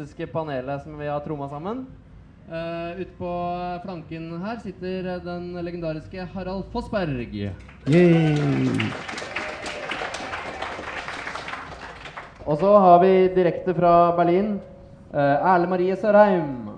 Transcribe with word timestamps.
fantastiske 0.00 0.32
panelet 0.32 0.82
som 0.82 0.96
vi 0.96 1.06
har 1.06 1.20
tromma 1.20 1.48
sammen. 1.48 1.86
Uh, 2.48 2.96
Ute 3.00 3.12
på 3.18 3.30
flanken 3.84 4.30
her 4.40 4.56
sitter 4.62 5.20
den 5.20 5.52
legendariske 5.60 6.24
Harald 6.32 6.64
Fossberg. 6.72 7.34
Yay. 7.86 8.80
Og 12.46 12.56
så 12.58 12.70
har 12.80 12.98
vi 13.04 13.12
direkte 13.36 13.74
fra 13.76 14.16
Berlin 14.16 14.54
uh, 15.12 15.52
Erle 15.52 15.68
Marie 15.68 15.96
Sørheim. 15.96 16.70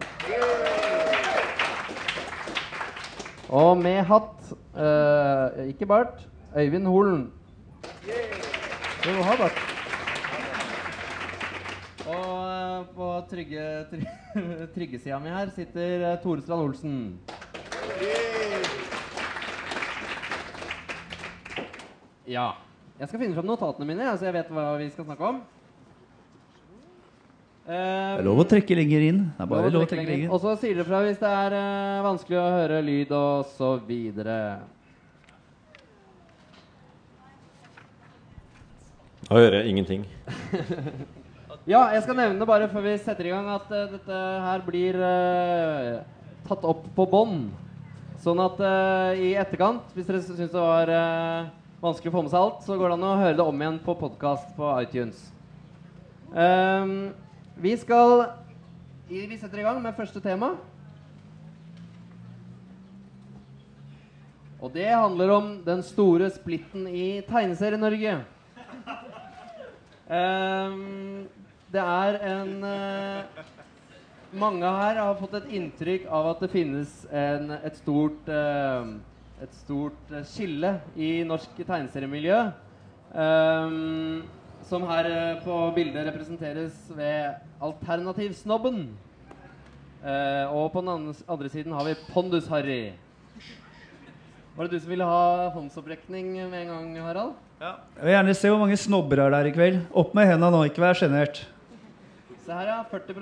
Og 3.53 3.79
med 3.79 4.03
hatt, 4.11 4.51
uh, 4.75 5.63
ikke 5.69 5.87
bart, 5.87 6.27
Øyvind 6.57 6.91
Holen. 6.91 7.31
Jo, 9.07 9.23
har 9.23 9.37
bart. 9.37 9.63
Og 12.03 12.19
uh, 12.19 12.72
på 12.97 13.09
trygge, 13.31 13.65
trygge, 13.91 14.13
tryggesida 14.75 15.19
mi 15.23 15.33
her 15.33 15.51
sitter 15.55 16.05
uh, 16.05 16.19
Tore 16.23 16.43
Strand 16.45 16.67
Olsen. 16.67 16.99
Ja. 22.29 22.53
Jeg 23.01 23.09
skal 23.09 23.19
finne 23.19 23.35
fram 23.35 23.49
notatene 23.49 23.89
mine, 23.89 24.05
ja, 24.07 24.15
så 24.15 24.29
jeg 24.29 24.37
vet 24.37 24.51
hva 24.55 24.67
vi 24.79 24.91
skal 24.93 25.09
snakke 25.09 25.31
om. 25.33 25.41
Det 27.63 27.79
er 27.79 28.27
lov 28.27 28.43
å 28.43 28.47
trekke 28.51 28.75
lenger 28.75 29.07
inn. 29.07 29.25
Det 29.37 29.45
er 29.45 29.51
bare 29.51 29.71
lov 29.71 29.85
å 29.87 29.89
trekke 29.91 30.07
lenger 30.09 30.27
inn. 30.27 30.35
Og 30.35 30.43
så 30.43 30.55
sier 30.59 30.79
dere 30.79 30.87
fra 30.89 31.03
hvis 31.07 31.21
det 31.23 31.33
er 31.47 31.57
uh, 31.57 32.05
vanskelig 32.09 32.39
å 32.43 32.47
høre 32.59 32.83
lyd 32.85 33.15
og 33.17 33.51
så 33.55 33.75
videre. 33.87 34.39
Da 39.29 39.39
hører 39.39 39.61
jeg 39.61 39.75
ingenting. 39.75 40.07
Ja, 41.63 41.85
jeg 41.95 42.03
skal 42.03 42.17
nevne 42.19 42.43
bare 42.43 42.67
før 42.67 42.83
vi 42.83 42.93
setter 42.99 43.29
i 43.29 43.31
gang 43.31 43.47
at 43.53 43.69
uh, 43.71 43.85
dette 43.93 44.21
her 44.43 44.63
blir 44.67 44.97
uh, 44.99 46.01
tatt 46.49 46.65
opp 46.67 46.89
på 46.97 47.05
bånd. 47.07 47.53
Sånn 48.19 48.41
at 48.43 48.59
uh, 48.59 49.13
i 49.15 49.29
etterkant, 49.39 49.93
hvis 49.95 50.09
dere 50.09 50.19
syns 50.25 50.41
det 50.51 50.59
var 50.59 50.91
vanskelig 51.79 52.11
å 52.11 52.17
få 52.17 52.25
med 52.25 52.33
seg 52.33 52.41
alt, 52.41 52.65
så 52.67 52.75
går 52.81 52.91
det 52.91 52.97
an 52.97 53.07
å 53.07 53.21
høre 53.21 53.37
det 53.39 53.47
om 53.47 53.63
igjen 53.63 53.79
på 53.85 53.95
podkast 54.01 54.49
på 54.57 54.73
iTunes. 54.83 55.21
Um, 56.35 57.13
vi 57.63 57.77
skal 57.79 58.25
Vi 59.07 59.39
setter 59.39 59.61
i 59.61 59.67
gang 59.69 59.79
med 59.85 59.95
første 59.95 60.19
tema. 60.25 60.57
Og 64.59 64.75
det 64.75 64.89
handler 64.91 65.31
om 65.37 65.55
den 65.63 65.87
store 65.87 66.27
splitten 66.35 66.89
i 66.91 67.21
Tegneserie-Norge. 67.31 68.17
Ehm, 70.13 71.29
det 71.73 71.83
er 71.83 72.19
en 72.29 72.53
uh, 72.65 73.47
Mange 74.33 74.65
her 74.65 74.97
har 74.97 75.17
fått 75.21 75.35
et 75.43 75.51
inntrykk 75.59 76.07
av 76.09 76.31
at 76.31 76.45
det 76.45 76.49
finnes 76.55 76.93
en, 77.13 77.51
et 77.59 77.75
stort 77.77 78.31
uh, 78.33 78.95
et 79.43 79.57
stort 79.59 80.13
eh, 80.15 80.23
skille 80.29 80.77
i 80.95 81.23
norsk 81.27 81.57
tegneseriemiljø. 81.59 82.39
Um, 83.13 84.23
som 84.69 84.85
her 84.89 85.09
på 85.43 85.57
bildet 85.77 86.07
representeres 86.07 86.77
ved 86.95 87.41
Alternativsnobben. 87.63 88.85
Uh, 90.03 90.47
og 90.55 90.71
på 90.75 90.83
den 90.83 90.93
andre, 90.95 91.15
andre 91.29 91.51
siden 91.51 91.75
har 91.75 91.87
vi 91.87 91.99
Pondus-Harry. 92.13 92.95
Var 94.57 94.69
det 94.69 94.73
du 94.73 94.85
som 94.85 94.93
ville 94.93 95.09
ha 95.09 95.49
håndsopprekning 95.55 96.35
med 96.39 96.61
en 96.63 96.73
gang, 96.73 96.89
Harald? 97.03 97.35
Jeg 97.63 98.03
vil 98.03 98.15
gjerne 98.15 98.35
se 98.35 98.51
hvor 98.51 98.59
mange 98.63 98.77
snobber 98.77 99.23
er 99.23 99.35
der 99.35 99.51
i 99.51 99.55
kveld. 99.55 99.83
Opp 99.95 100.17
med 100.19 100.27
hendene 100.31 100.51
nå, 100.55 100.65
ikke 100.71 100.83
vær 100.83 100.99
sjenert. 100.99 101.45
Se 102.43 102.53
her, 102.53 102.67
ja. 102.67 102.85
40 102.91 103.15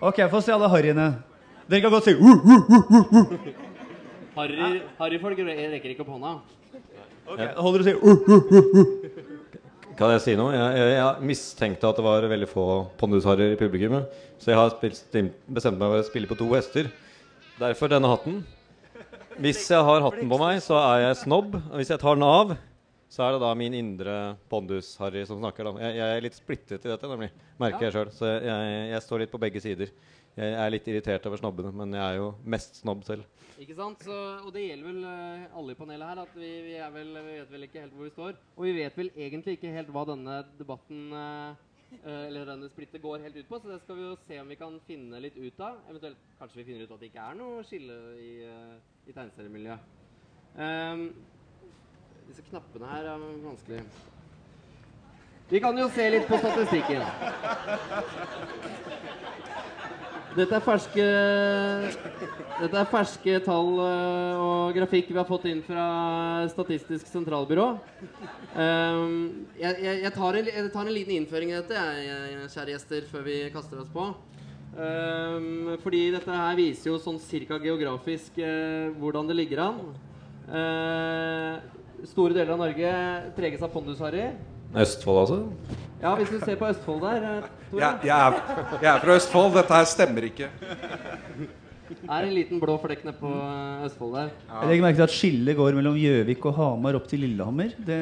Ok, 0.00 0.18
få 0.30 0.40
se 0.42 0.52
alle 0.52 0.68
harryene. 0.68 1.08
Dere 1.70 1.80
kan 1.84 1.92
godt 1.92 2.08
si 2.08 2.14
uh, 2.14 2.24
uh, 2.24 2.70
uh, 2.74 3.12
uh. 3.20 3.26
Harry, 4.38 4.80
Harryfolk 4.98 5.38
rekker 5.38 5.92
ikke 5.92 6.02
opp 6.02 6.10
hånda. 6.14 6.32
Ok, 7.28 7.38
Da 7.38 7.62
holder 7.62 7.82
du 7.82 7.84
å 7.84 7.88
si 7.88 7.94
uh, 7.94 8.02
uh, 8.18 8.52
uh, 8.58 8.70
uh. 8.82 9.18
Kan 9.98 10.14
jeg 10.14 10.22
si 10.24 10.34
noe? 10.38 10.54
Jeg, 10.54 10.78
jeg, 10.78 10.92
jeg 10.96 11.28
mistenkte 11.30 11.90
at 11.90 11.98
det 11.98 12.06
var 12.06 12.26
veldig 12.30 12.48
få 12.50 12.66
pondusharrer 12.98 13.54
i 13.54 13.58
publikummet. 13.58 14.10
Så 14.38 14.52
jeg 14.52 14.58
har 14.58 14.70
spilt, 14.74 15.18
bestemt 15.50 15.78
meg 15.78 15.90
for 15.90 16.02
å 16.02 16.06
spille 16.06 16.30
på 16.30 16.38
to 16.38 16.46
hester. 16.54 16.90
Derfor 17.58 17.90
denne 17.90 18.10
hatten. 18.10 18.40
Hvis 19.38 19.64
jeg 19.70 19.82
har 19.86 20.02
hatten 20.02 20.30
på 20.30 20.38
meg, 20.38 20.62
så 20.62 20.78
er 20.80 21.08
jeg 21.08 21.20
snobb. 21.24 21.58
Hvis 21.74 21.90
jeg 21.94 22.02
tar 22.02 22.18
den 22.18 22.26
av, 22.26 22.54
så 23.08 23.24
er 23.24 23.34
det 23.34 23.40
da 23.40 23.54
min 23.56 23.72
indre 23.72 24.14
pondus-harry 24.52 25.22
som 25.28 25.40
snakker. 25.40 25.70
Jeg, 25.80 25.96
jeg 25.96 26.16
er 26.16 26.24
litt 26.24 26.36
splittet 26.36 26.84
i 26.84 26.90
dette, 26.90 27.08
nemlig. 27.08 27.30
Merker 27.60 27.86
jeg 27.86 27.94
sjøl. 27.94 28.10
Så 28.12 28.28
jeg, 28.28 28.72
jeg, 28.92 29.04
står 29.04 29.22
litt 29.22 29.32
på 29.32 29.40
begge 29.40 29.62
sider. 29.64 29.92
Jeg 30.38 30.58
er 30.60 30.70
litt 30.70 30.88
irritert 30.92 31.24
over 31.26 31.40
snobbene, 31.40 31.72
men 31.74 31.96
jeg 31.96 32.04
er 32.04 32.18
jo 32.20 32.26
mest 32.44 32.82
snobb 32.82 33.06
selv. 33.08 33.24
Ikke 33.58 33.74
sant? 33.74 34.04
Så, 34.06 34.16
og 34.44 34.52
det 34.54 34.66
gjelder 34.66 34.90
vel 34.90 35.06
eh, 35.08 35.46
alle 35.58 35.74
i 35.74 35.78
panelet 35.78 36.10
her, 36.10 36.20
at 36.22 36.36
vi, 36.36 36.50
vi, 36.66 36.74
er 36.78 36.92
vel, 36.94 37.16
vi 37.16 37.38
vet 37.40 37.54
vel 37.54 37.66
ikke 37.66 37.80
helt 37.82 37.96
hvor 37.96 38.06
vi 38.06 38.12
står. 38.12 38.36
Og 38.54 38.68
vi 38.68 38.74
vet 38.76 39.00
vel 39.00 39.10
egentlig 39.16 39.56
ikke 39.56 39.72
helt 39.74 39.90
hva 39.96 40.04
denne 40.12 40.36
debatten 40.60 41.16
eh, 41.18 41.64
eh, 41.96 42.20
eller 42.28 42.52
denne 42.52 42.68
splittet 42.70 43.02
går 43.02 43.24
helt 43.24 43.40
ut 43.40 43.48
på, 43.48 43.58
så 43.58 43.72
det 43.72 43.80
skal 43.82 43.98
vi 43.98 44.04
jo 44.04 44.12
se 44.28 44.38
om 44.44 44.52
vi 44.52 44.60
kan 44.60 44.76
finne 44.86 45.22
litt 45.24 45.40
ut 45.40 45.64
av. 45.64 45.80
Eventuelt 45.88 46.28
kanskje 46.38 46.60
vi 46.60 46.68
finner 46.68 46.84
ut 46.84 46.94
at 46.94 47.02
det 47.02 47.10
ikke 47.10 47.26
er 47.32 47.40
noe 47.40 47.64
skille 47.66 47.98
i, 48.20 48.30
i 49.08 49.16
tegneseriemiljøet. 49.16 49.98
Ehm, 50.58 51.08
disse 52.28 52.44
knappene 52.50 52.88
her 52.92 53.06
er 53.08 53.26
vanskelig. 53.40 53.82
Vi 55.48 55.60
kan 55.64 55.78
jo 55.80 55.86
se 55.94 56.04
litt 56.12 56.26
på 56.28 56.36
statistikken. 56.42 57.00
Dette 60.36 60.58
er 60.58 60.62
ferske 60.62 61.04
Dette 62.58 62.76
er 62.76 62.90
ferske 62.90 63.38
tall 63.46 63.70
eh, 63.80 64.42
og 64.44 64.76
grafikk 64.76 65.08
vi 65.08 65.16
har 65.16 65.26
fått 65.26 65.46
inn 65.48 65.62
fra 65.64 65.86
Statistisk 66.52 67.08
sentralbyrå. 67.08 67.66
Ehm, 68.60 69.48
jeg, 69.56 69.80
jeg, 69.86 70.02
jeg, 70.04 70.12
tar 70.18 70.38
en, 70.38 70.50
jeg 70.52 70.72
tar 70.74 70.84
en 70.84 70.94
liten 70.94 71.16
innføring 71.16 71.54
i 71.54 71.56
dette, 71.56 71.86
kjære 72.52 72.74
gjester, 72.74 73.08
før 73.08 73.24
vi 73.24 73.38
kaster 73.54 73.80
oss 73.80 73.90
på. 73.94 74.10
Ehm, 74.76 75.74
fordi 75.80 76.04
dette 76.18 76.38
her 76.42 76.60
viser 76.60 76.92
jo 76.92 77.00
sånn 77.02 77.22
cirka 77.22 77.56
geografisk 77.62 78.36
eh, 78.42 78.92
hvordan 79.00 79.32
det 79.32 79.40
ligger 79.40 79.64
an. 79.70 79.82
Eh, 81.98 82.06
store 82.06 82.34
deler 82.36 82.52
av 82.54 82.58
Norge 82.62 82.92
preges 83.36 83.62
av 83.62 83.70
pondusharry. 83.72 84.28
Østfold, 84.76 85.18
altså? 85.22 85.38
Ja, 86.02 86.12
hvis 86.18 86.30
du 86.30 86.38
ser 86.44 86.58
på 86.60 86.68
Østfold 86.68 87.00
der, 87.02 87.46
Ja, 87.72 87.94
Jeg, 88.04 88.10
er, 88.12 88.76
jeg 88.82 88.90
er 88.92 89.00
fra 89.02 89.16
Østfold. 89.16 89.54
Dette 89.56 89.74
her 89.74 89.88
stemmer 89.88 90.26
ikke. 90.28 90.50
Det 91.88 92.04
er 92.04 92.26
en 92.28 92.34
liten 92.36 92.60
blå 92.60 92.76
flekk 92.82 93.02
nede 93.06 93.16
på 93.18 93.30
eh, 93.32 93.86
Østfold 93.88 94.14
der. 94.18 94.30
Jeg 94.52 94.68
legger 94.70 94.84
merke 94.84 95.00
til 95.00 95.06
at 95.08 95.16
skillet 95.16 95.56
går 95.58 95.78
mellom 95.78 95.96
Gjøvik 95.98 96.46
og 96.50 96.56
Hamar 96.60 96.98
opp 97.00 97.08
til 97.10 97.24
Lillehammer. 97.24 97.72
Det, 97.86 98.00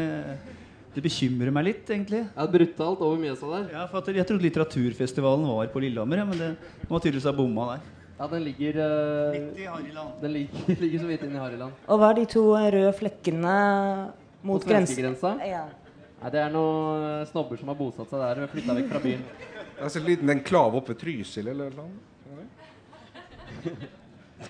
det 0.97 1.05
bekymrer 1.05 1.55
meg 1.55 1.69
litt, 1.71 1.85
egentlig. 1.95 2.25
Ja, 2.35 2.47
brutalt 2.51 3.05
over 3.07 3.21
Mjøsa 3.23 3.53
der. 3.55 3.69
Ja, 3.79 3.87
for 3.91 4.03
at 4.03 4.11
Jeg 4.19 4.27
trodde 4.27 4.43
litteraturfestivalen 4.49 5.47
var 5.49 5.71
på 5.73 5.85
Lillehammer, 5.87 6.25
ja, 6.25 6.27
men 6.29 6.43
det 6.43 6.51
må 6.91 6.99
tydeligvis 6.99 7.31
ha 7.31 7.37
bomma 7.37 7.77
der. 7.77 7.93
Ja, 8.17 8.27
den 8.33 8.45
ligger 8.47 8.79
uh, 8.81 9.33
Midt 9.35 9.59
i 9.61 9.67
Hariland. 9.69 10.13
Den 10.23 10.33
ligger, 10.33 10.77
ligger 10.83 11.03
så 11.03 11.09
vidt 11.11 11.25
inn 11.27 11.35
i 11.37 11.41
Hariland. 11.41 11.83
Og 11.87 11.99
hva 12.01 12.13
er 12.13 12.21
de 12.21 12.29
to 12.33 12.45
røde 12.57 12.93
flekkene 12.97 13.57
mot 14.47 14.65
Mot? 14.65 15.43
Ja. 15.45 15.67
Nei, 16.17 16.31
det 16.33 16.41
er 16.41 16.53
noen 16.55 17.03
eh, 17.05 17.27
snobber 17.29 17.59
som 17.61 17.69
har 17.69 17.77
bosatt 17.77 18.09
seg 18.09 18.23
der 18.23 18.39
og 18.47 18.53
flytta 18.55 18.77
vekk 18.79 18.89
fra 18.95 19.03
byen. 19.05 19.25
Det 19.77 19.85
er 19.85 19.91
så 19.93 20.01
liten 20.01 20.33
enklave 20.33 20.79
oppe 20.79 20.95
ved 20.95 21.01
Trysil 21.03 21.51
eller 21.53 21.75
noe. 21.77 21.91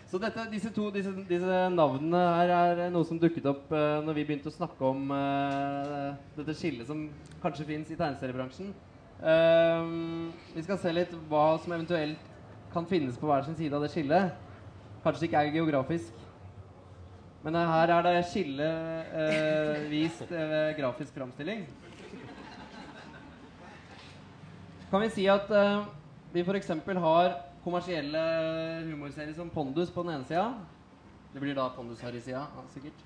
Så 0.07 0.21
dette, 0.23 0.45
disse 0.53 0.71
to 0.75 0.85
disse, 0.95 1.11
disse 1.27 1.57
navnene 1.75 2.21
her 2.37 2.53
er 2.55 2.83
noe 2.95 3.07
som 3.09 3.19
dukket 3.19 3.49
opp 3.51 3.73
uh, 3.75 3.99
når 4.07 4.21
vi 4.21 4.25
begynte 4.29 4.53
å 4.53 4.55
snakke 4.55 4.87
om 4.87 5.11
uh, 5.11 6.15
dette 6.39 6.55
skillet 6.59 6.87
som 6.87 7.09
kanskje 7.43 7.67
fins 7.67 7.91
i 7.91 7.99
tegneseriebransjen. 7.99 8.71
Uh, 9.19 10.31
vi 10.55 10.63
skal 10.63 10.79
se 10.83 10.95
litt 10.95 11.19
hva 11.27 11.49
som 11.65 11.75
eventuelt 11.75 12.36
kan 12.77 12.87
finnes 12.89 13.17
på 13.17 13.29
hver 13.31 13.45
sin 13.47 13.57
side 13.57 13.77
av 13.77 13.85
det 13.85 13.93
skillet. 13.95 14.37
Kanskje 15.05 15.29
ikke 15.29 15.41
er 15.41 15.55
geografisk. 15.55 16.25
Men 17.47 17.57
eh, 17.57 17.73
her 17.73 17.93
er 17.95 18.05
det 18.05 18.15
skille 18.29 18.69
eh, 19.23 19.85
vist 19.89 20.27
eh, 20.29 20.49
ved 20.51 20.73
grafisk 20.81 21.17
framstilling. 21.17 21.65
Kan 24.91 25.03
vi 25.03 25.11
si 25.15 25.27
at 25.31 25.51
eh, 25.51 25.87
vi 26.35 26.45
f.eks. 26.45 26.73
har 27.01 27.37
kommersielle 27.65 28.23
humorserier 28.87 29.35
som 29.35 29.51
Pondus 29.51 29.93
på 29.95 30.05
den 30.05 30.19
ene 30.19 30.29
sida. 30.29 30.51
Det 31.33 31.43
blir 31.43 31.57
da 31.57 31.69
Pondus 31.75 32.03
her 32.05 32.15
i 32.15 32.23
sida, 32.23 32.45
ja, 32.45 32.65
sikkert. 32.75 33.05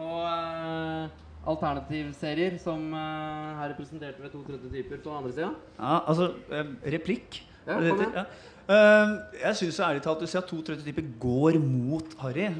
Og 0.00 0.24
eh, 0.24 1.20
alternativserier 1.50 2.58
som 2.62 2.90
eh, 2.96 3.60
her 3.60 3.74
representerte 3.74 4.24
ved 4.24 4.34
to 4.34 4.42
prototyper 4.46 4.98
på 4.98 5.08
den 5.08 5.20
andre 5.20 5.36
sida. 5.36 5.52
Ja, 5.78 6.00
altså 6.10 6.32
eh, 6.50 6.74
Replikk. 6.96 7.42
Ja, 7.66 7.76
kom 7.76 8.00
igjen. 8.00 8.16
Ja. 8.16 8.24
Eh, 8.70 9.14
jeg 9.40 9.56
syns 9.58 9.80
ærlig 9.82 10.02
talt 10.04 10.20
du 10.22 10.28
ser 10.30 10.44
at 10.44 10.50
to 10.50 10.60
typer 10.62 11.06
går 11.18 11.58
mot 11.62 12.12
Harry. 12.22 12.50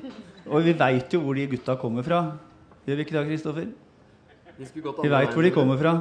Og 0.49 0.65
vi 0.67 0.75
veit 0.75 1.13
jo 1.15 1.21
hvor 1.23 1.39
de 1.39 1.47
gutta 1.53 1.77
kommer 1.79 2.07
fra. 2.07 2.23
Gjør 2.87 2.99
vi 2.99 3.05
ikke 3.07 3.15
det, 3.19 3.27
Kristoffer? 3.29 3.69
De 4.57 4.67
skulle 4.67 4.89
gått 4.89 5.05
Vi 5.05 5.13
veit 5.13 5.37
hvor 5.37 5.47
de 5.47 5.53
kommer 5.55 5.79
fra. 5.79 5.93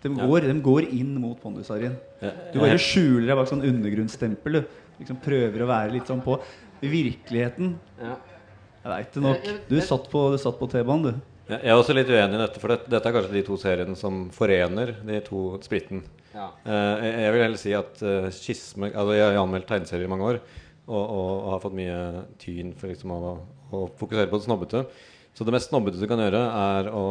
De 0.00 0.12
går, 0.16 0.46
de 0.48 0.56
går 0.64 0.88
inn 0.96 1.14
mot 1.20 1.40
Pondusharryen. 1.40 1.96
Du 2.52 2.60
bare 2.60 2.80
skjuler 2.80 3.30
deg 3.30 3.38
bak 3.40 3.48
sånn 3.48 3.64
undergrunnsstempel. 3.68 4.60
Du 4.60 5.00
liksom 5.00 5.18
prøver 5.24 5.64
å 5.64 5.68
være 5.70 5.94
litt 5.96 6.08
sånn 6.08 6.22
på. 6.24 6.36
Virkeligheten 6.80 7.74
Jeg 8.00 8.88
veit 8.88 9.12
det 9.16 9.24
nok. 9.24 9.50
Du 9.68 9.76
satt 9.84 10.06
på, 10.12 10.22
du 10.32 10.38
satt 10.40 10.56
på 10.60 10.68
T-banen, 10.72 11.10
du. 11.10 11.26
Jeg 11.50 11.64
jeg 11.64 11.72
er 11.72 11.80
også 11.80 11.94
litt 11.96 12.08
uenig 12.08 12.36
i 12.36 12.40
dette, 12.44 12.60
for 12.62 12.72
dette, 12.72 12.88
dette 12.92 13.08
er 13.08 13.14
kanskje 13.16 13.34
de 13.34 13.42
to 13.48 13.56
seriene 13.58 13.96
som 13.98 14.22
forener 14.32 14.92
de 15.04 15.18
to 15.26 15.40
splitten. 15.64 16.04
Ja. 16.34 16.50
Uh, 16.64 16.96
jeg- 17.02 17.32
vil 17.34 17.42
heller 17.42 17.58
si 17.58 17.72
at 17.74 18.02
uh, 18.06 18.28
skisme 18.30 18.92
Altså, 18.92 19.14
jeg 19.16 19.24
har 19.26 19.40
anmeldt 19.40 19.66
tegneserier 19.66 20.06
i 20.06 20.10
mange 20.12 20.28
år 20.28 20.36
og, 20.90 21.02
og, 21.02 21.30
og 21.30 21.48
har 21.54 21.62
fått 21.64 21.78
mye 21.78 21.96
tyn 22.42 22.70
for 22.78 22.90
liksom 22.90 23.14
å, 23.14 23.34
å 23.74 23.82
fokusere 23.98 24.30
på 24.30 24.40
det 24.40 24.46
snobbete. 24.46 24.84
Så 25.34 25.46
det 25.46 25.54
mest 25.54 25.70
snobbete 25.70 26.00
du 26.00 26.06
kan 26.10 26.18
gjøre, 26.18 26.40
er 26.40 26.88
å, 26.90 27.02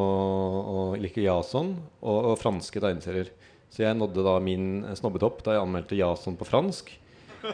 å 0.60 0.82
like 1.00 1.24
Jason 1.24 1.72
og, 2.02 2.18
og 2.34 2.40
franske 2.42 2.82
tegneserier. 2.84 3.32
Så 3.72 3.86
jeg 3.86 3.96
nådde 3.96 4.26
da 4.26 4.34
min 4.44 4.82
snobbetopp 4.98 5.44
da 5.46 5.56
jeg 5.56 5.64
anmeldte 5.64 6.00
Jason 6.00 6.36
på 6.40 6.48
fransk. 6.50 6.92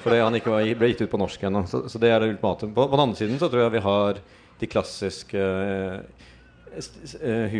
Fordi 0.01 0.21
han 0.23 0.37
ikke 0.37 0.53
var, 0.53 0.65
ble 0.79 0.89
gitt 0.89 1.03
ut 1.05 1.11
på 1.11 1.19
norsk 1.21 1.43
ennå. 1.45 1.65
Så, 1.69 1.83
så 1.91 2.01
det 2.01 2.09
er 2.09 2.23
det 2.23 2.31
ultimate. 2.33 2.71
På, 2.73 2.87
på 2.87 2.97
den 2.97 3.03
andre 3.03 3.19
siden 3.19 3.37
så 3.41 3.51
tror 3.51 3.67
jeg 3.67 3.75
vi 3.75 3.83
har 3.85 4.21
de 4.55 4.69
klassiske 4.71 5.45
uh, 5.45 5.99
eh, 7.19 7.59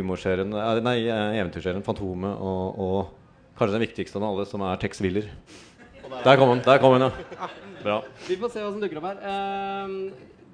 Nei, 0.81 0.97
eventyrserien 1.11 1.83
Fantomet 1.85 2.39
og, 2.39 2.79
og 2.81 3.24
kanskje 3.57 3.77
den 3.77 3.85
viktigste 3.87 4.19
av 4.19 4.27
alle, 4.29 4.45
som 4.49 4.63
er 4.67 4.79
Tex 4.81 5.01
Willer. 5.03 5.29
Der 6.25 6.37
kom 6.37 6.51
hun, 6.53 6.61
der 6.65 6.79
kom 6.81 6.95
hun, 6.95 7.07
ja. 7.07 7.49
Bra. 7.81 7.99
Vi 8.27 8.37
får 8.41 8.53
se 8.53 8.63
hva 8.63 8.71
som 8.71 8.81
dukker 8.81 8.99
opp 9.01 9.09
her. 9.11 9.19
Ehm, 9.29 9.97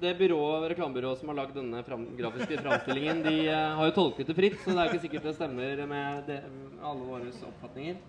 det 0.02 0.16
byrået, 0.18 0.66
reklamebyrået 0.72 1.20
som 1.20 1.30
har 1.30 1.38
lagd 1.38 1.54
denne 1.56 1.82
fram, 1.86 2.08
grafiske 2.18 2.58
framstillingen, 2.58 3.22
de 3.24 3.36
eh, 3.46 3.76
har 3.78 3.88
jo 3.88 3.94
tolket 3.96 4.28
det 4.28 4.36
fritt, 4.36 4.58
så 4.64 4.72
det 4.72 4.80
er 4.80 4.88
jo 4.88 4.92
ikke 4.92 5.04
sikkert 5.06 5.28
det 5.28 5.36
stemmer 5.36 5.84
med 5.86 6.26
det, 6.26 6.40
alle 6.82 7.06
våre 7.06 7.30
oppfatninger. 7.52 8.00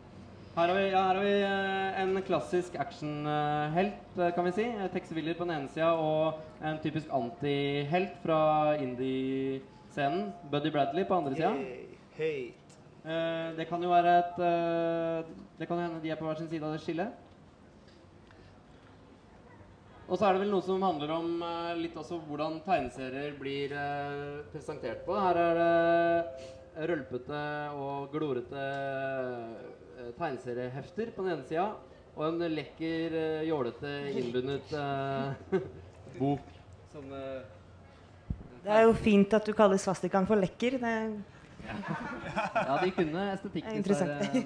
Her 0.53 0.69
har 0.69 0.77
vi, 0.77 0.81
ja, 0.91 1.03
her 1.07 1.17
har 1.17 1.23
vi 1.25 1.37
eh, 1.41 2.01
en 2.03 2.17
klassisk 2.25 2.75
actionhelt, 2.81 4.17
eh, 4.19 4.33
kan 4.35 4.45
vi 4.45 4.51
si. 4.53 4.65
Eh, 4.69 4.89
Tex 4.93 5.13
Willer 5.17 5.37
på 5.37 5.47
den 5.47 5.55
ene 5.55 5.71
sida 5.73 5.93
og 5.97 6.41
en 6.61 6.77
typisk 6.83 7.09
antihelt 7.13 8.19
fra 8.21 8.41
indie-scenen. 8.77 10.27
Buddy 10.51 10.69
Bradley 10.73 11.07
på 11.09 11.17
andre 11.17 11.33
sida. 11.37 11.55
Eh, 11.57 12.51
det 13.03 13.65
kan 13.67 13.83
jo 13.83 13.89
være 13.91 14.11
et 14.21 14.37
eh, 14.39 15.31
Det 15.59 15.67
kan 15.67 15.81
hende 15.81 15.99
de 15.99 16.11
er 16.13 16.15
på 16.15 16.23
hver 16.23 16.37
sin 16.39 16.47
side 16.47 16.63
av 16.63 16.71
det 16.71 16.79
skillet. 16.85 17.11
Og 20.07 20.19
så 20.19 20.27
er 20.27 20.35
det 20.35 20.43
vel 20.43 20.51
noe 20.51 20.63
som 20.65 20.83
handler 20.83 21.11
om 21.15 21.29
eh, 21.43 21.69
litt 21.79 21.95
også 21.99 22.19
hvordan 22.27 22.59
tegneserier 22.65 23.37
blir 23.39 23.71
eh, 23.75 24.43
presentert 24.51 25.05
på. 25.07 25.15
Her 25.15 25.39
er 25.39 25.59
det 25.59 26.87
rølpete 26.91 27.43
og 27.79 28.11
glorete 28.13 28.67
eh, 28.67 30.11
tegneseriehefter 30.19 31.13
på 31.15 31.25
den 31.25 31.37
ene 31.37 31.47
sida. 31.47 31.69
Og 32.13 32.27
en 32.27 32.45
lekker, 32.53 33.15
eh, 33.17 33.45
jålete, 33.49 33.93
innbundet 34.13 34.75
eh, 34.77 35.59
bok 36.19 36.51
som 36.91 37.07
eh, 37.09 37.39
Det 38.63 38.75
er 38.75 38.83
jo 38.85 38.93
fint 38.93 39.33
at 39.33 39.47
du 39.47 39.55
kaller 39.57 39.81
svastikaen 39.81 40.27
for 40.29 40.37
lekker. 40.37 40.77
Det, 40.83 40.93
Ja, 41.63 42.77
de 42.83 42.91
kunne 42.95 43.25
estetikken. 43.33 43.83
Der, 43.83 44.13
eh, 44.23 44.45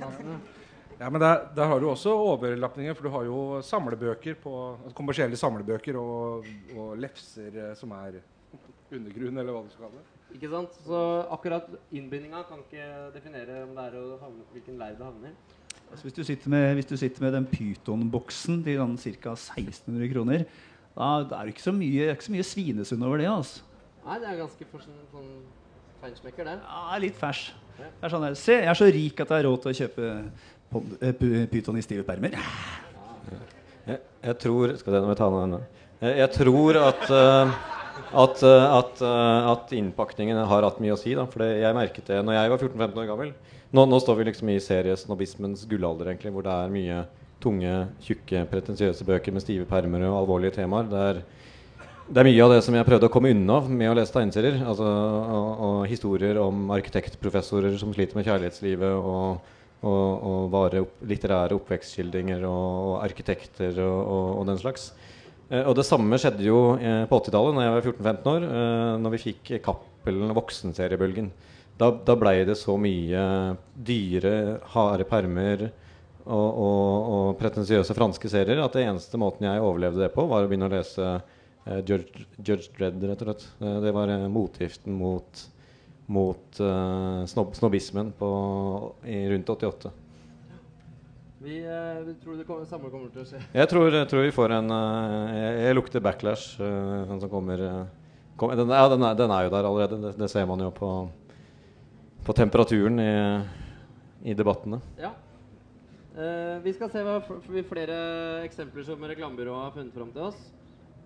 ja. 0.99 1.09
Men 1.09 1.21
der, 1.21 1.47
der 1.55 1.71
har 1.71 1.79
du 1.79 1.89
også 1.89 2.13
overlapninger, 2.13 2.93
for 2.97 3.07
du 3.07 3.13
har 3.13 3.25
jo 3.27 3.39
samlebøker 3.61 4.37
på 4.41 4.53
altså 4.83 4.95
kommersielle 4.97 5.37
samlebøker 5.37 5.99
og, 5.99 6.47
og 6.75 6.97
lefser 6.97 7.53
eh, 7.53 7.73
som 7.77 7.93
er 7.97 8.21
undergrunn, 8.91 9.37
eller 9.37 9.53
hva 9.53 9.65
du 9.65 9.73
skal 9.73 9.87
kalle 9.87 10.01
det. 10.01 10.13
Ikke 10.37 10.49
sant? 10.51 10.79
Så 10.85 11.03
akkurat 11.33 11.69
innbindinga 11.95 12.43
kan 12.49 12.63
ikke 12.65 12.87
definere 13.15 13.61
om 13.65 13.75
det 13.77 13.85
er 13.89 13.99
å 13.99 14.07
havne, 14.21 14.47
hvilken 14.55 14.79
leir 14.79 14.97
det 14.97 15.07
havner. 15.07 15.37
Altså, 15.87 16.03
hvis, 16.03 16.17
du 16.17 16.23
sitter 16.27 16.51
med, 16.51 16.73
hvis 16.75 16.89
du 16.89 16.97
sitter 16.99 17.23
med 17.23 17.37
den 17.37 17.45
pytonboksen 17.47 18.59
til 18.65 18.81
sånn 18.81 18.97
ca. 19.23 19.35
1600 19.37 20.11
kroner, 20.11 20.43
da, 20.97 21.07
det 21.23 21.37
er 21.37 21.47
det 21.47 21.53
ikke 21.53 21.63
så 21.63 21.73
mye, 21.75 22.09
ikke 22.11 22.27
så 22.27 22.33
mye 22.33 22.47
svinesund 22.47 23.05
over 23.07 23.21
det. 23.21 23.29
altså. 23.31 23.63
Nei, 24.03 24.17
det 24.23 24.27
er 24.31 24.41
ganske 24.41 24.67
for 24.71 24.83
sånn, 24.83 24.99
sånn 25.13 25.31
feinschmecker, 26.07 26.47
det. 26.47 26.57
Ja, 26.63 26.99
litt 27.03 27.17
fæsj. 27.19 27.47
Det 27.77 27.87
er 28.07 28.11
sånn 28.13 28.25
der, 28.25 28.35
Se, 28.39 28.55
jeg 28.57 28.71
er 28.71 28.77
så 28.77 28.89
rik 28.89 29.19
at 29.21 29.31
jeg 29.31 29.37
har 29.37 29.45
råd 29.45 29.63
til 29.63 29.71
å 29.71 29.77
kjøpe 29.77 30.11
eh, 31.05 31.47
Pyton 31.51 31.77
i 31.77 31.83
stive 31.85 32.05
permer. 32.07 32.37
Jeg, 33.87 33.99
jeg 34.23 34.37
tror 34.41 34.73
Skal 34.79 34.93
vi 34.93 34.95
se, 34.97 35.01
nå 35.03 35.11
jeg 35.11 35.19
ta 35.19 35.27
ned. 35.35 35.83
Jeg, 36.01 36.15
jeg 36.21 36.31
tror 36.37 36.79
at 36.81 37.03
uh, 37.11 37.57
at, 38.07 38.41
uh, 38.45 38.65
at, 38.77 38.99
uh, 39.01 39.51
at 39.51 39.71
innpakningen 39.75 40.39
har 40.49 40.65
hatt 40.67 40.81
mye 40.83 40.95
å 40.95 40.99
si. 40.99 41.15
Da, 41.17 41.27
for 41.29 41.43
det, 41.43 41.61
jeg 41.63 41.77
merket 41.77 42.11
det 42.11 42.19
når 42.23 42.37
jeg 42.37 42.51
var 42.53 42.65
14-15 42.65 43.01
år 43.03 43.07
gammel. 43.11 43.31
Nå, 43.75 43.85
nå 43.89 43.99
står 43.99 44.19
vi 44.19 44.27
liksom 44.29 44.51
i 44.53 44.59
seriesnobismens 44.63 45.65
gullalder, 45.67 46.13
egentlig, 46.13 46.31
hvor 46.35 46.45
det 46.45 46.53
er 46.53 46.71
mye 46.71 47.01
tunge, 47.43 47.73
tjukke, 48.05 48.45
pretensiøse 48.51 49.05
bøker 49.07 49.35
med 49.35 49.43
stive 49.43 49.67
permer 49.69 50.07
og 50.07 50.21
alvorlige 50.21 50.55
temaer. 50.61 50.87
Det 50.91 51.03
er, 51.09 51.19
det 52.07 52.21
er 52.21 52.27
mye 52.27 52.43
av 52.45 52.53
det 52.55 52.61
som 52.65 52.75
jeg 52.77 52.87
prøvde 52.87 53.09
å 53.09 53.11
komme 53.11 53.33
unna 53.35 53.59
med 53.67 53.91
å 53.91 53.97
lese 53.97 54.15
tegneserier. 54.15 54.61
Altså, 54.63 54.87
og, 54.87 55.51
og 55.67 55.77
historier 55.91 56.39
om 56.41 56.71
arkitektprofessorer 56.77 57.75
som 57.81 57.93
sliter 57.95 58.19
med 58.19 58.27
kjærlighetslivet. 58.27 58.97
og 58.97 59.53
og, 59.85 60.23
og 60.25 60.47
vare 60.53 60.81
opp, 60.85 60.95
litterære 61.07 61.57
oppvekstskildringer 61.57 62.45
og, 62.49 62.97
arkitekter 63.03 63.77
og, 63.83 64.41
den 64.49 64.59
slags. 64.61 64.89
Eh, 65.49 65.63
og 65.63 65.75
det 65.77 65.85
samme 65.87 66.17
skjedde 66.19 66.47
jo 66.47 66.61
eh, 66.75 67.03
på 67.09 67.19
80-tallet, 67.21 67.57
da 67.57 67.65
jeg 67.67 67.75
var 67.75 67.89
14-15 67.91 68.31
år, 68.33 68.47
eh, 68.47 68.93
når 69.03 69.15
vi 69.15 69.23
fikk 69.27 69.51
Cappelen 69.65 70.33
voksenseriebølgen. 70.37 71.31
Da, 71.77 71.91
da 71.93 72.15
blei 72.17 72.39
det 72.47 72.57
så 72.57 72.73
mye 72.81 73.23
dyre, 73.85 74.33
harde 74.73 75.05
permer 75.05 75.67
og, 76.25 76.47
og, 76.57 77.27
pretensiøse 77.39 77.93
franske 77.95 78.31
serier 78.31 78.59
at 78.63 78.73
det 78.73 78.87
eneste 78.87 79.19
måten 79.21 79.45
jeg 79.45 79.61
overlevde 79.61 80.01
det 80.01 80.13
på, 80.15 80.25
var 80.27 80.43
å 80.43 80.49
begynne 80.49 80.71
å 80.71 80.73
lese 80.73 81.19
Judge, 81.83 82.25
Judge 82.37 82.71
Dredd, 82.77 83.03
rett 83.03 83.21
og 83.23 83.29
slett. 83.31 83.45
Eh, 83.61 83.77
det 83.83 83.93
var 83.95 84.11
eh, 84.13 84.27
motgiften 84.31 84.97
mot 84.97 85.45
mot 86.07 86.59
eh, 86.59 87.25
snobb, 87.27 87.55
snobbismen 87.55 88.13
på, 88.15 88.27
i 89.03 89.29
rundt 89.29 89.49
88. 89.49 89.91
Vi, 91.39 91.57
eh, 91.65 91.99
vi 92.05 92.13
tror 92.23 92.37
det 92.37 92.45
kommer, 92.47 92.65
samme 92.65 92.89
kommer 92.89 93.11
til 93.11 93.25
å 93.25 93.27
skje. 93.27 93.41
Jeg 93.53 93.69
tror, 93.69 93.91
jeg 93.91 94.07
tror 94.09 94.23
vi 94.23 94.31
får 94.35 94.55
en 94.55 94.71
eh, 94.73 95.35
jeg, 95.35 95.57
jeg 95.65 95.77
lukter 95.77 96.03
backlash. 96.03 96.55
eh, 96.63 97.03
den 97.11 97.19
som 97.21 97.31
kommer, 97.31 97.59
eh, 97.59 97.83
kom, 98.39 98.55
den, 98.55 98.71
ja, 98.71 98.87
den, 98.93 99.03
er, 99.03 99.19
den 99.19 99.35
er 99.35 99.45
jo 99.45 99.53
der 99.53 99.67
allerede. 99.69 99.99
Det, 100.05 100.13
det 100.23 100.31
ser 100.31 100.47
man 100.47 100.63
jo 100.63 100.71
på, 100.79 100.91
på 102.23 102.37
temperaturen 102.39 103.03
i, 103.03 103.11
i 104.31 104.37
debattene. 104.37 104.79
Ja. 105.03 105.11
Eh, 106.15 106.55
vi 106.63 106.71
skal 106.73 106.89
se 106.89 107.03
hva 107.03 107.19
flere 107.67 107.99
eksempler 108.47 108.87
som 108.87 109.03
reklamebyrået 109.03 109.67
har 109.67 109.75
funnet 109.75 109.99
fram 109.99 110.15
til 110.15 110.31
oss. 110.31 110.39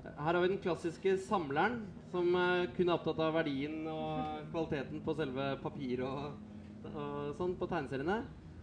Her 0.01 0.33
har 0.33 0.41
vi 0.41 0.49
den 0.49 0.61
klassiske 0.61 1.13
samleren, 1.27 1.81
som 2.11 2.33
eh, 2.35 2.69
kun 2.75 2.89
er 2.89 2.95
opptatt 2.95 3.19
av 3.21 3.35
verdien 3.37 3.83
og 3.89 4.47
kvaliteten 4.51 5.01
på 5.05 5.15
selve 5.17 5.51
papir 5.61 6.01
og, 6.07 6.31
og 6.89 7.35
sånn 7.37 7.53
på 7.59 7.67
tegneseriene. 7.69 8.21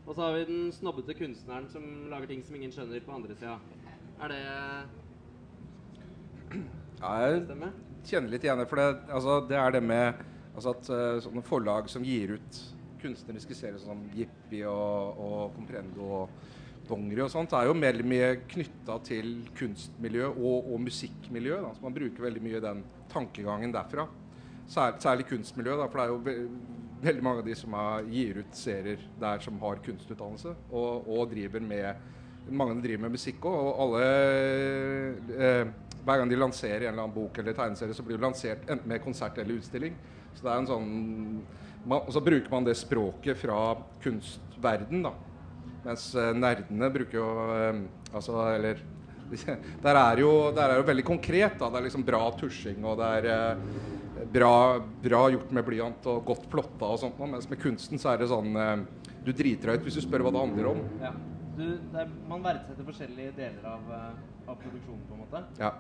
Og 0.09 0.17
så 0.17 0.25
har 0.25 0.35
vi 0.35 0.49
den 0.49 0.73
snobbete 0.75 1.15
kunstneren 1.19 1.69
som 1.71 1.85
lager 2.11 2.31
ting 2.33 2.43
som 2.43 2.57
ingen 2.59 2.73
skjønner 2.75 3.05
på 3.05 3.15
andre 3.15 3.37
sida. 3.39 3.59
Er 4.19 4.35
det 4.35 4.41
Ja, 6.99 7.13
jeg 7.29 7.45
kjenner 8.09 8.33
litt 8.33 8.47
igjen 8.47 8.59
det, 8.59 8.67
for 8.71 8.81
det, 8.81 8.89
altså, 9.07 9.39
det 9.47 9.59
er 9.61 9.77
det 9.77 9.85
med 9.85 10.25
altså 10.57 10.75
at 10.75 10.91
eh, 10.91 11.21
sånne 11.23 11.45
forlag 11.47 11.91
som 11.93 12.07
gir 12.07 12.35
ut 12.39 12.63
kunstneriske 12.99 13.55
serier 13.55 13.79
som 13.79 14.01
Jippi 14.11 14.65
og, 14.67 15.21
og 15.23 15.53
Comprendo 15.55 16.09
og 16.25 16.41
Dongeri 16.89 17.25
og 17.25 17.33
sånt, 17.33 17.53
er 17.55 17.69
jo 17.69 17.77
mer 17.77 17.95
eller 17.95 18.09
mye 18.09 18.31
knytta 18.49 18.99
til 19.07 19.35
kunstmiljø 19.59 20.31
og, 20.31 20.73
og 20.73 20.81
musikkmiljø. 20.87 21.61
Da. 21.65 21.75
Så 21.77 21.85
man 21.85 21.97
bruker 21.97 22.27
veldig 22.29 22.45
mye 22.45 22.65
den 22.65 22.83
tankegangen 23.13 23.75
derfra. 23.75 24.09
Særlig, 24.69 25.01
særlig 25.05 25.27
kunstmiljø, 25.31 25.79
da, 25.81 25.89
for 25.89 26.01
det 26.01 26.07
er 26.07 26.13
jo 26.13 26.21
ve 26.27 26.37
veldig 26.99 27.23
mange 27.23 27.43
av 27.45 27.47
de 27.47 27.55
som 27.55 27.75
er, 27.79 28.07
gir 28.11 28.41
ut 28.43 28.57
serier 28.59 29.03
der 29.23 29.43
som 29.45 29.59
har 29.63 29.79
kunstutdannelse, 29.85 30.55
og, 30.75 31.07
og 31.07 31.29
driver 31.31 31.63
med 31.63 32.09
mange 32.51 32.81
driver 32.83 33.05
med 33.05 33.15
musikk 33.15 33.45
òg, 33.49 33.59
og 33.59 33.83
alle 33.85 34.09
eh, 35.37 35.71
Hver 35.99 36.23
gang 36.23 36.31
de 36.31 36.39
lanserer 36.41 36.87
en 36.87 36.93
eller 36.93 37.05
annen 37.05 37.15
bok 37.15 37.39
eller 37.39 37.57
tegneserie, 37.57 37.95
så 37.95 38.05
blir 38.07 38.17
det 38.17 38.25
lansert 38.25 38.63
enten 38.71 38.89
med 38.89 39.03
konsert 39.05 39.39
eller 39.39 39.59
utstilling. 39.61 39.97
Så 40.33 40.45
det 40.45 40.53
er 40.53 40.61
en 40.63 40.69
sånn 40.71 40.93
man, 41.85 42.05
Og 42.07 42.13
så 42.15 42.23
bruker 42.25 42.49
man 42.53 42.65
det 42.65 42.79
språket 42.79 43.37
fra 43.37 43.59
kunstverden, 44.01 45.03
da. 45.05 45.13
Mens 45.85 46.09
eh, 46.19 46.33
nerdene 46.37 46.91
bruker 46.95 47.21
jo 47.21 47.27
eh, 47.55 47.83
Altså, 48.09 48.39
eller 48.55 48.81
der 49.85 49.99
er, 50.01 50.21
jo, 50.23 50.31
der 50.57 50.73
er 50.73 50.79
jo 50.81 50.87
veldig 50.89 51.05
konkret. 51.05 51.59
da 51.61 51.69
Det 51.69 51.81
er 51.81 51.87
liksom 51.91 52.05
bra 52.07 52.23
tusjing, 52.39 52.81
og 52.89 52.97
det 53.01 53.09
er 53.19 53.27
eh, 53.35 54.23
bra, 54.33 54.53
bra 55.05 55.27
gjort 55.35 55.53
med 55.53 55.67
blyant 55.67 56.09
og 56.09 56.23
godt 56.31 56.47
plotta 56.49 56.89
og 56.95 57.03
sånt. 57.03 57.21
Mens 57.21 57.51
med 57.51 57.61
kunsten 57.61 58.01
så 58.01 58.15
er 58.15 58.23
det 58.23 58.31
sånn 58.33 58.57
Du 59.27 59.29
driter 59.37 59.73
deg 59.75 59.83
ut 59.83 59.89
hvis 59.89 60.01
du 60.01 60.07
spør 60.07 60.25
hva 60.25 60.33
det 60.33 60.47
handler 60.47 60.71
om. 60.73 60.81
Ja. 61.03 61.13
Du, 61.59 61.65
det 61.67 62.01
er, 62.01 62.11
man 62.31 62.45
verdsetter 62.45 62.87
forskjellige 62.87 63.35
deler 63.37 63.65
av, 63.67 63.95
av 64.47 64.59
produksjonen, 64.63 65.05
på 65.09 65.17
en 65.17 65.23
måte. 65.27 65.41
Ja. 65.59 65.73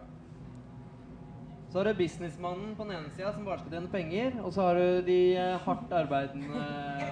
Så 1.68 1.78
har 1.78 1.84
du 1.84 1.94
businessmannen 1.94 2.76
på 2.76 2.84
den 2.84 2.94
ene 2.96 3.10
sida 3.12 3.32
som 3.32 3.44
bare 3.44 3.60
skal 3.60 3.74
tjene 3.74 3.90
penger. 3.92 4.38
Og 4.40 4.52
så 4.56 4.62
har 4.64 4.78
du 4.78 5.02
de 5.04 5.18
eh, 5.36 5.56
hardt 5.66 5.90
arbeidende 5.92 6.62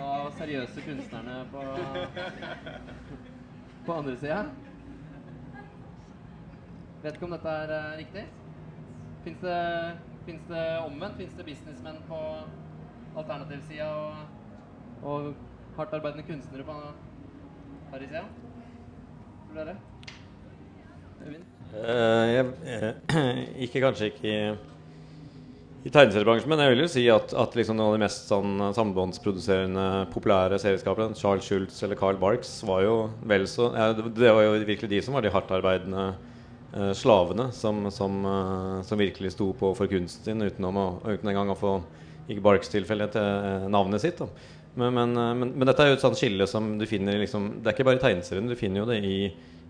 og 0.01 0.31
seriøse 0.39 0.85
kunstnerne 0.87 1.43
på, 1.53 1.65
på 3.87 3.97
andre 3.99 4.15
sida. 4.17 4.39
Vet 7.03 7.19
ikke 7.19 7.29
om 7.29 7.35
dette 7.37 7.57
er 7.65 7.75
eh, 7.77 7.99
riktig. 8.01 8.25
Fins 9.27 9.45
det, 9.45 9.59
finnes 10.25 10.49
det 10.49 10.65
omvendt? 10.87 11.21
Fins 11.21 11.37
det 11.37 11.47
businessmenn 11.51 12.01
på 12.09 12.23
alternativsida 13.17 13.91
og, 13.93 14.17
og 15.03 15.35
hardtarbeidende 15.77 16.25
kunstnere 16.31 16.65
på 16.65 16.79
harrysida? 17.93 18.25
Tror 19.51 19.61
dere? 19.61 19.77
Øyvind? 21.27 21.56
Eh, 21.75 22.27
jeg, 22.31 22.47
eh, 22.71 23.27
ikke 23.67 23.83
kanskje 23.83 24.11
ikke 24.13 24.31
i, 24.31 24.39
i 25.87 25.91
tegneseriebransjen, 25.95 26.51
men 26.51 26.63
jeg 26.63 26.73
vil 26.73 26.83
jo 26.85 26.89
si 26.91 27.03
at, 27.13 27.35
at 27.39 27.57
liksom 27.59 27.77
noen 27.79 27.93
av 27.93 27.97
de 27.97 28.03
mest 28.03 28.31
sånn, 28.31 28.55
sambåndsproduserende 28.75 29.87
populære 30.15 30.59
serieskaperne, 30.63 31.19
Charles 31.19 31.47
Schultz 31.47 31.79
eller 31.87 31.99
Carl 32.01 32.19
Barks, 32.23 32.57
var 32.67 32.83
jo 32.87 32.97
vel 33.31 33.47
så 33.51 33.69
ja, 33.75 33.91
det- 33.95 34.33
var 34.35 34.43
jo 34.47 34.57
virkelig 34.67 34.91
de 34.95 35.03
som 35.07 35.15
var 35.19 35.27
de 35.27 35.31
hardtarbeidende 35.35 36.07
eh, 36.75 36.91
slavene 36.99 37.51
som, 37.55 37.85
som, 37.95 38.19
eh, 38.33 38.81
som 38.89 38.99
virkelig 39.03 39.35
sto 39.37 39.53
på 39.59 39.71
for 39.79 39.91
kunsten 39.91 40.27
sin, 40.27 40.43
utenom 40.47 40.81
å, 40.83 40.89
uten 41.07 41.31
engang 41.31 41.55
å 41.55 41.59
få 41.61 41.77
ikke 42.27 42.43
Barks 42.43 42.73
tilfelle 42.73 43.07
til 43.15 43.23
eh, 43.23 43.69
navnet 43.71 44.03
sitt. 44.03 44.19
Men, 44.77 44.91
men, 44.97 45.13
eh, 45.15 45.35
men, 45.39 45.53
men 45.55 45.71
dette 45.71 45.85
er 45.87 45.93
jo 45.93 46.01
et 46.01 46.03
sånt 46.07 46.19
skille 46.19 46.49
som 46.51 46.73
du 46.81 46.87
finner 46.91 47.21
liksom, 47.23 47.61
Det 47.61 47.71
er 47.71 47.77
ikke 47.79 47.87
bare 47.93 48.01
i 48.01 48.03
tegneseriene, 48.09 48.51
du 48.51 48.59
finner 48.59 48.83
jo 48.83 48.89
det 48.91 48.99
i, 49.07 49.19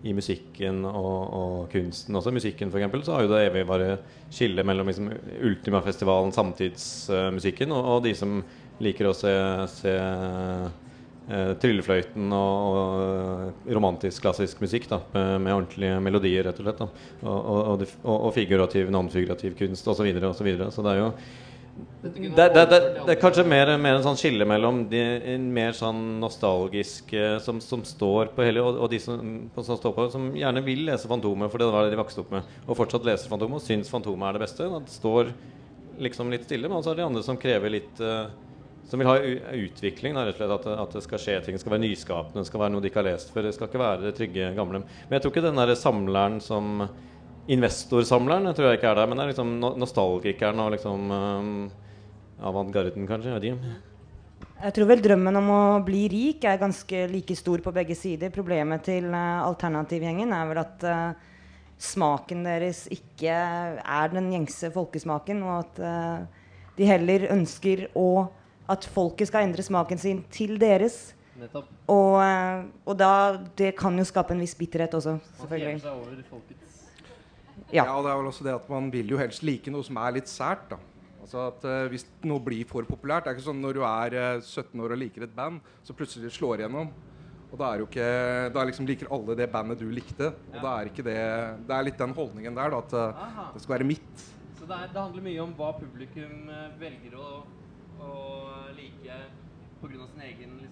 i 0.05 0.13
musikken 0.13 0.83
og, 0.85 1.15
og 1.33 1.71
kunsten. 1.73 2.15
Også 2.15 2.33
musikken, 2.33 2.69
eksempel, 2.69 3.03
så 3.03 3.15
har 3.15 3.25
jo 3.25 3.31
det 3.31 3.45
evigvarige 3.47 3.97
skille 4.29 4.65
mellom 4.67 4.89
liksom, 4.91 5.09
Ultimafestivalen, 5.47 6.33
samtidsmusikken, 6.35 7.73
og, 7.73 7.93
og 7.95 8.03
de 8.05 8.13
som 8.17 8.41
liker 8.83 9.09
å 9.09 9.15
se, 9.17 9.33
se 9.73 9.95
uh, 9.97 11.53
tryllefløyten 11.63 12.29
og, 12.37 12.77
og 12.77 13.73
romantisk, 13.73 14.21
klassisk 14.21 14.61
musikk 14.61 14.85
da, 14.91 15.01
med, 15.15 15.33
med 15.47 15.55
ordentlige 15.55 15.97
melodier, 16.05 16.45
rett 16.45 16.61
og 16.61 16.69
slett. 16.69 16.83
Da. 16.83 17.09
Og, 17.25 17.33
og, 17.33 17.87
og, 18.03 18.13
og, 18.13 18.31
figurativ, 18.37 18.93
non-figurativ 18.93 19.57
kunst 19.57 19.89
osv. 19.89 20.13
Så, 20.13 20.23
og 20.29 20.37
så, 20.37 20.47
videre. 20.47 20.71
så 20.73 20.85
det 20.85 20.93
er 20.93 21.03
jo 21.07 21.11
det, 22.01 22.29
det, 22.35 22.63
det, 22.69 22.79
det 23.05 23.13
er 23.13 23.19
kanskje 23.19 23.43
mer, 23.47 23.69
mer 23.81 23.97
en 23.97 24.05
sånn 24.05 24.17
skille 24.19 24.45
mellom 24.47 24.83
de 24.89 25.01
mer 25.43 25.75
sånn 25.75 26.17
nostalgiske 26.21 27.37
som, 27.43 27.59
som 27.63 27.83
står 27.85 28.31
på 28.35 28.45
hele, 28.45 28.63
og, 28.63 28.79
og 28.85 28.91
de 28.91 28.99
som, 29.01 29.19
på, 29.53 29.65
som 29.65 29.79
står 29.79 29.93
på, 29.95 30.07
som 30.13 30.29
gjerne 30.37 30.63
vil 30.65 30.85
lese 30.87 31.09
Fantomet, 31.09 31.51
for 31.51 31.61
det 31.61 31.69
var 31.73 31.87
det 31.87 31.95
de 31.95 32.01
vokste 32.01 32.23
opp 32.23 32.33
med, 32.37 32.57
og 32.65 32.79
fortsatt 32.79 33.07
leser 33.07 33.31
Fantomet 33.31 33.59
og 33.59 33.65
syns 33.65 33.91
Fantomet 33.91 34.29
er 34.29 34.37
det 34.37 34.43
beste. 34.45 34.69
Det 34.73 34.97
står 34.97 35.33
liksom 36.01 36.31
litt 36.33 36.45
stille, 36.45 36.69
men 36.69 36.83
så 36.83 36.91
er 36.91 36.97
det 36.97 37.03
de 37.03 37.09
andre 37.09 37.25
som 37.25 37.39
krever 37.41 37.73
litt 37.73 38.03
uh, 38.03 38.29
Som 38.87 39.01
vil 39.01 39.09
ha 39.09 39.17
utvikling, 39.19 40.13
da, 40.15 40.23
rett 40.23 40.37
og 40.37 40.39
slett. 40.39 40.53
At, 40.55 40.67
at 40.85 40.93
det 40.95 41.01
skal 41.03 41.19
skje 41.19 41.33
ting. 41.43 41.57
Det 41.57 41.63
skal 41.63 41.73
være 41.73 41.83
nyskapende, 41.83 42.39
det 42.39 42.47
skal 42.47 42.61
være 42.61 42.71
noe 42.71 42.83
de 42.85 42.87
ikke 42.87 43.01
har 43.01 43.09
lest 43.09 43.33
før. 43.33 43.43
Det 43.43 43.57
skal 43.57 43.67
ikke 43.67 43.81
være 43.81 44.05
det 44.05 44.13
trygge, 44.15 44.53
gamle. 44.55 44.79
Men 44.85 45.17
jeg 45.17 45.25
tror 45.25 45.33
ikke 45.33 45.43
den 45.43 45.59
der 45.59 45.73
samleren 45.75 46.37
som 46.45 46.85
Investorsamleren 47.47 48.49
tror 48.51 48.67
jeg 48.67 48.81
ikke 48.81 48.89
er 48.91 48.97
der, 48.99 49.07
men 49.07 49.19
det 49.19 49.23
er 49.23 49.29
liksom 49.31 49.51
nostalgikeren 49.79 50.59
og 50.59 50.73
liksom 50.73 51.11
um, 51.15 51.51
avantgarden, 52.43 53.07
kanskje. 53.07 53.31
Jeg 53.31 53.39
vet 53.39 53.47
ikke. 53.53 53.77
Jeg 54.57 54.73
tror 54.73 54.89
vel 54.89 55.03
drømmen 55.05 55.39
om 55.39 55.51
å 55.53 55.61
bli 55.85 56.01
rik 56.11 56.43
er 56.49 56.59
ganske 56.59 57.05
like 57.11 57.37
stor 57.39 57.63
på 57.63 57.71
begge 57.71 57.95
sider. 57.95 58.33
Problemet 58.35 58.83
til 58.89 59.07
uh, 59.13 59.45
alternativgjengen 59.45 60.35
er 60.35 60.49
vel 60.49 60.59
at 60.59 60.85
uh, 60.89 61.39
smaken 61.79 62.43
deres 62.49 62.83
ikke 62.91 63.31
er 63.31 64.11
den 64.11 64.31
gjengse 64.33 64.73
folkesmaken, 64.75 65.43
og 65.47 65.61
at 65.61 65.81
uh, 65.87 66.47
de 66.75 66.89
heller 66.89 67.29
ønsker 67.31 67.87
å, 67.95 68.27
at 68.67 68.91
folket 68.91 69.31
skal 69.31 69.47
endre 69.47 69.63
smaken 69.63 70.03
sin 70.03 70.23
til 70.33 70.57
deres. 70.59 71.13
Nettopp. 71.39 71.71
Og, 71.93 72.19
og 72.83 72.95
da, 72.99 73.11
det 73.55 73.75
kan 73.77 73.95
jo 73.95 74.03
skape 74.09 74.35
en 74.35 74.41
viss 74.43 74.57
bitterhet 74.57 74.99
også, 74.99 75.19
selvfølgelig. 75.39 75.77
Man 75.77 75.85
seg 75.85 75.99
over 76.01 76.23
folkets 76.27 76.66
Ja. 77.71 77.83
Ja, 77.83 77.97
og 77.97 78.05
det 78.05 78.11
er 78.13 78.21
vel 78.21 78.29
også 78.29 78.45
det 78.47 78.53
at 78.55 78.69
man 78.71 78.91
vil 78.93 79.09
jo 79.11 79.19
helst 79.19 79.43
like 79.43 79.71
noe 79.73 79.83
som 79.83 79.99
er 79.99 80.15
litt 80.19 80.31
sært. 80.31 80.69
da. 80.71 80.79
Altså 81.21 81.41
at 81.49 81.65
uh, 81.67 81.89
Hvis 81.91 82.05
noe 82.23 82.39
blir 82.39 82.63
for 82.69 82.87
populært 82.87 83.25
Det 83.25 83.33
er 83.33 83.35
ikke 83.35 83.49
sånn 83.49 83.59
når 83.59 83.75
du 83.75 83.81
er 83.83 84.13
uh, 84.15 84.39
17 84.39 84.79
år 84.79 84.93
og 84.95 85.01
liker 85.01 85.25
et 85.25 85.35
band, 85.35 85.59
så 85.83 85.95
plutselig 85.97 86.31
slår 86.37 86.63
igjennom. 86.63 86.93
Og 87.51 87.59
da 87.59 87.67
er 87.71 87.81
jo 87.81 87.87
ikke 87.89 88.07
Da 88.55 88.63
liksom 88.67 88.87
liker 88.87 89.11
alle 89.11 89.35
det 89.39 89.49
bandet 89.51 89.83
du 89.83 89.89
likte. 89.91 90.31
Og 90.53 90.57
da 90.63 90.77
er 90.79 90.91
ikke 90.91 91.05
det 91.07 91.19
Det 91.67 91.75
er 91.75 91.87
litt 91.89 91.99
den 91.99 92.15
holdningen 92.15 92.55
der, 92.55 92.71
da. 92.71 92.79
At 92.79 92.95
uh, 92.95 93.51
det 93.53 93.63
skal 93.63 93.77
være 93.77 93.89
mitt. 93.91 94.25
Så 94.57 94.65
det, 94.65 94.75
er, 94.75 94.93
det 94.93 95.01
handler 95.01 95.27
mye 95.27 95.43
om 95.43 95.51
hva 95.55 95.73
publikum 95.77 96.49
eh, 96.49 96.63
velger 96.81 97.13
å, 97.21 97.27
å 98.03 98.13
like 98.75 99.19
pga. 99.79 100.07
sin 100.09 100.23
egen 100.25 100.57
eh, 100.63 100.66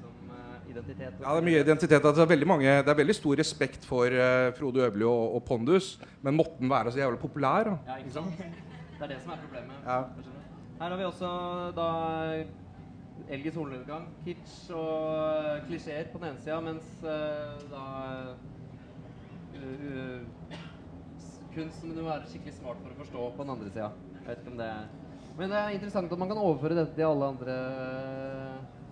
identitet. 0.71 1.17
Ja, 1.21 1.31
det 1.33 1.41
er 1.41 1.47
mye 1.47 1.63
identitet. 1.63 1.99
Altså, 1.99 2.15
det, 2.19 2.25
er 2.25 2.33
veldig 2.33 2.49
mange, 2.49 2.75
det 2.85 2.93
er 2.93 2.99
veldig 3.01 3.15
stor 3.17 3.41
respekt 3.41 3.87
for 3.87 4.05
uh, 4.11 4.51
Frode 4.57 4.83
Øverli 4.85 5.07
og, 5.09 5.35
og 5.37 5.43
Pondus, 5.47 5.95
men 6.25 6.37
måtte 6.37 6.59
den 6.59 6.71
være 6.71 6.93
så 6.93 7.03
jævlig 7.03 7.19
populær? 7.21 7.69
Da? 7.69 7.77
Ja, 7.91 7.99
ikke 8.03 8.15
sant? 8.19 8.45
Det 8.95 9.03
er 9.03 9.09
det 9.11 9.17
som 9.25 9.33
er 9.33 9.39
problemet. 9.43 9.79
Ja. 9.83 9.97
Her 10.79 10.93
har 10.93 10.97
vi 10.97 11.03
også 11.03 11.29
da 11.75 11.87
Elgi 13.35 13.51
solnedgang, 13.51 14.05
kitsch 14.23 14.69
og 14.75 15.65
klisjeer 15.67 16.07
på 16.13 16.21
den 16.21 16.29
ene 16.29 16.43
sida, 16.43 16.59
mens 16.63 16.91
uh, 17.03 17.57
da 17.71 17.83
uh, 19.57 20.55
kunst 21.55 21.81
som 21.81 21.95
du 21.95 22.01
må 22.03 22.09
være 22.09 22.29
skikkelig 22.29 22.57
smart 22.57 22.81
for 22.83 22.91
å 22.91 22.99
forstå 22.99 23.29
på 23.37 23.45
den 23.45 23.53
andre 23.55 23.71
sida. 23.71 23.89
Jeg 24.19 24.27
vet 24.27 24.43
ikke 24.43 24.53
om 24.53 24.59
det 24.61 24.69
er 24.69 24.85
Men 25.35 25.51
det 25.51 25.59
er 25.59 25.75
interessant 25.75 26.11
at 26.11 26.19
man 26.21 26.31
kan 26.31 26.39
overføre 26.39 26.77
dette 26.77 26.95
til 26.95 27.07
alle 27.09 27.31
andre 27.33 27.55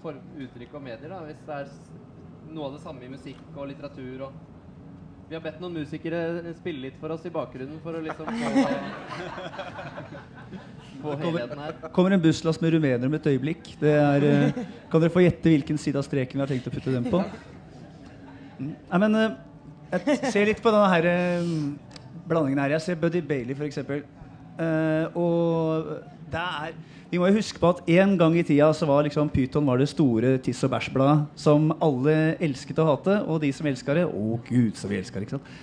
form, 0.03 0.19
uttrykk 0.45 0.73
og 0.77 0.83
medier. 0.85 1.09
da, 1.11 1.21
Hvis 1.27 1.43
det 1.47 1.59
er 1.61 1.69
noe 2.53 2.67
av 2.69 2.75
det 2.77 2.81
samme 2.83 3.05
i 3.05 3.11
musikk 3.11 3.43
og 3.55 3.69
litteratur 3.71 4.27
og 4.27 4.41
Vi 5.29 5.37
har 5.37 5.41
bedt 5.41 5.61
noen 5.63 5.73
musikere 5.79 6.51
spille 6.59 6.83
litt 6.83 6.97
for 7.01 7.09
oss 7.15 7.23
i 7.25 7.31
bakgrunnen 7.33 7.79
for 7.81 7.95
å 7.95 8.01
liksom 8.03 8.27
få, 8.27 8.73
få 11.05 11.15
helheten 11.23 11.61
her. 11.63 11.77
kommer 11.95 12.13
en 12.13 12.21
busslass 12.21 12.59
med 12.61 12.75
rumenere 12.75 13.07
om 13.09 13.15
et 13.17 13.29
øyeblikk. 13.31 13.71
Det 13.79 13.93
er, 13.97 14.27
eh, 14.27 14.59
kan 14.91 15.01
dere 15.01 15.15
få 15.15 15.23
gjette 15.23 15.49
hvilken 15.49 15.79
side 15.81 15.97
av 15.97 16.05
streken 16.05 16.37
vi 16.37 16.43
har 16.43 16.51
tenkt 16.51 16.67
å 16.69 16.75
putte 16.75 16.93
dem 16.93 17.07
på? 17.09 17.23
Mm. 18.59 18.75
Nei, 18.91 18.99
men 19.07 19.15
eh, 19.23 19.39
jeg 19.95 20.31
ser 20.35 20.51
litt 20.51 20.61
på 20.61 20.75
denne 20.75 20.91
her, 20.91 21.07
eh, 21.09 21.49
blandingen 22.29 22.61
her. 22.65 22.75
Jeg 22.75 22.85
ser 22.85 23.01
Buddy 23.01 23.23
Bailey, 23.25 23.55
f.eks. 23.57 23.79
Uh, 24.59 25.05
og 25.17 25.87
det 26.33 26.73
Vi 27.11 27.19
må 27.21 27.29
jo 27.29 27.37
huske 27.37 27.61
på 27.61 27.69
at 27.73 27.89
en 27.93 28.15
gang 28.17 28.35
i 28.37 28.43
tida 28.45 28.71
så 28.73 28.87
var 28.89 29.05
liksom 29.05 29.29
Pyton 29.33 29.65
var 29.69 29.77
det 29.77 29.89
store 29.91 30.37
tiss- 30.41 30.63
og 30.65 30.71
bæsjbladet 30.73 31.27
som 31.37 31.69
alle 31.77 32.15
elsket 32.41 32.81
å 32.81 32.87
hate. 32.89 33.19
Og 33.27 33.41
de 33.43 33.51
som 33.53 33.69
elska 33.69 33.93
det 33.99 34.07
Å, 34.09 34.39
gud, 34.47 34.73
så 34.77 34.89
vi 34.89 34.97
elska 34.97 35.19
det. 35.19 35.27
ikke 35.27 35.37
sant? 35.37 35.53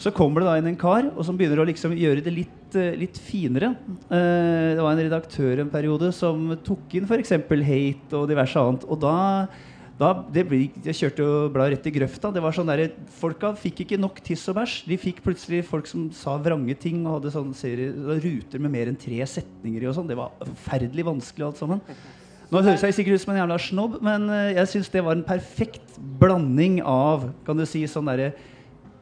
Så 0.00 0.14
kommer 0.16 0.40
det 0.40 0.48
da 0.48 0.54
inn 0.56 0.70
en 0.70 0.78
kar 0.80 1.10
og 1.10 1.24
som 1.26 1.36
begynner 1.36 1.60
å 1.60 1.66
liksom 1.68 1.92
gjøre 1.92 2.22
det 2.24 2.32
litt, 2.32 2.76
eh, 2.78 2.94
litt 2.96 3.18
finere. 3.20 3.74
Eh, 4.08 4.76
det 4.78 4.80
var 4.80 4.94
en 4.94 5.02
redaktør 5.02 5.60
en 5.60 5.72
periode 5.72 6.08
som 6.16 6.56
tok 6.64 6.94
inn 6.96 7.04
f.eks. 7.04 7.34
hate 7.36 8.16
og 8.16 8.30
diverse 8.30 8.56
annet. 8.56 8.86
Og 8.88 9.02
da, 9.02 9.18
da 10.00 10.14
det 10.32 10.46
Jeg 10.48 10.96
kjørte 10.96 11.24
jo 11.24 11.32
bladet 11.52 11.76
rett 11.76 11.88
i 11.90 11.92
grøfta. 11.92 12.30
Det 12.32 12.40
var 12.40 12.54
sånn 12.56 12.70
der, 12.70 12.86
Folka 13.20 13.52
fikk 13.58 13.82
ikke 13.84 13.98
nok 14.00 14.22
tiss 14.24 14.46
og 14.48 14.56
bæsj. 14.56 14.78
De 14.88 14.96
fikk 15.00 15.20
plutselig 15.24 15.60
folk 15.68 15.90
som 15.90 16.06
sa 16.16 16.38
vrange 16.40 16.76
ting 16.80 17.02
og 17.04 17.18
hadde 17.18 17.34
sånne 17.34 17.58
serier, 17.58 17.92
ruter 18.24 18.62
med 18.62 18.72
mer 18.72 18.88
enn 18.88 18.96
tre 18.96 19.20
setninger 19.28 19.84
i 19.84 19.90
og 19.90 19.98
sånn. 19.98 20.08
Det 20.08 20.16
var 20.16 20.32
forferdelig 20.40 21.04
vanskelig 21.10 21.50
alt 21.50 21.60
sammen. 21.60 21.84
Nå 22.50 22.64
høres 22.64 22.82
jeg 22.82 22.96
sikkert 22.96 23.20
ut 23.20 23.22
som 23.22 23.34
en 23.34 23.42
jævla 23.42 23.58
snobb, 23.62 24.00
men 24.02 24.24
eh, 24.34 24.56
jeg 24.56 24.70
syns 24.72 24.88
det 24.90 25.04
var 25.06 25.14
en 25.14 25.26
perfekt 25.26 26.00
blanding 26.18 26.80
av 26.82 27.28
kan 27.46 27.60
du 27.60 27.62
si, 27.68 27.84
sånn 27.86 28.08
derre 28.10 28.32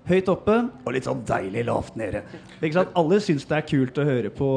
høyt 0.08 0.28
oppe 0.32 0.54
og 0.84 0.92
litt 0.94 1.06
sånn 1.06 1.20
deilig 1.28 1.64
lavt 1.68 1.96
nede. 2.00 2.22
Ikke 2.58 2.78
sant? 2.78 2.94
Alle 2.98 3.18
syns 3.24 3.44
det 3.48 3.56
er 3.58 3.66
kult 3.68 3.98
å 4.00 4.06
høre 4.08 4.30
på 4.34 4.48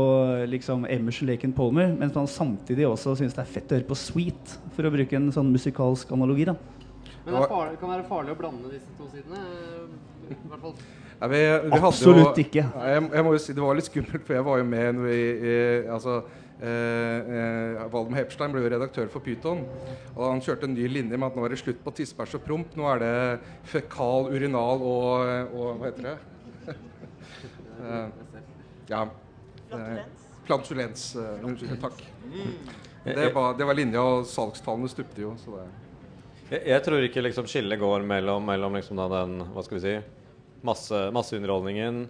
liksom, 0.52 0.86
Emerson 0.90 1.30
Laken 1.30 1.54
Palmer, 1.58 1.92
mens 2.00 2.16
man 2.18 2.30
samtidig 2.32 2.88
også 2.88 3.18
syns 3.20 3.36
det 3.38 3.44
er 3.44 3.52
fett 3.52 3.72
å 3.72 3.78
høre 3.80 3.90
på 3.90 3.98
Sweet, 4.00 4.56
for 4.76 4.88
å 4.88 4.94
bruke 4.94 5.20
en 5.20 5.30
sånn 5.36 5.52
musikalsk 5.54 6.12
analogi. 6.16 6.48
da. 6.50 6.56
Men 7.26 7.36
det 7.36 7.44
er 7.44 7.52
farlig, 7.52 7.78
kan 7.84 7.94
være 7.94 8.08
farlig 8.10 8.34
å 8.34 8.40
blande 8.40 8.72
disse 8.74 8.96
to 8.98 9.08
sidene. 9.12 9.44
eh, 9.46 10.34
I 10.34 10.50
hvert 10.50 10.62
fall 10.64 10.76
Ja, 11.22 11.28
vi, 11.30 11.38
vi 11.38 11.76
hadde 11.76 11.90
Absolutt 11.92 12.38
jo, 12.40 12.44
ikke. 12.48 12.64
Jeg, 12.66 13.02
jeg 13.14 13.24
må 13.28 13.34
jo 13.36 13.42
si 13.44 13.54
Det 13.54 13.62
var 13.62 13.76
litt 13.78 13.86
skummelt, 13.92 14.24
for 14.26 14.34
jeg 14.34 14.46
var 14.48 14.58
jo 14.58 14.64
med 14.72 14.96
når 14.98 15.04
vi, 15.06 15.18
i, 15.52 15.58
altså, 15.94 16.16
eh, 16.62 17.32
eh, 17.38 17.82
Valdemar 17.92 18.22
Hepstein 18.22 18.54
ble 18.54 18.64
jo 18.64 18.72
redaktør 18.74 19.10
for 19.12 19.24
Pyton. 19.26 19.64
Og 20.16 20.24
han 20.28 20.44
kjørte 20.44 20.70
en 20.70 20.76
ny 20.78 20.88
linje 20.90 21.18
med 21.18 21.28
at 21.28 21.38
nå 21.38 21.46
er 21.46 21.56
det 21.56 21.62
slutt 21.62 21.82
på 21.84 21.94
tissebæsj 21.98 22.38
og 22.40 22.46
promp. 22.46 22.76
Nå 22.78 22.88
er 22.94 23.02
det 23.02 23.14
fekal, 23.72 24.30
urinal 24.32 24.86
og, 24.86 25.56
og 25.56 25.82
Hva 25.82 25.92
heter 25.92 26.12
det? 26.12 26.18
Eh, 27.82 28.10
ja. 28.92 29.00
Eh, 29.74 30.02
Flatulens. 30.46 31.16
Unnskyld. 31.18 31.80
Takk. 31.82 32.04
Det 33.08 33.32
var, 33.34 33.56
det 33.58 33.66
var 33.66 33.74
linja, 33.74 34.04
og 34.06 34.28
salgstallene 34.30 34.92
stupte 34.92 35.24
jo. 35.24 35.32
Så 35.42 35.56
det 35.56 35.64
Jeg, 36.52 36.62
jeg 36.68 36.84
tror 36.86 37.08
ikke 37.08 37.24
liksom 37.26 37.50
skillet 37.50 37.82
går 37.82 38.06
mellom, 38.06 38.46
mellom 38.46 38.78
liksom 38.78 39.02
da 39.02 39.08
den 39.16 39.40
hva 39.50 39.64
skal 39.66 39.80
vi 39.80 39.82
si, 39.88 39.96
masse, 40.68 41.00
masseunderholdningen 41.16 42.04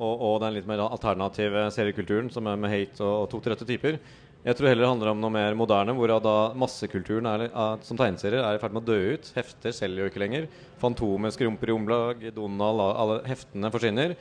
og, 0.00 0.24
og 0.26 0.40
den 0.42 0.56
litt 0.56 0.68
mer 0.68 0.82
alternative 0.88 1.68
seriekulturen 1.74 2.32
som 2.32 2.48
er 2.48 2.58
med 2.60 2.72
hate 2.72 3.04
og, 3.04 3.26
og 3.26 3.30
to 3.30 3.40
til 3.44 3.68
typer. 3.68 4.00
Jeg 4.40 4.56
tror 4.56 4.70
heller 4.70 4.86
det 4.86 4.88
handler 4.88 5.10
om 5.12 5.18
noe 5.20 5.32
mer 5.34 5.56
moderne, 5.58 5.92
hvor 5.92 6.14
da 6.24 6.34
massekulturen 6.56 7.26
er, 7.28 7.42
som 7.84 7.98
tegneserier 7.98 8.40
er 8.40 8.56
i 8.56 8.60
ferd 8.62 8.72
med 8.72 8.86
å 8.86 8.88
dø 8.88 9.16
ut. 9.18 9.26
Hefter 9.36 9.74
selger 9.76 10.06
jo 10.06 10.08
ikke 10.08 10.22
lenger. 10.22 10.46
Fantomet 10.80 11.34
skrumper 11.36 11.68
i 11.68 11.74
omlag, 11.74 12.22
Donald, 12.32 12.80
alle 12.88 13.18
heftene 13.28 13.68
forsvinner. 13.74 14.14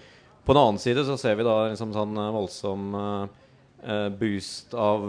På 0.43 0.55
den 0.55 0.63
annen 0.65 0.81
side 0.83 1.05
så 1.07 1.15
ser 1.19 1.37
vi 1.39 1.45
da 1.47 1.53
liksom 1.69 1.93
sånn 1.95 2.19
eh, 2.19 2.33
voldsom 2.35 2.97
uh, 2.97 4.09
boost 4.19 4.75
av 4.75 5.05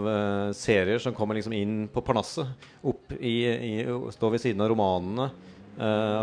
serier 0.55 1.01
som 1.03 1.15
kommer 1.17 1.35
liksom 1.35 1.57
inn 1.57 1.75
på 1.91 2.03
parnasset. 2.07 2.47
Opp 2.87 3.11
i, 3.19 3.35
i, 3.51 3.73
Står 4.15 4.37
ved 4.37 4.43
siden 4.45 4.63
av 4.63 4.71
romanene. 4.71 5.27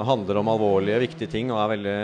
Handler 0.08 0.38
om 0.38 0.48
alvorlige, 0.52 1.00
viktige 1.02 1.32
ting 1.32 1.48
og 1.50 1.58
er 1.58 1.70
veldig 1.72 1.94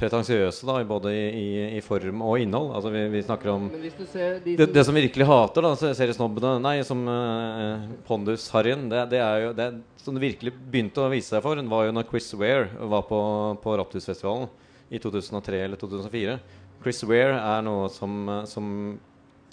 pretensiøse 0.00 0.66
da, 0.66 0.78
både 0.88 1.12
i, 1.12 1.46
i, 1.76 1.80
form 1.84 2.22
og 2.24 2.40
innhold. 2.42 2.70
Altså 2.76 2.92
vi, 2.94 3.02
vi 3.12 3.22
snakker 3.24 3.52
om 3.52 3.68
de 3.70 4.54
det, 4.56 4.70
det, 4.72 4.84
som 4.86 4.96
virkelig 4.96 5.26
hater, 5.28 5.66
da, 5.66 5.92
seriesnobbene 5.98 6.54
Nei, 6.64 6.78
som 6.86 7.02
uh, 7.08 7.84
Pondus-harryen, 8.08 8.88
det, 8.92 9.04
det, 9.12 9.20
er 9.24 9.44
jo 9.44 9.52
det 9.56 9.68
som 10.00 10.16
det 10.16 10.24
virkelig 10.24 10.54
begynte 10.56 11.04
å 11.04 11.10
vise 11.12 11.34
seg 11.34 11.44
for, 11.44 11.60
var 11.74 11.86
jo 11.86 11.94
når 11.96 12.08
Chris 12.08 12.32
Ware 12.40 12.88
var 12.92 13.04
på, 13.08 13.20
på 13.62 13.76
Raptusfestivalen 13.80 14.48
i 14.90 14.98
2003 15.02 15.62
eller 15.66 15.80
2004. 15.80 16.40
Chris 16.80 17.04
Ware 17.04 17.36
er 17.36 17.64
noe 17.66 17.88
som, 17.92 18.24
som 18.48 18.66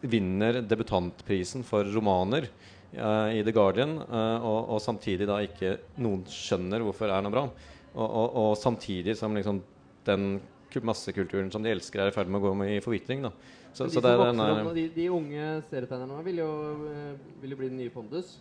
vinner 0.01 0.62
debutantprisen 0.63 1.66
for 1.68 1.88
romaner 1.92 2.48
uh, 2.96 3.34
i 3.34 3.44
The 3.44 3.54
Guardian, 3.56 3.98
uh, 4.08 4.38
og, 4.39 4.60
og, 4.75 4.84
samtidig 4.84 5.27
da 5.30 5.42
ikke 5.44 5.77
noen 6.00 6.24
skjønner 6.32 6.86
hvorfor 6.86 7.12
er 7.12 7.25
noe 7.25 7.34
bra. 7.34 7.50
Og, 7.98 8.06
og, 8.06 8.38
og 8.44 8.54
samtidig 8.62 9.18
som 9.18 9.36
liksom 9.36 9.60
den 10.08 10.30
massekulturen 10.84 11.52
som 11.52 11.64
de 11.64 11.72
elsker, 11.74 12.02
er 12.02 12.12
i 12.12 12.16
ferd 12.16 12.30
med 12.30 12.42
å 12.42 12.50
gå 12.50 12.58
med 12.60 12.76
i 12.76 12.84
forvitring. 12.84 13.24
Da. 13.26 13.32
Så, 13.74 13.88
de, 13.88 13.94
så 13.94 14.02
er, 14.02 14.22
opp, 14.22 14.74
de, 14.76 14.88
de, 14.94 15.08
unge 15.14 15.48
serietegnerne 15.70 16.24
vil 16.26 16.42
jo, 16.42 16.52
eh, 16.90 17.16
vil 17.44 17.54
jo 17.54 17.60
bli 17.60 17.70
den 17.70 17.82
nye 17.82 17.94
Pondus? 17.94 18.38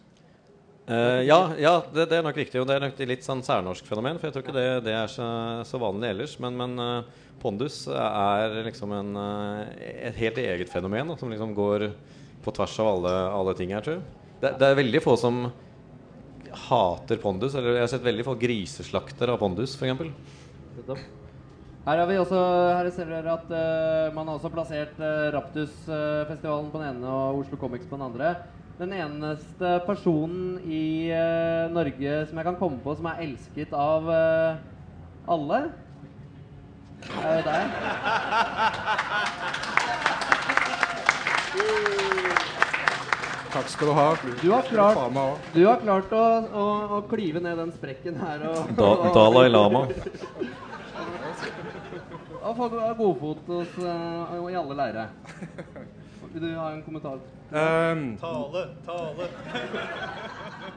Uh, 0.86 1.18
ja, 1.26 1.38
ja 1.58 1.72
det, 1.90 2.06
det, 2.12 2.18
er 2.18 2.24
nok 2.24 2.38
riktig. 2.38 2.60
Og 2.62 2.68
det 2.68 2.76
er 2.76 2.84
nok 2.86 3.00
litt 3.10 3.26
sånn 3.26 3.42
særnorsk 3.44 3.88
fenomen. 3.88 4.20
For 4.20 4.28
jeg 4.28 4.36
tror 4.36 4.46
ikke 4.46 4.56
det, 4.56 4.68
det 4.86 4.94
er 4.96 5.10
så, 5.12 5.26
så, 5.66 5.80
vanlig 5.82 6.12
ellers. 6.14 6.36
Men, 6.42 6.56
men 6.60 6.76
uh, 6.80 7.26
Pondus 7.42 7.82
er 7.90 8.60
liksom 8.68 8.94
en, 8.96 9.10
et 9.76 10.16
helt 10.16 10.40
eget 10.40 10.72
fenomen 10.72 11.12
da, 11.12 11.18
som 11.20 11.32
liksom 11.32 11.52
går 11.56 11.90
på 12.46 12.54
tvers 12.54 12.78
av 12.80 12.90
alle, 12.94 13.14
alle 13.42 13.54
ting 13.58 13.74
her, 13.74 13.84
tror 13.84 13.98
jeg. 13.98 14.06
Det, 14.40 14.54
det, 14.60 14.68
er 14.68 14.78
veldig 14.78 15.02
få 15.04 15.18
som 15.20 15.44
hater 16.70 17.20
Pondus. 17.20 17.58
Eller 17.58 17.76
jeg 17.76 17.84
har 17.84 17.92
sett 17.92 18.06
veldig 18.06 18.26
få 18.30 18.38
griseslakter 18.40 19.34
av 19.34 19.42
Pondus, 19.42 19.76
f.eks. 19.76 21.06
Her 21.86 22.00
har 22.02 22.08
vi 22.10 22.16
også 22.18 22.38
her 22.74 22.88
ser 22.90 23.06
dere 23.06 23.30
at 23.36 23.50
uh, 23.54 24.14
man 24.14 24.26
har 24.26 24.40
også 24.40 24.50
plassert 24.50 24.96
uh, 24.98 25.28
Raptusfestivalen 25.36 26.72
på 26.72 26.80
den 26.80 26.96
ene 26.96 27.06
og 27.06 27.44
Oslo 27.44 27.58
Comics 27.60 27.86
på 27.86 27.94
den 27.94 28.08
andre. 28.08 28.32
Den 28.80 28.90
eneste 28.96 29.76
personen 29.86 30.56
i 30.66 31.12
uh, 31.14 31.70
Norge 31.70 32.16
som 32.26 32.42
jeg 32.42 32.48
kan 32.48 32.58
komme 32.58 32.82
på 32.82 32.96
som 32.98 33.06
er 33.12 33.22
elsket 33.28 33.70
av 33.70 34.10
alle, 35.30 35.62
er 37.22 37.38
jo 37.38 37.46
deg. 37.46 37.78
Takk 43.54 43.74
skal 43.78 43.86
du 43.86 43.94
ha. 43.94 44.10
Du 44.42 44.50
har 44.50 44.66
klart, 44.74 45.18
du 45.54 45.62
har 45.70 45.86
klart 45.86 46.18
å, 46.18 46.28
å, 46.50 46.68
å, 46.98 47.02
klyve 47.06 47.46
ned 47.46 47.62
den 47.62 47.74
sprekken 47.78 48.18
her. 48.26 48.48
Og, 48.50 48.74
da, 48.74 48.94
Dalai 49.14 49.48
Lama. 49.54 49.86
Ja, 52.46 52.52
folk 52.54 52.72
har 52.78 52.94
godfot 52.94 53.38
hos, 53.46 53.78
uh, 53.82 54.50
i 54.52 54.54
alle 54.54 54.74
leire. 54.78 55.08
Vil 56.32 56.44
du 56.44 56.52
ha 56.54 56.68
en 56.70 56.82
kommentar? 56.84 57.16
Um, 57.50 58.04
tale, 58.20 58.60
tale. 58.86 59.26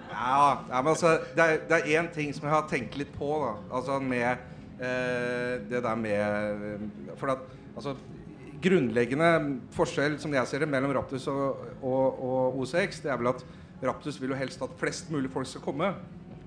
ja, 0.09 0.63
ja, 0.69 0.81
men 0.81 0.89
altså 0.89 1.11
Det 1.35 1.77
er 1.77 1.91
én 1.93 2.09
ting 2.13 2.33
som 2.33 2.47
jeg 2.47 2.55
har 2.55 2.65
tenkt 2.71 2.97
litt 2.97 3.11
på, 3.13 3.29
da. 3.43 3.51
Altså 3.69 3.99
med 4.01 4.41
uh, 4.81 5.61
det 5.69 5.83
der 5.85 6.01
med 6.01 6.89
For 7.21 7.35
at 7.35 7.45
altså 7.75 7.93
Grunnleggende 8.63 9.59
forskjell 9.77 10.17
som 10.19 10.33
jeg 10.33 10.49
ser 10.49 10.65
det 10.65 10.71
mellom 10.73 10.95
Raptus 10.97 11.29
og, 11.29 11.67
og, 11.83 12.23
og 12.31 12.59
OCX, 12.63 13.03
det 13.05 13.13
er 13.13 13.21
vel 13.21 13.29
at 13.35 13.45
Raptus 13.85 14.17
vil 14.17 14.33
jo 14.33 14.41
helst 14.41 14.65
at 14.65 14.73
flest 14.81 15.13
mulig 15.13 15.29
folk 15.31 15.47
skal 15.47 15.61
komme. 15.69 15.93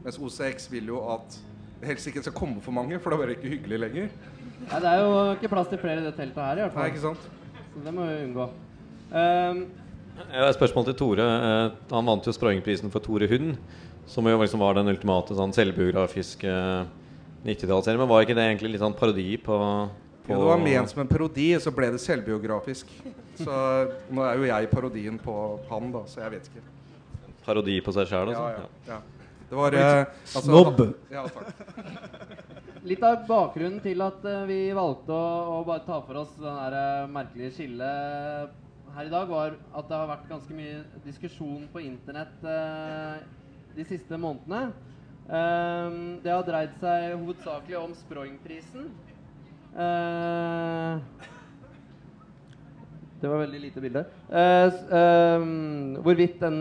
Mens 0.03 0.19
OCX 0.19 0.67
vil 0.75 0.91
jo 0.91 0.99
at 1.15 1.39
helst 1.87 2.09
ikke 2.11 2.23
skal 2.25 2.35
komme 2.37 2.63
for 2.65 2.75
mange, 2.75 2.99
for 3.03 3.13
da 3.13 3.19
blir 3.21 3.33
det 3.33 3.39
ikke 3.39 3.53
hyggelig 3.57 3.79
lenger. 3.87 4.11
Nei, 4.63 4.81
Det 4.81 4.91
er 4.91 4.99
jo 5.03 5.15
ikke 5.37 5.51
plass 5.53 5.71
til 5.71 5.81
flere 5.83 6.03
i 6.03 6.05
det 6.07 6.15
teltet 6.17 6.43
her. 6.43 6.59
i 6.59 6.65
hvert 6.65 6.75
fall. 6.75 6.83
Nei, 6.83 6.91
ikke 6.93 7.07
sant? 7.07 7.31
Så 7.73 7.85
det 7.85 7.95
må 7.95 8.07
vi 8.07 8.19
unngå. 8.27 8.49
Um, 9.13 9.63
jeg 10.23 10.41
har 10.41 10.51
et 10.51 10.59
spørsmål 10.59 10.85
til 10.89 10.97
Tore. 11.01 11.25
Uh, 11.25 11.95
han 11.95 12.11
vant 12.11 12.27
jo 12.27 12.35
Sprøytingprisen 12.35 12.93
for 12.93 13.05
Tore 13.05 13.29
Hund, 13.31 13.57
som 14.07 14.29
jo 14.29 14.39
liksom 14.41 14.63
var 14.63 14.79
den 14.79 14.93
ultimate 14.93 15.37
sånn, 15.39 15.55
selvbiografiske 15.57 16.53
90-tallsserien. 17.47 17.99
Men 18.01 18.11
var 18.11 18.27
ikke 18.27 18.37
det 18.39 18.47
egentlig 18.47 18.75
litt 18.75 18.85
sånn 18.85 18.97
parodi 18.99 19.35
på, 19.41 19.59
på 20.27 20.35
Jo, 20.35 20.43
det 20.45 20.51
var 20.53 20.63
ment 20.63 20.93
som 20.93 21.03
en 21.03 21.11
parodi, 21.11 21.49
så 21.63 21.73
ble 21.75 21.91
det 21.95 22.03
selvbiografisk. 22.03 22.93
Så 23.41 23.57
nå 24.13 24.27
er 24.29 24.39
jo 24.39 24.47
jeg 24.51 24.71
parodien 24.71 25.19
på 25.19 25.37
han, 25.71 25.91
da, 25.95 26.05
så 26.07 26.23
jeg 26.27 26.37
vet 26.37 26.53
ikke. 26.53 26.65
Parodi 27.43 27.81
på 27.83 27.95
seg 27.97 28.07
sjæl, 28.07 28.31
altså? 28.31 28.47
Ja, 28.53 28.69
ja, 28.87 28.95
ja. 28.95 29.22
Det 29.53 29.59
var 29.61 29.77
eh, 29.77 29.99
altså, 30.01 30.47
Snobb! 30.49 30.79
Ja, 31.13 31.27
takk 31.29 31.53
litt 32.87 33.03
av 33.07 33.21
bakgrunnen 33.29 33.79
til 33.83 34.03
at 34.03 34.25
uh, 34.27 34.43
vi 34.49 34.73
valgte 34.75 35.15
å, 35.15 35.27
å, 35.55 35.59
bare 35.67 35.85
ta 35.87 36.01
for 36.07 36.23
oss 36.25 36.33
det 36.41 36.51
uh, 36.51 37.11
merkelige 37.11 37.55
skillet 37.59 38.57
her 38.93 39.09
i 39.09 39.13
dag, 39.13 39.29
var 39.31 39.55
at 39.73 39.87
det 39.89 39.97
har 39.97 40.11
vært 40.11 40.27
ganske 40.29 40.57
mye 40.57 40.81
diskusjon 41.07 41.69
på 41.73 41.85
internett 41.87 42.43
uh, 42.45 43.23
de 43.73 43.87
siste 43.89 44.19
månedene. 44.21 44.73
Ehm, 45.33 46.19
det 46.21 46.33
har 46.35 46.43
dreid 46.45 46.75
seg 46.83 47.15
hovedsakelig 47.15 47.77
om 47.79 47.95
Sproingprisen. 47.97 48.91
det 53.23 53.31
var 53.31 53.41
veldig 53.47 53.61
lite 53.63 53.81
bilde. 53.81 54.03
Ehm, 54.29 55.95
hvorvidt 56.05 56.43
den 56.43 56.59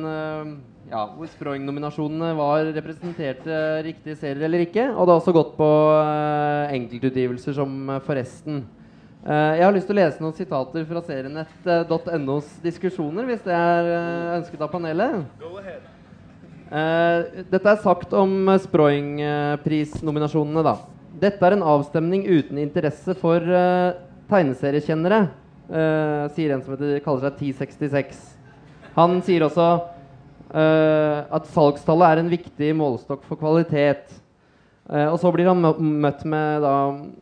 ja, 0.91 1.05
hvor 1.15 1.29
Sproing-nominasjonene 1.31 2.33
var 2.35 2.67
representerte 2.75 3.57
riktige 3.85 4.17
serier 4.19 4.43
eller 4.47 4.59
ikke. 4.65 4.89
Og 4.91 5.05
det 5.05 5.13
har 5.13 5.19
også 5.21 5.33
gått 5.35 5.53
på 5.55 5.67
uh, 5.95 6.73
enkeltutgivelser 6.75 7.53
som 7.55 7.89
uh, 7.89 7.99
Forresten. 8.03 8.65
Uh, 9.23 9.53
jeg 9.55 9.63
har 9.63 9.73
lyst 9.75 9.87
til 9.87 9.95
å 9.95 10.01
lese 10.01 10.23
noen 10.23 10.35
sitater 10.35 10.85
fra 10.89 11.01
serienett.nos 11.07 12.47
diskusjoner, 12.65 13.23
hvis 13.29 13.43
det 13.45 13.55
er 13.55 13.83
ønsket 14.39 14.65
av 14.65 14.71
panelet. 14.73 15.11
dette 17.51 17.67
er 17.67 17.83
sagt 17.83 18.13
om 18.17 18.31
Sproing-prisnominasjonene, 18.65 20.63
da. 20.65 20.75
Dette 21.21 21.45
er 21.45 21.51
en 21.55 21.67
avstemning 21.67 22.25
uten 22.27 22.57
interesse 22.59 23.13
for 23.19 23.39
tegneseriekjennere, 24.31 25.25
sier 26.35 26.49
en 26.55 26.63
som 26.63 26.73
heter, 26.73 27.03
kaller 27.03 27.21
seg 27.27 27.33
1066. 27.51 28.21
Han 28.95 29.21
sier 29.23 29.43
også 29.45 29.67
Uh, 29.71 29.90
at 30.51 31.45
salgstallet 31.53 32.09
er 32.09 32.19
en 32.19 32.31
viktig 32.31 32.73
målestokk 32.75 33.21
for 33.23 33.39
kvalitet. 33.39 34.09
Uh, 34.91 35.07
og 35.13 35.17
så 35.21 35.29
blir 35.31 35.47
han 35.47 35.61
møtt 35.61 36.23
med 36.27 36.63
da, 36.65 36.75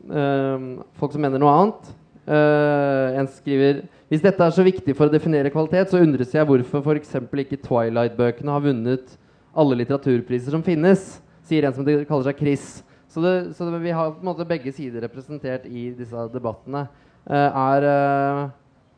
uh, 0.10 0.68
folk 0.98 1.14
som 1.14 1.22
mener 1.26 1.42
noe 1.42 1.56
annet. 1.56 1.96
en 2.30 3.28
skriver 3.34 3.80
hvis 4.10 4.22
dette 4.22 4.44
er 4.46 4.54
så 4.54 4.62
viktig 4.62 4.94
for 4.94 5.08
å 5.08 5.14
definere 5.14 5.50
kvalitet, 5.50 5.90
så 5.90 6.02
undres 6.02 6.34
jeg 6.34 6.46
hvorfor 6.46 6.84
f.eks. 6.84 7.16
ikke 7.42 7.58
Twilight-bøkene 7.66 8.54
har 8.54 8.62
vunnet 8.62 9.16
alle 9.58 9.78
litteraturpriser 9.80 10.54
som 10.54 10.62
finnes, 10.66 11.18
sier 11.50 11.66
en 11.66 11.74
som 11.74 11.86
kaller 11.86 12.28
seg 12.28 12.38
Chris. 12.38 12.68
Så, 13.10 13.24
det, 13.24 13.34
så 13.58 13.66
det, 13.66 13.82
vi 13.82 13.94
har 13.98 14.14
på 14.14 14.22
en 14.22 14.30
måte 14.30 14.46
begge 14.50 14.74
sider 14.74 15.08
representert 15.08 15.66
i 15.66 15.88
disse 15.98 16.28
debattene. 16.34 16.86
er 17.26 17.90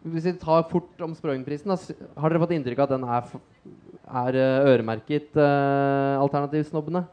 Hvis 0.03 0.27
vi 0.27 0.35
tar 0.39 0.67
fort 0.67 1.07
om 1.07 1.15
Sproingprisen, 1.15 1.71
har 1.71 2.31
dere 2.35 2.43
fått 2.43 2.55
inntrykk 2.57 2.83
av 2.83 2.89
at 2.89 2.95
den 2.97 3.07
er 3.07 3.31
er 4.11 4.37
eh, 4.37 4.67
øremerket 4.73 5.35
uh, 5.39 6.21
alternativsnobbene? 6.21 7.03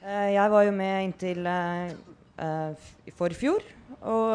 Uh, 0.00 0.28
jeg 0.34 0.52
var 0.52 0.66
jo 0.66 0.76
med 0.76 1.04
inntil 1.08 1.48
uh, 1.48 2.88
forfjor. 3.16 3.64
Og 4.00 4.32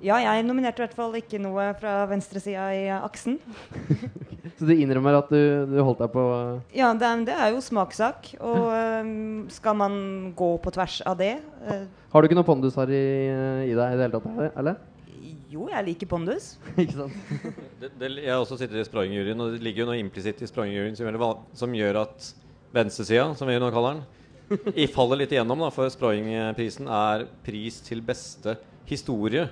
ja, 0.00 0.16
jeg 0.16 0.44
nominerte 0.46 0.80
i 0.80 0.84
hvert 0.86 0.96
fall 0.96 1.16
ikke 1.18 1.40
noe 1.42 1.66
fra 1.76 2.06
venstresida 2.08 2.70
i 2.72 2.86
aksen. 2.94 3.36
Så 4.56 4.64
du 4.64 4.72
innrømmer 4.72 5.18
at 5.18 5.28
du, 5.28 5.40
du 5.68 5.76
holdt 5.84 6.00
deg 6.00 6.14
på 6.14 6.22
Ja, 6.76 6.94
det 6.96 7.10
det 7.28 7.34
er 7.36 7.52
jo 7.52 7.60
smakssak. 7.64 8.32
Og 8.40 8.70
um, 8.72 9.44
skal 9.52 9.76
man 9.76 9.98
gå 10.36 10.54
på 10.64 10.72
tvers 10.72 11.02
av 11.04 11.18
det 11.20 11.34
Har 12.12 12.20
du 12.20 12.28
ikke 12.28 12.38
noe 12.38 12.48
pondusharry 12.48 12.96
i, 12.96 13.28
i 13.68 13.76
deg 13.76 13.92
i 13.92 14.00
det 14.00 14.08
hele 14.08 14.16
tatt? 14.16 14.56
eller? 14.56 14.80
Jo, 15.50 15.64
jeg 15.66 15.82
liker 15.88 16.06
pondus. 16.06 16.52
ikke 16.78 16.94
sant? 16.94 17.16
det, 17.80 17.90
det, 17.98 18.10
jeg 18.22 18.30
har 18.30 18.38
også 18.38 18.60
sittet 18.60 18.78
i 18.78 18.86
Sprang-juryen, 18.86 19.40
og 19.42 19.56
det 19.56 19.64
ligger 19.66 19.82
jo 19.82 19.90
noe 19.90 19.98
implisitt 19.98 20.42
i 20.44 20.48
Sprang-juryen 20.48 20.94
som, 20.98 21.10
som, 21.58 21.74
gjør 21.74 22.04
at 22.04 22.28
venstresida, 22.74 23.32
som 23.34 23.50
vi 23.50 23.58
nå 23.58 23.70
kaller 23.74 23.98
den, 23.98 24.04
i 24.78 24.86
faller 24.90 25.18
litt 25.18 25.34
igjennom. 25.34 25.64
Da, 25.66 25.72
for 25.74 25.90
Sprang-prisen 25.90 26.86
er 26.86 27.26
pris 27.46 27.80
til 27.82 28.04
beste 28.06 28.54
historie. 28.90 29.48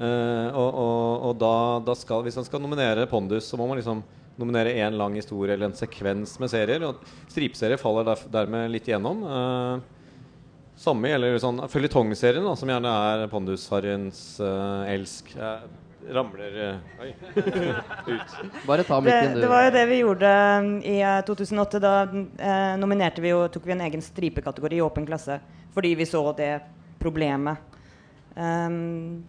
Uh, 0.00 0.48
og 0.56 0.68
og, 0.80 1.28
og 1.28 1.38
da, 1.38 1.54
da 1.84 1.94
skal, 1.98 2.24
hvis 2.24 2.38
man 2.40 2.46
skal 2.46 2.62
nominere 2.64 3.06
Pondus, 3.10 3.46
så 3.46 3.58
må 3.60 3.68
man 3.70 3.78
liksom 3.78 4.02
nominere 4.40 4.72
én 4.80 4.96
lang 4.96 5.14
historie 5.18 5.54
eller 5.54 5.70
en 5.70 5.78
sekvens 5.78 6.38
med 6.42 6.50
serier. 6.50 6.82
Og 6.88 7.06
stripeserier 7.30 7.78
faller 7.78 8.08
der, 8.08 8.26
dermed 8.34 8.70
litt 8.72 8.88
igjennom. 8.88 9.22
Eh, 9.26 9.99
samme 10.80 11.10
gjelder 11.12 11.38
sånn 11.42 11.62
føljetongserien, 11.70 12.48
som 12.56 12.72
gjerne 12.72 12.92
er 13.12 13.24
Pondus-harryens 13.32 14.22
eh, 14.44 14.92
elsk. 14.94 15.32
Jeg 15.36 16.14
ramler 16.16 16.54
uh, 16.56 17.02
Oi. 17.04 17.10
ut. 18.14 18.36
Bare 18.66 18.86
ta 18.88 18.96
Det, 18.98 19.04
mikken, 19.04 19.34
du. 19.36 19.42
det 19.44 19.50
var 19.52 19.66
jo 19.66 19.74
det 19.74 19.82
vi 19.90 19.98
gjorde 20.00 20.30
um, 20.58 20.70
i 20.80 20.96
uh, 21.04 21.18
2008. 21.28 21.82
Da 21.84 21.92
eh, 22.08 22.70
nominerte 22.80 23.22
vi 23.22 23.34
jo, 23.34 23.42
tok 23.52 23.68
vi 23.68 23.76
en 23.76 23.84
egen 23.84 24.02
stripekategori 24.02 24.80
i 24.80 24.84
åpen 24.84 25.08
klasse 25.08 25.38
fordi 25.70 25.92
vi 25.94 26.08
så 26.08 26.24
det 26.34 26.54
problemet. 26.98 27.60
Um, 28.34 29.20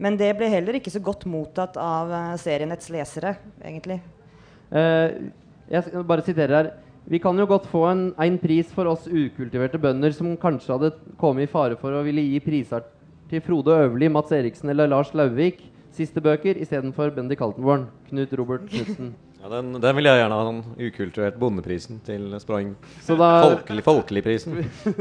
men 0.00 0.16
det 0.16 0.30
ble 0.38 0.48
heller 0.48 0.78
ikke 0.78 0.92
så 0.92 1.02
godt 1.04 1.26
mottatt 1.28 1.76
av 1.80 2.12
eh, 2.14 2.36
serienets 2.40 2.88
lesere, 2.92 3.34
egentlig. 3.60 3.98
Eh, 4.72 5.16
jeg 5.70 5.84
skal 5.86 6.06
bare 6.08 6.24
sitere 6.24 6.56
her. 6.56 6.70
Vi 7.08 7.18
kan 7.22 7.38
jo 7.38 7.46
godt 7.48 7.66
få 7.70 7.86
en, 7.88 8.02
en 8.20 8.38
pris 8.38 8.68
for 8.74 8.90
oss 8.90 9.08
ukultiverte 9.08 9.80
bønder 9.80 10.12
som 10.14 10.36
kanskje 10.38 10.76
hadde 10.76 10.92
kommet 11.20 11.48
i 11.48 11.50
fare 11.50 11.78
for 11.80 11.96
å 11.96 12.04
ville 12.06 12.22
gi 12.22 12.40
priser 12.44 12.84
til 13.30 13.42
Frode 13.44 13.74
Øverli, 13.86 14.10
Mats 14.12 14.32
Eriksen 14.34 14.70
eller 14.72 14.90
Lars 14.90 15.14
Lauvik 15.14 15.62
siste 15.94 16.22
bøker 16.22 16.58
istedenfor 16.60 17.12
Bendik 17.14 17.42
Altenborn. 17.42 17.88
Knut 18.10 18.32
Robert 18.38 18.68
Knutsen. 18.70 19.12
Ja, 19.40 19.48
den, 19.48 19.72
den 19.80 19.96
vil 19.96 20.04
jeg 20.04 20.20
gjerne 20.20 20.36
ha, 20.36 20.48
den 20.50 20.88
ukulturert 20.90 21.36
bondeprisen 21.40 22.00
til 22.04 22.26
Sprang. 22.42 22.74
Folkelig, 23.06 23.84
Folkeligprisen. 23.86 24.58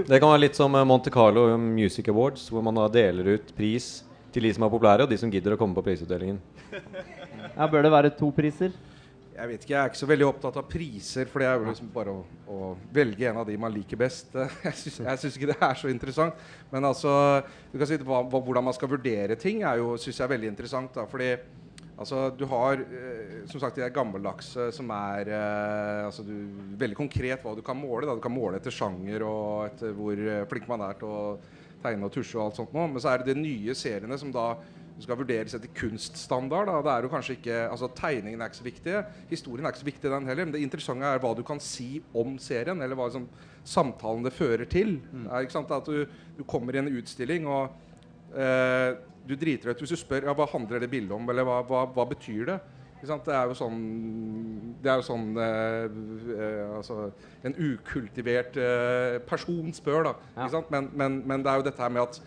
Det 0.07 0.19
kan 0.21 0.31
være 0.31 0.45
litt 0.45 0.59
som 0.59 0.77
eh, 0.79 0.85
Monte 0.88 1.12
Carlo 1.12 1.43
Music 1.59 2.07
Awards, 2.07 2.45
hvor 2.47 2.63
man 2.63 2.79
da 2.79 2.85
deler 2.93 3.33
ut 3.35 3.51
pris 3.57 3.97
til 4.31 4.47
de 4.47 4.53
som 4.55 4.63
er 4.63 4.71
populære, 4.71 5.03
og 5.03 5.12
de 5.12 5.17
som 5.19 5.33
gidder 5.33 5.57
å 5.57 5.59
komme 5.59 5.75
på 5.75 5.83
prisutdelingen. 5.89 6.39
ja, 6.71 7.67
bør 7.67 7.83
det 7.83 7.91
være 7.91 8.13
to 8.15 8.31
priser. 8.35 8.71
Jeg 9.39 9.47
vet 9.47 9.63
ikke, 9.63 9.71
jeg 9.71 9.80
er 9.80 9.91
ikke 9.91 9.99
så 10.02 10.08
veldig 10.10 10.25
opptatt 10.28 10.58
av 10.60 10.65
priser, 10.67 11.30
for 11.32 11.39
det 11.39 11.47
er 11.47 11.62
liksom 11.63 11.91
bare 11.93 12.12
å, 12.12 12.23
å 12.52 12.71
velge 12.91 13.30
en 13.30 13.38
av 13.39 13.45
de 13.47 13.56
man 13.62 13.71
liker 13.71 13.99
best. 13.99 14.34
Jeg 14.65 14.75
syns, 14.75 15.30
ikke 15.30 15.54
det 15.54 15.56
er 15.63 15.78
så 15.80 15.88
interessant. 15.91 16.41
Men 16.73 16.88
altså, 16.89 17.13
du 17.71 17.78
kan 17.80 17.88
si 17.88 17.99
hva, 18.04 18.19
hvordan 18.28 18.65
man 18.67 18.75
skal 18.75 18.91
vurdere 18.91 19.38
ting, 19.39 19.63
er 19.63 19.80
jo, 19.80 19.93
synes 19.95 20.19
jeg 20.19 20.25
er 20.25 20.34
veldig 20.34 20.49
interessant. 20.52 20.91
Da, 20.97 21.06
fordi 21.08 21.30
altså, 21.95 22.25
du 22.36 22.43
har 22.52 22.84
eh, 22.84 23.38
som 23.47 23.63
sagt 23.63 23.80
de 23.80 23.86
der 23.86 23.95
gammeldagse 23.95 24.69
som 24.75 24.91
er 24.97 25.32
eh, 25.32 26.02
altså, 26.10 26.25
du, 26.28 26.34
veldig 26.82 26.99
konkret 26.99 27.45
hva 27.45 27.56
du 27.56 27.63
kan 27.63 27.80
måle. 27.80 28.10
Da. 28.10 28.17
Du 28.19 28.25
kan 28.25 28.36
måle 28.36 28.60
etter 28.60 28.75
sjanger 28.75 29.23
og 29.28 29.69
etter 29.69 29.95
hvor 29.95 30.19
eh, 30.19 30.43
flink 30.52 30.67
man 30.67 30.84
er 30.89 30.99
til 30.99 31.15
å 31.15 31.23
tegne 31.80 32.10
og 32.10 32.12
tusje 32.12 32.36
og 32.36 32.49
alt 32.49 32.60
sånt 32.60 32.75
noe. 32.75 32.89
Men 32.91 32.99
så 32.99 33.13
er 33.13 33.23
det 33.23 33.32
de 33.32 33.39
nye 33.39 33.78
seriene 33.78 34.19
som 34.19 34.36
da 34.36 34.49
du 34.99 35.05
skal 35.05 35.15
vurderes 35.15 35.53
etter 35.55 35.71
kunststandard. 35.79 36.67
Da. 36.67 36.79
Det 36.83 36.91
er 36.91 37.05
jo 37.05 37.12
kanskje 37.13 37.35
ikke, 37.38 37.59
altså 37.71 37.88
Tegningen 37.95 38.41
er 38.41 38.49
ikke 38.51 38.59
så 38.59 38.65
viktig. 38.65 38.95
Historien 39.29 39.65
er 39.65 39.71
ikke 39.71 39.81
så 39.85 39.88
viktig, 39.88 40.12
den 40.12 40.27
heller. 40.27 40.47
Men 40.47 40.55
det 40.57 40.63
interessante 40.65 41.07
er 41.07 41.21
hva 41.23 41.31
du 41.38 41.43
kan 41.47 41.62
si 41.63 42.01
om 42.12 42.33
serien, 42.43 42.83
eller 42.83 42.99
hva 42.99 43.07
liksom, 43.07 43.29
samtalen 43.63 44.25
det 44.27 44.33
fører 44.35 44.67
til. 44.67 44.97
Mm. 45.13 45.29
er 45.31 45.47
At 45.47 45.88
du, 45.88 46.03
du 46.35 46.43
kommer 46.43 46.75
i 46.75 46.81
en 46.81 46.91
utstilling, 46.99 47.47
og 47.47 47.71
eh, 48.35 48.97
du 49.29 49.38
driter 49.38 49.69
deg 49.69 49.77
ut 49.77 49.85
hvis 49.85 49.95
du 49.95 50.01
spør 50.01 50.27
ja, 50.27 50.35
hva 50.35 50.49
handler 50.51 50.83
det 50.83 50.91
bildet 50.91 51.15
om, 51.15 51.29
eller 51.31 51.47
hva, 51.47 51.62
hva, 51.69 51.85
hva 51.95 52.05
betyr 52.09 52.51
det? 52.51 52.59
Det 52.99 53.31
er 53.31 53.45
jo 53.47 53.55
sånn, 53.55 53.77
det 54.83 54.89
er 54.91 54.99
jo 54.99 55.05
sånn 55.07 55.29
eh, 55.39 55.85
eh, 56.35 56.73
altså, 56.81 57.05
En 57.47 57.53
ukultivert 57.55 58.57
eh, 58.59 59.21
person 59.23 59.71
spør, 59.71 60.09
da. 60.09 60.13
Ja. 60.35 60.63
Men, 60.67 60.89
men, 60.91 61.21
men 61.23 61.45
det 61.45 61.53
er 61.53 61.62
jo 61.62 61.67
dette 61.69 61.85
her 61.85 61.93
med 61.95 62.03
at 62.03 62.19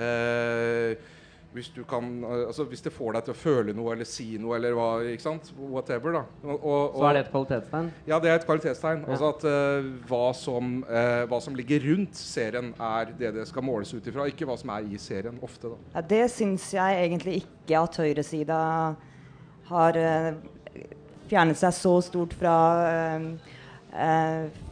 eh, 0.00 1.12
hvis, 1.54 1.68
du 1.70 1.84
kan, 1.86 2.06
eh, 2.24 2.46
altså, 2.48 2.64
hvis 2.68 2.82
det 2.82 2.92
får 2.92 3.14
deg 3.14 3.26
til 3.28 3.34
å 3.34 3.38
føle 3.38 3.74
noe 3.76 3.94
eller 3.94 4.08
si 4.08 4.26
noe 4.42 4.56
eller 4.58 4.74
hva, 4.74 4.88
ikke 5.12 5.22
sant? 5.22 5.52
whatever, 5.56 6.16
da. 6.18 6.22
Og, 6.48 6.56
og, 6.58 6.96
Så 6.98 7.06
er 7.08 7.16
det 7.16 7.22
et 7.22 7.30
kvalitetstegn. 7.30 7.90
ja, 8.10 8.18
det 8.22 8.30
er 8.30 8.40
et 8.40 8.46
kvalitetstegn. 8.48 9.04
Ja. 9.04 9.14
Altså 9.14 9.30
at 9.30 9.46
uh, 9.46 9.90
hva, 10.10 10.24
som, 10.38 10.74
uh, 10.88 11.22
hva 11.30 11.40
som 11.44 11.56
ligger 11.58 11.86
rundt 11.86 12.18
serien, 12.18 12.72
er 12.74 13.14
det 13.18 13.34
det 13.38 13.46
skal 13.50 13.66
måles 13.66 13.94
ut 13.94 14.10
ifra, 14.10 14.26
ikke 14.30 14.48
hva 14.50 14.58
som 14.58 14.74
er 14.74 14.90
i 14.90 14.98
serien. 14.98 15.38
Ofte, 15.46 15.70
da. 15.70 15.80
Ja, 15.94 16.04
det 16.14 16.24
syns 16.34 16.66
jeg 16.74 17.00
egentlig 17.06 17.40
ikke 17.44 17.84
at 17.86 18.02
høyresida 18.02 18.60
har 19.70 20.00
uh, 20.02 20.30
fjernet 21.30 21.60
seg 21.60 21.76
så 21.78 21.98
stort 22.04 22.34
fra 22.38 22.56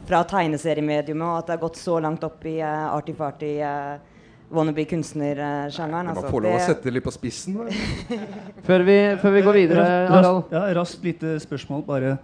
fra 0.03 0.19
tegneseriemediumet, 0.27 1.23
og 1.23 1.37
at 1.37 1.47
det 1.47 1.55
har 1.55 1.61
gått 1.61 1.77
så 1.79 1.95
langt 2.03 2.25
opp 2.27 2.43
i 2.43 2.57
uh, 2.59 2.89
arty-farty 2.91 3.53
uh, 3.63 4.12
wannabe 4.53 4.85
kunstnersjangeren. 4.89 6.11
Man 6.11 6.13
altså. 6.15 6.29
får 6.31 6.45
lov 6.45 6.57
å 6.57 6.61
sette 6.63 6.89
det 6.89 6.95
litt 6.97 7.07
på 7.07 7.15
spissen. 7.15 7.57
Før 8.67 8.85
vi, 8.87 8.97
før 9.21 9.35
vi 9.35 9.43
går 9.47 9.59
videre, 9.63 9.87
Harald. 10.11 10.53
Ja, 10.53 10.67
raskt 10.77 11.03
lite 11.05 11.35
spørsmål, 11.43 11.83
bare. 11.87 12.17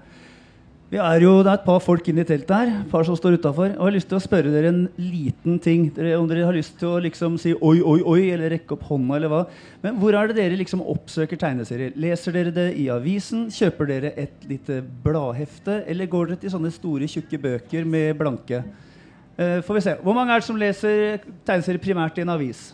Vi 0.89 0.97
er 0.97 1.21
jo, 1.21 1.43
Det 1.45 1.51
er 1.51 1.59
et 1.59 1.65
par 1.67 1.81
folk 1.85 2.07
inne 2.09 2.23
i 2.23 2.25
teltet 2.25 2.49
her, 2.49 2.69
par 2.89 3.03
som 3.05 3.13
står 3.13 3.35
utenfor, 3.37 3.75
Og 3.77 3.77
jeg 3.77 3.85
har 3.85 3.93
lyst 3.93 4.07
til 4.09 4.17
å 4.17 4.23
spørre 4.23 4.49
dere 4.49 4.71
en 4.71 4.87
liten 4.97 5.59
ting. 5.61 5.93
Dere, 5.93 6.15
om 6.17 6.27
dere 6.27 6.47
har 6.47 6.55
lyst 6.55 6.79
til 6.79 6.89
å 6.89 7.01
liksom 7.03 7.37
si 7.37 7.53
oi, 7.53 7.77
oi, 7.77 7.99
oi, 8.01 8.31
eller 8.33 8.49
rekke 8.55 8.73
opp 8.73 8.87
hånda, 8.89 9.19
eller 9.19 9.29
hva. 9.29 9.43
Men 9.83 9.99
hvor 10.01 10.17
er 10.17 10.27
det 10.31 10.39
dere 10.39 10.57
liksom 10.57 10.81
oppsøker 10.81 11.37
tegneserier? 11.37 11.93
Leser 11.93 12.33
dere 12.33 12.55
det 12.55 12.67
i 12.81 12.89
avisen? 12.89 13.51
Kjøper 13.53 13.91
dere 13.91 14.13
et 14.17 14.49
lite 14.49 14.81
bladhefte? 15.05 15.83
Eller 15.85 16.09
går 16.09 16.31
dere 16.31 16.41
til 16.41 16.55
sånne 16.57 16.73
store, 16.73 17.05
tjukke 17.05 17.37
bøker 17.37 17.85
med 17.85 18.17
blanke? 18.17 18.63
Eh, 19.39 19.61
får 19.63 19.73
vi 19.77 19.81
se. 19.81 19.93
Hvor 20.03 20.15
mange 20.15 20.33
er 20.35 20.41
det 20.41 20.47
som 20.49 20.57
leser 20.59 21.21
tegneserier 21.47 21.79
primært 21.79 22.17
i 22.19 22.25
en 22.25 22.31
avis? 22.33 22.73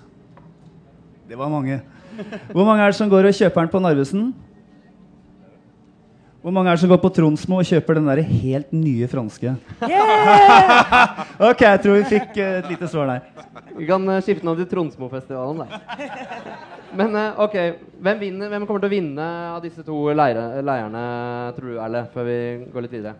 Det 1.29 1.37
var 1.37 1.51
mange. 1.51 1.77
Hvor 2.49 2.65
mange 2.65 2.81
er 2.81 2.89
det 2.89 2.97
som 2.97 3.11
går 3.11 3.27
og 3.29 3.37
kjøper 3.37 3.61
den 3.67 3.71
på 3.73 3.81
Narvesen? 3.83 4.23
Hvor 6.41 6.53
mange 6.53 6.71
er 6.71 6.77
det 6.77 6.81
som 6.81 6.89
går 6.89 7.01
på 7.01 7.11
Tronsmo 7.13 7.59
og 7.61 7.69
kjøper 7.69 7.99
den 7.99 8.09
der 8.09 8.21
helt 8.25 8.73
nye 8.73 9.09
franske? 9.09 9.53
ok, 11.49 11.61
jeg 11.61 11.83
tror 11.83 11.99
vi 11.99 12.09
fikk 12.15 12.33
uh, 12.37 12.49
et 12.63 12.71
lite 12.73 12.89
svar 12.89 13.13
der. 13.13 13.45
Vi 13.75 13.85
kan 13.89 14.09
uh, 14.09 14.19
skifte 14.21 14.45
navn 14.45 14.61
til 14.61 14.69
Tronsmofestivalen, 14.69 15.65
da. 15.65 16.09
Men 16.97 17.17
uh, 17.17 17.43
ok, 17.45 17.57
hvem, 17.97 18.21
vinner, 18.21 18.53
hvem 18.53 18.65
kommer 18.65 18.85
til 18.85 18.89
å 18.89 18.95
vinne 18.95 19.29
av 19.55 19.61
disse 19.65 19.85
to 19.85 20.03
leire, 20.13 20.49
leirene, 20.65 21.05
tror 21.57 21.73
du, 21.73 21.79
Erle? 21.81 22.05
Før 22.13 22.29
vi 22.29 22.37
går 22.73 22.85
litt 22.87 22.99
videre. 22.99 23.17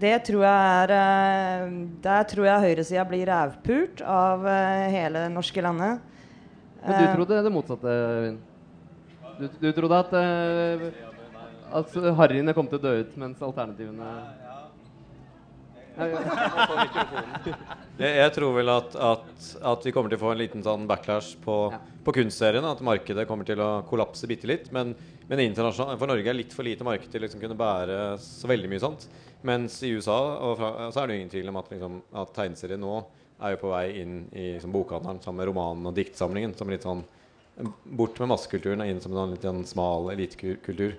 Det 0.00 0.14
tror 0.24 0.44
jeg 0.46 0.60
er 0.80 0.92
eh, 0.96 1.72
Der 2.04 2.22
tror 2.30 2.46
jeg 2.48 2.64
høyresida 2.64 3.04
blir 3.08 3.26
rævpult 3.28 4.00
av 4.06 4.46
eh, 4.48 4.86
hele 4.94 5.26
det 5.26 5.32
norske 5.34 5.60
landet. 5.64 6.00
Men 6.80 6.96
du 6.96 7.04
Eh, 7.04 7.14
trodde 7.18 7.42
det 7.44 7.52
motsatte, 7.52 7.96
Øyvind. 8.16 8.38
Du, 9.40 9.48
du 9.60 9.72
trodde 9.76 9.98
at 10.00 10.12
at 11.70 11.92
harryene 12.18 12.52
kom 12.56 12.66
til 12.66 12.80
å 12.80 12.82
dø 12.82 12.92
ut, 13.04 13.12
mens 13.20 13.42
alternativene. 13.46 14.08
Jeg, 18.00 18.14
jeg 18.16 18.32
tror 18.32 18.54
vel 18.56 18.70
at, 18.72 18.94
at, 18.96 19.48
at 19.68 19.82
vi 19.84 19.92
kommer 19.92 20.08
til 20.08 20.16
å 20.16 20.22
få 20.22 20.30
en 20.32 20.38
liten 20.40 20.62
sånn 20.64 20.86
backlash 20.88 21.34
på, 21.44 21.56
Ja. 21.74 21.80
på 22.06 22.14
kunstseriene. 22.16 22.70
At 22.72 22.80
markedet 22.86 23.26
kommer 23.28 23.44
til 23.44 23.60
å 23.60 23.82
kollapse 23.88 24.24
bitte 24.30 24.48
litt. 24.48 24.70
Men, 24.72 24.94
men 25.28 25.42
internasjonalt, 25.44 25.98
for 26.00 26.08
Norge 26.08 26.30
er 26.32 26.38
litt 26.38 26.54
for 26.56 26.64
lite 26.64 26.86
marked 26.86 27.10
til 27.12 27.20
å 27.20 27.26
liksom 27.26 27.42
kunne 27.42 27.58
bære 27.60 27.98
så 28.24 28.48
veldig 28.48 28.70
mye 28.72 28.80
sånt. 28.80 29.04
Mens 29.46 29.78
i 29.86 29.92
USA 29.96 30.18
fra, 30.58 30.90
så 30.92 31.00
er 31.00 31.08
det 31.08 31.14
jo 31.14 31.20
ingen 31.22 31.32
tvil 31.32 31.48
om 31.52 31.58
at, 31.60 31.70
liksom, 31.72 32.00
at 32.22 32.34
tegneserier 32.36 32.80
nå 32.80 32.98
er 33.40 33.54
jo 33.54 33.62
på 33.62 33.70
vei 33.72 33.86
inn 34.02 34.16
i 34.36 34.50
liksom, 34.56 34.72
bokhandelen 34.74 35.22
sammen 35.24 35.40
med 35.40 35.48
romanen 35.48 35.88
og 35.88 35.96
diktsamlingen. 35.96 36.52
Som 36.58 36.72
litt 36.72 36.84
sånn 36.84 37.04
bort 37.84 38.18
med 38.20 38.30
massekulturen 38.32 38.84
og 38.84 38.90
inn 38.90 39.00
som 39.02 39.14
en 39.14 39.22
sånn 39.22 39.34
litt 39.34 39.46
sånn 39.48 39.64
smal 39.68 40.10
elitekultur. 40.14 40.96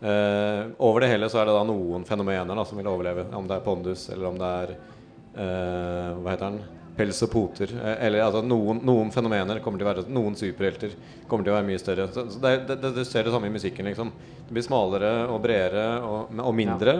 Eh, 0.00 0.62
over 0.80 1.04
det 1.04 1.10
hele 1.12 1.28
så 1.28 1.42
er 1.42 1.50
det 1.50 1.54
da 1.58 1.64
noen 1.68 2.06
fenomener 2.08 2.56
da, 2.56 2.64
som 2.64 2.78
vil 2.80 2.88
overleve. 2.90 3.26
Om 3.36 3.48
det 3.48 3.58
er 3.58 3.64
pondus, 3.64 4.08
eller 4.12 4.30
om 4.30 4.38
det 4.40 4.52
er 4.64 4.76
eh, 4.76 6.20
Hva 6.20 6.32
heter 6.32 6.46
den? 6.46 6.60
Pels 6.96 7.20
og 7.26 7.32
poter. 7.32 7.74
Eh, 7.76 7.96
eller 8.06 8.24
altså 8.24 8.42
noen, 8.44 8.80
noen 8.86 9.12
fenomener 9.14 9.60
kommer 9.64 9.80
til 9.80 9.88
å 9.88 9.90
være 9.90 10.06
Noen 10.10 10.38
superhelter 10.38 10.94
kommer 11.28 11.46
til 11.46 11.54
å 11.54 11.58
være 11.58 11.68
mye 11.68 11.82
større. 11.82 12.08
Så, 12.14 12.26
så 12.32 12.42
det, 12.42 12.54
det, 12.70 12.78
det, 12.82 12.94
det, 13.00 13.06
ser 13.08 13.26
det 13.26 13.34
samme 13.34 13.50
i 13.50 13.56
musikken. 13.58 13.90
liksom 13.90 14.14
Det 14.46 14.54
blir 14.56 14.66
smalere 14.66 15.12
og 15.28 15.42
bredere 15.44 15.90
og, 16.06 16.38
og 16.38 16.56
mindre. 16.56 16.96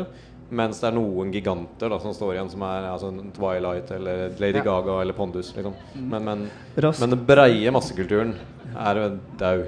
Mens 0.50 0.80
det 0.82 0.88
er 0.88 0.96
noen 0.96 1.30
giganter 1.30 1.92
da 1.92 1.98
som 2.02 2.14
står 2.14 2.34
igjen, 2.34 2.48
som 2.50 2.62
er 2.66 2.88
altså, 2.90 3.10
Twilight 3.36 3.90
eller 3.94 4.32
Lady 4.42 4.58
Ja. 4.58 4.64
Gaga 4.66 5.00
eller 5.02 5.14
Pondus. 5.14 5.52
Liksom. 5.54 5.76
Men, 5.94 6.24
men, 6.26 6.46
men 6.76 7.14
den 7.14 7.20
breie 7.26 7.70
massekulturen 7.74 8.34
er 8.74 8.98
jo 8.98 9.10
dau. 9.38 9.60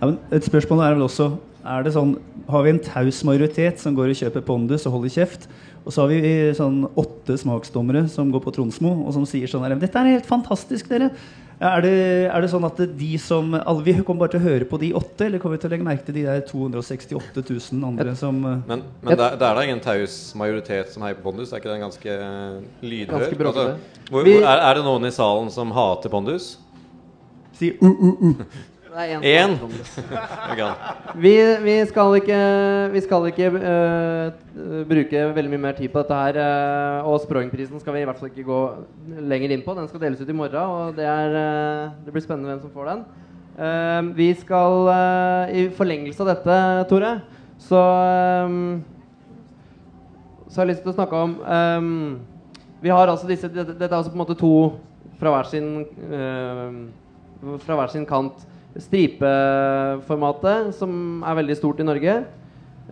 Ja, 0.00 0.10
et 0.34 0.44
spørsmål 0.44 0.82
er 0.84 0.96
vel 0.98 1.06
også 1.06 1.30
er 1.66 1.82
det 1.82 1.96
sånn, 1.96 2.16
Har 2.46 2.62
vi 2.62 2.70
en 2.70 2.82
taus 2.82 3.24
majoritet 3.26 3.80
som 3.82 3.94
går 3.96 4.12
og 4.12 4.18
kjøper 4.20 4.44
Pondus 4.46 4.84
og 4.86 4.98
holder 4.98 5.14
kjeft? 5.16 5.48
Og 5.82 5.94
så 5.94 6.04
har 6.04 6.12
vi 6.12 6.20
sånn 6.54 6.84
åtte 6.98 7.34
smaksdommere 7.38 8.04
som 8.10 8.30
går 8.34 8.42
på 8.44 8.52
Tronsmo 8.54 8.92
og 9.06 9.12
som 9.16 9.26
sier 9.26 9.50
sånn 9.50 9.64
her, 9.66 9.74
Dette 9.78 9.98
er 9.98 10.16
helt 10.16 10.28
fantastisk, 10.28 10.90
dere! 10.90 11.10
Er 11.56 11.80
det, 11.80 11.90
er 12.28 12.42
det 12.44 12.50
sånn 12.52 12.66
at 12.68 12.80
de 12.98 13.06
som 13.16 13.54
alle, 13.56 13.80
Vi 13.86 13.94
kommer 14.04 14.26
bare 14.26 14.34
til 14.34 14.42
å 14.42 14.44
høre 14.44 14.66
på 14.68 14.76
de 14.82 14.90
åtte, 14.98 15.24
eller 15.24 15.40
kommer 15.40 15.56
vi 15.56 15.62
til 15.62 15.70
å 15.70 15.72
legge 15.72 15.86
merke 15.86 16.04
til 16.04 16.18
de 16.18 16.24
der 16.26 16.42
268 16.44 17.44
000 17.72 17.86
andre 17.88 18.12
som 18.18 18.42
eh, 18.44 18.58
Men, 18.68 18.82
men 19.00 19.16
det, 19.16 19.24
er- 19.24 19.38
det 19.40 19.46
er 19.48 19.56
da 19.56 19.64
ingen 19.64 19.80
taus 19.80 20.18
majoritet 20.36 20.92
som 20.92 21.06
heier 21.06 21.16
på 21.16 21.24
Pondus? 21.30 21.54
Er 21.56 21.62
ikke 21.62 21.72
den 21.72 21.80
ganske 21.86 22.12
eh, 22.12 22.60
lydhør? 22.84 23.24
Ganske. 23.24 23.48
Altså, 23.48 23.66
hvor, 24.10 24.28
hvor, 24.28 24.32
er, 24.36 24.64
er 24.68 24.76
det 24.76 24.84
noen 24.84 25.08
i 25.08 25.14
salen 25.16 25.48
som 25.54 25.72
hater 25.72 26.12
Pondus? 26.12 26.50
Si 27.56 27.72
uh, 27.80 27.88
uh, 27.88 28.20
uh? 28.20 28.42
Det 28.96 29.04
er 29.12 29.44
Én? 29.44 29.58
Vi, 31.24 31.32
vi 31.64 31.74
skal 31.84 32.14
ikke, 32.16 32.38
vi 32.94 33.00
skal 33.04 33.26
ikke 33.28 33.50
uh, 33.52 34.30
bruke 34.88 35.24
veldig 35.36 35.52
mye 35.52 35.62
mer 35.66 35.76
tid 35.76 35.92
på 35.92 36.00
dette 36.00 36.16
her. 36.16 36.38
Uh, 36.40 37.10
og 37.10 37.20
Sproingprisen 37.20 37.82
skal 37.82 37.92
vi 37.92 38.00
i 38.00 38.06
hvert 38.08 38.16
fall 38.16 38.30
ikke 38.30 38.46
gå 38.46 38.60
lenger 39.28 39.52
inn 39.52 39.64
på. 39.66 39.74
Den 39.76 39.90
skal 39.90 40.00
deles 40.00 40.22
ut 40.22 40.32
i 40.32 40.36
morgen, 40.36 40.56
og 40.56 40.96
det, 40.96 41.04
er, 41.04 41.36
uh, 41.36 41.92
det 42.06 42.14
blir 42.14 42.24
spennende 42.24 42.54
hvem 42.54 42.64
som 42.64 42.72
får 42.72 42.90
den. 42.92 43.06
Vi 44.16 44.26
skal 44.36 44.90
I 45.56 45.62
forlengelse 45.72 46.20
av 46.20 46.28
dette, 46.28 46.56
Tore, 46.90 47.12
så 47.58 47.80
um, 48.44 48.84
Så 50.48 50.60
har 50.60 50.66
jeg 50.66 50.74
lyst 50.74 50.82
til 50.84 50.92
å 50.92 50.96
snakke 50.98 51.22
om 51.24 51.38
um, 51.40 52.18
Vi 52.84 52.92
har 52.92 53.08
altså 53.08 53.28
disse 53.30 53.48
Dette, 53.48 53.72
dette 53.72 53.88
er 53.88 53.96
altså 53.96 54.12
på 54.12 54.18
en 54.18 54.24
måte 54.26 54.36
to 54.36 54.52
fra 55.16 55.32
hver 55.32 55.48
sin 55.48 55.70
eh, 56.12 56.76
Fra 57.64 57.78
hver 57.78 57.88
sin 57.88 58.04
kant 58.04 58.44
stripeformatet, 58.82 60.74
som 60.76 61.22
er 61.26 61.38
veldig 61.40 61.56
stort 61.58 61.80
i 61.80 61.86
Norge. 61.86 62.16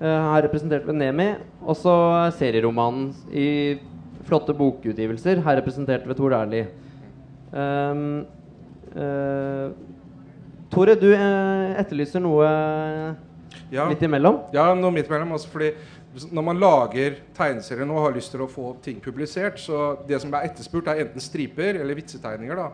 eh, 0.01 0.21
her 0.35 0.43
representert 0.43 0.87
ved 0.87 0.95
Nemi. 0.99 1.35
Og 1.63 1.77
så 1.77 1.95
serieromanen 2.35 3.13
i 3.31 3.79
flotte 4.25 4.55
bokutgivelser, 4.57 5.43
her 5.45 5.57
representert 5.61 6.07
ved 6.09 6.17
Tor 6.17 6.33
Erli. 6.33 6.65
Um, 7.55 8.27
uh, 8.97 9.71
Tore, 10.73 10.97
du 10.99 11.13
uh, 11.13 11.79
etterlyser 11.79 12.21
noe 12.25 12.49
Ja. 13.71 13.85
midt 13.87 14.03
imellom. 14.03 14.41
Ja, 14.53 14.75
noe 14.75 14.91
midt 14.91 15.07
imellom. 15.07 15.33
Altså 15.37 15.49
fordi 15.53 15.71
når 16.33 16.43
man 16.47 16.59
lager 16.59 17.21
tegneserier 17.37 17.87
nå 17.87 17.95
og 17.95 18.09
har 18.09 18.17
lyst 18.17 18.31
til 18.35 18.43
å 18.43 18.51
få 18.51 18.73
ting 18.83 19.01
publisert, 19.03 19.59
så 19.59 19.97
det 20.09 20.21
som 20.23 20.35
er 20.35 20.49
etterspurt, 20.49 20.89
er 20.89 21.05
enten 21.05 21.23
striper 21.23 21.79
eller 21.81 21.95
vitsetegninger, 21.95 22.57
da. 22.57 22.69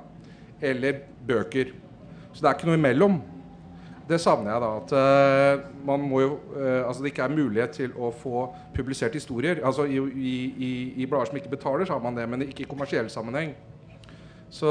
Eller 0.61 1.03
bøker. 1.27 1.73
Så 2.33 2.43
det 2.43 2.49
er 2.49 2.59
ikke 2.59 2.71
noe 2.71 2.79
imellom. 2.79 3.21
Det 4.11 4.19
savner 4.19 4.51
jeg, 4.51 4.63
da. 4.63 4.71
At 4.81 4.93
eh, 4.99 5.67
man 5.87 6.03
må 6.03 6.23
jo 6.25 6.31
eh, 6.59 6.81
Altså 6.83 7.03
det 7.03 7.13
ikke 7.13 7.27
er 7.29 7.35
mulighet 7.35 7.77
til 7.79 7.93
å 7.95 8.11
få 8.15 8.49
publisert 8.75 9.15
historier. 9.15 9.63
Altså 9.67 9.87
i, 9.87 10.01
i, 10.01 10.73
i, 10.97 11.07
blader 11.07 11.31
som 11.31 11.39
ikke 11.39 11.53
betaler, 11.55 11.87
så 11.87 11.97
har 11.97 12.03
man 12.03 12.19
det, 12.19 12.27
men 12.31 12.47
ikke 12.49 12.65
i 12.65 12.71
kommersiell 12.71 13.11
sammenheng. 13.13 13.55
Så, 14.51 14.71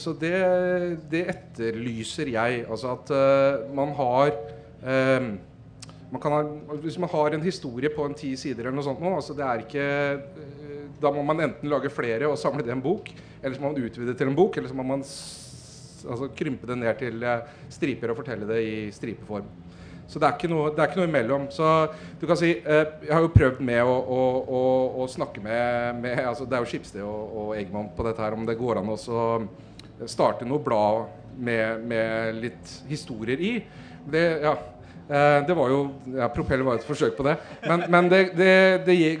så 0.00 0.14
det, 0.16 0.32
det 1.12 1.26
etterlyser 1.34 2.32
jeg. 2.32 2.64
Altså 2.64 2.94
at 2.96 3.12
eh, 3.12 3.68
man 3.76 3.92
har 3.98 4.32
um, 5.20 5.34
man 6.08 6.32
ha, 6.32 6.38
hvis 6.80 6.96
man 6.96 7.10
har 7.12 7.34
en 7.36 7.44
historie 7.44 7.90
på 7.92 8.06
en 8.08 8.16
ti 8.16 8.30
sider, 8.40 8.64
eller 8.64 8.78
noe 8.78 8.86
sånt 8.86 9.02
nå, 9.04 9.10
altså 9.18 9.34
ikke, 9.60 9.82
da 11.02 11.10
må 11.12 11.20
man 11.26 11.42
enten 11.44 11.68
lage 11.68 11.90
flere 11.92 12.30
og 12.30 12.38
samle 12.40 12.64
det 12.64 12.72
i 12.72 12.76
en 12.78 12.84
bok, 12.84 13.10
eller 13.42 13.56
så 13.56 13.60
må 13.60 13.74
man 13.74 13.84
utvide 13.84 14.14
til 14.16 14.30
en 14.30 14.38
bok, 14.38 14.56
eller 14.56 14.72
så 14.72 14.78
må 14.78 14.86
man 14.88 15.04
altså, 16.04 16.30
krympe 16.38 16.68
det 16.70 16.78
ned 16.80 17.00
til 17.00 17.24
eh, 17.24 17.56
striper 17.72 18.12
og 18.12 18.20
fortelle 18.20 18.48
det 18.48 18.60
i 18.64 18.76
stripeform. 18.94 19.48
Så 20.08 20.16
det 20.16 20.24
er 20.24 20.36
ikke 20.38 20.48
noe, 20.48 20.70
det 20.72 20.80
er 20.80 20.88
ikke 20.88 21.02
noe 21.02 21.10
imellom. 21.10 21.46
Så 21.52 21.68
du 22.20 22.24
kan 22.28 22.38
si 22.40 22.54
eh, 22.56 22.84
Jeg 23.04 23.12
har 23.12 23.24
jo 23.24 23.34
prøvd 23.34 23.60
med 23.68 23.82
å, 23.84 23.96
å, 23.98 24.22
å, 24.40 24.62
å 25.04 25.08
snakke 25.10 25.42
med, 25.44 26.00
med 26.00 26.22
altså 26.24 26.46
Det 26.48 26.56
er 26.56 26.64
jo 26.64 26.70
Skipsted 26.70 27.04
og, 27.04 27.34
og 27.42 27.50
Eggman 27.58 27.90
på 27.96 28.06
dette 28.06 28.24
her, 28.24 28.36
om 28.36 28.48
det 28.48 28.56
går 28.58 28.80
an 28.80 28.94
å 28.94 28.98
starte 30.08 30.46
noe 30.48 30.62
blad 30.64 31.08
med, 31.38 31.84
med 31.90 32.38
litt 32.40 32.72
historier 32.88 33.40
i. 33.42 33.52
Det, 34.08 34.22
ja, 34.46 34.54
eh, 35.10 35.40
det 35.46 35.56
var 35.58 35.74
jo 35.74 35.82
ja, 36.14 36.30
Propeller 36.32 36.64
var 36.66 36.78
et 36.78 36.86
forsøk 36.88 37.18
på 37.18 37.26
det. 37.26 37.34
Men, 37.66 37.84
men 37.92 38.08
det, 38.08 38.22
det, 38.38 38.54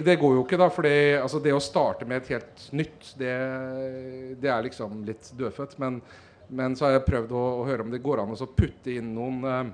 det, 0.06 0.16
går 0.22 0.38
jo 0.38 0.46
ikke, 0.46 0.60
da. 0.60 0.70
For 0.72 0.88
altså, 0.88 1.42
det 1.44 1.52
å 1.52 1.60
starte 1.62 2.08
med 2.08 2.22
et 2.22 2.32
helt 2.36 2.64
nytt, 2.72 3.12
det 3.20 4.48
er 4.54 4.64
liksom 4.64 5.02
litt 5.08 5.28
dødfødt. 5.36 5.76
Men, 5.82 6.00
men 6.48 6.76
så 6.78 6.86
har 6.86 6.96
jeg 6.96 7.06
prøvd 7.08 7.34
å, 7.36 7.44
å 7.60 7.66
høre 7.68 7.84
om 7.84 7.92
det 7.92 8.00
går 8.04 8.22
an 8.22 8.32
å 8.32 8.48
putte 8.56 8.94
inn 8.94 9.12
noen 9.16 9.44
eh, 9.48 9.68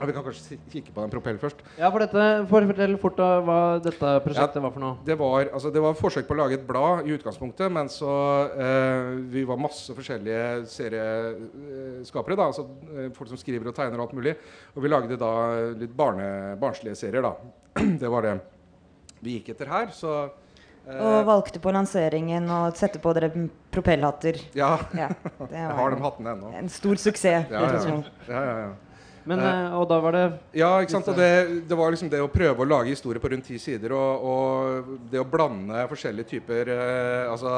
Vi 0.00 0.14
kan 0.16 0.24
kanskje 0.24 0.56
kikke 0.72 0.94
på 0.96 1.02
den 1.02 1.12
propell 1.12 1.38
først. 1.40 1.58
Ja, 1.76 1.90
for 1.92 2.00
dette, 2.00 2.26
for 2.48 2.64
Fortell 2.70 2.96
fort 3.00 3.18
da, 3.18 3.28
hva 3.44 3.56
dette 3.84 4.12
prosjektet 4.24 4.62
var 4.64 4.72
for 4.72 4.80
noe. 4.80 5.00
Det 5.04 5.16
var, 5.20 5.50
altså, 5.52 5.72
det 5.74 5.82
var 5.84 5.98
forsøk 5.98 6.28
på 6.28 6.36
å 6.36 6.40
lage 6.40 6.56
et 6.56 6.64
blad 6.68 7.04
i 7.04 7.12
utgangspunktet, 7.18 7.68
men 7.72 7.90
så 7.92 8.12
eh, 8.54 9.10
Vi 9.34 9.44
var 9.48 9.60
masse 9.60 9.96
forskjellige 9.96 10.64
serieskapere. 10.72 12.38
da, 12.38 12.48
altså 12.48 12.64
eh, 12.94 13.10
Folk 13.16 13.32
som 13.32 13.40
skriver 13.40 13.72
og 13.72 13.76
tegner 13.76 14.00
og 14.00 14.08
alt 14.08 14.16
mulig. 14.16 14.36
Og 14.72 14.84
vi 14.84 14.92
lagde 14.92 15.20
da 15.20 15.34
litt 15.76 15.92
barne, 15.96 16.56
barnslige 16.60 16.96
serier, 16.96 17.24
da. 17.28 17.36
Det 18.00 18.08
var 18.08 18.24
det 18.28 18.38
vi 19.20 19.36
gikk 19.36 19.52
etter 19.52 19.68
her. 19.68 19.92
Så 19.92 20.14
Og 20.90 21.24
valgte 21.28 21.60
på 21.62 21.70
lanseringen 21.74 22.48
å 22.50 22.60
sette 22.74 22.98
på 23.02 23.12
dere 23.14 23.30
propellhatter. 23.70 24.40
ja, 24.56 24.76
Ja, 24.96 25.08
det 25.50 25.56
jeg 25.58 25.74
har 25.80 25.90
de 25.94 26.02
hattene 26.02 26.36
ennå. 26.36 26.52
en 26.58 26.70
stor 26.72 26.96
suksess. 26.98 27.50
Ja, 27.50 27.66
ja. 27.66 27.98
ja, 28.26 28.44
ja, 28.44 28.54
ja. 28.66 28.70
Men, 29.28 29.38
eh, 29.44 29.74
og 29.76 29.84
da 29.86 29.98
var 30.00 30.16
det 30.16 30.22
Ja, 30.56 30.70
ikke 30.80 30.94
sant? 30.94 31.08
Og 31.12 31.18
det, 31.20 31.66
det 31.68 31.76
var 31.76 31.92
liksom 31.92 32.08
det 32.10 32.22
å 32.24 32.30
prøve 32.32 32.64
å 32.64 32.66
lage 32.66 32.88
historie 32.88 33.20
på 33.20 33.28
rundt 33.30 33.44
ti 33.46 33.58
sider. 33.60 33.92
Og, 33.92 34.24
og 34.24 34.94
det 35.12 35.20
å 35.20 35.26
blande 35.28 35.82
forskjellige 35.90 36.30
typer 36.32 36.70
eh, 36.72 37.28
Altså 37.28 37.52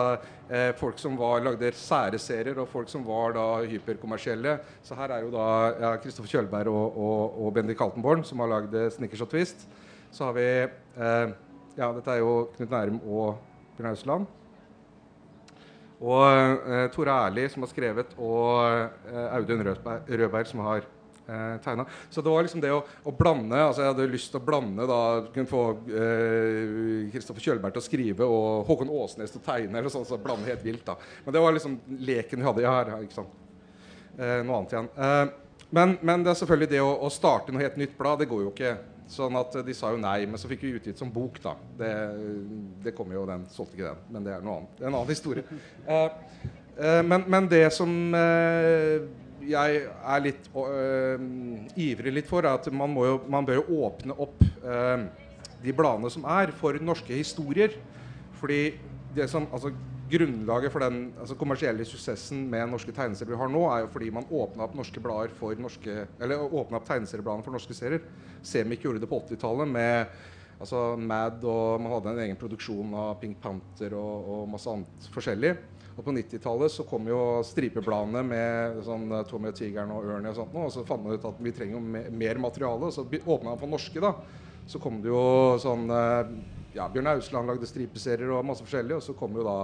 eh, 0.50 0.72
folk 0.76 0.98
som 0.98 1.14
var, 1.16 1.38
lagde 1.46 1.70
sære 1.78 2.18
serier, 2.20 2.58
og 2.58 2.68
folk 2.68 2.90
som 2.90 3.06
var 3.06 3.38
da 3.38 3.46
hyperkommersielle. 3.62 4.56
Så 4.82 4.98
her 4.98 5.14
er 5.14 5.22
jo 5.22 5.30
da 5.32 5.46
ja, 5.78 5.94
Kristoffer 6.02 6.34
Kjølberg 6.34 6.74
og, 6.74 6.98
og, 6.98 7.38
og 7.46 7.54
Bendik 7.56 7.78
Kaltenborn 7.80 8.26
som 8.26 8.42
har 8.42 8.50
lagd 8.56 8.74
eh, 8.76 8.90
Snickers 8.92 9.22
og 9.24 9.30
Twist. 9.32 9.64
Så 10.12 10.26
har 10.28 10.36
vi 10.36 10.48
eh, 10.66 11.32
Ja, 11.72 11.88
dette 11.96 12.12
er 12.12 12.20
jo 12.20 12.32
Knut 12.52 12.72
Nærum 12.72 12.98
og 13.08 13.38
Bjørn 13.78 13.88
Hausland. 13.88 14.26
Og 16.02 16.24
eh, 16.26 16.88
Tore 16.92 17.14
Erli 17.28 17.46
som 17.48 17.64
har 17.64 17.70
skrevet, 17.70 18.10
og 18.20 19.06
eh, 19.08 19.36
Audun 19.38 19.62
Rødberg, 19.64 20.10
Rødberg 20.10 20.50
som 20.50 20.60
har 20.66 20.82
eh, 20.82 21.54
tegna. 21.64 21.86
Så 22.10 22.20
det 22.20 22.34
var 22.34 22.44
liksom 22.44 22.60
det 22.60 22.74
å, 22.74 22.82
å 23.08 23.14
blande 23.16 23.56
altså 23.56 23.84
Jeg 23.86 23.94
hadde 23.94 24.08
lyst 24.10 24.32
til 24.34 24.42
å 24.42 24.44
blande 24.44 24.88
da 24.90 25.00
Kunne 25.32 25.48
få 25.48 25.62
eh, 25.94 27.08
Kristoffer 27.14 27.46
Kjølberg 27.46 27.76
til 27.76 27.84
å 27.84 27.86
skrive 27.86 28.28
og 28.28 28.68
Håkon 28.68 28.92
Åsnes 28.92 29.32
til 29.32 29.40
å 29.40 29.46
tegne. 29.46 29.78
eller 29.78 29.94
sånn, 29.94 30.04
så 30.08 30.20
blande 30.20 30.50
helt 30.50 30.66
vilt 30.66 30.84
da 30.90 30.98
Men 31.24 31.38
det 31.38 31.44
var 31.46 31.56
liksom 31.56 31.78
leken 32.02 32.42
vi 32.42 32.50
hadde. 32.50 32.68
Her, 32.68 32.96
ikke 33.06 33.22
sant. 33.22 33.38
Eh, 34.18 34.42
noe 34.44 34.58
annet 34.58 34.76
igjen. 34.76 34.92
Eh, 34.98 35.26
men, 35.72 35.96
men 36.04 36.26
det 36.26 36.34
er 36.34 36.42
selvfølgelig 36.42 36.74
det 36.74 36.84
å, 36.84 36.96
å 37.06 37.14
starte 37.14 37.54
noe 37.54 37.64
helt 37.64 37.78
nytt 37.80 37.96
blad, 37.96 38.20
det 38.20 38.28
går 38.28 38.42
jo 38.44 38.52
ikke. 38.52 38.74
Sånn 39.12 39.36
at 39.40 39.56
eh, 39.58 39.66
De 39.66 39.74
sa 39.76 39.92
jo 39.92 40.00
nei, 40.00 40.22
men 40.28 40.40
så 40.40 40.50
fikk 40.50 40.64
vi 40.66 40.76
utgitt 40.78 41.00
som 41.00 41.10
bok. 41.12 41.40
da 41.44 41.56
Det, 41.78 41.92
det 42.86 42.94
kom 42.96 43.12
jo, 43.12 43.26
den 43.28 43.46
solgte 43.52 43.76
ikke 43.78 43.90
den. 43.90 44.04
Men 44.14 44.28
det 44.28 44.36
er 44.36 44.46
noe 44.46 44.62
annet. 44.62 44.84
En 44.84 44.92
annen 44.92 45.12
historie. 45.12 45.44
Eh, 45.86 46.06
eh, 46.78 47.02
men, 47.06 47.26
men 47.30 47.50
det 47.50 47.66
som 47.76 47.92
eh, 48.18 49.04
jeg 49.42 49.82
er 49.86 50.24
litt 50.24 50.48
eh, 50.54 51.26
ivrig 51.88 52.14
litt 52.14 52.30
for, 52.30 52.46
er 52.46 52.60
at 52.60 52.68
man, 52.72 52.92
må 52.94 53.06
jo, 53.08 53.16
man 53.32 53.46
bør 53.48 53.60
jo 53.62 53.80
åpne 53.88 54.16
opp 54.22 54.42
eh, 54.42 55.06
de 55.62 55.74
bladene 55.76 56.10
som 56.12 56.26
er, 56.30 56.54
for 56.58 56.78
norske 56.82 57.14
historier. 57.14 57.76
Fordi 58.40 58.62
det 59.14 59.28
som, 59.30 59.46
altså 59.52 59.74
Grunnlaget 60.12 60.72
for 60.74 60.84
den 60.84 61.06
altså 61.16 61.36
kommersielle 61.40 61.86
suksessen 61.88 62.42
med 62.52 62.68
norske 62.68 62.92
tegneserier 62.92 63.32
vi 63.32 63.40
har 63.40 63.48
nå, 63.48 63.62
er 63.72 63.84
jo 63.84 63.92
fordi 63.94 64.10
man 64.12 64.28
åpna 64.28 64.66
opp 64.66 64.74
norske 64.76 65.00
blader 65.00 65.32
for 65.38 65.56
norske 65.56 66.04
Eller 66.20 66.42
åpna 66.42 66.80
opp 66.80 66.88
tegneseriebladene 66.88 67.46
for 67.46 67.56
norske 67.56 67.76
serier. 67.76 68.04
Semik 68.44 68.84
gjorde 68.84 69.00
det 69.00 69.08
på 69.08 69.22
80-tallet 69.22 69.70
med 69.72 70.12
altså 70.62 70.96
Mad, 71.00 71.42
og 71.48 71.80
man 71.82 71.94
hadde 71.96 72.12
en 72.12 72.24
egen 72.26 72.38
produksjon 72.38 72.92
av 72.94 73.14
Pink 73.22 73.40
Panther 73.42 73.96
og, 73.98 74.28
og 74.34 74.50
masse 74.52 74.70
annet 74.70 75.08
forskjellig. 75.14 75.54
Og 75.92 76.04
på 76.06 76.14
90-tallet 76.16 76.72
så 76.72 76.84
kom 76.88 77.08
jo 77.10 77.18
stripebladene 77.44 78.22
med 78.24 78.78
sånn 78.86 79.10
eh, 79.12 79.24
Tommy 79.28 79.50
og 79.50 79.58
Tigeren 79.58 79.92
og 79.92 80.06
Ørnie 80.08 80.32
og 80.32 80.38
sånt 80.38 80.54
og 80.56 80.70
så 80.72 80.84
fant 80.88 81.04
man 81.04 81.18
ut 81.18 81.26
at 81.28 81.42
vi 81.42 81.52
trenger 81.56 81.76
jo 81.76 81.82
mer, 81.84 82.08
mer 82.24 82.40
materiale. 82.40 82.88
Og 82.88 82.94
så 82.94 83.04
åpna 83.04 83.52
man 83.52 83.60
for 83.60 83.70
norske, 83.70 84.00
da. 84.00 84.14
Så 84.68 84.80
kom 84.80 85.00
det 85.02 85.10
jo 85.12 85.24
sånn 85.60 85.88
eh, 85.92 86.36
Ja, 86.76 86.86
Bjørn 86.88 87.10
Ausland 87.12 87.50
lagde 87.50 87.68
stripeserier 87.68 88.30
og 88.32 88.46
masse 88.48 88.64
forskjellig, 88.64 88.96
og 88.96 89.04
så 89.04 89.16
kom 89.18 89.34
jo 89.36 89.44
da 89.44 89.56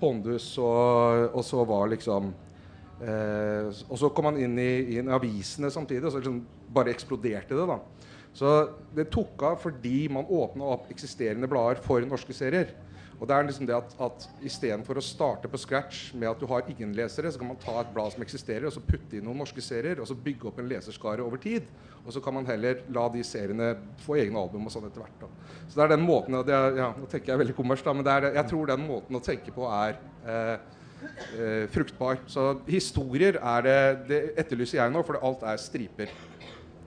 Pondus, 0.00 0.46
og, 0.62 1.30
og 1.34 1.44
så 1.46 1.64
var 1.68 1.90
liksom 1.92 2.32
eh, 3.00 3.68
Og 3.88 3.98
så 4.00 4.10
kom 4.14 4.30
han 4.30 4.40
inn 4.42 4.58
i, 4.60 4.72
i 4.96 5.02
avisene 5.02 5.70
samtidig, 5.72 6.04
og 6.06 6.14
så 6.14 6.22
liksom 6.22 6.40
bare 6.74 6.94
eksploderte 6.94 7.56
det. 7.56 7.66
da 7.68 7.78
Så 8.34 8.54
det 8.96 9.10
tok 9.14 9.46
av 9.46 9.60
fordi 9.62 10.08
man 10.12 10.26
åpna 10.26 10.72
opp 10.76 10.90
eksisterende 10.92 11.50
blader 11.50 11.82
for 11.84 12.04
norske 12.08 12.36
serier. 12.36 12.74
Og 13.20 13.28
det 13.28 13.36
er 13.36 13.46
liksom 13.46 13.68
det 13.68 13.76
at, 13.76 13.94
at 14.02 14.26
Istedenfor 14.44 14.98
å 14.98 15.04
starte 15.04 15.50
på 15.50 15.60
scratch 15.60 16.12
med 16.18 16.28
at 16.30 16.40
du 16.40 16.46
har 16.50 16.66
ingen 16.70 16.94
lesere, 16.96 17.30
så 17.30 17.40
kan 17.40 17.52
man 17.52 17.60
ta 17.62 17.76
et 17.80 17.92
blad 17.94 18.14
som 18.14 18.24
eksisterer, 18.24 18.66
og 18.68 18.74
så 18.74 18.82
putte 18.84 19.18
inn 19.18 19.26
noen 19.28 19.40
norske 19.44 19.62
serier, 19.64 20.02
og 20.02 20.08
så 20.10 20.16
bygge 20.18 20.50
opp 20.50 20.60
en 20.60 20.70
leserskare 20.70 21.24
over 21.24 21.40
tid. 21.42 21.68
Og 22.04 22.12
så 22.12 22.20
kan 22.20 22.36
man 22.36 22.48
heller 22.48 22.82
la 22.92 23.06
de 23.12 23.22
seriene 23.24 23.70
få 24.04 24.18
egne 24.20 24.40
album 24.40 24.66
og 24.68 24.74
sånn 24.74 24.88
etter 24.90 25.04
hvert. 25.04 25.22
da. 25.22 25.54
Så 25.68 25.78
det 25.78 25.86
er 25.86 25.94
den 25.94 26.04
måten 26.04 26.36
det 26.44 26.54
er, 26.54 26.78
ja, 26.82 26.90
Nå 26.98 27.08
tenker 27.08 27.32
jeg 27.32 27.44
veldig 27.44 27.56
kommers, 27.56 27.84
da, 27.86 27.96
men 27.96 28.10
er, 28.12 28.30
jeg 28.34 28.50
tror 28.50 28.68
den 28.68 28.86
måten 28.86 29.16
å 29.16 29.24
tenke 29.24 29.54
på 29.54 29.70
er 29.70 29.96
eh, 30.28 30.54
eh, 31.38 31.64
fruktbar. 31.72 32.20
Så 32.28 32.50
historier 32.68 33.40
er 33.40 33.66
det, 33.68 33.80
det 34.10 34.22
etterlyser 34.44 34.82
jeg 34.82 34.92
nå, 34.92 35.04
for 35.06 35.22
alt 35.24 35.46
er 35.48 35.62
striper. 35.62 36.12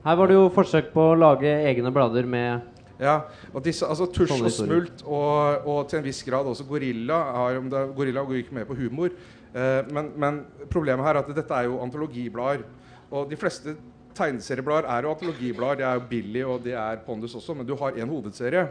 Her 0.05 0.15
var 0.19 0.29
det 0.29 0.37
jo 0.37 0.49
forsøk 0.53 0.93
på 0.93 1.11
å 1.11 1.17
lage 1.17 1.49
egne 1.67 1.91
blader 1.91 2.29
med 2.29 2.76
Ja, 2.99 3.19
og 3.53 3.61
disse, 3.65 3.85
altså 3.85 4.07
Tusj 4.09 4.33
og. 4.41 4.51
Smult 4.51 5.03
og, 5.05 5.67
og 5.67 5.89
til 5.89 5.99
en 5.99 6.05
viss 6.07 6.23
grad 6.25 6.45
også 6.49 6.63
Gorilla 6.65 7.19
har, 7.35 7.57
om 7.59 7.67
det, 7.69 7.83
Gorilla 7.95 8.23
går 8.25 8.33
ikke 8.41 8.55
med 8.57 8.65
på 8.65 8.75
humor. 8.75 9.09
Eh, 9.53 9.91
men, 9.93 10.11
men 10.17 10.39
problemet 10.69 11.05
her 11.05 11.13
er 11.19 11.21
at 11.21 11.29
dette 11.35 11.53
er 11.53 11.67
jo 11.69 11.77
antologiblader. 11.83 12.63
Og 13.11 13.29
de 13.29 13.37
fleste 13.37 13.75
tegneserieblader 14.17 14.89
er 14.89 15.05
jo 15.05 15.11
antologiblader. 15.13 15.75
Det 15.75 15.85
er 15.85 15.93
jo 15.93 16.01
Billy 16.09 16.43
og 16.43 16.63
det 16.65 16.73
er 16.73 16.97
Pondus 17.05 17.35
også, 17.37 17.53
men 17.53 17.67
du 17.69 17.75
har 17.77 17.91
en 18.01 18.09
hovedserie. 18.09 18.67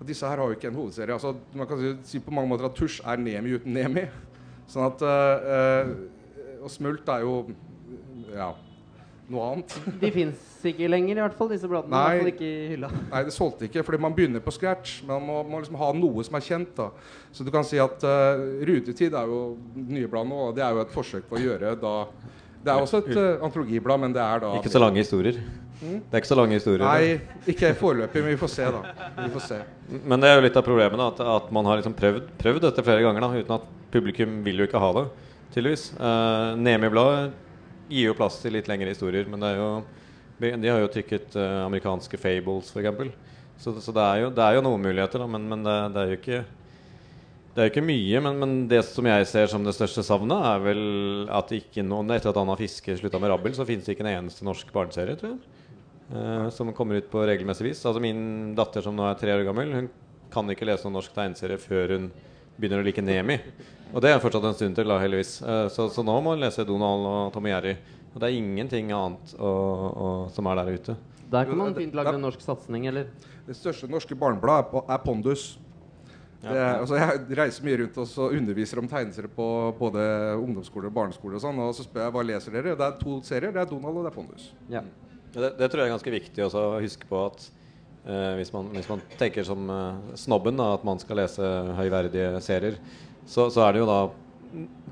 Og 0.00 0.06
disse 0.08 0.26
her 0.26 0.36
har 0.36 0.44
jo 0.44 0.54
ikke 0.56 0.68
en 0.70 0.74
hovedserie. 0.74 1.12
Altså, 1.12 1.34
man 1.54 1.66
kan 1.66 1.78
si- 1.78 2.10
si 2.12 2.18
på 2.18 2.30
mange 2.30 2.48
måter 2.48 2.64
at 2.70 2.74
Tusj 2.78 3.00
er 3.04 3.16
Nemi 3.16 3.54
uten 3.58 3.72
Nemi. 3.74 4.06
Sånn 4.70 4.86
at 4.86 5.02
øh, 5.02 5.88
øh, 5.90 5.96
Og 6.62 6.70
Smult 6.70 7.08
er 7.10 7.20
jo 7.26 7.50
ja, 8.34 8.52
noe 9.30 9.48
annet. 9.52 9.76
De 10.00 10.10
fins 10.14 10.66
ikke 10.66 10.88
lenger, 10.90 11.18
i 11.18 11.24
hvert 11.24 11.38
fall, 11.38 11.50
disse 11.52 11.68
bladene. 11.70 11.92
Nei. 11.94 12.02
I 12.02 12.10
hvert 12.10 12.22
fall 12.22 12.32
ikke 12.32 12.48
i 12.48 12.68
hylla. 12.72 12.90
Nei, 13.12 13.22
det 13.28 13.34
solgte 13.34 13.68
ikke, 13.68 13.84
fordi 13.86 14.02
man 14.02 14.14
begynner 14.16 14.42
på 14.44 14.54
scratch. 14.54 15.00
Man 15.08 15.24
må, 15.26 15.40
må 15.46 15.62
liksom 15.62 15.78
ha 15.80 15.90
noe 15.96 16.26
som 16.26 16.38
er 16.38 16.46
kjent. 16.46 16.74
da. 16.78 16.90
Så 17.34 17.46
du 17.46 17.50
kan 17.54 17.66
si 17.66 17.80
at 17.82 18.06
uh, 18.06 18.44
Rutetid 18.68 19.16
er 19.18 19.30
jo 19.30 19.42
nye 19.74 20.10
blad 20.10 20.30
nå, 20.30 20.44
og 20.48 20.54
det 20.58 20.66
er 20.66 20.76
jo 20.76 20.84
et 20.84 20.94
forsøk 20.94 21.26
på 21.30 21.38
å 21.38 21.42
gjøre 21.42 21.74
da 21.80 21.96
Det 22.62 22.70
er 22.70 22.78
også 22.78 23.02
et 23.02 23.12
uh, 23.16 23.44
antologiblad, 23.46 24.04
men 24.04 24.14
det 24.14 24.22
er 24.22 24.44
da 24.44 24.54
Ikke 24.60 24.72
så 24.72 24.82
lange 24.82 25.02
historier. 25.02 25.40
Det 25.82 26.14
er 26.14 26.20
ikke 26.20 26.30
så 26.30 26.38
lange 26.38 26.54
historier. 26.54 26.84
Nei, 26.86 27.38
ikke 27.50 27.72
foreløpig, 27.74 28.20
men 28.22 28.36
vi 28.36 28.38
får 28.38 28.50
se, 28.52 28.66
da. 28.70 29.08
Vi 29.16 29.30
får 29.34 29.46
se. 29.48 29.56
Men 30.06 30.22
det 30.22 30.28
er 30.30 30.36
jo 30.38 30.44
litt 30.44 30.58
av 30.60 30.62
problemet, 30.66 31.00
da, 31.00 31.08
at, 31.10 31.22
at 31.42 31.48
man 31.54 31.66
har 31.66 31.80
liksom 31.80 31.96
prøvd, 31.98 32.28
prøvd 32.38 32.66
dette 32.68 32.84
flere 32.86 33.02
ganger 33.02 33.24
da, 33.24 33.30
uten 33.34 33.56
at 33.56 33.64
publikum 33.90 34.36
vil 34.46 34.62
jo 34.62 34.68
ikke 34.68 34.82
ha 34.82 34.92
det, 35.00 35.02
tydeligvis. 35.56 35.88
Uh, 35.98 36.54
Nemi-bladet 36.62 37.32
gir 37.88 38.08
jo 38.10 38.16
plass 38.18 38.38
til 38.42 38.54
litt 38.56 38.68
lengre 38.70 38.92
historier, 38.92 39.28
men 39.30 39.44
jo, 39.56 39.68
de 40.40 40.70
har 40.70 40.80
jo 40.82 40.90
trykket 40.92 41.36
uh, 41.38 41.64
amerikanske 41.66 42.18
fables, 42.20 42.72
f.eks. 42.72 43.14
Så, 43.62 43.76
så 43.84 43.94
det, 43.94 44.02
er 44.02 44.24
jo, 44.24 44.32
det 44.34 44.42
er 44.42 44.56
jo 44.56 44.64
noen 44.66 44.82
muligheter, 44.82 45.22
da, 45.22 45.28
men, 45.30 45.44
men 45.50 45.62
det, 45.66 45.76
det 45.94 46.02
er 46.02 46.12
jo 46.12 46.18
ikke 46.18 46.42
det 47.52 47.60
er 47.60 47.66
jo 47.66 47.72
ikke 47.74 47.84
mye, 47.84 48.20
men, 48.24 48.38
men 48.40 48.52
det 48.70 48.78
som 48.88 49.04
jeg 49.04 49.26
ser 49.28 49.50
som 49.52 49.64
det 49.66 49.74
største 49.76 50.00
savnet, 50.06 50.40
er 50.48 50.62
vel 50.64 50.84
at 51.36 51.50
ikke 51.52 51.84
noen 51.84 52.08
Etter 52.14 52.30
at 52.30 52.38
Anna 52.40 52.54
Fiske 52.56 52.94
slutta 52.96 53.20
med 53.20 53.28
Rabbel, 53.28 53.52
så 53.52 53.66
finnes 53.68 53.84
det 53.84 53.92
ikke 53.92 54.06
en 54.06 54.14
eneste 54.14 54.46
norsk 54.48 54.70
barneserie, 54.72 55.18
tror 55.20 55.34
jeg. 55.34 55.42
eh, 56.16 56.46
som 56.56 56.72
kommer 56.72 57.02
ut 57.02 57.10
på 57.12 57.26
regelmessig 57.28 57.66
vis. 57.68 57.82
Altså 57.84 58.00
Min 58.00 58.54
datter 58.56 58.80
som 58.80 58.96
nå 58.96 59.04
er 59.04 59.20
tre 59.20 59.36
år 59.36 59.44
gammel, 59.44 59.74
hun 59.76 59.90
kan 60.32 60.48
ikke 60.48 60.64
lese 60.64 60.88
noen 60.88 60.96
norsk 60.96 61.12
tegneserie 61.12 61.60
før 61.60 61.92
hun 61.98 62.08
begynner 62.56 62.80
å 62.80 62.86
like 62.88 63.04
Nemi. 63.04 63.36
Og 63.92 64.00
det 64.00 64.12
er 64.12 64.20
fortsatt 64.22 64.46
en 64.48 64.56
stund 64.56 64.76
til, 64.78 64.88
da, 64.88 64.98
heldigvis. 65.02 65.34
Eh, 65.44 65.66
så, 65.72 65.88
så 65.92 66.04
nå 66.04 66.14
må 66.18 66.32
man 66.32 66.40
lese 66.40 66.64
Donald 66.68 67.08
og 67.08 67.34
Tom 67.34 67.48
og 67.48 67.52
Jerry. 67.52 67.74
Og 68.12 68.20
det 68.20 68.28
er 68.28 68.38
ingenting 68.38 68.92
annet 68.96 69.34
å, 69.36 69.50
å, 69.50 70.06
som 70.32 70.48
er 70.48 70.60
der 70.60 70.72
ute. 70.76 70.96
Der 71.32 71.48
kan 71.48 71.60
man 71.60 71.76
fint 71.76 71.94
lage 71.96 72.12
en 72.16 72.24
norsk 72.26 72.42
satsing, 72.44 72.86
eller? 72.90 73.08
Det 73.46 73.56
største 73.56 73.88
norske 73.90 74.16
barnebladet 74.18 74.72
er, 74.72 74.88
er 74.92 75.04
Pondus. 75.04 75.52
Det 76.42 76.58
er, 76.58 76.80
altså 76.80 76.96
jeg 76.98 77.36
reiser 77.38 77.64
mye 77.68 77.78
rundt 77.78 77.98
og 78.02 78.06
så 78.10 78.26
underviser 78.34 78.80
om 78.82 78.88
tegneserier 78.90 79.30
på 79.30 79.46
både 79.78 80.02
ungdomsskole 80.40 80.90
og 80.90 80.96
barneskole. 80.96 81.38
Og 81.38 81.44
sånn, 81.44 81.60
og 81.62 81.70
så 81.78 81.86
spør 81.86 82.08
jeg 82.08 82.14
hva 82.16 82.24
leser 82.26 82.56
dere. 82.56 82.74
Det 82.78 82.88
er 82.88 82.96
to 82.98 83.20
serier. 83.26 83.54
Det 83.54 83.62
er 83.62 83.70
Donald 83.70 84.00
og 84.00 84.06
det 84.06 84.10
er 84.10 84.16
Pondus. 84.16 84.48
Ja. 84.72 84.82
Det, 85.32 85.52
det 85.60 85.68
tror 85.70 85.84
jeg 85.84 85.88
er 85.88 85.94
ganske 85.94 86.14
viktig 86.16 86.44
også 86.44 86.64
å 86.66 86.80
huske 86.82 87.08
på 87.08 87.20
at 87.28 87.46
eh, 87.46 88.34
hvis, 88.40 88.50
man, 88.52 88.68
hvis 88.74 88.90
man 88.90 89.04
tenker 89.20 89.46
som 89.46 89.70
eh, 89.72 90.18
snobben, 90.20 90.58
da, 90.58 90.72
at 90.76 90.84
man 90.84 91.00
skal 91.00 91.22
lese 91.22 91.52
høyverdige 91.78 92.34
serier, 92.44 92.76
så, 93.26 93.48
så 93.50 93.64
er 93.66 93.74
det 93.74 93.82
jo 93.82 93.88
da 93.88 94.00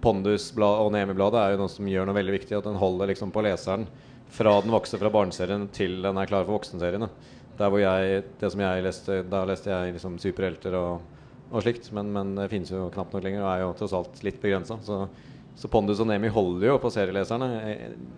Pondus-bladet 0.00 0.86
og 0.86 0.92
Nemi-bladet 0.94 1.40
er 1.40 1.54
jo 1.54 1.60
noe 1.60 1.72
som 1.72 1.88
gjør 1.88 2.08
noe 2.08 2.16
veldig 2.16 2.36
viktig. 2.38 2.56
At 2.56 2.68
den 2.68 2.78
holder 2.80 3.10
liksom 3.10 3.32
på 3.34 3.44
leseren 3.44 3.86
fra 4.30 4.54
den 4.62 4.72
vokser 4.72 5.00
fra 5.00 5.10
barneserien 5.12 5.66
til 5.74 5.98
den 6.04 6.18
er 6.18 6.30
klar 6.30 6.46
for 6.46 6.56
voksenseriene. 6.56 7.10
Der 7.58 7.72
hvor 7.72 7.82
jeg, 7.82 8.22
det 8.40 8.52
som 8.52 8.62
jeg 8.62 8.84
leste, 8.86 9.22
Da 9.28 9.42
leste 9.48 9.72
jeg 9.72 9.96
liksom 9.96 10.16
superhelter 10.22 10.76
og, 10.78 11.02
og 11.50 11.64
slikt, 11.64 11.90
men, 11.96 12.12
men 12.14 12.32
det 12.38 12.48
finnes 12.52 12.70
jo 12.72 12.86
knapt 12.94 13.12
nok 13.12 13.26
lenger 13.26 13.44
og 13.44 13.50
er 13.50 13.64
jo 13.64 13.74
tross 13.82 13.96
alt 13.98 14.22
litt 14.24 14.40
begrensa. 14.40 14.78
Så, 14.86 15.02
så 15.60 15.68
Pondus 15.68 16.00
og 16.00 16.08
Nemi 16.08 16.30
holder 16.32 16.70
jo 16.70 16.78
på 16.80 16.92
serieleserne. 16.94 17.50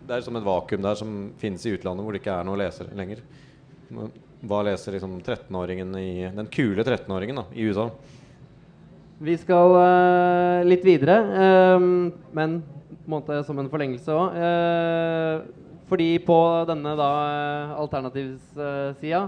Det 0.07 0.15
er 0.15 0.27
som 0.27 0.39
et 0.39 0.47
vakuum 0.47 0.85
der 0.85 1.01
som 1.01 1.17
finnes 1.43 1.65
i 1.67 1.75
utlandet, 1.75 2.07
hvor 2.07 2.15
det 2.15 2.23
ikke 2.23 2.37
er 2.37 2.47
noe 2.47 2.61
leser 2.61 2.93
lenger. 2.95 3.25
Hva 4.43 4.63
leser 4.67 4.95
liksom 4.95 5.19
13-åringen 5.21 5.97
i 5.99 6.11
Den 6.37 6.49
kule 6.53 6.85
13-åringen 6.87 7.43
i 7.51 7.67
USA? 7.67 7.89
Vi 9.23 9.37
skal 9.39 9.77
uh, 9.79 10.63
litt 10.67 10.83
videre, 10.83 11.15
um, 11.79 12.11
men 12.35 12.59
måte 13.07 13.39
som 13.47 13.59
en 13.59 13.71
forlengelse 13.71 14.15
òg. 14.15 14.39
fordi 15.91 16.19
på 16.25 16.39
denne 16.67 16.95
da 16.97 17.09
uh, 17.21 17.73
alternativssida 17.83 19.21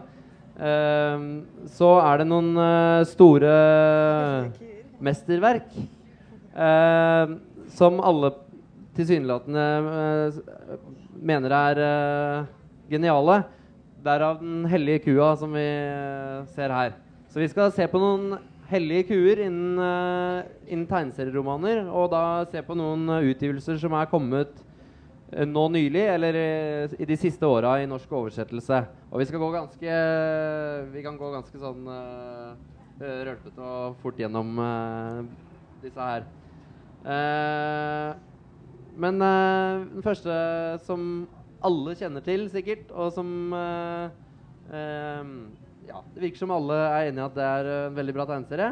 ehm, 0.57 1.27
så 1.69 1.91
er 2.01 2.23
det 2.23 2.27
noen 2.31 2.55
eh, 2.57 3.07
store 3.11 3.55
mesterverk 5.03 5.75
eh, 6.55 7.35
som 7.75 8.01
alle 8.01 8.31
tilsynelatende 8.95 9.67
eh, 9.99 10.39
mener 11.25 11.57
er 11.59 11.83
eh, 11.89 12.51
geniale. 12.91 13.43
Derav 14.05 14.41
den 14.43 14.65
hellige 14.71 15.07
kua 15.09 15.33
som 15.41 15.55
vi 15.57 15.65
eh, 15.65 16.45
ser 16.55 16.75
her. 16.75 16.95
Så 17.33 17.43
vi 17.43 17.51
skal 17.51 17.73
se 17.75 17.87
på 17.91 17.99
noen 17.99 18.37
hellige 18.71 19.09
kuer 19.11 19.43
innen, 19.45 19.79
uh, 19.79 20.45
innen 20.67 20.87
tegneserieromaner, 20.89 21.85
og 21.91 22.11
da 22.13 22.23
se 22.51 22.63
på 22.65 22.77
noen 22.79 23.09
eh, 23.13 23.31
utgivelser 23.33 23.79
som 23.81 23.95
er 23.99 24.09
kommet 24.11 24.53
uh, 25.35 25.45
nå 25.49 25.67
nylig, 25.75 26.05
eller 26.15 26.39
uh, 26.39 26.95
i 26.97 27.09
de 27.09 27.19
siste 27.21 27.47
åra 27.49 27.77
i 27.83 27.89
norsk 27.91 28.13
oversettelse. 28.13 28.85
Og 29.11 29.21
vi 29.21 29.29
skal 29.29 29.43
gå 29.43 29.51
ganske 29.55 29.99
Vi 30.95 31.03
kan 31.05 31.19
gå 31.21 31.31
ganske 31.31 31.59
sånn 31.61 31.85
rølpete 32.99 33.63
og 33.63 33.99
fort 34.03 34.19
gjennom 34.19 34.57
disse 35.83 36.03
her. 36.09 36.25
Men 38.99 39.23
den 39.23 40.03
første 40.03 40.35
som 40.87 41.27
alle 41.65 41.95
kjenner 41.99 42.25
til, 42.27 42.49
sikkert, 42.51 42.91
og 42.91 43.13
som 43.15 43.31
Ja, 45.89 46.01
det 46.15 46.23
virker 46.23 46.45
som 46.45 46.53
alle 46.55 46.77
er 46.89 47.11
enige 47.11 47.23
i 47.23 47.27
at 47.29 47.35
det 47.37 47.47
er 47.47 47.71
eh, 47.71 47.87
en 47.89 47.97
veldig 47.99 48.15
bra 48.17 48.27
tegneserie. 48.29 48.71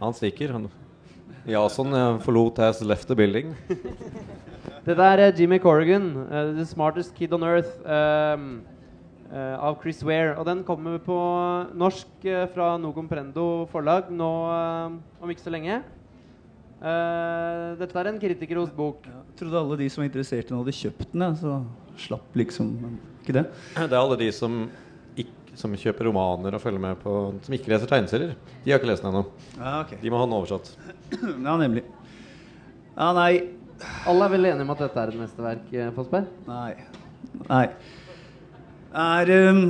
Han 0.00 0.16
stikker. 0.16 0.52
Han. 0.56 0.68
Jason 1.48 1.94
eh, 1.94 2.18
forlot 2.24 2.60
has 2.62 2.82
left 2.84 3.08
the 3.08 3.16
building. 3.16 3.54
Dette 4.84 5.00
er 5.00 5.32
Jimmy 5.32 5.58
Corrigan, 5.58 6.10
uh, 6.28 6.52
'The 6.52 6.66
Smartest 6.68 7.14
Kid 7.16 7.32
on 7.32 7.42
Earth', 7.42 7.72
um, 7.88 8.62
uh, 9.32 9.56
av 9.56 9.78
Chris 9.80 10.02
Ware. 10.04 10.36
Og 10.36 10.44
den 10.44 10.60
kommer 10.64 10.98
på 11.00 11.16
norsk 11.72 12.26
uh, 12.28 12.44
fra 12.52 12.74
No 12.76 12.92
Comprendo 12.92 13.64
forlag 13.72 14.10
nå 14.12 14.32
eh, 14.52 14.98
om 15.24 15.32
ikke 15.32 15.46
så 15.46 15.52
lenge. 15.54 15.80
Eh, 16.84 17.68
dette 17.80 17.96
er 17.96 18.10
en 18.10 18.20
kritikerrost 18.20 18.74
bok. 18.76 19.06
Jeg 19.08 19.38
trodde 19.40 19.60
alle 19.62 19.80
de 19.80 19.88
som 19.88 20.02
var 20.02 20.10
interessert 20.10 20.44
i 20.44 20.52
den, 20.52 20.60
hadde 20.60 20.76
kjøpt 20.76 21.12
den. 21.14 21.24
Ja, 21.24 21.30
så 21.40 21.54
slapp 22.04 22.36
liksom 22.36 22.74
men 22.82 22.98
ikke 23.24 23.36
det. 23.40 23.44
Det 23.74 23.88
er 23.88 24.00
alle 24.00 24.18
de 24.20 24.28
som, 24.34 24.60
ikke, 25.16 25.56
som 25.58 25.74
kjøper 25.80 26.08
romaner 26.10 26.56
og 26.56 26.62
følger 26.62 26.82
med 26.82 27.00
på 27.02 27.16
Som 27.46 27.56
ikke 27.56 27.72
leser 27.72 27.90
tegneserier. 27.90 28.36
De 28.64 28.72
har 28.72 28.82
ikke 28.82 28.92
lest 28.92 29.04
den 29.04 29.12
ennå. 29.12 29.24
Ah, 29.58 29.80
okay. 29.82 29.98
De 30.02 30.12
må 30.12 30.20
ha 30.20 30.28
den 30.28 30.38
oversatt. 30.38 30.74
Ja, 31.46 31.56
nemlig. 31.60 31.84
Ja, 32.94 33.10
nei. 33.16 33.32
Alle 34.08 34.26
er 34.26 34.32
vel 34.36 34.46
enige 34.48 34.64
om 34.64 34.72
at 34.74 34.84
dette 34.84 35.00
er 35.02 35.10
et 35.10 35.18
mesterverk, 35.18 35.66
eh, 35.74 35.90
Fossberg? 35.96 36.28
Nei. 36.46 36.70
Nei. 37.48 37.64
Er, 38.94 39.32
um, 39.50 39.64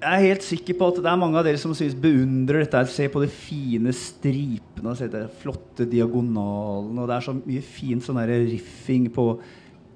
jeg 0.00 0.10
er 0.16 0.26
helt 0.26 0.44
sikker 0.44 0.76
på 0.76 0.90
at 0.90 1.00
det 1.00 1.08
er 1.08 1.20
mange 1.20 1.40
av 1.40 1.46
dere 1.46 1.60
som 1.60 1.72
synes 1.76 1.96
beundrer 1.96 2.62
dette. 2.64 2.82
Se 2.92 3.08
på 3.12 3.22
de 3.24 3.30
fine 3.32 3.92
stripene 3.96 4.92
og 4.92 4.98
se 4.98 5.08
de 5.12 5.24
flotte 5.40 5.86
diagonalene. 5.88 7.00
Og 7.00 7.08
det 7.08 7.16
er 7.16 7.26
så 7.26 7.34
mye 7.36 7.64
fint 7.64 8.04
sånn 8.04 8.20
riffing 8.28 9.08
på 9.14 9.26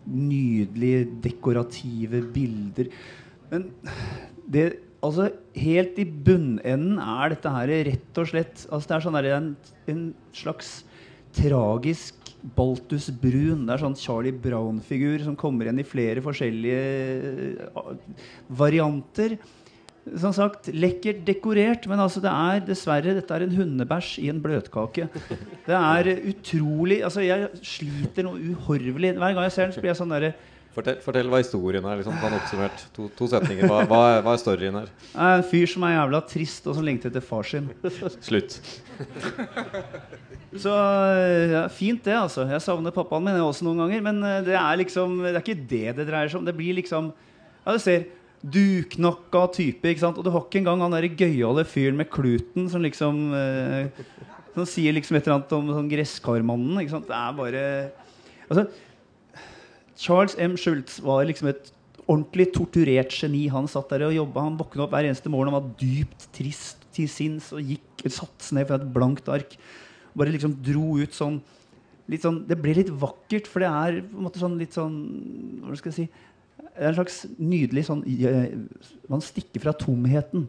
nydelige, 0.06 1.04
dekorative 1.24 2.24
bilder. 2.34 2.90
Men 3.52 3.70
det 4.50 4.72
Altså, 5.04 5.26
helt 5.52 5.98
i 6.00 6.04
bunnenden 6.08 6.96
er 6.96 7.34
dette 7.34 7.50
her 7.52 7.70
rett 7.90 8.20
og 8.22 8.28
slett 8.30 8.62
altså 8.72 8.88
Det 8.88 8.94
er 8.96 9.02
sånn 9.04 9.18
der 9.18 9.26
en, 9.36 9.48
en 9.92 10.04
slags 10.32 10.70
tragisk 11.34 12.30
Baltus 12.56 13.10
Brun. 13.10 13.66
Det 13.66 13.74
er 13.74 13.82
sånn 13.82 13.98
Charlie 13.98 14.32
Brown-figur 14.32 15.24
som 15.26 15.36
kommer 15.36 15.68
igjen 15.68 15.82
i 15.82 15.86
flere 15.88 16.24
forskjellige 16.24 16.80
eh, 17.50 17.92
varianter. 18.48 19.36
Som 20.20 20.34
sagt, 20.36 20.68
lekkert 20.68 21.22
dekorert, 21.24 21.86
men 21.88 22.00
altså 22.02 22.20
det 22.20 22.28
er 22.28 22.64
dessverre 22.66 23.14
dette 23.16 23.32
er 23.32 23.46
en 23.46 23.54
hundebæsj 23.56 24.18
i 24.20 24.28
en 24.28 24.42
bløtkake. 24.44 25.06
Det 25.64 25.76
er 25.78 26.10
utrolig 26.28 26.98
altså 27.06 27.24
Jeg 27.24 27.48
sliter 27.64 28.26
noe 28.26 28.36
uhorvelig. 28.52 29.14
Hver 29.16 29.32
gang 29.32 29.46
jeg 29.46 29.54
ser 29.54 29.70
den, 29.70 29.76
så 29.76 29.84
blir 29.84 29.94
jeg 29.94 30.00
sånn 30.02 30.12
derre 30.12 30.34
Fortell, 30.74 30.96
fortell 31.04 31.28
hva 31.30 31.38
historien 31.38 31.84
er. 31.86 32.00
Liksom, 32.00 32.16
sånn 32.18 32.34
oppsummert. 32.34 32.80
To, 32.96 33.06
to 33.14 33.28
setninger. 33.30 33.68
Hva, 33.70 33.84
hva, 33.86 34.00
er, 34.10 34.24
hva 34.26 34.32
er 34.34 34.40
storyen 34.42 34.78
her? 34.80 34.88
Er 35.14 35.36
En 35.38 35.44
fyr 35.46 35.70
som 35.70 35.84
er 35.86 35.94
jævla 35.94 36.20
trist, 36.26 36.66
og 36.66 36.74
som 36.74 36.86
lengter 36.86 37.12
etter 37.12 37.22
far 37.22 37.46
sin. 37.46 37.68
Slutt. 38.26 38.56
Så 40.64 40.72
ja, 41.52 41.62
fint, 41.70 42.02
det, 42.02 42.16
altså. 42.18 42.48
Jeg 42.50 42.62
savner 42.62 42.94
pappaen 42.94 43.22
min 43.26 43.38
også 43.42 43.68
noen 43.68 43.84
ganger. 43.84 44.02
Men 44.08 44.18
eh, 44.26 44.40
det 44.50 44.58
er 44.58 44.82
liksom 44.82 45.16
Det 45.22 45.32
er 45.36 45.40
ikke 45.44 45.68
det 45.70 45.96
det 46.00 46.08
dreier 46.10 46.32
seg 46.32 46.42
om. 46.42 46.50
Det 46.50 46.56
blir 46.58 46.76
liksom 46.80 47.12
Ja, 47.14 47.70
du 47.70 47.78
ser 47.82 48.08
duknokka 48.44 49.46
type, 49.56 49.88
ikke 49.88 50.02
sant. 50.02 50.18
Og 50.20 50.26
du 50.26 50.32
har 50.34 50.44
ikke 50.44 50.60
engang 50.60 50.82
han 50.84 50.94
derre 50.94 51.12
gøyale 51.16 51.64
fyren 51.68 51.96
med 52.00 52.10
kluten 52.12 52.68
som 52.72 52.84
liksom 52.84 53.26
eh, 53.36 54.02
Som 54.54 54.66
sier 54.70 54.94
liksom 54.94 55.16
et 55.16 55.26
eller 55.26 55.40
annet 55.40 55.54
om 55.56 55.70
sånn 55.72 55.90
gresskarmannen. 55.90 56.82
Ikke 56.82 56.94
sant. 56.94 57.08
Det 57.08 57.16
er 57.18 57.38
bare 57.38 57.62
Altså, 58.44 58.66
Charles 59.98 60.36
M. 60.38 60.58
Schultz 60.60 61.00
var 61.02 61.24
liksom 61.26 61.48
et 61.50 61.72
ordentlig 62.04 62.50
torturert 62.52 63.14
geni. 63.16 63.46
Han 63.48 63.66
satt 63.70 63.90
der 63.94 64.06
og 64.10 64.14
jobba. 64.14 64.44
Han 64.44 64.60
våkna 64.60 64.84
opp 64.84 64.94
hver 64.94 65.08
eneste 65.08 65.32
morgen 65.32 65.50
og 65.50 65.58
var 65.58 65.72
dypt 65.80 66.28
trist 66.36 66.84
til 66.94 67.08
sinns 67.10 67.50
og 67.56 67.64
gikk 67.64 68.04
satte 68.12 68.44
seg 68.44 68.58
ned 68.58 68.68
fra 68.68 68.78
et 68.78 68.92
blankt 68.94 69.30
ark. 69.32 69.56
Bare 70.14 70.34
liksom 70.34 70.58
dro 70.62 70.98
ut 71.00 71.16
sånn 71.16 71.40
sånn, 72.20 72.42
Det 72.46 72.58
ble 72.60 72.74
litt 72.76 72.90
vakkert, 72.92 73.48
for 73.48 73.64
det 73.64 73.70
er 73.70 74.02
på 74.04 74.18
en 74.18 74.26
måte 74.26 74.38
sånn 74.42 74.58
litt 74.60 74.76
sånn 74.76 74.96
Hva 75.64 75.78
skal 75.80 75.90
jeg 75.90 75.96
si 75.96 76.08
Det 76.74 76.82
er 76.82 76.90
en 76.90 76.96
slags 76.98 77.20
nydelig 77.38 77.84
sånn 77.86 78.02
eh, 78.10 78.54
Man 79.10 79.22
stikker 79.22 79.62
fra 79.62 79.74
tomheten. 79.78 80.48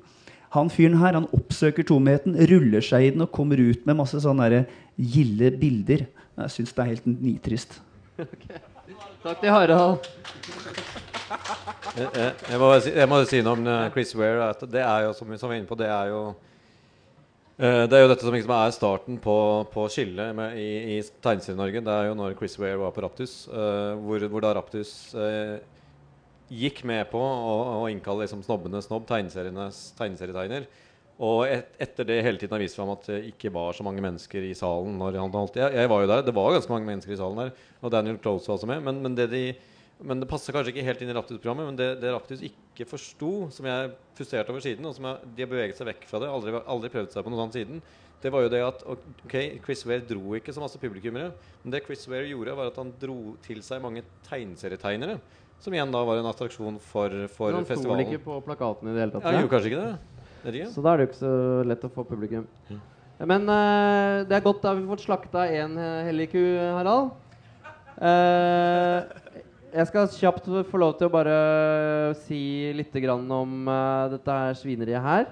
Han 0.55 0.71
fyren 0.73 0.97
her 1.01 1.17
han 1.17 1.27
oppsøker 1.35 1.85
tomheten, 1.85 2.37
ruller 2.49 2.83
seg 2.85 3.05
i 3.05 3.11
den 3.13 3.25
og 3.25 3.33
kommer 3.35 3.59
ut 3.59 3.83
med 3.85 3.99
masse 3.99 4.21
sånne 4.23 4.47
der 4.49 4.63
gilde 4.95 5.51
bilder. 5.59 6.05
Jeg 6.39 6.53
syns 6.53 6.73
det 6.73 6.83
er 6.83 6.93
helt 6.93 7.09
nitrist. 7.11 7.77
Takk 9.25 9.41
til 9.41 9.51
Harald. 9.51 10.07
Jeg, 11.95 12.07
jeg, 12.13 12.31
jeg, 12.49 12.59
må, 12.61 12.71
si, 12.79 12.91
jeg 12.93 13.09
må 13.09 13.19
si 13.27 13.43
noe 13.43 13.57
om 13.57 13.69
eh, 13.69 13.85
Chris 13.93 14.15
Ware. 14.17 14.49
At 14.53 14.65
det 14.71 14.83
er 14.85 15.07
jo, 15.07 15.13
som 15.17 15.31
vi 15.31 15.39
som 15.41 15.51
var 15.51 15.59
inne 15.59 15.69
på, 15.69 15.77
det 15.79 15.87
er 15.89 16.11
jo 16.13 16.21
eh, 17.57 17.83
det 17.89 17.97
er 17.97 18.05
jo 18.05 18.11
dette 18.11 18.27
som 18.27 18.35
liksom 18.35 18.55
er 18.55 18.75
starten 18.75 19.19
på, 19.21 19.37
på 19.73 19.87
skillet 19.91 20.35
med, 20.37 20.59
i, 20.61 20.95
i 20.95 20.99
Tegneserie-Norge. 21.25 21.83
Det 21.85 21.95
er 21.95 22.09
jo 22.11 22.17
når 22.19 22.37
Chris 22.39 22.57
Ware 22.61 22.79
var 22.83 22.93
på 22.95 23.03
Raptus, 23.03 23.37
uh, 23.49 23.97
hvor, 24.05 24.27
hvor 24.31 24.45
da 24.45 24.53
Raptus 24.59 24.93
eh, 25.17 25.57
gikk 26.51 26.83
med 26.87 27.07
på 27.11 27.19
å, 27.19 27.53
å 27.81 27.85
innkalle 27.91 28.25
liksom 28.25 28.43
snobbene 28.45 28.81
snobb, 28.83 29.07
tegneserietegner. 29.09 30.67
Og 31.25 31.45
et, 31.47 31.69
etter 31.79 32.07
det 32.07 32.17
hele 32.25 32.39
tiden 32.39 32.57
har 32.57 32.63
vist 32.63 32.75
fram 32.75 32.91
at 32.91 33.05
det 33.07 33.21
ikke 33.29 33.53
var 33.55 33.75
så 33.75 33.85
mange 33.87 34.03
mennesker 34.03 34.43
i 34.43 34.55
salen. 34.57 34.99
holdt 34.99 35.61
Jeg, 35.61 35.71
jeg 35.77 35.91
var 35.91 36.03
jo 36.03 36.11
der. 36.11 36.25
Det 36.27 36.35
var 36.35 36.57
ganske 36.57 36.73
mange 36.73 36.89
mennesker 36.89 37.15
i 37.15 37.19
salen 37.21 37.39
der. 37.39 37.53
Og 37.81 37.93
Daniel 37.93 38.19
Close 38.19 38.49
var 38.49 38.59
også 38.59 38.69
med. 38.69 38.83
Men, 38.83 39.01
men 39.05 39.15
det 39.15 39.29
de 39.31 39.45
men 40.03 40.19
det 40.19 40.27
passer 40.27 40.51
kanskje 40.51 40.73
ikke 40.73 40.83
helt 40.83 41.03
inn 41.03 41.11
i 41.13 41.13
Raptus-programmet. 41.15 41.69
Men 41.69 41.77
det, 41.79 41.87
det 42.01 42.11
Raptus 42.11 42.41
ikke 42.43 42.87
forsto, 42.89 43.47
som 43.55 43.67
jeg 43.69 43.93
frustrerte 44.17 44.51
over 44.51 44.63
siden, 44.63 44.87
og 44.87 44.95
som 44.97 45.07
jeg, 45.07 45.29
de 45.37 45.45
har 45.45 45.51
beveget 45.51 45.79
seg 45.79 45.87
vekk 45.87 46.03
fra 46.09 46.19
det, 46.19 46.31
aldri, 46.31 46.55
aldri 46.67 46.91
prøvd 46.91 47.15
seg 47.15 47.23
på 47.23 47.31
noen 47.31 47.45
annen 47.45 47.55
siden, 47.55 47.79
det 48.23 48.31
var 48.33 48.45
jo 48.45 48.51
det 48.51 48.61
at 48.65 48.83
ok, 48.89 49.33
Chris 49.63 49.83
Ware 49.85 50.03
dro 50.07 50.35
ikke 50.37 50.53
så 50.55 50.63
masse 50.63 50.79
publikummere. 50.81 51.31
Men 51.63 51.75
det 51.75 51.83
Chris 51.85 52.07
Ware 52.09 52.27
gjorde, 52.27 52.55
var 52.57 52.71
at 52.71 52.79
han 52.81 52.93
dro 52.99 53.35
til 53.45 53.61
seg 53.63 53.83
mange 53.83 54.03
tegneserietegnere. 54.27 55.19
Som 55.65 55.73
igjen 55.73 55.93
da 55.93 56.03
var 56.05 56.21
en 56.21 56.29
attraksjon 56.29 56.77
for, 56.77 57.13
for 57.33 57.55
han 57.55 57.65
sto 57.65 57.71
vel 57.71 57.71
festivalen. 57.73 58.05
ikke 58.05 58.21
på 58.27 58.37
plakaten 58.45 58.91
i 58.91 58.93
det 58.93 59.01
hele 59.01 59.15
tatt? 59.15 59.25
Ja, 59.25 59.31
han 59.33 59.41
gjorde 59.41 59.53
kanskje 59.55 59.71
ikke 59.71 59.83
det? 59.83 59.93
Ikke. 60.51 60.71
Så 60.75 60.85
da 60.85 60.91
er 60.91 61.01
det 61.01 61.07
jo 61.07 61.09
ikke 61.09 61.21
så 61.23 61.35
lett 61.71 61.85
å 61.87 61.93
få 61.95 62.05
publikum. 62.05 62.45
Men 63.25 63.49
uh, 63.49 64.21
det 64.29 64.37
er 64.37 64.45
godt, 64.45 64.61
da 64.61 64.71
har 64.71 64.77
vi 64.77 64.89
fått 64.91 65.05
slakta 65.07 65.47
én 65.49 65.73
hellig 66.05 66.29
ku, 66.35 66.41
Harald. 66.77 67.15
Uh, 67.95 69.07
jeg 69.75 69.89
skal 69.89 70.07
kjapt 70.11 70.45
få 70.69 70.79
lov 70.79 70.93
til 70.99 71.09
å 71.09 71.11
bare 71.11 71.35
si 72.21 72.39
litt 72.75 72.93
grann 73.03 73.25
om 73.33 73.67
uh, 73.67 74.07
dette 74.13 74.37
her 74.37 74.55
svineriet 74.55 75.03
her. 75.03 75.27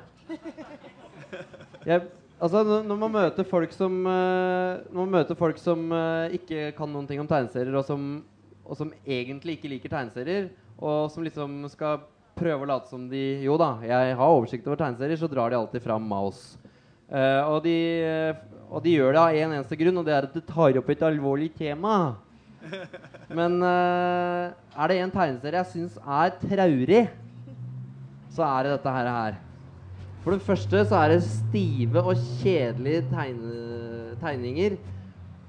Jeg, 1.84 2.06
altså, 2.40 2.64
når 2.84 3.00
man 3.00 3.12
møter 3.12 3.48
folk 3.48 3.74
som 3.76 3.96
uh, 4.08 4.80
Når 4.88 5.00
man 5.00 5.14
møter 5.18 5.36
folk 5.36 5.58
som 5.60 5.90
uh, 5.92 6.32
ikke 6.36 6.70
kan 6.78 6.92
noen 6.92 7.08
ting 7.10 7.20
om 7.24 7.28
tegneserier, 7.28 7.76
og 7.76 7.88
som, 7.88 8.24
og 8.64 8.80
som 8.80 8.92
egentlig 9.04 9.58
ikke 9.58 9.72
liker 9.72 9.92
tegneserier, 9.92 10.50
og 10.80 11.12
som 11.12 11.26
liksom 11.26 11.64
skal 11.72 12.04
prøve 12.38 12.66
å 12.66 12.70
late 12.70 12.90
som 12.90 13.06
de 13.12 13.22
Jo 13.44 13.58
da, 13.62 13.76
jeg 13.86 14.18
har 14.18 14.36
oversikt 14.36 14.68
over 14.68 14.80
tegneserier, 14.80 15.20
så 15.20 15.30
drar 15.32 15.54
de 15.54 15.60
alltid 15.60 15.84
fram 15.84 16.06
Mouse. 16.08 16.58
Uh, 17.12 17.44
og, 17.52 17.60
de, 17.66 17.78
og 18.72 18.84
de 18.86 18.96
gjør 18.96 19.14
det 19.14 19.22
av 19.22 19.38
én 19.38 19.48
en 19.48 19.58
eneste 19.60 19.78
grunn, 19.78 20.00
og 20.02 20.08
det 20.08 20.16
er 20.16 20.28
at 20.30 20.38
det 20.38 20.46
tar 20.50 20.80
opp 20.80 20.90
et 20.90 21.06
alvorlig 21.06 21.52
tema. 21.58 21.98
Men 23.38 23.60
uh, 23.62 24.54
er 24.54 24.90
det 24.90 25.02
en 25.04 25.14
tegneserie 25.14 25.62
jeg 25.62 25.72
syns 25.74 26.00
er 26.02 26.34
traurig, 26.42 27.04
så 28.34 28.46
er 28.48 28.66
det 28.66 28.78
dette 28.78 28.94
her. 28.96 29.38
For 30.24 30.34
det 30.34 30.46
første 30.46 30.86
så 30.88 31.02
er 31.02 31.14
det 31.14 31.26
stive 31.28 32.02
og 32.02 32.16
kjedelige 32.40 33.04
tegne, 33.12 34.16
tegninger. 34.22 34.78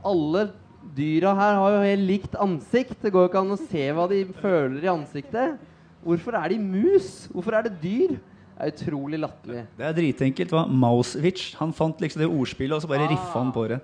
Alle 0.04 0.48
dyra 0.96 1.32
her 1.38 1.58
har 1.60 1.76
jo 1.76 1.82
helt 1.84 2.06
likt 2.08 2.36
ansikt. 2.40 2.98
Det 3.02 3.12
går 3.14 3.26
jo 3.26 3.30
ikke 3.30 3.42
an 3.42 3.56
å 3.56 3.60
se 3.60 3.88
hva 3.96 4.06
de 4.10 4.20
føler 4.38 4.84
i 4.84 4.92
ansiktet. 4.92 5.58
Hvorfor 6.04 6.36
er 6.36 6.52
de 6.52 6.60
mus? 6.60 7.10
Hvorfor 7.32 7.56
er 7.56 7.66
det 7.66 7.78
dyr? 7.82 8.16
Det 8.54 8.62
er 8.62 8.72
utrolig 8.74 9.18
latterlig. 9.18 9.64
Det 9.78 9.86
er 9.88 9.94
dritenkelt. 9.96 10.50
Det 10.52 10.56
var 10.56 10.70
Mausewitch. 10.70 11.54
Han 11.58 11.72
fant 11.74 12.02
liksom 12.04 12.22
det 12.22 12.30
ordspillet, 12.30 12.76
og 12.76 12.84
så 12.84 12.90
bare 12.90 13.08
riffa 13.10 13.40
han 13.40 13.52
på 13.54 13.66
det. 13.72 13.80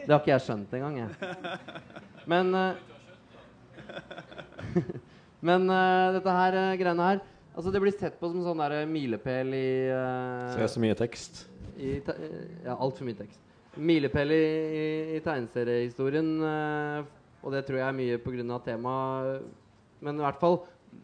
Det 0.00 0.10
har 0.10 0.22
ikke 0.22 0.32
jeg 0.32 0.46
skjønt 0.46 0.72
engang, 0.78 0.96
jeg. 1.04 1.10
Men 2.28 2.54
uh, 2.56 2.72
Men 5.48 5.68
uh, 5.70 6.14
dette 6.16 6.34
her 6.34 6.56
uh, 6.58 6.76
greiene 6.80 7.10
her 7.10 7.20
Altså 7.58 7.72
Det 7.74 7.82
blir 7.82 7.94
sett 7.94 8.18
på 8.20 8.30
som 8.30 8.42
sånn 8.44 8.60
der 8.62 8.88
milepæl 8.90 9.54
i 9.56 9.68
uh, 9.90 10.50
Se 10.54 10.68
så 10.74 10.82
mye 10.82 10.96
tekst. 10.98 11.44
i 11.78 11.98
te 12.04 12.14
Ja, 12.64 12.74
altfor 12.74 13.06
mye 13.06 13.18
tekst. 13.18 13.40
Milepæl 13.76 14.32
i, 14.32 14.42
i, 14.80 14.86
i 15.18 15.20
tegneseriehistorien. 15.22 16.30
eh, 16.42 17.14
og 17.42 17.54
det 17.54 17.64
tror 17.66 17.78
jeg 17.78 17.86
er 17.86 17.96
mye 17.96 18.18
pga. 18.22 18.58
temaet. 18.64 19.46
Men 20.00 20.18
i 20.18 20.24
hvert 20.24 20.40
fall 20.40 20.60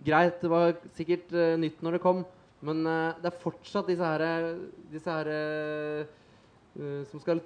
greit. 0.06 0.40
Det 0.40 0.50
var 0.50 0.74
sikkert 0.96 1.32
eh, 1.32 1.56
nytt 1.60 1.82
når 1.82 1.98
det 1.98 2.04
kom. 2.04 2.24
Men 2.64 2.84
eh, 2.86 3.20
det 3.22 3.30
er 3.30 3.42
fortsatt 3.42 3.90
disse 3.90 4.04
her, 4.04 4.54
disse 4.92 5.10
her 5.10 5.30
eh, 5.30 6.04
eh, 6.80 7.02
som 7.10 7.22
skal 7.22 7.42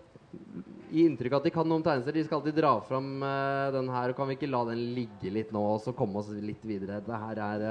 gi 0.88 1.04
inntrykk 1.04 1.34
av 1.34 1.40
at 1.42 1.48
de 1.48 1.52
kan 1.52 1.68
noe 1.68 1.80
om 1.80 1.84
tegneserier. 1.84 2.22
De 2.22 2.28
skal 2.28 2.40
alltid 2.40 2.60
dra 2.60 2.74
fram 2.88 3.16
eh, 3.22 3.70
den 3.76 3.90
her. 3.92 4.12
Og 4.12 4.20
kan 4.20 4.30
vi 4.30 4.38
ikke 4.38 4.52
la 4.52 4.64
den 4.70 4.84
ligge 4.96 5.34
litt 5.34 5.52
nå, 5.52 5.64
og 5.74 5.82
så 5.84 5.96
komme 5.96 6.22
oss 6.22 6.30
litt 6.32 6.64
videre? 6.68 7.02
Det 7.04 7.24
her 7.26 7.42
er 7.48 7.66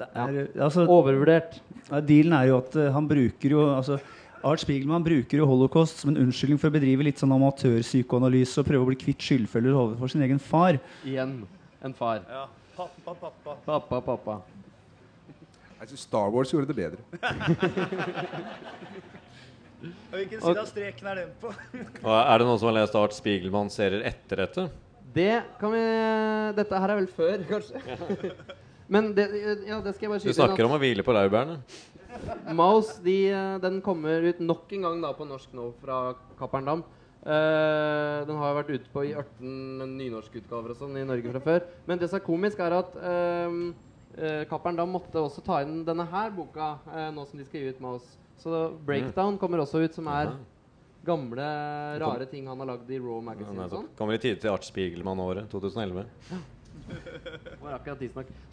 det 0.00 0.06
er 0.16 0.36
altså, 0.64 0.86
overvurdert. 0.88 1.58
ja, 1.90 1.98
dealen 2.00 2.32
er 2.32 2.46
jo 2.48 2.54
at 2.62 2.76
han 2.94 3.08
bruker 3.08 3.52
jo 3.52 3.66
altså, 3.68 3.98
Art 4.40 4.62
Spiegelman 4.62 5.04
bruker 5.04 5.42
jo 5.42 5.46
holocaust 5.48 6.00
som 6.00 6.12
en 6.12 6.22
unnskyldning 6.22 6.60
for 6.60 6.70
å 6.70 6.74
bedrive 6.74 7.04
litt 7.04 7.20
sånn 7.20 7.32
amatørpsykoanalyse 7.36 8.62
og 8.62 8.68
prøve 8.70 8.86
å 8.86 8.88
bli 8.88 8.96
kvitt 9.02 9.20
skyldfølger 9.26 9.76
overfor 9.76 10.12
sin 10.12 10.24
egen 10.24 10.40
far. 10.40 10.78
Igjen 11.04 11.42
en 11.84 11.96
far. 11.96 12.22
Pappa, 12.76 13.12
pappa. 13.12 13.56
Pappa, 13.66 14.00
pappa. 14.06 14.38
Jeg 15.80 15.92
syns 15.92 16.06
Star 16.08 16.32
Wars 16.32 16.52
gjorde 16.52 16.72
det 16.72 16.76
bedre. 16.76 17.00
Hvilken 20.10 20.40
side 20.40 20.60
av 20.60 20.68
streken 20.68 21.12
er 21.12 21.22
den 21.22 21.36
på? 21.40 21.52
Og 22.04 22.10
er 22.16 22.40
det 22.40 22.48
noen 22.48 22.60
som 22.60 22.68
har 22.70 22.78
lest 22.80 22.96
Art 23.00 23.16
Spiegelmann-serier 23.16 24.04
etter 24.08 24.44
dette? 24.44 24.66
Det 25.10 25.36
kan 25.60 25.72
vi 25.74 25.84
Dette 26.56 26.80
her 26.80 26.92
er 26.92 27.00
vel 27.00 27.08
før, 27.12 27.46
kanskje? 27.48 28.34
Men 28.92 29.12
det, 29.14 29.28
ja, 29.68 29.78
det 29.84 29.94
skal 29.94 30.08
jeg 30.08 30.12
bare 30.12 30.24
Du 30.24 30.34
snakker 30.34 30.66
om 30.66 30.74
å 30.76 30.80
hvile 30.82 31.04
på 31.06 31.14
laurbærene. 31.14 31.60
Mouse 32.56 33.02
de, 33.04 33.18
eh, 33.30 33.58
den 33.62 33.80
kommer 33.84 34.24
ut 34.26 34.40
nok 34.40 34.72
en 34.72 34.88
gang 34.88 35.04
da 35.04 35.12
på 35.16 35.26
norsk 35.28 35.52
nå 35.56 35.70
fra 35.82 36.00
Caperndam. 36.38 36.82
Uh, 37.20 38.24
den 38.24 38.38
har 38.40 38.54
vært 38.56 38.70
ute 38.72 38.88
på 38.94 39.02
i 39.04 39.10
18 39.12 39.90
nynorskutgaver 39.98 40.72
og 40.72 40.78
sånn 40.78 40.94
i 40.96 41.04
Norge 41.04 41.34
fra 41.34 41.42
før. 41.44 41.66
Men 41.84 42.00
det 42.00 42.08
som 42.08 42.16
er 42.16 42.24
komisk, 42.24 42.62
er 42.64 42.78
at 42.78 42.94
uh, 42.96 44.46
Caperndam 44.48 44.94
måtte 44.96 45.20
også 45.20 45.44
ta 45.44 45.60
inn 45.64 45.82
denne 45.86 46.06
her 46.10 46.32
boka 46.34 46.72
eh, 46.90 47.10
nå 47.14 47.22
som 47.28 47.38
de 47.38 47.44
skal 47.46 47.60
gi 47.60 47.74
ut 47.74 47.82
Mouse. 47.84 48.16
Så 48.40 48.62
Breakdown 48.88 49.36
kommer 49.38 49.62
også 49.62 49.84
ut, 49.84 49.94
som 49.94 50.08
er 50.10 50.32
gamle, 51.04 51.44
rare 52.00 52.26
ting 52.28 52.48
han 52.48 52.60
har 52.60 52.72
lagd 52.72 52.90
i 52.90 52.98
Raw 53.00 53.20
Magazine 53.24 53.68
og 53.68 53.76
sånn. 53.76 53.86
Kommer 54.00 54.16
i 54.16 54.22
tide 54.22 54.40
til 54.40 54.52
Art 54.52 54.66
Spiegelmann-året 54.66 55.48
2011. 55.52 56.08
Det 56.24 56.32
var 56.32 56.40
akkurat 56.40 56.40
tidsnok. 56.40 56.59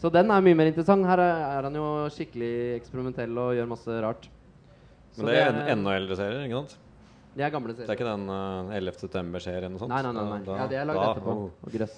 Så 0.01 0.11
den 0.13 0.31
er 0.31 0.43
mye 0.45 0.57
mer 0.57 0.69
interessant. 0.71 1.05
Her 1.07 1.21
er, 1.23 1.45
er 1.57 1.69
han 1.69 1.77
jo 1.79 1.85
skikkelig 2.13 2.51
eksperimentell 2.77 3.37
og 3.41 3.55
gjør 3.57 3.71
masse 3.71 4.01
rart. 4.03 4.27
Så 5.15 5.23
Men 5.23 5.31
det 5.31 5.39
er 5.41 5.55
er 5.55 5.71
enda 5.73 5.95
eldre 5.97 6.17
serier, 6.19 6.43
ikke 6.45 6.61
sant? 6.61 6.77
Det 7.37 7.45
er 7.45 7.53
gamle 7.53 7.73
Det 7.73 7.85
er 7.85 7.93
ikke 7.93 8.05
den 8.05 8.29
uh, 8.33 8.73
11. 8.73 8.99
september-serien 9.03 9.73
og 9.73 9.81
sånt? 9.83 9.91
Nei, 9.93 10.01
nei, 10.05 10.11
nei. 10.13 10.25
nei. 10.31 10.39
Da- 10.45 10.57
ja, 10.57 10.67
det 10.69 10.77
er 10.81 10.87
lagd 10.89 11.03
etterpå. 11.05 11.33
oh. 11.33 11.49
Og 11.65 11.73
grøss. 11.73 11.97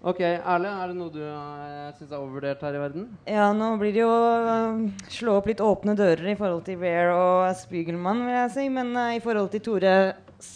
Ok, 0.00 0.20
Erle, 0.24 0.70
er 0.70 0.88
det 0.88 0.96
noe 0.96 1.12
du 1.12 1.18
uh, 1.20 1.90
syns 1.98 2.08
er 2.08 2.16
overvurdert 2.16 2.62
her 2.64 2.76
i 2.78 2.80
verden? 2.80 3.08
Ja, 3.28 3.50
nå 3.52 3.74
blir 3.80 3.92
det 3.92 4.00
jo 4.00 4.08
uh, 4.08 4.78
slå 5.12 5.34
opp 5.36 5.50
litt 5.50 5.60
åpne 5.60 5.92
dører 5.98 6.30
i 6.32 6.36
forhold 6.38 6.62
til 6.64 6.78
Bear 6.80 7.10
og 7.12 7.50
Spiegelmann, 7.58 8.22
vil 8.24 8.38
jeg 8.38 8.52
si. 8.54 8.68
Men 8.72 8.94
uh, 8.96 9.10
i 9.12 9.20
forhold 9.20 9.50
til 9.52 9.64
Tores 9.66 10.48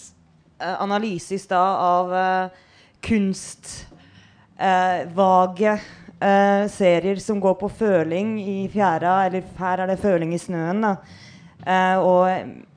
uh, 0.62 0.77
analyse 0.79 1.37
i 1.37 1.43
stad 1.43 1.83
av 1.85 2.14
øh, 4.61 5.81
eh, 6.21 6.69
serier 6.71 7.21
som 7.21 7.41
går 7.41 7.55
på 7.61 7.69
føling 7.69 8.41
i 8.41 8.69
fjæra, 8.73 9.27
eller 9.27 9.43
her 9.59 9.83
er 9.83 9.87
det 9.87 9.99
føling 9.99 10.35
i 10.35 10.39
snøen, 10.39 10.83
da. 10.85 10.97
Eh, 11.67 11.99
og 11.99 12.29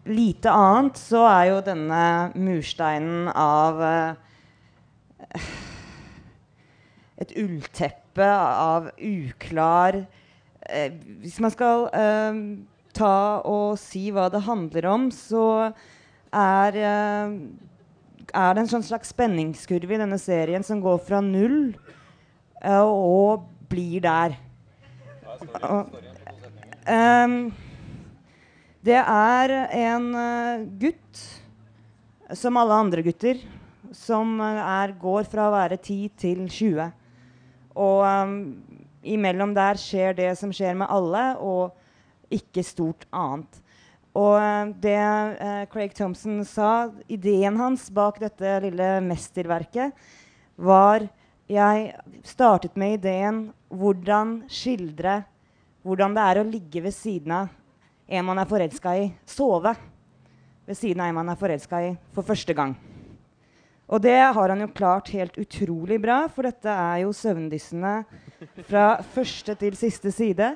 lite 0.07 0.49
annet, 0.49 0.97
så 0.97 1.25
er 1.27 1.43
jo 1.51 1.61
denne 1.65 2.31
mursteinen 2.35 3.27
av 3.35 3.81
øh, 3.83 4.13
et 7.17 7.33
ullteppe 7.37 8.27
av 8.27 8.91
uklar 8.97 9.99
eh, 10.69 10.93
Hvis 11.21 11.39
man 11.43 11.53
skal 11.53 11.87
eh, 11.93 12.41
ta 12.97 13.17
og 13.45 13.77
si 13.81 14.07
hva 14.13 14.29
det 14.33 14.45
handler 14.47 14.87
om, 14.89 15.09
så 15.13 15.73
er 16.33 16.79
eh, 16.81 17.35
er 18.35 18.55
det 18.55 18.63
en 18.63 18.71
sånn 18.71 18.85
slags 18.85 19.13
spenningskurve 19.13 19.95
i 19.95 20.01
denne 20.01 20.19
serien 20.21 20.65
som 20.65 20.81
går 20.83 20.99
fra 21.05 21.21
null 21.23 21.75
uh, 22.63 22.83
og 22.83 23.47
blir 23.71 24.01
der. 24.03 24.37
Ehm, 26.87 27.37
det 28.87 28.99
er 29.01 29.53
en 29.75 30.07
uh, 30.15 30.65
gutt, 30.79 31.23
som 32.35 32.59
alle 32.59 32.79
andre 32.85 33.03
gutter, 33.05 33.39
som 33.95 34.39
er, 34.43 34.95
går 34.99 35.27
fra 35.31 35.47
å 35.47 35.55
være 35.55 35.77
10 35.79 36.15
til 36.19 36.43
20. 36.47 36.89
Og 37.77 38.01
um, 38.03 38.39
imellom 39.07 39.53
der 39.55 39.79
skjer 39.79 40.17
det 40.17 40.33
som 40.39 40.51
skjer 40.55 40.75
med 40.79 40.91
alle, 40.91 41.29
og 41.39 42.33
ikke 42.33 42.65
stort 42.65 43.07
annet. 43.15 43.61
Og 44.17 44.35
eh, 44.41 44.73
det 44.81 44.97
eh, 44.97 45.63
Craig 45.71 45.93
Thompson 45.97 46.41
sa, 46.47 46.89
ideen 47.07 47.59
hans 47.61 47.87
bak 47.93 48.19
dette 48.23 48.57
lille 48.65 48.97
mesterverket, 49.05 49.93
var 50.57 51.05
Jeg 51.47 51.93
startet 52.27 52.73
med 52.75 52.97
ideen 52.97 53.37
hvordan 53.69 54.41
skildre 54.51 55.21
hvordan 55.87 56.15
det 56.17 56.23
er 56.25 56.39
å 56.41 56.47
ligge 56.47 56.81
ved 56.83 56.91
siden 56.91 57.31
av 57.31 57.53
en 58.07 58.25
man 58.27 58.41
er 58.41 58.49
forelska 58.49 58.95
i. 58.99 59.05
Sove 59.23 59.71
ved 60.67 60.75
siden 60.75 61.03
av 61.03 61.11
en 61.11 61.19
man 61.21 61.31
er 61.31 61.39
forelska 61.39 61.79
i 61.85 61.93
for 62.15 62.27
første 62.27 62.55
gang. 62.57 62.73
Og 63.87 64.01
det 64.03 64.17
har 64.19 64.51
han 64.51 64.65
jo 64.65 64.67
klart 64.75 65.13
helt 65.15 65.37
utrolig 65.39 66.01
bra, 66.03 66.25
for 66.27 66.43
dette 66.43 66.67
er 66.67 67.05
jo 67.05 67.13
søvndyssende 67.15 68.01
fra 68.67 68.97
første 69.13 69.55
til 69.55 69.77
siste 69.79 70.11
side. 70.11 70.49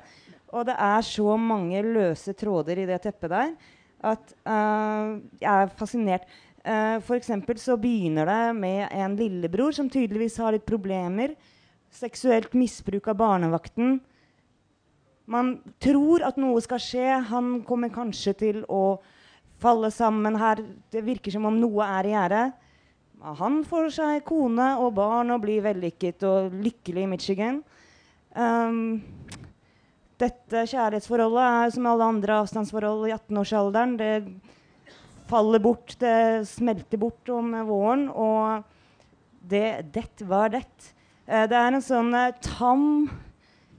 Og 0.51 0.65
det 0.67 0.75
er 0.75 1.05
så 1.07 1.37
mange 1.39 1.83
løse 1.85 2.33
tråder 2.37 2.81
i 2.81 2.87
det 2.89 2.99
teppet 3.05 3.31
der 3.31 3.53
at 4.01 4.33
uh, 4.49 5.19
jeg 5.41 5.49
er 5.49 5.73
fascinert. 5.77 6.25
Uh, 6.61 6.97
for 7.05 7.17
eksempel 7.17 7.57
så 7.61 7.77
begynner 7.81 8.29
det 8.29 8.55
med 8.57 8.87
en 8.93 9.17
lillebror 9.17 9.73
som 9.77 9.89
tydeligvis 9.89 10.39
har 10.41 10.55
litt 10.55 10.65
problemer. 10.67 11.35
Seksuelt 11.91 12.55
misbruk 12.57 13.09
av 13.11 13.19
barnevakten. 13.19 13.99
Man 15.31 15.55
tror 15.81 16.25
at 16.27 16.39
noe 16.41 16.61
skal 16.63 16.81
skje. 16.81 17.07
Han 17.29 17.61
kommer 17.67 17.93
kanskje 17.93 18.33
til 18.39 18.63
å 18.67 18.99
falle 19.61 19.91
sammen 19.93 20.37
her. 20.39 20.63
Det 20.91 21.05
virker 21.05 21.33
som 21.35 21.45
om 21.49 21.59
noe 21.61 21.85
er 21.99 22.09
i 22.09 22.15
gjære. 22.15 22.43
Han 23.37 23.59
får 23.67 23.91
seg 23.99 24.23
kone 24.25 24.71
og 24.81 24.95
barn 24.97 25.29
og 25.35 25.43
blir 25.43 25.61
vellykket 25.61 26.25
og 26.25 26.55
lykkelig 26.63 27.03
i 27.05 27.09
Michigan. 27.11 27.59
Um, 28.33 29.03
dette 30.21 30.65
kjærlighetsforholdet 30.69 31.43
er 31.43 31.71
som 31.75 31.87
alle 31.89 32.09
andre 32.13 32.41
avstandsforhold 32.43 33.07
i 33.09 33.15
18-årsalderen. 33.15 33.97
Det 33.99 34.11
faller 35.31 35.63
bort, 35.63 35.95
det 36.01 36.47
smelter 36.49 37.01
bort 37.01 37.31
om 37.31 37.53
våren. 37.67 38.07
Og 38.09 38.63
det 39.41 39.93
Det 39.93 40.27
var 40.27 40.49
det. 40.49 40.65
Uh, 41.27 41.47
det 41.47 41.57
er 41.57 41.73
en 41.73 41.83
sånn 41.83 42.13
uh, 42.13 42.33
tam 42.43 43.09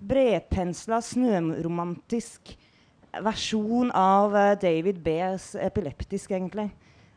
bredpensla, 0.02 0.98
snøromantisk 1.04 2.56
versjon 3.22 3.92
av 3.94 4.34
uh, 4.34 4.54
David 4.58 4.98
B's 5.04 5.52
epileptisk, 5.60 6.32
egentlig. 6.32 6.70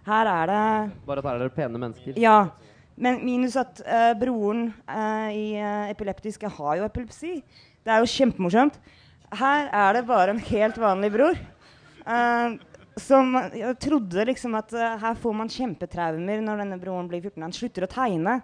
Her 0.05 0.29
er 0.29 0.51
det 0.51 0.65
Bare 1.07 1.23
at 1.23 1.25
her 1.25 1.39
er 1.39 1.47
det 1.47 1.55
pene 1.55 1.81
mennesker. 1.81 2.19
Ja. 2.21 2.51
Men 2.95 3.17
minus 3.25 3.57
at 3.59 3.81
broren 4.15 4.69
i 5.35 5.57
epileptisk 5.89 6.45
har 6.47 6.77
jo 6.79 6.85
epilepsi. 6.85 7.41
Det 7.83 7.91
er 7.91 7.99
jo 7.99 8.07
kjempemorsomt. 8.07 8.77
Her 9.33 9.69
er 9.73 9.97
det 9.97 10.05
bare 10.07 10.35
en 10.35 10.41
helt 10.51 10.77
vanlig 10.77 11.11
bror. 11.15 11.39
som 12.95 13.33
jeg 13.51 13.77
trodde 13.81 14.25
liksom 14.29 14.53
at 14.55 14.71
her 14.71 15.15
får 15.19 15.33
man 15.33 15.49
kjempetraumer 15.49 16.43
når 16.43 16.61
denne 16.63 16.77
broren 16.79 17.09
blir 17.09 17.21
14. 17.21 17.41
Han 17.41 17.55
slutter 17.55 17.87
å 17.87 17.91
tegne. 17.91 18.37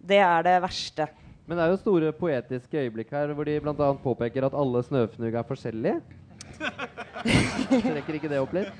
Det 0.00 0.18
er 0.18 0.42
det 0.42 0.56
verste. 0.64 1.08
Men 1.44 1.58
det 1.58 1.64
er 1.64 1.74
jo 1.74 1.80
store 1.82 2.12
poetiske 2.16 2.80
øyeblikk 2.86 3.12
her 3.12 3.32
hvor 3.36 3.44
de 3.44 3.58
bl.a. 3.60 3.90
påpeker 4.00 4.46
at 4.46 4.56
alle 4.56 4.80
snøfnugg 4.86 5.36
er 5.36 5.46
forskjellige. 5.48 6.00
Trekker 7.84 8.18
ikke 8.18 8.30
det 8.32 8.40
opp 8.40 8.54
litt? 8.56 8.72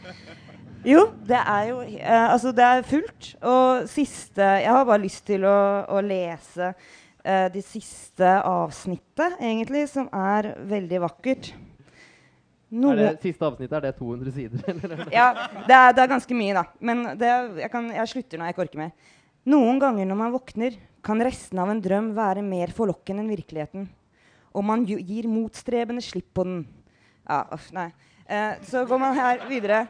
Jo, 0.85 1.07
det 1.25 1.39
er 1.41 1.69
jo 1.71 1.79
uh, 1.81 2.27
Altså, 2.33 2.53
det 2.57 2.65
er 2.65 2.85
fullt. 2.89 3.31
Og 3.41 3.89
siste 3.89 4.45
Jeg 4.65 4.71
har 4.73 4.85
bare 4.85 5.05
lyst 5.05 5.25
til 5.29 5.45
å, 5.49 5.57
å 5.89 6.01
lese 6.05 6.73
eh, 7.25 7.47
det 7.53 7.65
siste 7.67 8.31
avsnittet, 8.45 9.39
egentlig, 9.41 9.87
som 9.91 10.09
er 10.13 10.53
veldig 10.71 11.01
vakkert. 11.07 11.51
Noe 12.75 12.95
er 12.95 13.03
det 13.15 13.27
siste 13.27 13.47
avsnittet 13.47 13.77
er 13.79 13.85
det 13.87 13.93
200 13.99 14.35
sider? 14.35 14.63
ja, 15.19 15.29
det 15.67 15.75
er, 15.75 15.93
det 15.95 16.05
er, 16.05 16.11
ganske 16.11 16.37
mye, 16.37 16.55
da. 16.57 16.65
Men 16.83 17.05
det, 17.21 17.35
jeg, 17.63 17.71
kan, 17.73 17.91
jeg 17.95 18.11
slutter 18.11 18.41
når 18.41 18.51
jeg 18.51 18.57
ikke 18.57 18.65
orker 18.67 18.83
mer. 18.83 19.13
Noen 19.55 19.79
ganger 19.83 20.09
når 20.09 20.19
man 20.19 20.33
våkner, 20.35 20.79
kan 21.05 21.21
resten 21.21 21.61
av 21.61 21.71
en 21.71 21.83
drøm 21.85 22.15
være 22.17 22.43
mer 22.47 22.73
forlokkende 22.75 23.23
enn 23.23 23.35
virkeligheten. 23.35 23.87
Og 24.55 24.65
man 24.65 24.87
gir 24.87 25.29
motstrebende 25.29 26.03
slipp 26.05 26.31
på 26.35 26.47
den. 26.49 26.63
Ja, 27.27 27.43
uff, 27.55 27.69
nei. 27.77 27.91
Eh, 28.25 28.57
så 28.65 28.85
går 28.89 29.01
man 29.03 29.17
her 29.19 29.45
videre. 29.51 29.85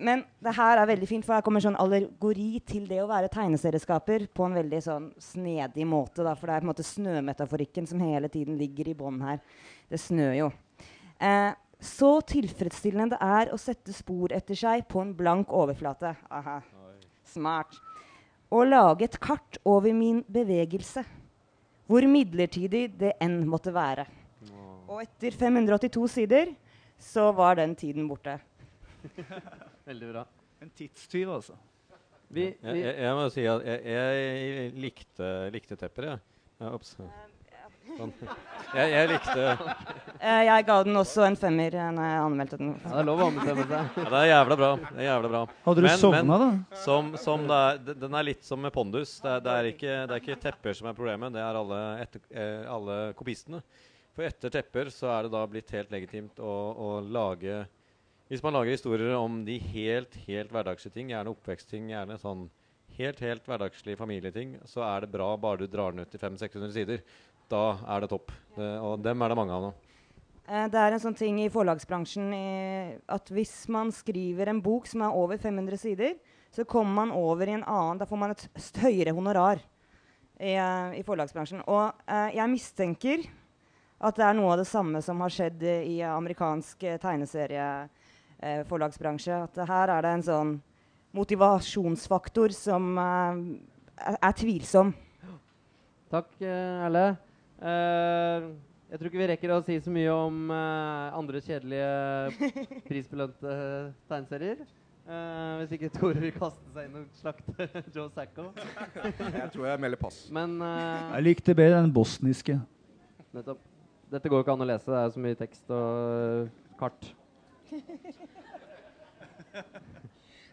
Men 0.00 0.22
det 0.40 0.54
her 0.56 0.80
er 0.80 0.88
veldig 0.88 1.06
fint, 1.08 1.24
for 1.26 1.36
her 1.36 1.44
kommer 1.44 1.60
sånn 1.60 1.76
allegori 1.80 2.62
til 2.64 2.86
det 2.88 3.02
å 3.02 3.08
være 3.10 3.28
tegneserieskaper 3.32 4.24
på 4.32 4.46
en 4.46 4.56
veldig 4.56 4.78
sånn 4.84 5.08
snedig 5.20 5.84
måte. 5.88 6.24
Da, 6.24 6.32
for 6.38 6.48
det 6.48 6.54
er 6.54 6.62
på 6.62 6.66
en 6.66 6.70
måte 6.70 6.86
snømetaforikken 6.88 7.88
som 7.90 8.00
hele 8.00 8.30
tiden 8.32 8.56
ligger 8.60 8.88
i 8.88 8.96
bånn 8.96 9.20
her. 9.26 9.42
Det 9.92 10.00
snør 10.00 10.32
jo. 10.38 10.48
Eh, 11.20 11.52
så 11.80 12.10
tilfredsstillende 12.32 13.16
det 13.16 13.20
er 13.24 13.52
å 13.52 13.60
sette 13.60 13.92
spor 13.96 14.32
etter 14.36 14.56
seg 14.56 14.86
på 14.88 15.02
en 15.04 15.12
blank 15.16 15.52
overflate. 15.52 16.14
Aha. 16.32 16.58
Smart. 17.28 17.76
Å 18.50 18.64
lage 18.64 19.06
et 19.06 19.20
kart 19.22 19.60
over 19.68 19.92
min 19.94 20.24
bevegelse, 20.32 21.04
hvor 21.90 22.06
midlertidig 22.08 22.88
det 22.98 23.14
enn 23.22 23.42
måtte 23.48 23.74
være. 23.74 24.08
Og 24.90 25.04
etter 25.04 25.36
582 25.36 26.08
sider 26.10 26.54
så 27.00 27.28
var 27.36 27.60
den 27.60 27.76
tiden 27.78 28.08
borte. 28.10 28.40
Veldig 29.90 30.08
bra. 30.12 30.20
En 30.62 30.70
tidstyv, 30.70 31.30
altså. 31.34 31.56
Vi, 32.28 32.44
vi 32.62 32.72
jeg, 32.78 32.90
jeg, 32.94 33.14
må 33.18 33.22
si 33.34 33.42
at 33.50 33.64
jeg, 33.66 33.80
jeg 33.90 34.66
likte, 34.78 35.30
likte 35.50 35.78
tepper, 35.80 36.04
jeg. 36.12 36.20
Ja, 36.60 36.68
Ops. 36.76 36.92
Sånn. 36.94 38.12
Jeg, 38.70 38.84
jeg, 38.92 39.08
likte 39.10 39.34
uh, 39.58 39.72
Jeg 40.52 40.66
ga 40.68 40.76
den 40.86 41.00
også 41.00 41.24
en 41.26 41.38
femmer 41.40 41.74
når 41.96 42.06
jeg 42.06 42.20
anmeldte 42.28 42.60
den. 42.60 42.68
Ja, 42.76 42.92
det 42.92 43.00
er 43.00 43.08
lov 43.08 43.24
å 43.24 43.26
anbefale 43.32 43.64
seg. 43.64 43.74
Ja, 44.04 44.04
det 44.12 44.20
er 44.20 44.28
jævla 44.30 44.58
bra. 44.60 44.68
Det 44.84 44.92
er 45.00 45.08
jævla 45.08 45.32
bra. 45.34 45.42
Hadde 45.64 45.82
du 45.82 45.88
men, 45.88 45.98
sovna, 46.04 46.38
da? 46.44 46.48
Som, 46.84 47.10
som 47.24 47.50
er, 47.58 47.82
den 47.90 48.16
er 48.20 48.28
litt 48.30 48.46
som 48.46 48.62
med 48.62 48.74
pondus. 48.78 49.16
Det 49.24 49.34
er, 49.34 49.44
det, 49.48 49.56
er 49.56 49.72
ikke, 49.72 49.98
det 49.98 50.20
er, 50.20 50.22
ikke, 50.22 50.38
tepper 50.46 50.78
som 50.78 50.92
er 50.92 50.96
problemet, 51.00 51.34
det 51.34 51.42
er 51.42 51.60
alle, 51.64 51.82
etter, 52.06 52.24
eh, 52.30 52.62
alle 52.76 53.02
kopistene. 53.18 53.64
For 54.14 54.30
etter 54.30 54.54
tepper 54.54 54.94
så 54.94 55.10
er 55.16 55.26
det 55.26 55.34
da 55.34 55.42
blitt 55.50 55.74
helt 55.74 55.90
legitimt 55.98 56.38
å, 56.38 56.54
å 56.78 56.94
lage 57.02 57.64
hvis 58.30 58.42
man 58.44 58.54
lager 58.54 58.76
historier 58.76 59.16
om 59.18 59.40
de 59.42 59.56
helt, 59.72 60.14
helt 60.28 60.52
hverdagslige 60.54 60.94
ting, 60.94 61.08
gjerne 61.10 61.32
oppvekstting, 61.32 61.88
gjerne 61.90 62.18
sånn 62.22 62.44
helt, 62.94 63.18
helt 63.24 63.48
hverdagslige 63.48 63.98
familieting, 63.98 64.52
så 64.70 64.84
er 64.86 65.02
det 65.02 65.10
bra 65.10 65.32
bare 65.40 65.64
du 65.64 65.70
drar 65.70 65.90
den 65.90 66.04
ut 66.04 66.12
til 66.12 66.22
500-600 66.22 66.74
sider. 66.76 67.02
Da 67.50 67.64
er 67.90 68.04
det 68.04 68.10
topp. 68.12 68.30
Det, 68.54 68.68
og 68.86 69.02
dem 69.02 69.24
er 69.24 69.32
det 69.32 69.38
mange 69.40 69.56
av 69.56 69.64
nå. 69.64 69.72
Eh, 70.46 70.68
det 70.70 70.78
er 70.78 70.94
en 70.94 71.02
sånn 71.02 71.18
ting 71.18 71.40
i 71.42 71.50
forlagsbransjen 71.50 72.30
i, 72.36 72.46
at 73.10 73.34
hvis 73.34 73.54
man 73.72 73.90
skriver 73.94 74.52
en 74.52 74.62
bok 74.62 74.86
som 74.86 75.02
er 75.06 75.18
over 75.18 75.40
500 75.42 75.82
sider, 75.82 76.14
så 76.54 76.62
kommer 76.66 77.00
man 77.02 77.14
over 77.14 77.50
i 77.50 77.54
en 77.54 77.66
annen 77.66 77.98
Da 77.98 78.06
får 78.10 78.18
man 78.18 78.32
et 78.34 78.46
høyere 78.82 79.14
honorar 79.14 79.58
i, 80.38 80.54
uh, 80.54 80.94
i 80.94 81.02
forlagsbransjen. 81.06 81.66
Og 81.66 82.06
eh, 82.06 82.36
jeg 82.38 82.54
mistenker 82.54 83.26
at 84.00 84.16
det 84.16 84.26
er 84.26 84.38
noe 84.38 84.54
av 84.54 84.62
det 84.62 84.70
samme 84.70 85.02
som 85.04 85.18
har 85.22 85.34
skjedd 85.34 85.66
i 85.66 85.98
amerikansk 86.06 86.86
uh, 86.86 87.00
tegneserie 87.02 87.66
eh, 88.42 88.62
forlagsbransje. 88.68 89.44
At 89.46 89.60
her 89.68 89.92
er 89.96 90.06
det 90.06 90.14
en 90.16 90.26
sånn 90.26 90.56
motivasjonsfaktor 91.16 92.54
som 92.56 92.90
eh, 92.98 93.44
er, 94.00 94.18
er, 94.18 94.34
tvilsom. 94.40 94.92
Takk, 96.10 96.32
eh, 96.42 96.84
Erle. 96.88 97.06
Eh, 97.60 98.50
jeg 98.90 98.98
tror 98.98 99.10
ikke 99.10 99.22
vi 99.22 99.30
rekker 99.30 99.54
å 99.54 99.62
si 99.62 99.78
så 99.78 99.92
mye 99.94 100.10
om 100.10 100.50
eh, 100.50 101.16
andre 101.20 101.42
kjedelige 101.44 102.52
prisbelønte 102.88 103.56
tegneserier. 104.10 104.64
Uh, 105.10 105.58
hvis 105.58 105.72
ikke 105.74 105.88
Tore 105.90 106.20
vil 106.22 106.30
kaste 106.36 106.70
seg 106.70 106.86
inn 106.86 106.98
og 107.00 107.06
slakte 107.18 107.64
Joe 107.96 108.10
Sacco. 108.14 108.50
jeg 108.54 109.48
tror 109.50 109.64
jeg 109.66 109.80
melder 109.82 109.98
pass. 109.98 110.20
Men 110.30 110.60
uh, 110.62 111.16
Jeg 111.16 111.24
likte 111.24 111.54
bedre 111.56 111.80
den 111.80 111.90
bosniske. 111.90 112.54
Nettopp. 113.34 113.64
Dette 114.12 114.30
går 114.30 114.44
ikke 114.44 114.54
an 114.54 114.62
å 114.62 114.68
lese. 114.70 114.86
Det 114.86 115.00
er 115.00 115.10
så 115.16 115.22
mye 115.24 115.38
tekst 115.40 115.72
og 115.74 116.46
uh, 116.46 116.76
kart. 116.78 117.10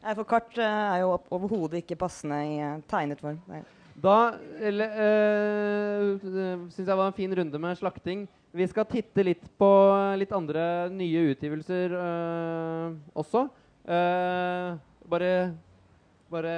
Nei, 0.03 0.13
for 0.13 0.24
kart 0.30 0.57
uh, 0.61 0.63
er 0.93 1.01
jo 1.03 1.15
overhodet 1.36 1.82
ikke 1.82 1.97
passende 1.99 2.38
i 2.45 2.57
uh, 2.61 2.78
tegnet 2.89 3.20
form. 3.24 3.39
Nei. 3.49 3.61
Da 3.97 4.18
uh, 4.38 6.20
syns 6.22 6.84
jeg 6.86 6.97
var 6.97 7.07
en 7.07 7.18
fin 7.18 7.34
runde 7.39 7.61
med 7.61 7.80
slakting. 7.80 8.28
Vi 8.57 8.68
skal 8.70 8.88
titte 8.89 9.26
litt 9.26 9.45
på 9.59 9.70
litt 10.18 10.34
andre 10.34 10.88
nye 10.93 11.34
utgivelser 11.34 11.95
uh, 11.97 12.88
også. 13.18 13.47
bare 15.07 15.32
bare 16.28 16.53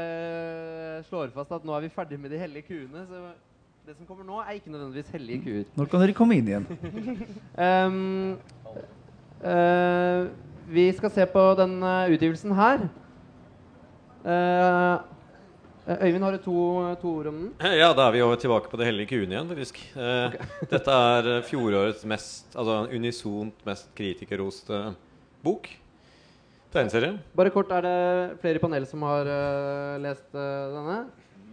slår 1.05 1.30
fast 1.34 1.51
at 1.53 1.66
nå 1.66 1.76
er 1.76 1.86
vi 1.86 1.91
ferdig 1.93 2.18
med 2.20 2.32
de 2.34 2.39
hellige 2.41 2.70
kuene. 2.72 3.05
Så 3.05 3.22
det 3.89 3.95
som 3.97 4.05
kommer 4.05 4.26
nå, 4.26 4.39
er 4.41 4.57
ikke 4.57 4.72
nødvendigvis 4.74 5.10
hellige 5.14 5.41
kuer. 5.45 5.70
Når 5.78 5.89
kan 5.89 6.03
dere 6.03 6.14
komme 6.18 6.36
inn 6.38 6.49
igjen? 6.49 6.66
um, 7.66 8.38
eh, 9.41 10.28
vi 10.70 10.90
skal 10.94 11.12
se 11.14 11.26
på 11.30 11.46
den 11.60 11.80
eh, 11.84 12.16
utgivelsen 12.16 12.54
her. 12.58 12.90
Uh, 14.20 15.00
Øyvind, 15.90 16.22
har 16.22 16.36
du 16.36 16.42
to, 16.44 16.56
to 17.02 17.12
ord 17.18 17.28
om 17.32 17.38
den? 17.40 17.54
Ja, 17.80 17.88
da 17.98 18.06
er 18.06 18.14
vi 18.14 18.20
jo 18.20 18.30
tilbake 18.38 18.70
på 18.70 18.78
det 18.78 18.86
hellige 18.86 19.10
kuen 19.10 19.32
igjen, 19.32 19.48
faktisk. 19.50 19.80
Eh, 19.98 20.36
Dette 20.74 20.98
er 21.14 21.30
fjorårets 21.48 22.04
mest, 22.06 22.52
altså 22.54 22.84
unisont 22.94 23.66
mest 23.66 23.90
kritikerroste 23.98 24.84
bok. 25.42 25.66
Tegneserie. 26.70 27.16
Bare 27.34 27.50
kort, 27.50 27.74
er 27.74 27.88
det 27.88 27.96
flere 28.44 28.62
i 28.62 28.62
panelet 28.62 28.92
som 28.92 29.02
har 29.08 29.26
uh, 29.26 29.98
lest 30.04 30.28
eh, 30.38 30.76
denne? 30.76 31.00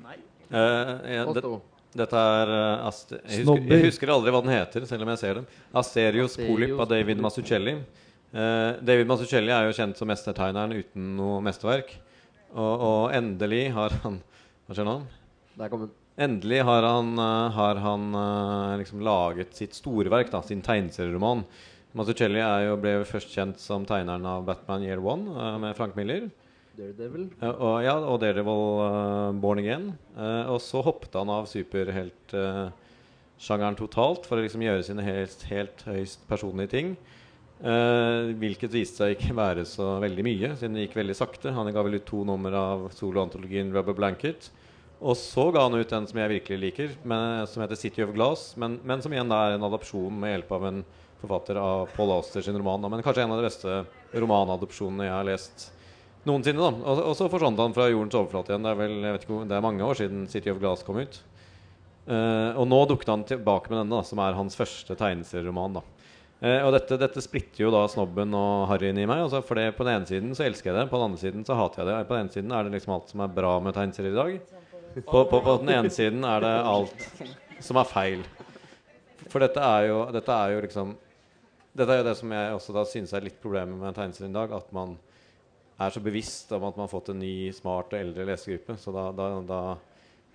Nei. 0.04 0.18
ja, 0.52 1.22
Oss 1.24 1.40
to. 1.40 1.56
dette 1.96 2.24
er 2.36 2.52
uh, 2.52 2.90
jeg, 2.92 3.46
husker, 3.46 3.70
jeg 3.72 3.86
husker 3.86 4.12
aldri 4.12 4.34
hva 4.36 4.42
den 4.44 4.52
heter, 4.52 4.84
selv 4.90 5.06
om 5.06 5.14
jeg 5.14 5.22
ser 5.22 5.40
den. 5.40 5.48
Asterios 5.72 6.36
Asterios 6.36 6.42
Polyp 6.42 6.76
av 6.76 6.92
David 6.92 7.24
Polyp. 7.24 8.04
Eh, 8.36 8.76
David 8.84 9.08
Mazzucchelli 9.08 9.48
er 9.54 9.64
jo 9.64 9.72
kjent 9.76 9.96
som 9.96 10.08
mestertegneren 10.10 10.74
uten 10.76 11.14
noe 11.16 11.40
mesterverk. 11.44 11.94
Og, 12.52 12.82
og 12.88 13.14
endelig 13.16 13.72
har 13.76 13.90
han 14.04 14.16
Hva 14.66 14.72
skjer 14.76 14.86
nå? 14.88 14.96
Der 15.56 15.68
kom 15.72 15.80
hun. 15.86 15.92
Endelig 16.16 16.62
har 16.64 16.82
han, 16.84 17.18
uh, 17.20 17.50
har 17.52 17.76
han 17.84 18.14
uh, 18.16 18.78
liksom 18.80 19.00
laget 19.04 19.54
sitt 19.56 19.74
storverk, 19.76 20.30
da, 20.32 20.40
sin 20.44 20.62
tegneserieroman. 20.64 21.44
Mazzucchelli 21.96 22.40
er 22.40 22.60
jo, 22.70 22.76
ble 22.80 23.04
først 23.08 23.34
kjent 23.36 23.60
som 23.60 23.84
tegneren 23.88 24.24
av 24.28 24.44
Batman 24.48 24.82
Year 24.84 25.00
One 25.04 25.24
med 25.60 25.76
Frank 25.76 25.94
Miller. 25.96 26.22
Daredevil. 26.76 27.24
Og, 27.40 27.84
ja, 27.84 27.96
og 28.00 28.20
Daredevil 28.24 28.80
uh, 28.80 29.32
Born 29.40 29.58
Again. 29.60 29.86
Og 30.52 30.60
så 30.64 30.78
hoppet 30.84 31.14
han 31.16 31.28
av 31.32 31.46
superheltsjangeren 31.52 33.76
totalt 33.80 34.22
for 34.28 34.36
å 34.36 34.42
liksom 34.44 34.62
gjøre 34.64 34.82
sine 34.88 35.02
helt, 35.04 35.40
helt 35.52 35.78
høyst 35.88 36.20
personlige 36.28 36.70
ting. 36.76 36.88
Eh, 37.56 38.34
hvilket 38.36 38.74
viste 38.74 39.00
seg 39.00 39.14
ikke 39.14 39.36
være 39.36 39.62
så 39.64 39.94
veldig 40.02 40.24
mye, 40.26 40.50
siden 40.60 40.76
det 40.76 40.86
gikk 40.86 40.98
veldig 40.98 41.16
sakte. 41.16 41.54
Han 41.56 41.70
ga 41.72 41.84
vel 41.86 41.96
ut 41.96 42.08
to 42.08 42.20
nummer 42.28 42.52
av 42.52 42.86
soloantologien 42.96 43.72
Rubber 43.72 43.96
Blanket. 43.96 44.50
Og 45.00 45.16
så 45.16 45.48
ga 45.52 45.64
han 45.64 45.76
ut 45.76 45.92
en 45.92 46.08
som 46.08 46.20
jeg 46.20 46.32
virkelig 46.32 46.58
liker, 46.60 46.92
men, 47.08 47.46
som 47.48 47.62
heter 47.64 47.78
City 47.80 48.04
of 48.04 48.12
Glass. 48.16 48.50
Men, 48.60 48.78
men 48.84 49.00
som 49.04 49.12
igjen 49.12 49.32
er 49.32 49.56
en 49.56 49.64
adopsjon 49.68 50.20
med 50.20 50.34
hjelp 50.34 50.52
av 50.56 50.68
en 50.68 50.82
forfatter 51.22 51.60
av 51.60 51.88
Paul 51.96 52.12
Auster 52.12 52.44
sin 52.44 52.56
roman. 52.56 52.84
Men 52.92 53.04
kanskje 53.04 53.24
en 53.24 53.32
av 53.32 53.40
de 53.40 53.48
beste 53.48 53.78
romanadopsjonene 54.12 55.08
jeg 55.08 55.16
har 55.16 55.28
lest 55.28 55.66
noensinne. 56.28 56.60
da 56.60 56.92
Og, 56.92 57.02
og 57.12 57.16
så 57.16 57.30
forsvant 57.32 57.60
han 57.60 57.76
fra 57.76 57.88
jordens 57.88 58.16
overflate 58.20 58.52
igjen. 58.52 58.68
Det 58.68 58.72
er 58.74 58.80
vel, 58.82 59.10
ikke, 59.14 59.40
det 59.48 59.56
er 59.56 59.64
mange 59.64 59.84
år 59.84 60.00
siden 60.00 60.28
City 60.32 60.52
of 60.52 60.60
Glass 60.60 60.84
kom 60.84 61.00
ut. 61.00 61.20
Eh, 62.06 62.52
og 62.52 62.68
nå 62.68 62.84
dukket 62.88 63.12
han 63.12 63.24
tilbake 63.28 63.72
med 63.72 63.80
denne, 63.80 63.96
da, 63.96 64.04
som 64.04 64.20
er 64.20 64.36
hans 64.36 64.56
første 64.60 64.96
tegneserieroman. 64.96 65.80
da 65.80 65.95
Eh, 66.44 66.60
og 66.60 66.74
dette, 66.74 66.98
dette 67.00 67.22
splitter 67.24 67.62
jo 67.62 67.70
da 67.72 67.86
snobben 67.88 68.34
og 68.36 68.66
harryen 68.68 68.98
i 69.00 69.06
meg. 69.08 69.22
Altså, 69.24 69.40
for 69.46 69.56
det, 69.56 69.70
På 69.78 69.86
den 69.88 69.96
ene 69.96 70.08
siden 70.08 70.34
så 70.36 70.44
elsker 70.44 70.70
jeg 70.70 70.78
det, 70.78 70.90
på 70.90 71.00
den 71.00 71.08
andre 71.08 71.22
siden 71.22 71.46
så 71.48 71.56
hater 71.56 71.82
jeg 71.82 71.88
det. 71.88 72.08
På 72.08 72.16
den 72.16 72.26
ene 72.26 72.34
siden 72.34 72.52
er 72.52 72.66
det 72.66 72.74
liksom 72.76 72.96
alt 72.96 73.14
som 73.14 73.24
er 73.24 73.32
bra 73.38 73.54
med 73.64 73.76
tegneserier 73.76 74.12
i 74.12 74.20
dag. 74.20 74.36
På, 75.06 75.24
på, 75.28 75.40
på 75.40 75.56
den 75.62 75.72
ene 75.74 75.92
siden 75.92 76.24
er 76.24 76.44
det 76.44 76.52
alt 76.68 77.08
som 77.64 77.80
er 77.80 77.88
feil. 77.88 78.22
For 79.32 79.42
dette 79.42 79.64
er 79.64 79.88
jo, 79.90 79.98
dette 80.14 80.38
er 80.44 80.54
jo 80.54 80.62
liksom 80.64 80.94
Dette 81.76 81.92
er 81.92 81.98
jo 82.00 82.06
det 82.06 82.14
som 82.16 82.30
jeg 82.32 82.52
også 82.56 82.72
da 82.72 82.82
synes 82.88 83.10
er 83.12 83.24
litt 83.26 83.36
problemet 83.42 83.76
med 83.76 83.96
tegneserien 83.96 84.32
i 84.32 84.36
dag. 84.38 84.52
At 84.56 84.70
man 84.72 84.94
er 85.76 85.92
så 85.92 86.00
bevisst 86.00 86.52
om 86.56 86.64
at 86.64 86.78
man 86.78 86.86
har 86.86 86.92
fått 86.92 87.10
en 87.12 87.20
ny, 87.20 87.50
smart 87.52 87.92
og 87.92 87.98
eldre 87.98 88.24
lesegruppe. 88.30 88.78
Så 88.80 88.94
da, 88.96 89.10
da, 89.12 89.26
da, 89.44 89.58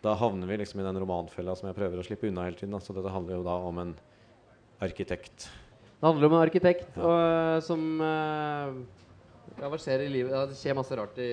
da 0.06 0.14
havner 0.22 0.50
vi 0.50 0.60
liksom 0.62 0.84
i 0.84 0.86
den 0.86 1.02
romanfella 1.02 1.56
som 1.58 1.72
jeg 1.72 1.80
prøver 1.80 1.98
å 1.98 2.06
slippe 2.06 2.30
unna 2.30 2.46
hele 2.46 2.60
tiden. 2.60 2.76
Da. 2.78 2.82
Så 2.86 2.94
dette 2.94 3.14
handler 3.14 3.40
jo 3.40 3.48
da 3.48 3.58
om 3.72 3.82
en 3.82 3.96
arkitekt. 4.86 5.50
Det 6.02 6.10
handler 6.10 6.32
om 6.32 6.34
en 6.34 6.42
arkitekt 6.42 6.96
og, 6.98 7.12
eh, 7.14 7.60
som 7.62 7.82
uh, 8.02 8.72
ja, 9.60 9.68
hva 9.70 9.78
skjer 9.78 10.08
i 10.08 10.10
livet? 10.10 10.34
Ja, 10.34 10.48
det 10.50 10.58
skjer 10.58 10.74
masse 10.74 10.98
rart 10.98 11.20
i, 11.22 11.30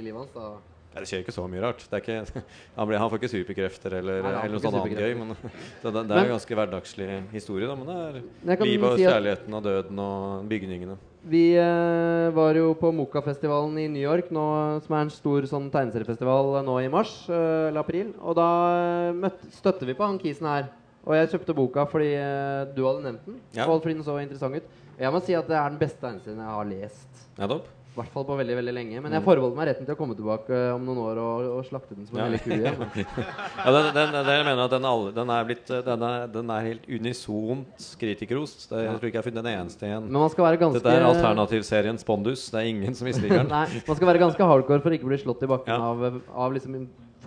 i 0.00 0.02
livet 0.02 0.24
hans. 0.24 0.32
da 0.34 0.48
Ja, 0.94 1.02
det 1.04 1.06
skjer 1.06 1.20
ikke 1.22 1.34
så 1.36 1.44
mye 1.46 1.62
rart. 1.62 1.84
Det 1.86 2.00
ikke, 2.02 2.16
han, 2.78 2.88
blir, 2.90 2.98
han 2.98 3.12
får 3.12 3.20
ikke 3.20 3.30
superkrefter 3.36 3.94
eller, 4.00 4.24
Nei, 4.24 4.32
eller 4.40 4.56
noe 4.56 4.64
sånt 4.64 4.80
annet 4.80 5.04
gøy. 5.04 5.14
Men 5.20 5.30
det, 5.36 5.92
det, 5.92 6.02
er 6.08 6.24
en 6.24 6.32
ganske 6.32 6.58
hverdagslig 6.58 7.08
historie. 7.36 7.70
Da, 7.70 7.76
men 7.78 7.92
det 7.92 8.56
er 8.56 8.66
livet 8.66 8.88
og 8.88 8.98
si 8.98 9.06
kjærligheten 9.06 9.58
og 9.60 9.68
døden 9.68 10.02
og 10.02 10.50
bygningene. 10.50 10.98
Vi 11.28 11.44
eh, 11.60 12.28
var 12.34 12.58
jo 12.58 12.72
på 12.78 12.90
Moka-festivalen 12.94 13.78
i 13.82 13.86
New 13.90 14.02
York, 14.02 14.30
nå, 14.34 14.48
som 14.84 14.94
er 14.96 15.06
en 15.06 15.12
stor 15.12 15.46
sånn 15.50 15.66
tegneseriefestival 15.74 16.54
eh, 16.56 16.66
nå 16.66 16.76
i 16.82 16.90
mars 16.92 17.14
eh, 17.26 17.68
eller 17.68 17.82
april. 17.82 18.12
Og 18.18 18.38
da 18.38 18.50
eh, 18.82 19.16
møtte, 19.18 19.50
støtte 19.54 19.86
vi 19.86 19.96
på 19.98 20.06
han 20.06 20.18
kisen 20.22 20.48
her. 20.48 20.70
Og 21.06 21.14
jeg 21.16 21.30
kjøpte 21.32 21.54
boka 21.56 21.86
fordi 21.88 22.10
eh, 22.18 22.66
du 22.76 22.82
hadde 22.88 23.04
nevnt 23.06 23.24
den. 23.26 23.40
Ja. 23.56 23.66
Og 23.70 23.80
fordi 23.82 23.94
den 23.94 24.04
så 24.04 24.18
interessant 24.20 24.56
ut. 24.60 24.68
Og 24.98 25.02
jeg 25.06 25.12
må 25.14 25.22
si 25.24 25.34
at 25.38 25.48
det 25.48 25.56
er 25.56 25.68
den 25.70 25.78
beste 25.80 26.00
tegneserien 26.02 26.38
jeg 26.42 26.54
har 26.58 26.64
lest. 26.68 27.26
Nettopp. 27.38 27.74
I 27.88 28.00
hvert 28.00 28.12
fall 28.14 28.24
på 28.28 28.34
veldig 28.38 28.54
veldig 28.60 28.72
lenge. 28.76 29.00
Men 29.02 29.10
jeg 29.10 29.22
Mm. 29.22 29.24
forbeholder 29.26 29.56
meg 29.58 29.66
retten 29.72 29.86
til 29.86 29.94
å 29.94 29.98
komme 29.98 30.14
tilbake 30.14 30.52
eh, 30.54 30.74
om 30.74 30.84
noen 30.86 30.98
år 31.02 31.18
og, 31.18 31.46
og 31.56 31.64
slakte 31.66 31.96
den 31.96 32.06
som 32.06 32.18
en 32.18 32.30
Ja. 32.36 32.38
kule. 32.38 32.70
Ja, 33.64 33.72
den, 33.74 33.88
den, 33.96 34.12
den, 34.14 34.28
jeg 34.36 34.44
mener 34.46 34.62
at 34.68 34.70
den, 34.70 34.84
alle, 34.86 35.10
den 35.16 35.30
er 35.34 35.44
blitt 35.48 35.66
den 35.66 36.02
er, 36.06 36.26
den 36.30 36.50
er 36.54 36.60
helt 36.68 36.86
unisont 36.86 37.88
kritikerrost. 37.98 38.68
Jeg 38.70 38.86
tror 39.00 39.08
ikke 39.08 39.18
jeg 39.18 39.22
har 39.24 39.26
funnet 39.30 39.42
den 39.42 39.50
eneste 39.56 39.88
igjen. 39.88 40.06
Men 40.06 40.20
man 40.20 40.30
skal 40.30 40.44
være 40.46 40.60
ganske 40.62 40.78
Dette 40.78 40.94
er 40.94 41.08
alternativserien 41.08 41.98
Spondus. 41.98 42.46
Det 42.52 42.60
er 42.62 42.70
ingen 42.70 42.94
som 42.94 43.08
misliker 43.10 43.38
den. 43.42 43.50
Nei, 43.50 43.66
man 43.88 43.96
skal 43.98 44.06
være 44.12 44.22
ganske 44.22 44.46
hardcore 44.52 44.80
for 44.84 44.90
å 44.94 44.98
ikke 45.00 45.10
bli 45.10 45.18
slått 45.24 45.42
i 45.42 45.50
bakken 45.50 45.74
Ja. 45.74 45.90
av, 45.90 46.22
av 46.46 46.54
liksom 46.54 46.78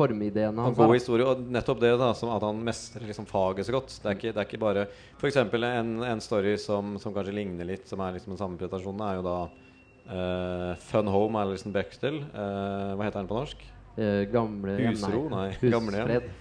formideene 0.01 0.65
hans. 0.65 0.77
god 0.77 0.93
historie, 0.95 1.27
og 1.27 1.41
nettopp 1.53 1.81
det 1.83 1.93
da 2.01 2.11
som 2.17 2.33
at 2.35 2.45
han 2.45 2.61
mestrer 2.65 3.07
liksom 3.09 3.27
faget 3.29 3.67
så 3.67 3.77
godt. 3.77 3.95
Det 4.01 4.09
er 4.09 4.19
ikke, 4.19 4.33
det 4.35 4.43
er 4.43 4.49
ikke 4.49 4.61
bare 4.61 4.85
F.eks. 5.19 5.41
En, 5.41 5.97
en 6.11 6.23
story 6.23 6.57
som, 6.61 6.95
som 7.01 7.15
kanskje 7.15 7.35
ligner 7.37 7.69
litt, 7.69 7.87
som 7.89 8.03
er 8.03 8.17
liksom 8.17 8.35
den 8.35 8.41
samme 8.41 8.59
presentasjonen, 8.59 9.03
er 9.07 9.19
jo 9.19 9.25
da 9.27 9.37
uh, 10.11 10.69
Fun 10.91 11.11
Home 11.11 11.39
av 11.39 11.49
Alison 11.49 11.75
Bechdel. 11.75 12.21
Uh, 12.33 12.93
hva 12.95 13.07
heter 13.07 13.21
den 13.21 13.31
på 13.31 13.41
norsk? 13.41 13.65
Uh, 13.97 14.23
gamle 14.31 14.77
Husro? 14.85 15.25
Nei, 15.33 15.49
gamle. 15.73 16.05
Husfred. 16.05 16.31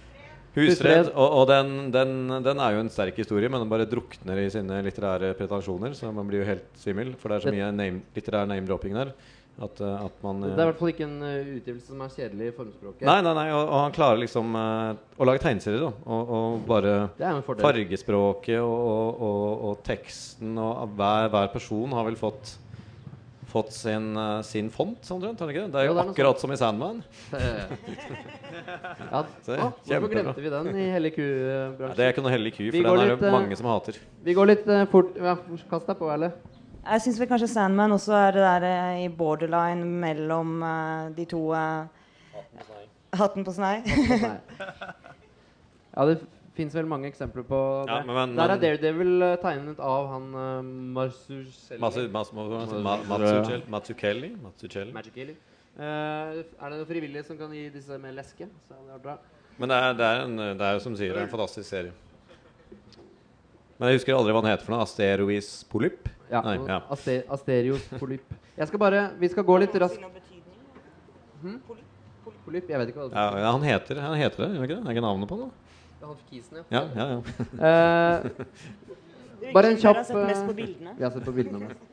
Husfred. 0.55 1.11
Og, 1.15 1.35
og 1.41 1.45
den, 1.47 1.91
den, 1.93 2.15
den 2.43 2.59
er 2.59 2.75
jo 2.75 2.81
en 2.83 2.91
sterk 2.91 3.19
historie, 3.21 3.51
men 3.51 3.63
den 3.63 3.71
bare 3.71 3.87
drukner 3.89 4.41
i 4.41 4.49
sine 4.51 4.81
litterære 4.83 5.33
pretensjoner. 5.39 5.95
Så 5.97 6.11
man 6.11 6.27
blir 6.27 6.43
jo 6.43 6.49
helt 6.49 6.67
svimmel, 6.79 7.13
for 7.19 7.31
det 7.31 7.37
er 7.37 7.45
så 7.45 7.53
mye 7.55 7.69
name, 7.75 8.03
litterær 8.15 8.49
name-dropping 8.51 8.97
der. 8.97 9.13
At, 9.61 9.81
eh, 9.83 10.05
at 10.05 10.23
man 10.23 10.39
Det 10.41 10.53
er 10.55 10.63
i 10.63 10.69
hvert 10.71 10.79
fall 10.79 10.91
ikke 10.93 11.05
en 11.05 11.17
eh, 11.27 11.49
utgivelse 11.57 11.91
som 11.91 12.01
er 12.01 12.13
kjedelig 12.15 12.47
i 12.49 12.53
formspråket. 12.55 13.03
Nei, 13.05 13.17
nei, 13.25 13.33
nei, 13.37 13.45
og, 13.53 13.61
og 13.61 13.77
han 13.83 13.93
klarer 13.93 14.21
liksom 14.23 14.55
eh, 14.57 15.01
å 15.21 15.27
lage 15.27 15.43
tegneserier. 15.43 15.85
Og, 15.91 16.33
og 16.37 16.63
bare 16.69 16.95
fargespråket 17.59 18.57
og, 18.63 19.21
og, 19.67 19.77
teksten 19.85 20.57
og 20.57 20.95
hver, 20.97 21.29
hver 21.33 21.51
person 21.53 21.97
har 21.97 22.07
vel 22.09 22.19
fått 22.19 22.57
Fått 23.51 23.73
sin, 23.75 24.15
eh, 24.15 24.41
sin 24.47 24.69
font, 24.71 25.11
omtrent. 25.11 25.39
har 25.39 25.47
det? 25.47 25.65
Det 25.73 25.79
er 25.81 25.85
Jo, 25.89 25.93
det 25.93 26.05
er 26.05 26.09
akkurat 26.13 26.39
som 26.39 26.51
i 26.53 26.55
Sandman. 26.55 27.01
Eh, 27.35 27.73
ja, 29.11 29.23
Se, 29.43 29.57
ah, 29.57 29.73
hvorfor 29.83 30.13
glemte 30.13 30.39
vi 30.39 30.53
den 30.53 30.69
i 30.71 30.85
Hellig 30.93 31.11
Ja, 31.11 31.17
ku-bransjen? 31.17 31.97
det 31.97 32.05
er 32.05 32.13
ikke 32.13 32.23
noe 32.23 32.31
hellig 32.31 32.53
ku, 32.55 32.63
for 32.71 32.87
den 32.87 33.03
er 33.03 33.11
det 33.11 33.27
eh, 33.27 33.35
mange 33.35 33.57
som 33.59 33.67
hater. 33.67 33.99
Vi 34.23 34.37
går 34.37 34.53
litt 34.53 34.71
eh, 34.71 34.85
fort 34.93 35.19
ja, 35.19 35.35
Kast 35.67 35.91
deg 35.91 35.99
på, 35.99 36.07
Erle. 36.13 36.31
Jeg 36.81 37.01
syns 37.03 37.19
vel 37.21 37.27
kanskje 37.29 37.47
Sandman 37.51 37.93
også 37.93 38.13
er 38.17 38.31
det 38.35 38.41
der 38.41 38.63
eh, 38.67 39.03
i 39.05 39.09
borderline 39.13 39.85
mellom 40.01 40.55
eh, 40.65 41.09
de 41.17 41.25
to 41.29 41.41
eh, 41.53 41.85
Hatten 43.19 43.43
på 43.45 43.53
snei. 43.53 43.81
Ja, 45.91 46.05
det 46.07 46.21
fins 46.55 46.71
vel 46.77 46.85
mange 46.87 47.09
eksempler 47.09 47.43
på 47.43 47.57
det. 47.83 47.91
Ja, 47.91 47.97
men- 48.07 48.15
men- 48.15 48.35
Der 48.37 48.53
er 48.53 48.59
Daredevil 48.61 49.21
eh, 49.27 49.33
tegnet 49.43 49.79
av 49.83 50.05
han 50.07 50.29
uh, 50.33 50.61
Marzucelli. 50.95 51.79
Masu, 51.83 52.05
mas, 52.13 52.31
mas, 52.31 52.47
Mas- 52.47 53.07
ma. 53.09 53.17
Eh, 55.81 55.83
er 55.83 56.69
det 56.69 56.77
noen 56.77 56.87
frivillige 56.87 57.25
som 57.27 57.37
kan 57.39 57.51
gi 57.51 57.69
disse 57.73 57.97
med 57.99 58.15
leske? 58.15 58.47
Så 58.67 58.73
hadde 58.75 58.87
det 58.87 58.93
vært 58.95 59.03
bra. 59.03 59.17
Men 59.59 59.69
det 59.71 59.77
er, 59.83 59.93
det, 59.99 60.05
er 60.07 60.23
en, 60.23 60.37
det 60.37 60.65
er 60.67 60.73
jo 60.77 60.79
som 60.83 60.95
sier, 60.95 61.11
det 61.13 61.21
er 61.21 61.27
en 61.27 61.31
fantastisk 61.35 61.67
serie. 61.69 61.91
Men 63.79 63.89
jeg 63.91 63.99
husker 63.99 64.15
aldri 64.15 64.31
hva 64.35 64.41
den 64.45 64.51
heter 64.51 64.65
for 64.67 64.75
noe. 64.75 64.83
Asterois 64.87 65.51
Polyp? 65.71 66.07
Ja, 66.31 66.39
Nei, 66.45 66.55
ja. 66.63 66.79
Aster, 66.93 67.23
Asterios 67.35 67.87
polyp. 67.99 68.35
Jeg 68.55 68.67
skal 68.69 68.79
bare 68.79 69.01
Vi 69.19 69.27
skal 69.33 69.43
gå 69.43 69.57
litt 69.59 69.75
raskt 69.83 69.99
Polyp? 72.45 72.69
Jeg 72.69 72.79
vet 72.79 72.89
ikke 72.91 72.99
hva 73.01 73.05
det 73.07 73.13
betyr. 73.13 73.39
ja, 73.41 73.51
han 73.51 73.63
heter, 73.65 73.99
han 74.01 74.15
heter 74.17 74.43
det, 74.43 74.47
gjør 74.47 74.61
han 74.61 74.65
ikke 74.67 74.77
det? 74.77 74.83
Er 74.85 74.95
ikke 74.95 75.03
navnet 75.05 75.29
på 75.29 75.37
han? 75.37 75.49
da? 75.49 75.49
er. 75.51 76.07
Han 76.07 76.17
kisen, 76.29 76.57
ja. 76.57 76.63
Ja, 76.73 76.81
ja, 76.95 77.05
ja. 77.11 77.19
uh, 78.21 79.53
Bare 79.53 79.71
en 79.71 79.79
kjapp, 79.81 79.99
har 79.99 80.07
sett 80.07 80.17
mest 80.17 80.41
eh, 80.41 80.47
på 80.47 80.55
bildene. 80.57 80.93
Vi 80.97 81.05
har 81.05 81.13
sett 81.13 81.25
på 81.25 81.33
bildene 81.35 81.61
mest. 81.65 81.85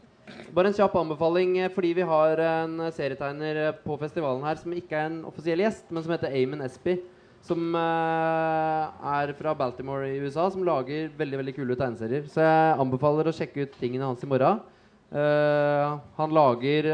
Bare 0.56 0.70
en 0.70 0.76
kjapp 0.76 0.96
anbefaling 1.00 1.54
eh, 1.62 1.70
fordi 1.72 1.92
vi 1.98 2.06
har 2.08 2.42
en 2.44 2.74
serietegner 2.96 3.60
på 3.84 3.96
festivalen 4.00 4.44
her 4.44 4.60
som 4.60 4.74
ikke 4.76 4.96
er 4.96 5.10
en 5.10 5.22
offisiell 5.28 5.64
gjest, 5.64 5.86
men 5.90 6.04
som 6.04 6.14
heter 6.14 6.36
Amon 6.42 6.64
Espy. 6.66 6.98
Som 7.46 7.70
eh, 7.78 9.06
er 9.12 9.32
fra 9.38 9.54
Baltimore 9.56 10.08
i 10.10 10.18
USA, 10.20 10.48
som 10.52 10.64
lager 10.66 11.08
veldig 11.16 11.40
veldig 11.40 11.54
kule 11.56 11.78
tegneserier. 11.78 12.26
Så 12.28 12.42
jeg 12.44 12.76
anbefaler 12.82 13.30
å 13.30 13.34
sjekke 13.34 13.64
ut 13.64 13.78
tingene 13.80 14.08
hans 14.10 14.24
i 14.24 14.28
morgen. 14.28 14.60
Eh, 15.08 15.98
han 16.18 16.34
lager 16.36 16.90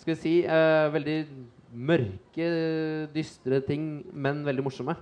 skal 0.00 0.12
vi 0.12 0.20
si, 0.20 0.34
eh, 0.44 0.86
veldig 0.92 1.18
mørke, 1.74 2.48
dystre 3.14 3.60
ting, 3.66 4.04
men 4.12 4.44
veldig 4.46 4.64
morsomme. 4.66 4.96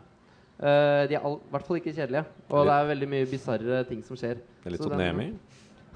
Uh, 0.62 1.08
de 1.10 1.16
er 1.16 1.24
i 1.26 1.30
hvert 1.50 1.66
fall 1.66 1.78
ikke 1.80 1.90
kjedelige. 1.90 2.22
Og 2.52 2.68
det 2.68 2.74
er 2.76 2.90
veldig 2.92 3.06
mye 3.10 3.26
bisarre 3.26 3.80
ting 3.88 4.02
som 4.06 4.18
skjer. 4.18 4.38
Det 4.62 4.68
er 4.70 4.76
litt 4.76 4.84
som 4.84 4.94
Nemi. 4.94 5.32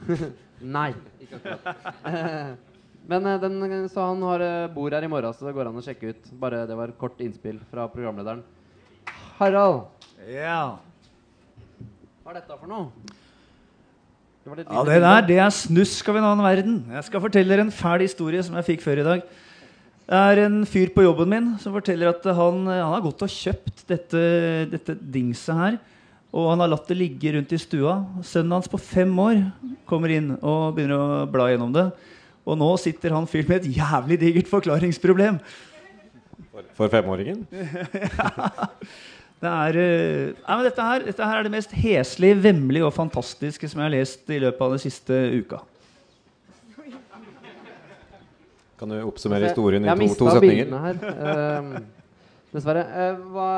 Nei, 0.76 0.88
ikke 1.22 1.38
akkurat. 1.38 2.56
Men 3.12 3.28
den, 3.38 3.86
så 3.86 4.08
han 4.08 4.24
har, 4.26 4.42
bor 4.74 4.90
her 4.90 5.06
i 5.06 5.10
morgen, 5.10 5.36
så 5.38 5.46
det 5.46 5.54
går 5.54 5.70
an 5.70 5.78
å 5.78 5.84
sjekke 5.86 6.10
ut. 6.10 6.32
Bare 6.42 6.64
Det 6.66 6.74
var 6.74 6.96
kort 6.98 7.22
innspill 7.22 7.60
fra 7.70 7.86
programlederen. 7.92 8.42
Harald, 9.36 9.84
Ja. 10.26 10.78
hva 12.24 12.30
er 12.32 12.38
dette 12.40 12.56
for 12.58 12.66
noe? 12.70 12.88
Det 14.42 14.48
var 14.50 14.56
litt 14.60 14.70
ja, 14.70 14.84
det 14.86 15.00
der, 15.02 15.26
det 15.26 15.38
er 15.42 15.50
snusk 15.50 16.08
av 16.08 16.16
en 16.16 16.24
annen 16.28 16.46
verden. 16.46 16.76
Jeg 16.94 17.04
skal 17.08 17.20
fortelle 17.20 17.50
dere 17.50 17.66
en 17.66 17.74
fæl 17.74 18.04
historie 18.06 18.42
som 18.46 18.54
jeg 18.56 18.64
fikk 18.68 18.84
før 18.84 19.02
i 19.02 19.04
dag. 19.04 19.24
Det 20.06 20.20
er 20.22 20.40
en 20.44 20.60
fyr 20.70 20.92
på 20.94 21.02
jobben 21.02 21.28
min 21.28 21.48
som 21.58 21.74
forteller 21.74 22.12
at 22.12 22.24
han, 22.30 22.62
han 22.70 22.92
har 22.94 23.02
gått 23.04 23.24
og 23.26 23.32
kjøpt 23.34 23.82
dette, 23.90 24.22
dette 24.70 24.94
dingset 25.02 25.58
her. 25.58 25.78
Og 26.32 26.48
han 26.52 26.62
har 26.62 26.70
latt 26.70 26.86
det 26.88 26.96
ligge 26.96 27.34
rundt 27.34 27.52
i 27.52 27.58
stua. 27.58 27.98
Sønnen 28.24 28.54
hans 28.54 28.70
på 28.70 28.78
fem 28.80 29.10
år 29.18 29.42
kommer 29.88 30.14
inn 30.14 30.36
og 30.38 30.78
begynner 30.78 30.96
å 30.96 31.26
bla 31.28 31.50
gjennom 31.50 31.74
det. 31.74 31.90
Og 32.46 32.56
nå 32.56 32.70
sitter 32.78 33.12
han 33.18 33.26
fyren 33.28 33.50
med 33.50 33.66
et 33.66 33.76
jævlig 33.80 34.20
digert 34.22 34.48
forklaringsproblem. 34.48 35.42
For, 36.54 36.70
for 36.78 36.92
femåringen. 36.92 37.44
Det 39.36 39.50
er, 39.52 39.76
eh, 39.76 40.34
nei, 40.40 40.54
men 40.56 40.64
dette, 40.64 40.84
her, 40.90 41.02
dette 41.04 41.26
her 41.28 41.38
er 41.38 41.44
det 41.44 41.52
mest 41.52 41.72
heslige, 41.76 42.38
vemmelige 42.40 42.86
og 42.86 42.94
fantastiske 42.96 43.68
som 43.68 43.82
jeg 43.82 43.90
har 43.90 43.92
lest 43.98 44.30
i 44.32 44.38
løpet 44.40 44.62
av 44.64 44.72
den 44.72 44.80
siste 44.80 45.18
uka. 45.36 45.60
Kan 48.76 48.92
du 48.92 48.96
oppsummere 49.06 49.48
historien 49.48 49.84
i 49.84 49.88
to, 49.88 49.94
to, 49.94 50.00
mistet 50.02 50.20
to 50.20 50.32
setninger? 50.36 50.66
bildene 50.66 50.80
her. 50.84 50.96
Uh, 51.16 52.24
dessverre. 52.52 52.82
Uh, 52.92 53.22
hva, 53.32 53.48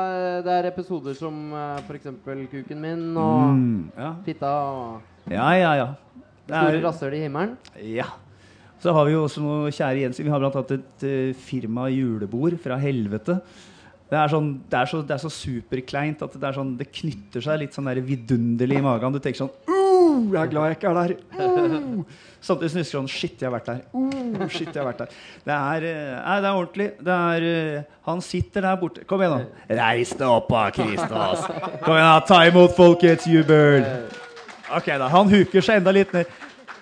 det 0.45 0.53
er 0.55 0.67
episoder 0.69 1.15
som 1.17 1.35
uh, 1.51 1.79
f.eks. 1.83 2.11
Kuken 2.51 2.79
min 2.83 3.05
og 3.19 3.55
Mm, 3.55 3.89
ja. 3.99 4.13
Fitta 4.27 4.53
og 4.71 5.31
ja, 5.31 5.49
ja, 5.59 5.73
ja. 5.77 5.89
Det 6.49 6.55
Store 6.55 6.83
rasshøl 6.87 7.13
i 7.13 7.23
himmelen. 7.25 7.57
ja. 7.95 8.07
Så 8.79 8.93
har 8.95 9.03
vi 9.05 9.11
jo 9.11 9.25
også 9.25 9.41
noe 9.43 9.71
kjære 9.75 10.05
Jensen. 10.05 10.23
Vi 10.23 10.31
har 10.31 10.39
blant 10.39 10.55
annet 10.55 10.77
et 10.77 11.03
uh, 11.03 11.35
firma 11.35 11.89
julebord 11.91 12.55
fra 12.63 12.77
helvete. 12.79 13.35
Det 14.09 14.17
er, 14.17 14.31
sånn, 14.31 14.47
det, 14.65 14.73
er 14.79 14.89
så, 14.89 14.99
det 15.05 15.13
er 15.13 15.21
så 15.21 15.29
superkleint 15.29 16.23
at 16.25 16.33
det, 16.41 16.49
sånn, 16.55 16.71
det 16.79 16.87
knytter 16.89 17.43
seg 17.45 17.59
litt 17.61 17.75
sånn 17.77 17.91
der 17.91 17.99
vidunderlig 18.01 18.79
i 18.79 18.81
magen. 18.81 19.13
Du 19.13 19.21
tenker 19.21 19.43
sånn 19.43 19.51
uh, 19.69 20.31
Jeg 20.33 20.39
er 20.41 20.49
glad 20.49 20.71
jeg 20.71 20.77
ikke 20.79 20.89
er 20.89 20.97
der. 20.97 21.13
Uh. 21.37 22.15
Samtidig 22.41 22.71
snusker 22.73 22.95
sånn 22.95 23.11
Shit, 23.11 23.35
jeg 23.37 23.45
har 23.45 23.53
vært 23.53 23.69
der. 23.69 23.83
Uh, 23.93 24.47
shit, 24.47 24.71
jeg 24.71 24.79
har 24.79 24.87
vært 24.87 25.03
der. 25.03 25.19
Det 25.45 25.57
er, 25.57 25.85
eh, 25.91 26.15
nei, 26.15 26.37
det 26.39 26.49
er 26.49 26.57
ordentlig. 26.63 26.87
Det 27.05 27.17
er, 27.17 27.45
eh, 27.49 27.99
han 28.07 28.23
sitter 28.25 28.65
der 28.65 28.79
borte. 28.81 29.05
Kom 29.09 29.21
igjen, 29.21 29.43
nå. 29.43 29.77
Reis 29.77 30.15
deg 30.17 30.33
opp, 30.39 30.49
da, 30.55 30.63
Kristos. 30.73 31.45
Kom 31.83 31.93
igjen, 31.93 32.09
da. 32.09 32.17
Ta 32.31 32.41
imot 32.49 32.73
folkets 32.79 33.29
jubel. 33.29 33.85
Ok, 34.73 34.89
da. 34.89 35.11
Han 35.13 35.29
huker 35.29 35.69
seg 35.69 35.83
enda 35.83 35.93
litt 35.93 36.17
ned. 36.17 36.33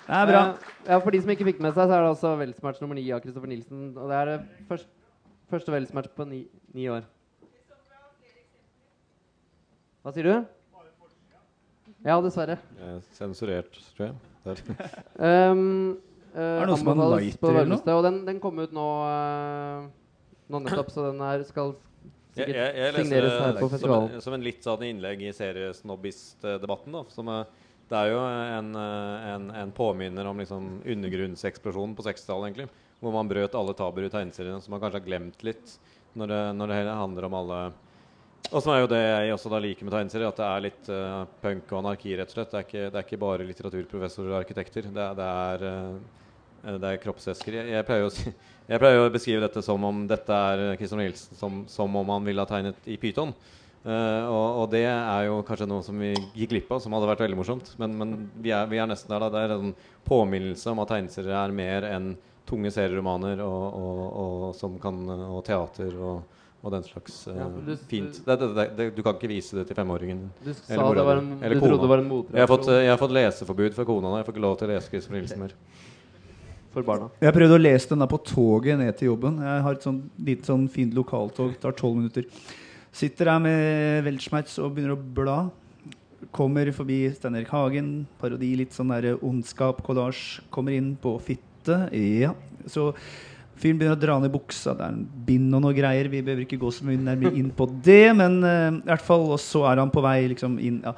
Det 0.08 0.22
er 0.22 0.32
bra. 0.32 0.42
Ja, 0.88 1.02
For 1.04 1.12
de 1.12 1.20
som 1.20 1.36
ikke 1.36 1.50
fikk 1.50 1.60
med 1.60 1.74
seg, 1.76 1.84
så 1.84 1.98
er 1.98 2.06
det 2.06 2.14
også 2.14 2.32
Welsmatch 2.40 2.80
nummer 2.80 2.96
ni 2.96 3.04
av 3.12 3.20
Kristoffer 3.20 3.50
Nilsen. 3.50 3.90
Og 3.92 4.08
det 4.08 4.16
er 4.22 4.32
det 4.32 4.40
først, 4.70 4.88
første 5.52 5.74
Welsmatch 5.74 6.14
på 6.16 6.24
ni, 6.30 6.46
ni 6.72 6.88
år. 6.88 7.04
Hva 10.06 10.14
sier 10.14 10.28
du? 10.28 10.34
Ja, 12.06 12.18
dessverre. 12.22 12.58
Eh, 12.78 12.98
Sensurert, 13.16 13.74
tror 13.96 14.08
jeg. 14.08 14.18
Der. 14.44 14.60
Um, 15.18 15.98
uh, 16.36 16.38
Er 16.38 16.62
det 16.62 16.68
noe 16.70 16.78
som 16.78 16.90
er 16.90 16.94
anbefales 16.94 17.24
lighter 17.24 17.50
eller 17.50 17.70
noe? 17.72 17.96
Og 17.96 18.04
den, 18.06 18.20
den 18.28 18.38
kom 18.42 18.60
ut 18.62 18.74
nå 18.74 18.86
uh, 19.02 19.88
Nå 20.48 20.60
nettopp, 20.64 20.92
så 20.94 21.08
den 21.10 21.18
her 21.20 21.42
skal 21.44 21.74
Jeg, 21.74 22.38
sikkert 22.38 22.54
jeg, 22.60 22.76
jeg 22.78 22.94
signeres 22.94 23.34
her 23.34 23.56
det 23.56 23.64
på 23.64 23.70
festivalen. 23.74 24.12
Som, 24.14 24.22
som 24.24 24.36
en 24.38 24.46
litt 24.46 24.68
sånn 24.68 24.84
innlegg 24.86 25.24
i 25.26 25.34
seriesnobbist-debatten. 25.36 26.94
da, 26.94 27.02
som 27.12 27.32
er, 27.34 27.50
Det 27.90 27.98
er 27.98 28.12
jo 28.14 28.22
en, 28.22 28.70
en, 28.78 29.50
en 29.64 29.74
påminner 29.76 30.30
om 30.30 30.40
liksom 30.40 30.70
undergrunnseksplosjonen 30.86 31.98
på 31.98 32.06
60-tallet, 32.06 32.52
egentlig. 32.52 32.70
Hvor 33.02 33.18
man 33.18 33.28
brøt 33.28 33.58
alle 33.58 33.74
tabuer 33.76 34.06
i 34.06 34.14
tegneseriene 34.14 34.62
som 34.62 34.72
man 34.72 34.80
kanskje 34.86 35.02
har 35.02 35.10
glemt 35.10 35.44
litt 35.46 35.76
når 36.18 36.32
det, 36.32 36.40
når 36.56 36.70
det 36.70 36.80
hele 36.80 36.96
handler 37.02 37.28
om 37.28 37.36
alle 37.42 37.60
Og 38.48 38.62
så 38.64 38.72
er 38.72 38.78
jo 38.80 38.88
det 38.88 39.00
jeg 39.02 39.32
også 39.34 39.50
da 39.52 39.58
liker 39.60 39.84
med 39.84 39.92
tegneserier, 39.92 40.30
at 40.30 40.38
det 40.40 40.46
er 40.46 40.62
litt 40.64 40.86
uh, 40.88 41.24
punk 41.42 41.72
og 41.74 41.82
anarki, 41.82 42.14
rett 42.16 42.30
og 42.32 42.38
slett. 42.38 42.52
Det 42.52 42.60
er 42.60 42.64
ikke, 42.66 42.84
det 42.86 42.96
er 43.00 43.04
ikke 43.04 43.20
bare 43.20 43.48
litteraturprofessorer 43.48 44.32
og 44.32 44.38
arkitekter. 44.38 44.88
Det, 44.88 45.08
det 45.18 45.26
er 45.28 45.66
uh, 45.68 46.80
er 46.88 47.02
kroppsvæsker. 47.02 47.58
Jeg, 47.60 47.68
jeg, 47.74 47.84
pleier 48.80 48.96
jo 48.96 49.04
å 49.04 49.12
beskrive 49.12 49.44
dette 49.44 49.62
som 49.64 49.84
om 49.84 50.00
dette 50.08 50.40
er 50.52 50.64
Christian 50.80 51.02
Nielsen 51.02 51.38
som, 51.38 51.60
som 51.70 52.00
om 52.00 52.14
han 52.14 52.24
ville 52.26 52.44
ha 52.44 52.48
tegnet 52.48 52.88
i 52.88 52.96
pyton. 53.00 53.34
Uh, 53.84 54.24
og, 54.26 54.46
og 54.62 54.64
det 54.72 54.86
er 54.88 55.28
jo 55.28 55.42
kanskje 55.46 55.68
noe 55.68 55.84
som 55.86 56.00
vi 56.00 56.14
gikk 56.16 56.54
glipp 56.54 56.72
av, 56.72 56.80
som 56.82 56.96
hadde 56.96 57.10
vært 57.12 57.26
veldig 57.26 57.38
morsomt. 57.38 57.74
Men, 57.80 57.94
men 58.00 58.16
vi, 58.40 58.54
er, 58.56 58.64
vi 58.70 58.80
er 58.80 58.88
nesten 58.88 59.12
der. 59.12 59.26
da 59.26 59.30
Det 59.34 59.44
er 59.44 59.54
en 59.58 59.76
påminnelse 60.08 60.72
om 60.72 60.82
at 60.82 60.94
tegneserier 60.94 61.36
er 61.36 61.54
mer 61.60 61.86
enn 61.92 62.14
tunge 62.48 62.72
serieromaner 62.72 63.42
og, 63.44 63.64
og, 63.76 64.02
og, 64.08 64.44
som 64.56 64.80
kan, 64.80 65.04
og 65.28 65.42
teater 65.44 65.92
og, 66.00 66.38
og 66.62 66.72
den 66.74 66.82
slags 66.82 67.20
uh, 67.30 67.36
Ja, 67.38 67.44
du- 67.66 67.76
fint. 67.90 68.16
Det, 68.26 68.34
det, 68.40 68.48
det, 68.56 68.64
det, 68.76 68.86
du 68.96 69.02
kan 69.06 69.14
ikke 69.14 69.30
vise 69.30 69.54
det 69.60 69.66
til 69.68 69.76
femåringen. 69.78 70.24
Du 70.44 70.52
sa 70.52 70.74
Eller 70.74 70.98
det 70.98 71.04
var 71.06 71.20
en, 71.20 71.28
du 71.38 71.44
kona. 71.44 71.60
trodde 71.60 71.82
det 71.84 71.90
var 71.92 72.02
en 72.02 72.08
Jeg 72.34 72.40
har, 72.42 72.50
fått, 72.50 72.66
jeg 72.74 72.90
har 72.90 72.98
fått 72.98 73.14
leseforbud 73.14 73.76
fra 73.76 73.84
kona. 73.86 74.16
Jeg 74.18 74.26
får 74.26 74.34
ikke 74.34 74.42
lov 74.46 74.56
til 74.58 74.68
å 74.68 74.72
lese 74.74 74.90
Christopher 74.90 75.20
Nielsen 75.20 75.44
mer. 75.44 75.54
for 76.74 76.82
barna. 76.84 77.06
Jeg 77.22 77.32
prøvde 77.36 77.56
å 77.56 77.62
lese 77.62 77.88
den 77.92 78.02
der 78.02 78.10
på 78.10 78.18
toget 78.26 78.78
ned 78.78 78.96
til 78.98 79.12
jobben. 79.12 79.38
Jeg 79.40 79.62
har 79.64 79.78
et 79.78 79.86
sånn 79.86 80.00
litt 80.26 80.44
sånn 80.50 80.66
fint 80.68 80.92
lokaltog. 80.98 81.54
Tar 81.62 81.72
tolv 81.78 81.96
minutter. 82.02 82.26
Sitter 82.92 83.30
der 83.30 83.38
med 83.38 84.04
Weltschmerz 84.08 84.58
og 84.58 84.74
begynner 84.74 84.96
å 84.98 85.00
bla. 85.14 85.38
Kommer 86.34 86.68
forbi 86.74 87.04
Stein 87.14 87.38
Erik 87.38 87.48
Hagen. 87.54 87.92
Parodi, 88.20 88.50
litt 88.58 88.74
sånn 88.74 88.90
der 88.90 89.14
ondskap, 89.24 89.80
kollasj. 89.86 90.40
Kommer 90.50 90.74
inn 90.74 90.96
på 91.00 91.14
fitte. 91.22 91.84
Ja. 91.94 92.34
Så 92.66 92.90
fyren 93.58 93.78
begynner 93.80 93.96
å 93.96 94.00
dra 94.00 94.14
ned 94.22 94.32
buksa. 94.32 94.72
Det 94.78 94.84
er 94.86 94.92
en 94.94 95.02
bind 95.28 95.54
og 95.58 95.62
noe 95.64 95.74
greier. 95.76 96.08
Vi 96.12 96.20
behøver 96.24 96.44
ikke 96.46 96.58
gå 96.62 96.70
så 96.74 96.86
mye 96.86 97.00
nærmere 97.02 97.34
inn 97.40 97.50
på 97.54 97.66
det, 97.84 98.14
men 98.18 98.38
uh, 98.44 98.68
i 98.78 98.86
hvert 98.88 99.04
fall 99.04 99.24
Og 99.34 99.40
så 99.42 99.64
er 99.70 99.80
han 99.82 99.90
på 99.94 100.02
vei 100.04 100.16
liksom 100.32 100.56
inn. 100.62 100.78
Ja. 100.86 100.92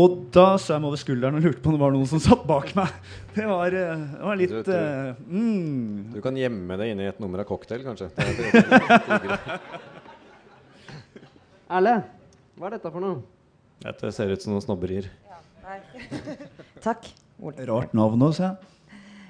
Og 0.00 0.16
da 0.34 0.46
så 0.60 0.74
jeg 0.74 0.82
meg 0.84 0.90
over 0.92 1.00
skulderen 1.02 1.38
og 1.40 1.46
lurte 1.46 1.62
på 1.64 1.70
om 1.72 1.76
det 1.76 1.82
var 1.84 1.94
noen 1.96 2.08
som 2.10 2.22
satt 2.24 2.44
bak 2.48 2.72
meg. 2.78 2.92
Det 3.36 3.44
var, 3.44 3.68
uh, 3.68 4.04
det 4.16 4.24
var 4.24 4.38
litt 4.40 4.52
Du- 4.54 4.62
du- 4.64 4.72
eh, 4.72 5.14
mm. 5.28 6.12
Du 6.14 6.20
kan 6.24 6.36
gjemme 6.40 6.78
det 6.80 6.86
inni 6.94 7.04
et 7.10 7.18
nummer 7.20 7.42
av 7.42 7.48
cocktail, 7.50 7.82
kanskje. 7.84 8.08
Er, 8.16 8.24
er, 8.48 9.60
Erle, 11.76 11.92
hva 12.56 12.68
er 12.70 12.76
dette 12.78 12.92
for 12.94 13.02
noe? 13.04 13.18
Dette 13.84 14.08
ser 14.14 14.32
ut 14.32 14.40
som 14.42 14.54
noen 14.54 14.64
snobberier. 14.64 15.10
Takk. 16.86 17.10
Rart 17.68 17.92
navn 17.96 18.22
også, 18.24 18.46
ja. 18.46 18.54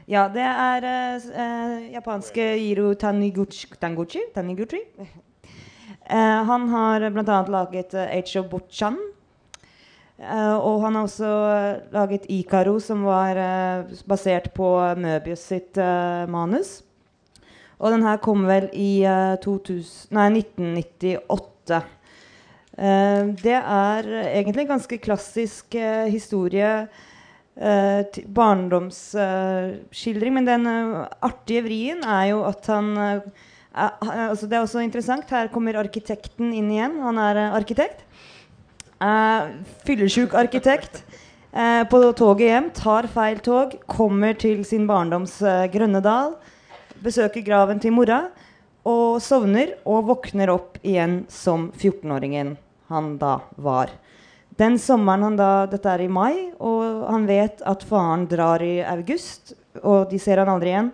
Ja, 0.07 0.28
det 0.30 0.42
er 0.46 0.84
eh, 0.86 1.24
eh, 1.34 1.86
japanske 1.96 2.44
Jiro 2.61 2.92
Taniguchi. 2.94 3.66
Taniguchi? 3.74 4.20
Taniguchi? 4.34 4.78
Eh, 5.02 6.42
han 6.46 6.68
har 6.70 7.11
bl.a. 7.11 7.38
laget 7.50 7.94
uh, 7.98 8.04
H.O. 8.14 8.44
Bochan. 8.46 9.00
Eh, 10.18 10.54
og 10.54 10.84
han 10.84 10.94
har 10.94 11.09
også 11.09 11.30
eh, 11.50 11.80
laget 11.92 12.28
Ikaro, 12.30 12.76
som 12.78 13.02
var 13.02 13.34
eh, 13.34 13.96
basert 14.07 14.52
på 14.54 14.68
Møbius 14.94 15.42
sitt 15.50 15.82
eh, 15.82 16.22
manus. 16.30 16.84
Og 17.82 17.90
den 17.92 18.07
her 18.07 18.22
kom 18.22 18.46
vel 18.46 18.70
i 18.78 19.02
eh, 19.02 19.34
2000, 19.42 20.14
nei, 20.14 20.28
1998. 20.38 21.82
Eh, 22.78 23.34
det 23.42 23.59
er 23.59 24.12
egentlig 24.30 24.68
en 24.68 24.72
ganske 24.76 25.02
klassisk 25.02 25.74
eh, 25.74 26.07
historie 26.14 26.86
eh, 27.57 28.04
barndomsskildring. 28.26 28.34
barndomsskildring. 28.34 30.34
men 30.34 30.44
den 30.44 30.66
uh, 30.66 31.07
artige 31.20 31.62
vrien 31.66 32.04
er 32.04 32.30
jo 32.30 32.44
at 32.44 32.66
han 32.66 32.96
eh, 33.76 33.76
altså 33.76 34.46
Det 34.46 34.57
er 34.57 34.64
også 34.64 34.84
interessant. 34.84 35.30
Her 35.30 35.50
kommer 35.52 35.76
arkitekten 35.76 36.52
inn 36.54 36.70
igjen. 36.72 36.98
Han 37.04 37.20
er 37.20 37.42
eh, 37.42 37.57
arkitekt. 37.57 38.04
Uh, 38.96 39.52
Fyllesyk 39.84 40.34
arkitekt. 40.34 41.02
eh, 41.52 41.84
på 41.88 42.00
toget 42.16 42.48
hjem. 42.48 42.70
Tar 42.76 43.09
feil 43.12 43.42
tog. 43.44 43.76
Kommer 43.86 44.34
til 44.34 44.64
sin 44.64 44.86
barndoms 44.88 45.38
grønne 45.40 45.68
Grønnedal. 45.74 46.36
Besøker 47.04 47.44
graven 47.44 47.82
til 47.82 47.92
mora. 47.92 48.26
Og 48.86 49.20
sovner 49.20 49.74
og 49.84 50.07
våkner 50.09 50.52
opp 50.52 50.78
igjen 50.82 51.24
som 51.28 51.70
14-åringen 51.74 52.57
han 52.88 53.16
da 53.18 53.40
var. 53.59 53.90
Den 54.57 54.78
sommeren 54.80 55.22
han 55.26 55.36
da, 55.36 55.50
Dette 55.68 55.92
er 55.92 56.07
i 56.07 56.09
mai, 56.09 56.48
og 56.59 57.04
han 57.11 57.26
vet 57.28 57.61
at 57.68 57.84
faren 57.84 58.24
drar 58.30 58.62
i 58.64 58.78
august. 58.80 59.52
Og 59.82 60.09
de 60.11 60.18
ser 60.22 60.40
han 60.40 60.48
aldri 60.48 60.72
igjen. 60.72 60.90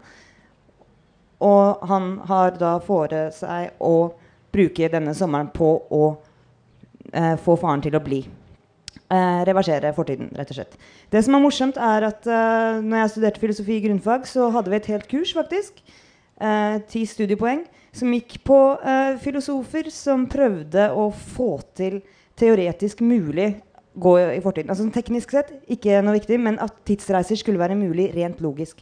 Og 1.42 1.82
han 1.90 2.16
har 2.26 2.58
da 2.58 2.76
fore 2.82 3.28
seg 3.34 3.78
å 3.82 4.12
bruke 4.52 4.90
denne 4.90 5.14
sommeren 5.14 5.50
på 5.54 5.70
å 5.94 6.04
eh, 7.12 7.36
få 7.40 7.56
faren 7.58 7.82
til 7.82 7.96
å 7.98 8.02
bli. 8.02 8.20
Eh, 9.12 9.40
reversere 9.46 9.92
fortiden, 9.94 10.30
rett 10.38 10.50
og 10.52 10.58
slett. 10.58 10.76
Det 11.12 11.22
som 11.24 11.36
er 11.36 11.42
morsomt, 11.44 11.78
er 11.78 12.06
at 12.08 12.26
eh, 12.26 12.80
når 12.82 13.02
jeg 13.02 13.12
studerte 13.14 13.42
filosofi 13.42 13.76
i 13.78 13.84
grunnfag, 13.84 14.26
så 14.26 14.50
hadde 14.54 14.72
vi 14.72 14.78
et 14.78 14.90
helt 14.90 15.06
kurs, 15.10 15.34
faktisk. 15.36 15.82
eh, 16.42 16.80
ti 16.90 17.04
studiepoeng 17.06 17.62
som 17.94 18.12
gikk 18.14 18.38
på 18.46 18.58
eh, 18.80 19.18
filosofer 19.22 19.90
som 19.92 20.26
prøvde 20.30 20.88
å 20.96 21.10
få 21.12 21.60
til 21.76 22.00
teoretisk 22.42 23.00
mulig 23.06 23.54
gå 23.94 24.16
i 24.18 24.40
fortiden. 24.42 24.70
Altså 24.72 24.88
Teknisk 24.92 25.34
sett 25.34 25.52
ikke 25.70 26.00
noe 26.04 26.16
viktig, 26.16 26.38
men 26.40 26.58
at 26.62 26.74
tidsreiser 26.88 27.38
skulle 27.40 27.60
være 27.60 27.78
mulig 27.78 28.10
rent 28.16 28.40
logisk. 28.44 28.80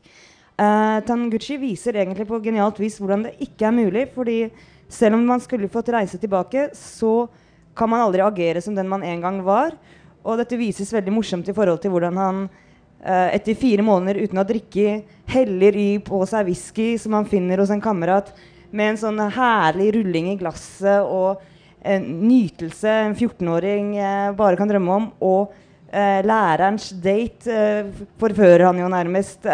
Uh, 0.60 1.00
Tanguchi 1.06 1.56
viser 1.60 1.96
egentlig 1.96 2.26
på 2.28 2.40
genialt 2.44 2.78
vis 2.80 2.98
hvordan 3.00 3.24
det 3.26 3.36
ikke 3.46 3.66
er 3.68 3.76
mulig. 3.76 4.08
fordi 4.14 4.50
selv 4.90 5.14
om 5.14 5.22
man 5.24 5.40
skulle 5.40 5.70
fått 5.70 5.88
reise 5.94 6.18
tilbake, 6.18 6.70
så 6.74 7.28
kan 7.76 7.88
man 7.88 8.02
aldri 8.02 8.20
agere 8.20 8.60
som 8.60 8.74
den 8.74 8.88
man 8.88 9.02
en 9.02 9.20
gang 9.20 9.42
var. 9.44 9.76
Og 10.24 10.36
dette 10.38 10.58
vises 10.58 10.92
veldig 10.92 11.12
morsomt 11.14 11.48
i 11.48 11.54
forhold 11.54 11.80
til 11.80 11.94
hvordan 11.94 12.16
han 12.18 12.42
uh, 12.50 13.28
etter 13.32 13.54
fire 13.54 13.82
måneder 13.82 14.20
uten 14.20 14.42
å 14.42 14.46
drikke 14.46 15.02
heller 15.30 15.78
i 15.78 15.90
på 16.04 16.20
seg 16.28 16.50
whisky 16.50 16.98
som 16.98 17.16
han 17.16 17.28
finner 17.30 17.62
hos 17.62 17.70
en 17.70 17.82
kamerat, 17.82 18.34
med 18.70 18.92
en 18.92 19.00
sånn 19.00 19.22
herlig 19.34 19.88
rulling 19.96 20.28
i 20.30 20.36
glasset 20.38 21.02
og 21.02 21.40
nytelse 21.84 22.90
en 23.06 23.14
14-åring 23.14 23.96
eh, 23.98 24.32
bare 24.36 24.58
kan 24.58 24.68
drømme 24.68 24.96
om. 24.98 25.08
Og 25.24 25.54
eh, 25.88 26.20
lærerens 26.26 26.90
date 27.02 27.54
eh, 27.54 28.04
forfører 28.20 28.68
han 28.68 28.82
jo 28.82 28.90
nærmest. 28.92 29.48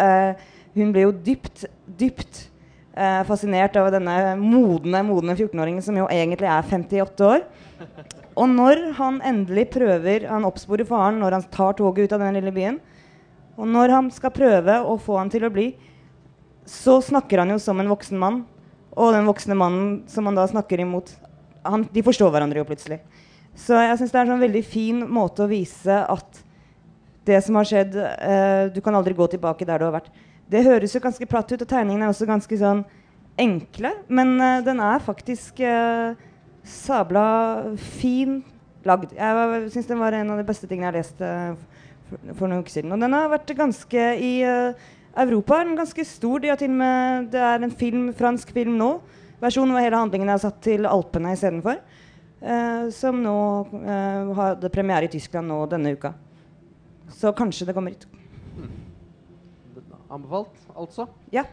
Hun 0.77 0.93
ble 0.93 1.07
jo 1.07 1.15
dypt, 1.25 1.65
dypt 1.87 2.43
fascinert 3.27 3.75
av 3.77 3.91
denne 3.93 4.33
modne, 4.41 5.03
modne 5.05 5.35
14-åringen 5.37 5.83
som 5.85 5.97
jo 5.99 6.07
egentlig 6.09 6.49
er 6.49 6.65
58 6.65 7.27
år. 7.27 7.43
Og 8.37 8.49
når 8.49 8.79
han 8.97 9.19
endelig 9.25 9.67
prøver 9.73 10.27
Han 10.29 10.45
oppsporer 10.45 10.85
faren 10.85 11.19
når 11.21 11.35
han 11.37 11.45
tar 11.53 11.75
toget 11.77 12.07
ut 12.07 12.15
av 12.17 12.23
den 12.25 12.37
lille 12.37 12.53
byen. 12.53 12.79
Og 13.57 13.69
når 13.69 13.93
han 13.93 14.09
skal 14.13 14.33
prøve 14.33 14.79
å 14.85 14.97
få 15.01 15.17
han 15.17 15.29
til 15.33 15.45
å 15.45 15.53
bli, 15.53 15.71
så 16.67 16.99
snakker 17.01 17.41
han 17.41 17.53
jo 17.53 17.61
som 17.61 17.79
en 17.81 17.89
voksen 17.89 18.19
mann. 18.21 18.43
Og 18.97 19.13
den 19.13 19.29
voksne 19.29 19.57
mannen 19.57 19.89
som 20.09 20.25
han 20.29 20.37
da 20.37 20.45
snakker 20.49 20.81
imot, 20.81 21.13
han, 21.67 21.85
de 21.93 22.03
forstår 22.05 22.31
hverandre 22.33 22.61
jo 22.61 22.67
plutselig. 22.67 22.99
Så 23.57 23.77
jeg 23.81 23.97
syns 23.99 24.13
det 24.13 24.19
er 24.19 24.27
en 24.27 24.33
sånn 24.35 24.45
veldig 24.45 24.63
fin 24.65 25.01
måte 25.09 25.45
å 25.45 25.49
vise 25.49 26.01
at 26.03 26.43
det 27.27 27.39
som 27.43 27.57
har 27.59 27.67
skjedd 27.67 27.95
eh, 27.97 28.69
Du 28.71 28.79
kan 28.83 28.95
aldri 28.95 29.15
gå 29.17 29.25
tilbake 29.33 29.65
der 29.67 29.81
du 29.81 29.87
har 29.87 29.97
vært. 29.97 30.11
Det 30.47 30.63
høres 30.63 30.93
jo 30.95 31.03
ganske 31.03 31.27
platt 31.27 31.51
ut, 31.51 31.63
og 31.63 31.67
tegningene 31.67 32.07
er 32.07 32.13
også 32.13 32.27
ganske 32.29 32.59
sånn 32.59 32.85
enkle. 33.37 33.91
Men 34.07 34.37
eh, 34.39 34.61
den 34.65 34.79
er 34.83 35.03
faktisk 35.03 35.59
eh, 35.65 36.15
sabla 36.67 37.25
fin 37.97 38.39
lagd. 38.87 39.15
Jeg 39.17 39.71
syns 39.73 39.89
den 39.89 39.99
var 39.99 40.15
en 40.15 40.31
av 40.31 40.39
de 40.39 40.47
beste 40.47 40.69
tingene 40.69 40.87
jeg 40.87 40.93
har 40.93 40.99
lest 41.01 41.25
eh, 41.25 41.81
for, 42.07 42.29
for 42.39 42.47
noen 42.47 42.63
uker 42.63 42.77
siden. 42.77 42.93
Og 42.95 43.03
den 43.03 43.17
har 43.17 43.33
vært 43.33 43.57
ganske 43.57 44.07
i 44.23 44.33
eh, 44.47 44.87
Europa 45.17 45.57
er 45.57 45.69
den 45.71 45.79
ganske 45.79 46.05
stor. 46.05 46.39
De 46.39 46.51
har 46.51 46.59
til 46.61 46.71
og 46.71 46.79
med, 46.79 47.29
det 47.33 47.41
er 47.41 47.63
en 47.63 47.73
film, 47.73 48.11
fransk 48.15 48.53
film 48.55 48.77
nå. 48.79 48.91
Versjonen 49.41 49.75
hvor 49.75 49.85
hele 49.85 49.99
handlingen 49.99 50.31
er 50.33 50.41
satt 50.41 50.59
til 50.65 50.87
Alpene 50.89 51.35
istedenfor. 51.35 51.81
Uh, 52.37 52.89
som 52.93 53.17
nå 53.21 53.37
uh, 53.71 54.33
hadde 54.37 54.69
premiere 54.73 55.07
i 55.07 55.11
Tyskland 55.13 55.49
nå 55.49 55.63
denne 55.69 55.95
uka. 55.97 56.13
Så 57.13 57.31
kanskje 57.37 57.69
det 57.69 57.75
kommer 57.77 57.93
hit. 57.95 58.05
Anbefalt, 60.07 60.55
altså. 60.75 61.07
Ja. 61.33 61.43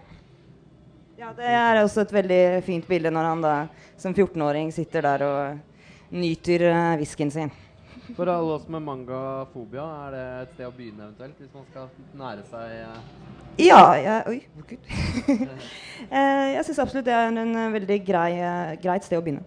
ja. 1.19 1.33
Det 1.35 1.49
er 1.49 1.81
også 1.81 2.05
et 2.05 2.13
veldig 2.15 2.43
fint 2.67 2.87
bilde 2.89 3.11
når 3.11 3.31
han 3.31 3.43
da 3.43 3.55
som 3.99 4.15
14-åring 4.15 4.71
sitter 4.75 5.05
der 5.09 5.25
og 5.27 6.15
nyter 6.15 6.69
uh, 6.69 6.97
whiskyen 7.01 7.33
sin. 7.35 7.53
For 8.13 8.29
alle 8.29 8.53
oss 8.59 8.67
med 8.69 8.85
mangafobia, 8.85 9.85
er 10.07 10.13
det 10.13 10.25
et 10.43 10.51
sted 10.55 10.69
å 10.69 10.75
begynne 10.77 11.07
eventuelt? 11.07 11.39
Hvis 11.41 11.55
man 11.57 11.65
skal 11.71 11.89
nære 12.21 12.45
seg 12.51 12.75
uh... 12.85 12.99
Ja, 13.63 13.81
jeg, 14.07 14.23
Oi, 14.29 14.39
gud. 14.69 14.89
uh, 16.13 16.47
jeg 16.53 16.65
syns 16.69 16.83
absolutt 16.85 17.09
det 17.09 17.15
er 17.17 17.31
en, 17.31 17.41
en 17.41 17.75
veldig 17.75 17.99
grei, 18.05 18.31
greit 18.83 19.07
sted 19.09 19.21
å 19.21 19.25
begynne. 19.25 19.45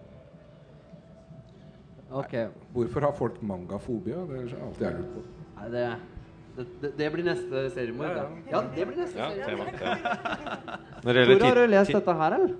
Ok. 2.08 2.34
Hvorfor 2.72 3.04
har 3.06 3.12
folk 3.12 3.42
mangafobia? 3.42 4.24
Det 4.26 4.40
er 4.40 4.56
alltid 4.64 4.86
jeg 4.86 4.96
lurer 4.96 5.10
på. 5.12 5.24
Nei, 5.58 5.68
det, 5.74 5.84
det, 6.56 6.92
det, 6.98 7.12
blir 7.12 7.28
neste 7.28 7.64
seriemord. 7.76 8.08
Ja, 8.08 8.24
Ja, 8.24 8.50
ja, 8.50 8.64
det 8.74 8.88
blir 8.88 8.98
neste 9.04 9.18
Ja, 9.18 9.30
seriemord. 9.44 9.70
Hvor 11.04 11.46
har 11.46 11.60
du 11.60 11.66
lest 11.70 11.94
dette 11.94 12.18
her, 12.22 12.38
eller? 12.38 12.56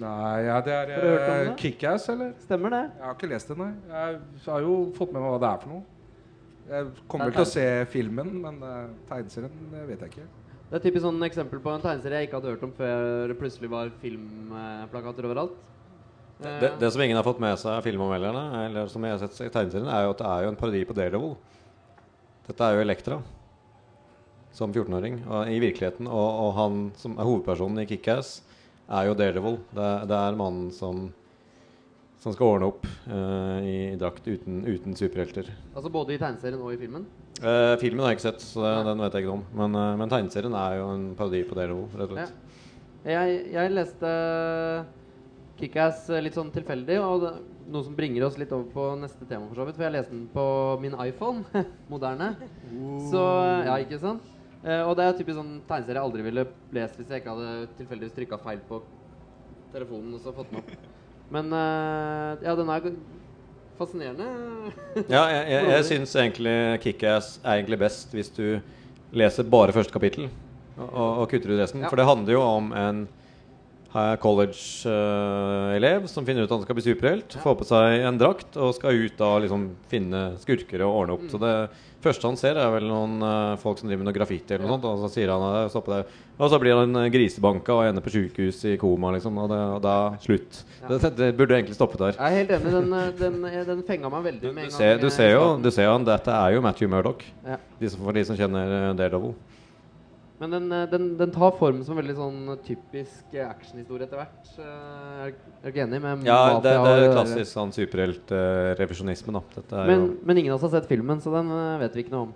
Nei, 0.00 0.38
ja, 0.46 0.56
det 0.64 0.72
er 0.74 0.90
eh, 0.94 1.26
det? 1.48 1.52
Kickass, 1.60 2.08
eller? 2.12 2.32
Stemmer 2.44 2.72
det? 2.74 2.82
Jeg 2.96 3.06
har 3.06 3.14
ikke 3.16 3.30
lest 3.30 3.52
det, 3.52 3.58
nei. 3.60 3.68
Jeg 3.90 4.18
har 4.46 4.64
jo 4.64 4.74
fått 4.96 5.12
med 5.14 5.22
meg 5.22 5.34
hva 5.34 5.38
det 5.42 5.50
er 5.50 5.62
for 5.62 5.72
noe. 5.74 5.84
Jeg 6.66 6.88
kommer 7.06 7.30
Det 7.30 7.30
er 7.30 7.30
vel 7.30 7.36
til 7.36 7.44
å 7.44 7.52
se 7.52 7.68
filmen, 7.92 8.32
men 8.42 8.58
uh, 8.64 8.88
tegneserien 9.08 9.70
det 9.70 9.84
vet 9.86 10.02
jeg 10.02 10.14
ikke. 10.14 10.26
Det 10.66 10.78
er 10.80 10.82
typisk 10.82 11.04
sånn 11.04 11.22
eksempel 11.22 11.62
på 11.62 11.70
en 11.70 11.84
tegneserie 11.84 12.24
jeg 12.24 12.28
ikke 12.28 12.40
hadde 12.40 12.54
hørt 12.56 12.66
om 12.66 12.74
før 12.74 13.30
det 13.30 13.36
plutselig 13.38 13.70
var 13.70 13.92
filmplakater 14.02 15.28
overalt. 15.28 15.54
Eh, 16.42 16.58
det, 16.64 16.72
det 16.82 16.90
som 16.92 17.04
ingen 17.04 17.16
har 17.16 17.26
fått 17.26 17.40
med 17.42 17.54
seg 17.62 17.78
av 17.78 17.86
filmanmelderne, 17.86 18.44
eller 18.64 18.90
som 18.90 19.06
jeg 19.06 19.14
har 19.14 19.22
sett 19.22 19.38
i 19.46 19.52
tegneserien, 19.54 19.88
er 19.88 20.08
jo 20.08 20.16
at 20.16 20.24
det 20.24 20.32
er 20.32 20.44
jo 20.44 20.52
en 20.52 20.58
parodi 20.58 20.82
på 20.88 20.96
Daredevil. 20.98 21.36
Dette 22.50 22.66
er 22.66 22.76
jo 22.76 22.82
Elektra 22.82 23.20
som 24.56 24.72
14-åring 24.72 25.20
i 25.52 25.60
virkeligheten. 25.60 26.08
Og, 26.08 26.28
og 26.42 26.52
han 26.56 26.82
som 26.98 27.14
er 27.14 27.28
hovedpersonen 27.28 27.82
i 27.82 27.88
Kickass, 27.88 28.40
er 28.88 29.06
jo 29.08 29.14
Daredevil. 29.18 29.56
Det, 29.74 29.82
er- 29.82 30.06
det 30.06 30.16
er 30.16 30.36
mannen 30.38 30.70
som, 30.74 31.06
som 32.22 32.32
skal 32.34 32.46
ordne 32.54 32.68
opp 32.70 32.86
uh, 33.10 33.58
i 33.66 33.94
drakt 34.00 34.26
uten, 34.28 34.62
uten 34.66 34.94
superhelter. 34.98 35.48
altså 35.74 35.90
både 35.92 36.14
i 36.14 36.18
tegneserien 36.22 36.60
og 36.62 36.72
i 36.74 36.80
filmen. 36.80 37.06
Uh, 37.42 37.74
filmen 37.82 38.00
har 38.04 38.12
jeg 38.14 38.18
ikke 38.20 38.28
sett, 38.30 38.40
så 38.46 38.62
det, 38.64 38.74
den 38.88 39.02
vet 39.04 39.12
jeg 39.18 39.26
ikke 39.26 39.34
om. 39.36 39.42
Men, 39.58 39.74
uh, 39.76 39.96
men 40.00 40.08
tegneserien 40.12 40.54
er 40.56 40.78
jo 40.78 40.86
en 40.94 41.08
parodi 41.18 41.42
på 41.44 41.58
Daredevil, 41.58 41.88
rett 41.98 42.10
og 42.14 42.20
Ja. 42.22 42.26
slett. 42.26 42.42
Jeg, 43.06 43.34
jeg 43.54 43.70
leste 43.70 44.08
Kickass 45.56 46.08
litt 46.20 46.34
sånn 46.36 46.50
tilfeldig, 46.52 46.96
og 47.00 47.20
det, 47.22 47.30
noe 47.72 47.84
som 47.86 47.94
bringer 47.96 48.26
oss 48.26 48.36
litt 48.38 48.50
over 48.52 48.66
på 48.72 48.86
neste 49.00 49.24
tema. 49.28 49.46
For 49.48 49.60
så 49.60 49.66
vidt 49.68 49.78
For 49.78 49.86
jeg 49.86 49.94
leste 49.94 50.12
den 50.12 50.26
på 50.32 50.46
min 50.82 50.96
iPhone. 51.00 51.44
Moderne. 51.92 52.32
Så 53.10 53.22
Ja, 53.66 53.76
ikke 53.80 53.98
sant? 54.02 54.26
Eh, 54.66 54.82
og 54.82 54.96
det 54.98 55.04
er 55.06 55.14
typisk 55.14 55.38
sånn 55.38 55.58
tegneserie 55.68 56.00
jeg 56.00 56.08
aldri 56.08 56.24
ville 56.26 56.44
lest 56.74 56.96
hvis 56.98 57.10
jeg 57.12 57.22
ikke 57.22 57.34
hadde 57.36 57.68
tilfeldigvis 57.78 58.14
trykka 58.16 58.38
feil 58.42 58.62
på 58.66 58.80
telefonen 59.74 60.16
og 60.16 60.24
så 60.24 60.32
fått 60.34 60.50
den 60.50 60.58
opp. 60.62 60.72
Men 61.34 61.52
eh, 61.54 62.46
ja, 62.46 62.54
den 62.58 62.72
er 62.74 62.88
fascinerende. 63.78 64.26
Ja, 65.14 65.22
jeg, 65.30 65.44
jeg, 65.52 65.68
jeg 65.70 65.86
syns 65.90 66.16
egentlig 66.18 66.56
Kickass 66.82 67.36
er 67.44 67.60
egentlig 67.60 67.78
best 67.84 68.16
hvis 68.16 68.32
du 68.34 68.58
leser 69.16 69.46
bare 69.46 69.74
første 69.76 69.94
kapittel 69.94 70.26
og, 70.26 70.88
og, 70.88 71.10
og 71.22 71.30
kutter 71.30 71.54
ut 71.54 71.60
resten. 71.62 71.84
Ja. 71.84 71.92
For 71.92 72.00
det 72.00 72.08
handler 72.08 72.34
jo 72.34 72.42
om 72.42 72.72
en 72.74 73.04
college-elev 74.22 76.06
som 76.10 76.26
finner 76.26 76.44
ut 76.44 76.50
at 76.50 76.56
han 76.58 76.64
skal 76.66 76.78
bli 76.78 76.86
superhelt. 76.86 77.36
Får 77.42 77.58
på 77.60 77.66
seg 77.68 78.04
en 78.06 78.20
drakt 78.20 78.56
og 78.60 78.74
skal 78.76 79.02
ut 79.06 79.20
og 79.24 79.42
liksom 79.46 79.68
finne 79.90 80.28
skurker 80.42 80.84
og 80.86 81.02
ordne 81.02 81.16
opp. 81.16 81.26
Så 81.32 81.40
det 81.42 81.54
første 82.04 82.28
han 82.28 82.38
ser, 82.38 82.58
er 82.60 82.70
vel 82.70 82.86
noen 82.86 83.16
eh, 83.24 83.56
folk 83.58 83.80
som 83.80 83.88
driver 83.88 84.04
med 84.04 84.10
noe 84.10 84.16
graffiti 84.18 84.54
eller 84.54 84.66
noe 84.68 84.76
sånt. 84.76 84.86
Og 84.90 85.00
så 85.04 85.12
sier 85.16 85.32
han 85.32 85.42
eh, 85.48 85.70
stopp 85.72 85.88
det. 85.90 86.02
Og 86.36 86.52
så 86.52 86.60
blir 86.62 86.76
han 86.78 87.00
eh, 87.00 87.08
grisebanka 87.14 87.74
og 87.74 87.88
ender 87.88 88.04
på 88.04 88.12
sjukehus 88.14 88.60
i 88.68 88.76
koma, 88.80 89.10
liksom. 89.16 89.40
Og, 89.42 89.48
det, 89.50 89.58
og 89.78 89.80
da 89.86 89.96
slutt. 90.22 90.60
Det, 90.86 91.00
det 91.18 91.32
burde 91.38 91.56
egentlig 91.58 91.78
stoppet 91.78 92.04
der. 92.04 92.20
Jeg 92.20 92.26
er 92.28 92.38
helt 92.42 92.54
enig. 92.58 92.76
Den, 92.76 92.94
eh, 93.00 93.10
den, 93.22 93.40
eh, 93.50 93.58
den 93.72 93.82
fenga 93.88 94.12
meg 94.12 94.28
veldig 94.30 94.52
med 94.52 94.54
Du 94.54 94.68
en 94.68 94.70
gang. 94.70 94.78
ser, 94.78 95.02
du 95.02 95.10
ser 95.10 95.34
jo, 95.34 95.44
du 95.64 95.70
ser 95.74 95.88
jo 95.90 95.98
dette 96.06 96.38
er 96.44 96.54
jo 96.54 96.62
Matthew 96.68 96.92
Murdoch. 96.92 97.26
Ja. 97.46 97.58
De 97.80 97.90
som, 97.90 98.04
for 98.06 98.16
de 98.16 98.26
som 98.28 98.38
kjenner 98.38 98.78
eh, 98.82 98.90
Daredevil. 99.00 99.34
Men 100.40 100.52
den, 100.52 100.66
eh, 100.72 100.84
den, 100.92 101.04
den 101.16 101.30
tar 101.32 101.54
form 101.56 101.78
som 101.86 101.96
veldig 101.96 102.14
sånn 102.18 102.40
typisk 102.66 103.32
eh, 103.32 103.46
actionhistorie 103.48 104.04
etter 104.04 104.20
hvert. 104.20 104.50
Eh, 104.60 105.22
Er 105.30 105.32
du 105.62 105.70
ikke 105.70 105.84
enig 105.86 106.00
med 106.04 106.26
Ja, 106.28 106.58
det, 106.60 106.74
det 106.84 106.92
er 106.92 107.14
klassisk 107.14 107.48
sånn 107.54 107.72
superheltrevisjonisme, 107.72 109.32
da. 109.38 109.42
Er 109.80 109.88
Men, 109.92 110.04
jo 110.04 110.18
men 110.28 110.42
ingen 110.42 110.52
av 110.52 110.58
oss 110.60 110.66
har 110.68 110.74
sett 110.76 110.90
filmen, 110.90 111.22
så 111.24 111.32
den 111.38 111.48
eh, 111.56 111.78
vet 111.86 111.96
vi 111.96 112.04
ikke 112.04 112.12
noe 112.16 112.26
om. 112.28 112.34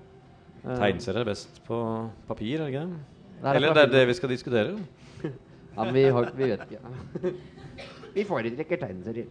Eh, 0.64 0.72
Tegneserier 0.80 1.20
er 1.26 1.28
best 1.28 1.60
på 1.68 1.82
papir, 2.30 2.56
er 2.62 2.66
det 2.66 2.72
ikke 2.72 2.86
det? 2.88 3.04
er 3.44 3.60
Eller 3.60 3.76
det 3.76 3.84
er 3.84 3.94
det 3.98 4.06
vi 4.12 4.18
skal 4.20 4.32
diskutere? 4.36 4.74
Ja, 5.70 5.84
men 5.86 5.94
vi, 5.94 6.02
har, 6.12 6.26
vi 6.34 6.48
vet 6.50 6.64
ikke. 6.66 7.30
vi 8.16 8.24
foretrekker 8.26 8.80
tegneserier. 8.80 9.28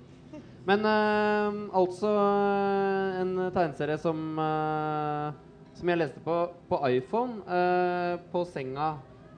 Men 0.69 0.85
eh, 0.87 1.57
altså 1.77 2.09
eh, 2.13 3.19
en 3.23 3.33
tegneserie 3.53 3.97
som 4.01 4.21
eh, 4.39 5.33
Som 5.79 5.91
jeg 5.93 6.01
leste 6.01 6.21
på, 6.23 6.35
på 6.69 6.79
iPhone 6.91 7.39
eh, 7.47 8.15
på 8.33 8.43
senga 8.49 8.89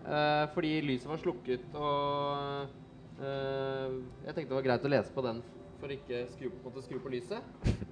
eh, 0.02 0.46
fordi 0.56 0.72
lyset 0.88 1.10
var 1.12 1.22
slukket 1.22 1.76
og 1.78 3.22
eh, 3.22 4.00
Jeg 4.26 4.34
tenkte 4.34 4.50
det 4.50 4.58
var 4.58 4.66
greit 4.66 4.88
å 4.88 4.94
lese 4.96 5.14
på 5.14 5.26
den 5.26 5.44
for 5.82 5.94
ikke 5.94 6.24
skru, 6.30 6.50
måtte 6.64 6.84
skru 6.86 7.00
på 7.02 7.14
lyset. 7.14 7.42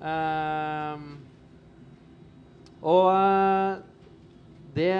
Eh, 0.00 1.00
og 2.88 3.08
eh, 3.12 3.72
det 4.72 4.94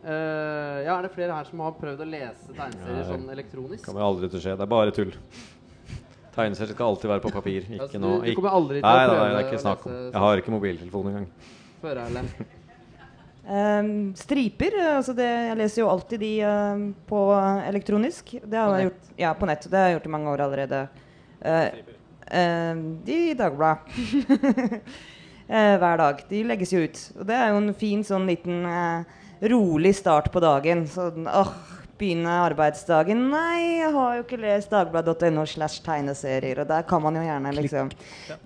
Eh, 0.00 0.78
ja, 0.86 0.94
Er 0.96 1.02
det 1.04 1.12
flere 1.12 1.34
her 1.36 1.44
som 1.44 1.60
har 1.60 1.74
prøvd 1.76 2.00
å 2.00 2.08
lese 2.08 2.54
tegneserier 2.56 3.04
sånn 3.04 3.26
elektronisk? 3.34 3.84
Kommer 3.84 4.06
aldri 4.06 4.30
til 4.32 4.40
å 4.40 4.44
skje. 4.46 4.54
Det 4.56 4.64
er 4.64 4.70
bare 4.72 4.94
tull. 4.96 5.10
Tegneserier 6.32 6.72
skal 6.72 6.94
alltid 6.94 7.10
være 7.12 7.24
på 7.26 7.32
papir. 7.34 7.66
Ikke 7.68 7.82
Altså, 7.84 8.00
noe 8.00 8.22
du, 8.22 8.30
du 8.30 8.38
kommer 8.38 8.56
aldri 8.56 8.80
til 8.80 8.86
Nei, 8.88 9.02
å 9.04 9.10
prøve 9.10 9.20
nei, 9.20 9.30
det 9.34 9.40
er 9.42 9.48
ikke 9.50 9.62
snakk 9.66 9.84
om. 9.84 9.98
Jeg 10.06 10.22
har 10.24 10.40
ikke 10.40 10.54
mobiltelefon 10.54 11.10
engang. 11.12 11.26
Før, 11.80 12.00
Erlend. 12.06 12.32
Um, 13.50 14.12
striper. 14.14 14.74
eh, 14.78 14.96
Altså 14.98 15.14
det, 15.16 15.26
jeg 15.26 15.56
leser 15.58 15.82
jo 15.82 15.88
alltid 15.90 16.20
de 16.22 16.32
uh, 16.44 16.82
på 17.08 17.22
eh, 17.34 17.62
elektronisk. 17.70 18.34
Det 18.44 18.58
har 18.58 18.68
På 18.68 18.76
jeg 18.76 18.90
nett? 18.90 18.98
gjort, 19.08 19.14
ja, 19.24 19.32
på 19.34 19.48
nett. 19.48 19.64
Det 19.70 19.78
har 19.80 19.88
jeg 19.88 19.96
gjort 19.98 20.10
i 20.10 20.12
mange 20.16 20.34
år 20.34 20.42
allerede. 20.46 20.82
Uh, 21.40 21.96
uh, 22.28 22.84
de 23.08 23.22
i 23.30 23.38
Dagbladet. 23.38 23.80
Eh, 25.50 25.72
hver 25.82 25.96
dag. 25.98 26.20
De 26.30 26.44
legges 26.46 26.70
jo 26.70 26.78
ut. 26.86 26.98
Og 27.18 27.24
det 27.26 27.34
er 27.34 27.48
jo 27.50 27.56
en 27.58 27.72
fin 27.74 28.04
sånn 28.06 28.22
liten 28.28 28.60
rolig 29.50 29.90
start 29.98 30.28
på 30.30 30.38
dagen. 30.44 30.84
Sånn 30.86 31.26
åh, 31.26 31.50
begynne 32.00 32.36
arbeidsdagen. 32.46 33.22
Nei, 33.30 33.80
jeg 33.82 33.92
har 33.94 34.16
jo 34.16 34.24
ikke 34.24 34.40
lest 34.40 34.72
dagbladet.no 34.72 35.46
slash 35.48 35.82
tegneserier. 35.84 36.62
Og 36.62 36.70
der 36.70 36.86
kan 36.88 37.02
man 37.04 37.18
jo 37.18 37.24
gjerne 37.26 37.54
liksom 37.56 37.90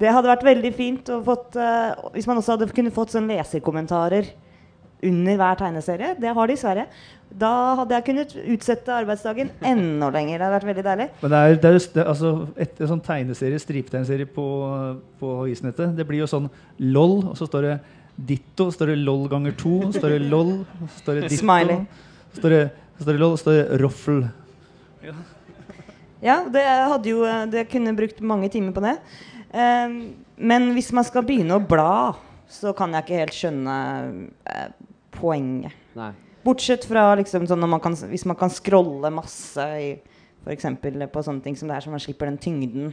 Det 0.00 0.10
hadde 0.10 0.32
vært 0.32 0.46
veldig 0.46 0.72
fint 0.76 1.12
fått 1.26 1.58
uh, 1.60 2.10
Hvis 2.14 2.26
man 2.28 2.40
også 2.40 2.56
hadde 2.56 2.72
kunnet 2.74 2.96
fått 2.96 3.14
sånn 3.14 3.30
leserkommentarer 3.30 4.32
under 5.04 5.36
hver 5.36 5.58
tegneserie. 5.60 6.14
Det 6.20 6.32
har 6.36 6.48
de 6.48 6.54
i 6.54 6.60
Sverige. 6.60 6.86
Da 7.34 7.50
hadde 7.80 7.96
jeg 7.96 8.06
kunnet 8.06 8.34
utsette 8.54 8.94
arbeidsdagen 8.94 9.50
enda 9.72 10.10
lenger. 10.14 10.38
Det 10.38 10.46
hadde 10.46 10.56
vært 10.58 10.70
veldig 10.70 10.86
deilig. 10.86 11.08
Men 11.22 11.34
det 11.34 11.40
er, 11.40 11.58
det 11.58 11.68
er, 11.68 11.76
just 11.78 11.96
det, 11.96 12.06
altså, 12.12 12.32
et, 12.54 12.72
et 12.78 12.88
sånn 12.90 13.02
tegneserie, 13.04 13.60
striptegneserie 13.62 14.30
på, 14.36 14.46
på 15.20 15.34
isnettet, 15.52 15.92
det 15.98 16.06
blir 16.08 16.22
jo 16.22 16.30
sånn 16.30 16.48
LOL, 16.94 17.18
og 17.32 17.36
så 17.38 17.48
står 17.50 17.68
det 17.68 17.74
ditto, 18.30 18.68
står 18.70 18.92
det 18.92 18.98
LOL 19.02 19.26
ganger 19.32 19.56
to, 19.58 19.76
står 19.94 20.14
det 20.14 20.20
LOL, 20.30 20.56
står 21.00 21.18
det 21.18 21.28
ditto, 21.32 21.42
Smiley. 21.42 21.82
står 22.38 22.54
det, 22.54 22.62
så 22.96 23.06
står 23.06 23.18
det 23.20 23.30
står 23.42 23.58
det 23.58 23.78
roffel. 23.82 24.24
Ja, 26.24 26.38
det 26.48 26.62
hadde 26.64 27.10
jo 27.10 27.24
Det 27.52 27.66
kunne 27.68 27.96
brukt 27.96 28.20
mange 28.20 28.48
timer 28.48 28.72
på 28.72 28.84
det. 28.84 28.96
Eh, 29.52 29.96
men 30.36 30.72
hvis 30.74 30.92
man 30.94 31.06
skal 31.06 31.26
begynne 31.26 31.58
å 31.58 31.62
bla, 31.62 32.14
så 32.50 32.72
kan 32.76 32.94
jeg 32.94 33.06
ikke 33.06 33.20
helt 33.22 33.36
skjønne 33.36 33.76
eh, 34.50 34.68
poenget. 35.14 35.74
Nei. 35.98 36.12
Bortsett 36.44 36.84
fra 36.84 37.14
liksom 37.16 37.46
sånn 37.48 37.62
når 37.62 37.70
man 37.76 37.82
kan, 37.84 37.94
hvis 38.10 38.26
man 38.28 38.36
kan 38.36 38.52
scrolle 38.52 39.08
masse 39.14 39.64
i 39.80 39.94
f.eks. 40.44 40.66
på 40.82 41.22
sånne 41.24 41.40
ting 41.44 41.56
som 41.56 41.70
det 41.70 41.78
er, 41.78 41.84
så 41.84 41.92
man 41.92 42.02
slipper 42.02 42.28
den 42.28 42.40
tyngden 42.40 42.90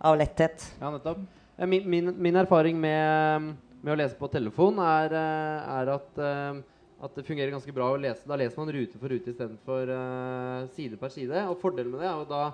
av 0.00 0.16
letthet. 0.16 0.64
Ja, 0.80 0.90
nettopp. 0.94 1.20
Min, 1.68 1.84
min, 1.88 2.12
min 2.20 2.36
erfaring 2.36 2.78
med, 2.80 3.52
med 3.82 3.92
å 3.92 3.98
lese 3.98 4.16
på 4.18 4.28
telefon 4.32 4.80
er, 4.80 5.12
eh, 5.16 5.76
er 5.76 5.92
at, 5.92 6.08
eh, 6.20 6.58
at 7.06 7.16
det 7.18 7.24
fungerer 7.26 7.54
ganske 7.54 7.74
bra 7.74 7.88
å 7.92 7.98
lese. 8.00 8.26
Da 8.28 8.38
leser 8.38 8.60
man 8.60 8.72
rute 8.74 9.00
for 9.00 9.12
rute 9.12 9.32
istedenfor 9.32 9.92
uh, 9.94 10.68
side 10.76 10.98
per 11.00 11.12
side. 11.14 11.42
Og 11.50 11.58
fordelen 11.62 11.94
med 11.94 12.04
det 12.04 12.10
er 12.10 12.20
jo 12.20 12.28
da 12.30 12.44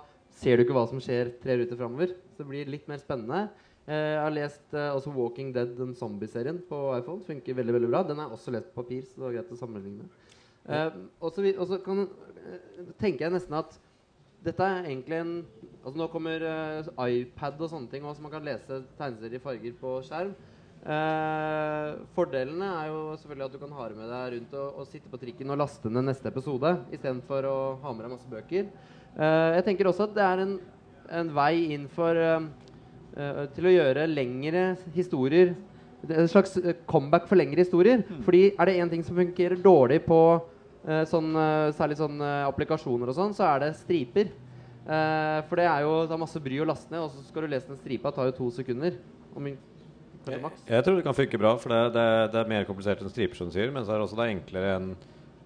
ser 0.43 0.57
du 0.57 0.65
ikke 0.65 0.77
hva 0.77 0.87
som 0.89 1.03
skjer 1.03 1.35
tre 1.43 1.59
ruter 1.61 1.79
framover. 1.81 2.15
Så 2.33 2.43
det 2.43 2.49
blir 2.51 2.73
litt 2.73 2.89
mer 2.91 3.03
spennende. 3.03 3.47
Uh, 3.87 3.95
jeg 3.97 4.21
har 4.23 4.37
lest 4.37 4.77
uh, 4.77 4.91
også 4.97 5.15
Walking 5.17 5.55
Dead, 5.57 5.73
den 5.79 5.97
zombieserien, 5.99 6.61
på 6.69 6.83
iPhone. 6.99 7.25
Funker 7.27 7.59
veldig 7.59 7.79
veldig 7.79 7.93
bra. 7.93 8.05
Den 8.13 8.23
er 8.23 8.35
også 8.37 8.55
lest 8.55 8.71
på 8.73 8.85
papir, 8.85 9.07
så 9.09 9.19
det 9.19 9.27
var 9.27 9.39
greit 9.39 9.57
å 9.57 9.61
sammenligne. 9.61 10.11
Uh, 10.69 11.09
og 11.19 11.33
så 11.35 11.43
vi- 11.43 11.57
og 11.59 11.67
så 11.67 11.81
kan 11.83 12.05
eh, 12.07 12.93
tenker 13.01 13.27
jeg 13.27 13.35
nesten 13.35 13.57
at 13.59 13.75
dette 14.47 14.63
er 14.63 14.89
egentlig 14.91 15.19
en 15.23 15.35
Altså 15.83 15.99
Nå 15.99 16.07
kommer 16.13 16.45
eh, 16.47 16.91
iPad 17.11 17.59
og 17.59 17.71
sånne 17.73 17.91
ting, 17.91 18.05
så 18.07 18.23
man 18.23 18.31
kan 18.31 18.45
lese 18.47 18.85
tegneserier 18.95 19.41
i 19.41 19.43
farger 19.43 19.73
på 19.81 19.97
skjerm. 20.07 20.31
Eh, 20.83 21.91
fordelene 22.17 22.67
er 22.81 22.89
jo 22.91 23.03
selvfølgelig 23.21 23.45
at 23.47 23.53
du 23.55 23.59
kan 23.63 23.75
ha 23.77 23.85
det 23.87 23.97
med 24.01 24.09
deg 24.11 24.33
rundt 24.35 24.55
og, 24.59 24.81
og 24.83 24.89
sitte 24.91 25.11
på 25.13 25.21
trikken 25.23 25.53
og 25.55 25.61
laste 25.61 25.91
ned 25.93 26.09
neste 26.09 26.27
episode 26.33 26.73
istedenfor 26.91 27.47
å 27.47 27.57
ha 27.85 27.93
med 27.95 28.03
deg 28.03 28.11
masse 28.17 28.31
bøker. 28.31 28.67
Eh, 29.15 29.49
jeg 29.61 29.67
tenker 29.69 29.91
også 29.93 30.09
at 30.09 30.17
det 30.17 30.25
er 30.27 30.43
en, 30.43 30.57
en 31.21 31.31
vei 31.37 31.53
inn 31.77 31.87
for 31.93 32.19
eh, 32.19 32.49
eh, 33.15 33.43
til 33.55 33.71
å 33.71 33.75
gjøre 33.77 34.09
lengre 34.11 34.65
historier 34.97 35.55
er 36.03 36.19
En 36.25 36.27
slags 36.27 36.57
eh, 36.59 36.75
comeback 36.91 37.29
for 37.31 37.39
lengre 37.39 37.63
historier. 37.63 38.01
Fordi 38.27 38.49
er 38.59 38.67
det 38.67 38.79
én 38.83 38.91
ting 38.91 39.05
som 39.07 39.15
fungerer 39.21 39.61
dårlig 39.63 40.01
på 40.03 40.19
eh, 40.83 41.05
sånn, 41.07 41.29
særlig 41.79 42.01
sånn 42.01 42.19
applikasjoner 42.49 43.13
og 43.13 43.15
sånn, 43.21 43.37
så 43.39 43.47
er 43.53 43.63
det 43.69 43.75
striper. 43.79 44.33
Eh, 44.83 45.39
for 45.47 45.63
det 45.63 45.69
er 45.71 45.85
jo 45.87 45.93
det 46.11 46.17
er 46.17 46.25
masse 46.25 46.43
bry 46.43 46.59
å 46.59 46.67
laste 46.67 46.91
ned, 46.91 47.05
og 47.07 47.13
så 47.15 47.23
skal 47.29 47.47
du 47.47 47.53
lese 47.55 47.71
den 47.71 47.79
stripa. 47.79 48.11
Det 48.11 48.19
tar 48.19 48.33
jo 48.33 48.41
to 48.41 48.51
sekunder. 48.59 48.99
Og 49.37 49.47
in- 49.47 49.61
kanskje 49.63 49.72
Jeg, 50.29 50.53
jeg 50.69 50.85
tror 50.87 50.99
det 50.99 51.07
kan 51.07 51.17
funke 51.19 51.41
bra, 51.41 51.57
for 51.59 51.73
det, 51.75 51.81
det, 51.97 52.05
det 52.35 52.43
er 52.43 52.53
mer 52.53 52.69
komplisert 52.69 53.03
enn 53.03 53.11
striper, 53.11 53.41
som 53.41 53.51
du 53.51 53.57
sier. 53.57 53.73
Men 53.75 53.87
så 53.87 53.95
er 53.95 54.01
det 54.01 54.07
også 54.07 54.19
det 54.21 54.29
er 54.29 54.37
enklere 54.37 54.77
enn 54.77 54.93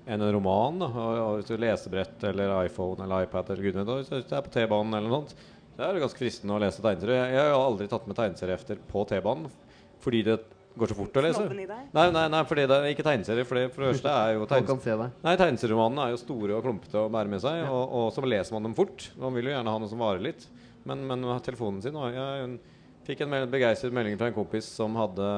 enn 0.07 0.23
en 0.23 0.33
roman. 0.37 0.83
Og, 0.87 0.97
og 0.97 1.31
hvis 1.39 1.49
du 1.51 1.57
lesebrett 1.61 2.27
eller 2.31 2.53
iPhone 2.65 3.05
eller 3.05 3.27
iPad 3.27 3.53
eller 3.53 3.67
gud 3.67 3.79
vet 3.81 3.95
hvis 3.97 4.11
det 4.31 4.37
er 4.39 4.45
på 4.45 4.53
T-banen 4.55 4.95
eller 4.99 5.11
noe 5.11 5.23
sånt, 5.25 5.49
så 5.77 5.85
er 5.85 5.97
det 5.97 6.05
ganske 6.05 6.21
fristende 6.23 6.57
å 6.57 6.61
lese 6.63 6.85
tegneserier. 6.85 7.25
Jeg, 7.25 7.33
jeg 7.37 7.49
har 7.53 7.63
aldri 7.63 7.89
tatt 7.91 8.07
med 8.09 8.19
tegneseriehefter 8.19 8.85
på 8.91 9.03
T-banen 9.11 9.51
fordi 10.05 10.21
det 10.29 10.37
går 10.77 10.93
så 10.93 10.97
fort 10.99 11.19
å 11.19 11.25
lese. 11.25 11.43
Nei, 11.49 12.07
nei, 12.13 12.27
nei, 12.33 12.43
fordi 12.47 12.67
det 12.69 12.77
er 12.79 12.91
ikke 12.93 13.05
tegneserier. 13.07 13.49
For 13.49 13.59
det, 13.59 13.67
for 13.75 13.83
det 13.83 13.91
første 13.95 14.13
er 14.13 14.37
jo 14.37 14.47
tegneserier 14.53 15.03
tegnes. 15.03 15.19
Nei, 15.25 15.35
Tegneserieromanene 15.41 16.07
er 16.07 16.15
jo 16.15 16.23
store 16.23 16.57
og 16.59 16.65
klumpete 16.69 17.01
å 17.01 17.11
bære 17.13 17.33
med 17.33 17.43
seg, 17.43 17.65
og, 17.67 17.97
og 17.99 18.09
så 18.15 18.25
leser 18.29 18.57
man 18.57 18.69
dem 18.69 18.77
fort. 18.79 19.09
Man 19.21 19.37
vil 19.37 19.51
jo 19.51 19.57
gjerne 19.57 19.73
ha 19.75 19.83
noe 19.83 19.91
som 19.91 20.05
varer 20.05 20.23
litt. 20.29 20.47
Men, 20.87 21.03
men 21.09 21.25
telefonen 21.43 21.81
sin 21.83 21.97
og 21.99 22.15
jeg 22.15 22.45
en, 22.45 22.59
fikk 23.07 23.23
en 23.27 23.35
begeistret 23.53 23.95
melding 23.95 24.17
fra 24.19 24.29
en 24.31 24.37
kompis 24.37 24.69
som 24.77 24.95
hadde 24.99 25.29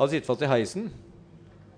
Hadde 0.00 0.10
sittet 0.14 0.28
fast 0.30 0.42
i 0.42 0.48
heisen. 0.48 0.86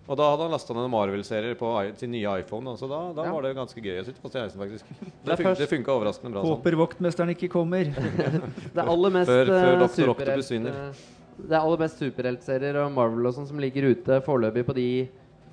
Og 0.06 0.16
da 0.18 0.28
hadde 0.30 0.44
han 0.46 0.52
lasta 0.54 0.74
ned 0.76 0.88
Marvel-serier 0.90 1.56
på 1.58 1.68
sin 1.98 2.10
nye 2.14 2.30
iPhone. 2.42 2.70
Da, 2.70 2.74
så 2.78 2.86
da, 2.90 2.98
da 3.16 3.24
Ja. 3.26 3.32
var 3.34 3.42
det 3.42 3.52
ganske 3.56 3.82
gøy 3.82 3.98
å 4.00 4.04
sitte 4.06 4.22
fast 4.22 4.36
i 4.36 4.40
heisen, 4.42 4.60
faktisk. 4.60 4.84
Det 5.24 5.32
er 5.32 5.40
fun 5.42 5.54
det 5.58 5.68
funka 5.70 5.94
overraskende 5.94 6.30
bra 6.34 6.42
sånn. 6.42 6.52
Håper 6.56 6.76
vaktmesteren 6.78 7.32
ikke 7.34 7.48
kommer. 7.50 7.90
Det 8.76 8.82
aller 8.84 9.10
mest 9.14 9.30
Før- 9.30 9.50
før 9.50 9.72
eh, 9.72 9.82
Dr. 9.82 10.12
Octopus 10.14 10.50
eh, 10.52 11.02
Det 11.42 11.50
er 11.56 11.60
aller 11.60 11.82
mest 11.82 11.98
superheltserier 12.02 12.78
og 12.84 12.92
Marvel 12.94 13.26
og 13.30 13.34
sånn 13.34 13.46
som 13.50 13.58
ligger 13.62 13.88
ute 13.90 14.20
foreløpig 14.26 14.66
på 14.66 14.74
de 14.78 14.88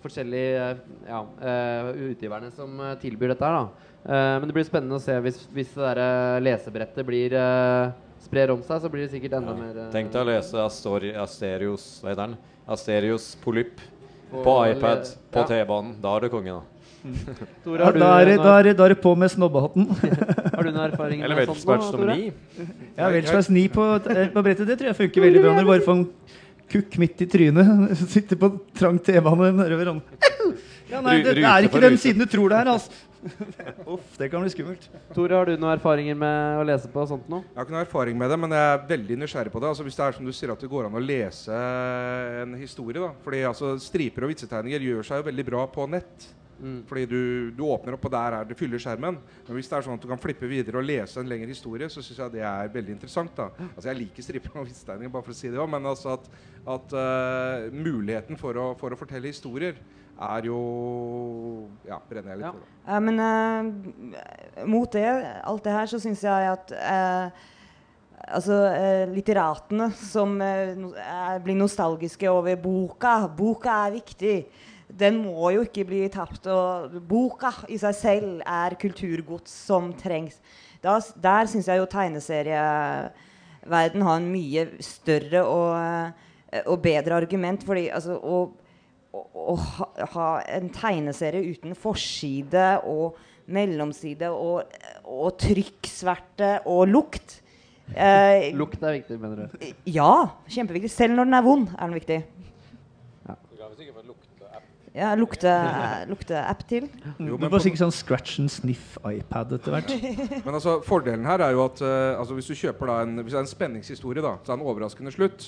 forskjellige 0.03 0.65
eh, 0.65 0.83
ja, 1.09 1.21
eh, 1.41 1.89
utgiverne 2.11 2.51
som 2.53 2.77
tilbyr 3.01 3.33
dette 3.33 3.45
her. 3.49 3.63
da 3.63 3.87
Eh, 3.99 4.39
Men 4.39 4.47
det 4.47 4.53
blir 4.55 4.63
spennende 4.63 4.95
å 4.95 5.01
se 5.03 5.11
hvis, 5.19 5.41
hvis 5.51 5.73
det 5.75 5.89
der 5.97 6.39
lesebrettet 6.45 7.05
blir 7.05 7.33
eh, 7.35 7.91
sprer 8.23 8.51
om 8.53 8.63
seg, 8.65 8.81
så 8.83 8.91
blir 8.91 9.05
det 9.05 9.13
sikkert 9.13 9.37
enda 9.39 9.55
mer 9.57 9.77
eh, 9.85 9.91
Tenk 9.93 10.11
deg 10.13 10.21
å 10.21 10.29
lese 10.29 10.59
Astori, 10.63 11.13
Asterios 11.17 11.85
Hva 12.03 12.11
heter 12.11 12.25
den? 12.27 12.35
Asterios 12.69 13.31
Polyp 13.43 13.79
på 14.29 14.43
på 14.45 14.57
iPad 14.69 15.07
på 15.33 15.41
ja. 15.41 15.47
T-banen. 15.49 15.95
Da 16.03 16.11
er 16.17 16.27
du 16.27 16.29
konge, 16.29 16.59
da. 16.59 16.79
Tore, 17.63 17.79
Ja, 17.79 17.85
har, 17.87 17.95
du, 17.95 17.99
da, 18.01 18.09
er 18.19 18.27
da, 18.37 18.57
er 18.59 18.75
da 18.77 18.85
er 18.85 18.93
det 18.93 18.99
på 19.01 19.15
med 19.17 19.31
snobbehatten. 19.33 19.87
har 20.53 20.67
du 20.67 20.69
noen 20.69 20.83
erfaring 20.83 21.23
Eller 21.25 21.39
med 21.39 21.49
sånt 21.49 21.63
nå, 21.63 21.71
Weltsparch 21.71 21.95
nummer 21.95 22.11
ni. 22.13 22.29
Ja, 22.99 23.09
Weltschmerz 23.15 23.49
9 23.55 23.65
på, 23.73 23.87
eh, 24.13 24.21
på 24.35 24.43
brettet, 24.45 24.69
det 24.69 24.77
tror 24.77 24.91
jeg 24.91 24.99
funker 24.99 25.25
veldig 25.25 25.43
bra 25.45 25.55
når 25.55 25.65
du 25.65 25.71
bare 25.71 25.85
får 25.87 25.97
en 25.97 26.05
kukk 26.69 26.99
midt 27.01 27.25
i 27.25 27.29
trynet. 27.33 27.95
Sitter 28.15 28.39
på 28.39 28.51
trang 28.77 29.01
T-bane 29.01 29.51
nedover 29.63 29.93
hånden. 29.95 30.27
Ja, 30.89 31.01
nei, 31.05 31.19
det, 31.21 31.35
det 31.37 31.45
er 31.45 31.65
ikke 31.67 31.81
den 31.83 31.99
siden 32.01 32.25
du 32.25 32.29
tror 32.29 32.53
det 32.53 32.63
er, 32.63 32.71
altså. 32.75 32.93
Uff, 33.93 34.17
det 34.17 34.29
kan 34.31 34.43
bli 34.43 34.51
skummelt. 34.53 34.87
Tore, 35.15 35.35
har 35.35 35.49
du 35.49 35.55
noen 35.57 35.73
erfaringer 35.73 36.17
med 36.17 36.61
å 36.61 36.65
lese 36.67 36.89
på 36.91 37.03
sånt 37.09 37.27
nå? 37.31 37.41
Jeg 37.49 37.57
har 37.57 37.67
ikke 37.67 37.75
noen 37.75 37.85
erfaring 37.85 38.19
med 38.19 38.31
det, 38.31 38.39
men 38.39 38.55
jeg 38.55 38.71
er 38.71 38.83
veldig 38.89 39.19
nysgjerrig 39.23 39.53
på 39.53 39.61
det. 39.63 39.71
Altså 39.73 39.85
Hvis 39.87 39.99
det 39.99 40.05
er 40.05 40.17
som 40.17 40.27
du 40.27 40.33
sier 40.35 40.53
at 40.53 40.63
det 40.63 40.71
går 40.71 40.87
an 40.87 40.97
å 40.97 41.03
lese 41.03 41.61
en 42.43 42.57
historie, 42.59 43.01
da. 43.01 43.13
Fordi 43.25 43.45
altså 43.49 43.73
striper 43.83 44.25
og 44.25 44.33
vitsetegninger 44.33 44.87
gjør 44.89 45.09
seg 45.09 45.21
jo 45.21 45.29
veldig 45.29 45.47
bra 45.51 45.65
på 45.73 45.87
nett. 45.91 46.29
Mm. 46.59 46.79
Fordi 46.87 47.05
du, 47.07 47.21
du 47.55 47.63
åpner 47.63 47.95
opp, 47.95 48.07
og 48.07 48.13
der 48.13 48.35
er 48.39 48.47
det 48.47 48.57
fyller 48.59 48.81
skjermen. 48.81 49.19
Men 49.19 49.57
hvis 49.57 49.69
det 49.71 49.77
er 49.77 49.85
sånn 49.85 49.99
at 49.99 50.03
du 50.03 50.09
kan 50.11 50.21
flippe 50.21 50.47
videre 50.49 50.81
og 50.81 50.87
lese 50.87 51.21
en 51.21 51.29
lengre 51.29 51.51
historie, 51.51 51.87
så 51.91 52.03
syns 52.03 52.19
jeg 52.23 52.35
det 52.35 52.43
er 52.47 52.73
veldig 52.73 52.97
interessant. 52.97 53.35
da 53.37 53.49
Altså 53.69 53.91
Jeg 53.91 54.01
liker 54.01 54.25
striper 54.25 54.59
og 54.59 54.67
vitsetegninger, 54.67 55.13
bare 55.13 55.27
for 55.27 55.35
å 55.35 55.39
si 55.39 55.51
det 55.51 55.61
òg, 55.61 55.71
men 55.71 55.87
altså 55.91 56.17
at, 56.17 56.27
at 56.75 56.95
uh, 56.95 57.69
muligheten 57.75 58.39
for 58.39 58.59
å, 58.59 58.73
for 58.79 58.95
å 58.95 58.99
fortelle 58.99 59.31
historier 59.31 59.79
er 60.19 60.41
jo 60.49 60.59
Ja, 61.87 61.97
brenner 62.09 62.29
jeg 62.35 62.37
litt 62.37 62.45
Ja. 62.45 62.51
for. 62.51 62.59
det. 62.59 62.65
Ja, 62.87 62.99
men 62.99 63.19
eh, 63.19 63.63
mot 64.65 64.91
det, 64.91 65.25
alt 65.43 65.63
det 65.63 65.71
her, 65.73 65.85
så 65.87 65.99
syns 65.99 66.21
jeg 66.23 66.47
at 66.51 66.71
eh, 66.75 67.29
Altså, 68.29 68.53
eh, 68.75 69.07
litteratene 69.09 69.87
som 69.95 70.41
eh, 70.43 70.75
er, 71.01 71.39
blir 71.41 71.55
nostalgiske 71.57 72.27
over 72.29 72.55
boka. 72.61 73.27
Boka 73.27 73.69
er 73.87 73.91
viktig. 73.95 74.45
Den 74.91 75.17
må 75.23 75.49
jo 75.55 75.61
ikke 75.65 75.85
bli 75.87 76.03
tapt. 76.13 76.45
Og 76.51 76.91
boka 77.09 77.49
i 77.71 77.77
seg 77.81 77.95
selv 77.95 78.41
er 78.45 78.75
kulturgods 78.77 79.49
som 79.65 79.93
trengs. 79.97 80.37
Da, 80.83 80.99
der 81.15 81.45
syns 81.49 81.67
jeg 81.71 81.79
jo 81.81 81.85
tegneserieverden 81.89 84.01
har 84.05 84.17
en 84.19 84.29
mye 84.31 84.67
større 84.83 85.41
og, 85.45 86.13
eh, 86.53 86.61
og 86.67 86.81
bedre 86.83 87.15
argument. 87.23 87.63
Fordi 87.65 87.87
altså, 87.89 88.19
å, 88.19 88.51
å, 89.13 89.55
ha 90.13 90.29
en 90.45 90.69
tegneserie 90.73 91.53
uten 91.55 91.75
forside 91.77 92.71
og 92.87 93.17
mellomside 93.49 94.29
og, 94.29 94.75
og 95.09 95.37
trykksverte 95.41 96.59
og 96.69 96.83
lukt 96.91 97.39
eh, 97.95 98.51
Lukt 98.53 98.83
er 98.83 98.99
viktig, 98.99 99.17
mener 99.21 99.47
du? 99.47 99.71
Ja, 99.89 100.11
kjempeviktig. 100.51 100.91
Selv 100.93 101.17
når 101.17 101.29
den 101.29 101.39
er 101.39 101.47
vond, 101.47 101.71
er 101.73 101.89
den 101.89 101.97
viktig. 101.97 102.19
Ja, 104.99 105.13
lukte- 105.15 105.53
lukteapp 106.09 106.63
til. 106.67 106.89
Jo, 107.17 107.37
Du 107.37 107.37
men, 107.37 107.45
får 107.47 107.53
på, 107.55 107.61
sikkert 107.65 107.81
sånn 107.85 107.93
scratch 107.95 108.39
and 108.43 108.51
sniff 108.51 108.97
iPad 109.07 109.53
etter 109.55 109.75
hvert. 109.77 109.93
men 110.45 110.57
altså, 110.57 110.77
fordelen 110.85 111.23
her 111.29 111.43
er 111.45 111.55
jo 111.55 111.63
at 111.63 111.79
uh, 111.85 112.19
altså, 112.19 112.35
hvis 112.35 112.49
du 112.51 112.57
kjøper 112.59 112.91
da 112.91 112.97
en, 113.05 113.15
hvis 113.23 113.31
det 113.31 113.39
er 113.39 113.45
en 113.45 113.51
spenningshistorie, 113.53 114.25
da, 114.25 114.35
så 114.43 114.51
er 114.51 114.57
det 114.57 114.59
en 114.59 114.67
overraskende 114.73 115.13
slutt. 115.15 115.47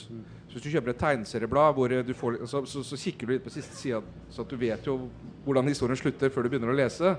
Så 0.52 0.56
hvis 0.56 0.66
du 0.66 0.72
kjøper 0.74 0.94
et 0.94 1.02
tegneserieblad, 1.04 1.76
hvor 1.78 1.92
eh, 1.96 2.02
du 2.04 2.14
får, 2.18 2.42
så, 2.48 2.64
så, 2.68 2.82
så 2.84 2.98
kikker 3.00 3.28
du 3.30 3.36
litt 3.36 3.46
på 3.46 3.54
siste 3.54 3.76
sida, 3.80 4.02
så 4.32 4.44
at 4.44 4.52
du 4.52 4.58
vet 4.60 4.88
jo 4.88 4.98
hvordan 5.46 5.70
historien 5.72 6.00
slutter 6.00 6.32
før 6.34 6.48
du 6.48 6.52
begynner 6.52 6.74
å 6.74 6.76
lese. 6.76 7.14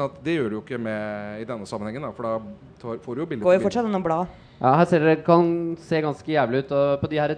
Sånn 0.00 0.14
at 0.14 0.20
det 0.24 0.32
gjør 0.38 0.46
du 0.48 0.54
jo 0.56 0.60
ikke 0.62 0.78
med 0.80 1.42
i 1.42 1.44
denne 1.44 1.66
sammenhengen, 1.68 2.06
da, 2.06 2.08
for 2.16 2.24
da 2.24 2.70
tar, 2.80 3.00
får 3.04 3.18
du 3.18 3.20
jo 3.20 3.26
bilde 3.28 3.44
Går 3.44 3.58
jo 3.58 3.64
fortsatt 3.66 3.88
an 3.90 3.98
å 3.98 4.00
bla. 4.00 4.22
Ja, 4.56 4.70
her 4.78 4.88
ser 4.88 5.04
dere 5.04 5.20
kan 5.26 5.50
se 5.84 6.00
ganske 6.00 6.32
jævlig 6.32 6.62
ut. 6.62 6.72
Og 6.72 7.02
på 7.02 7.10
de 7.12 7.20
her 7.20 7.34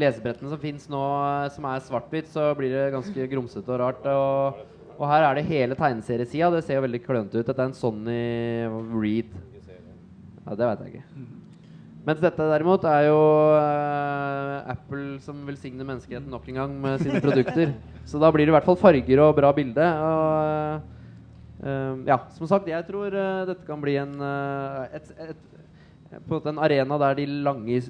lesebrettene 0.00 0.48
som 0.48 0.62
fins 0.62 0.88
nå, 0.88 1.02
eh, 1.26 1.50
som 1.52 1.68
er 1.68 1.84
svart-hvitt, 1.84 2.32
så 2.32 2.48
blir 2.56 2.72
det 2.72 2.86
ganske 2.96 3.28
grumsete 3.34 3.74
og 3.74 3.80
rart. 3.82 4.08
Og, 4.08 4.64
og 4.96 5.04
her 5.10 5.28
er 5.28 5.36
det 5.36 5.46
hele 5.50 5.76
tegneseriesida. 5.76 6.48
Det 6.56 6.64
ser 6.64 6.80
jo 6.80 6.86
veldig 6.88 7.04
klønete 7.04 7.42
ut. 7.42 7.44
Dette 7.44 7.60
er 7.60 7.68
en 7.68 7.76
Sonny 7.76 8.24
Reed. 8.96 9.36
Ja, 9.68 10.56
det 10.56 10.64
veit 10.64 10.86
jeg 10.86 10.94
ikke. 10.94 11.24
Mens 12.08 12.24
dette 12.24 12.52
derimot 12.54 12.84
er 12.88 13.10
jo 13.10 13.22
uh, 13.52 14.64
Apple 14.72 15.18
som 15.20 15.44
velsigner 15.44 15.84
menneskeheten 15.84 16.32
nok 16.32 16.46
en 16.48 16.62
gang 16.64 16.78
med 16.88 17.02
sine 17.04 17.20
produkter. 17.20 17.76
Så 18.08 18.16
da 18.16 18.32
blir 18.32 18.48
det 18.48 18.54
i 18.54 18.56
hvert 18.56 18.64
fall 18.64 18.80
farger 18.80 19.26
og 19.26 19.34
bra 19.36 19.52
bilde. 19.52 19.84
Og, 19.84 20.38
eh, 20.48 20.94
ja, 22.06 22.20
som 22.36 22.46
sagt, 22.46 22.68
jeg 22.70 22.86
tror 22.86 23.14
eh, 23.14 23.44
dette 23.48 23.66
kan 23.66 23.80
bli 23.82 23.96
en, 23.98 24.14
eh, 24.22 24.98
et, 25.00 25.12
et, 25.26 26.20
på 26.28 26.38
en 26.46 26.60
arena 26.62 26.98
der 27.02 27.18
de 27.18 27.26
lange 27.42 27.80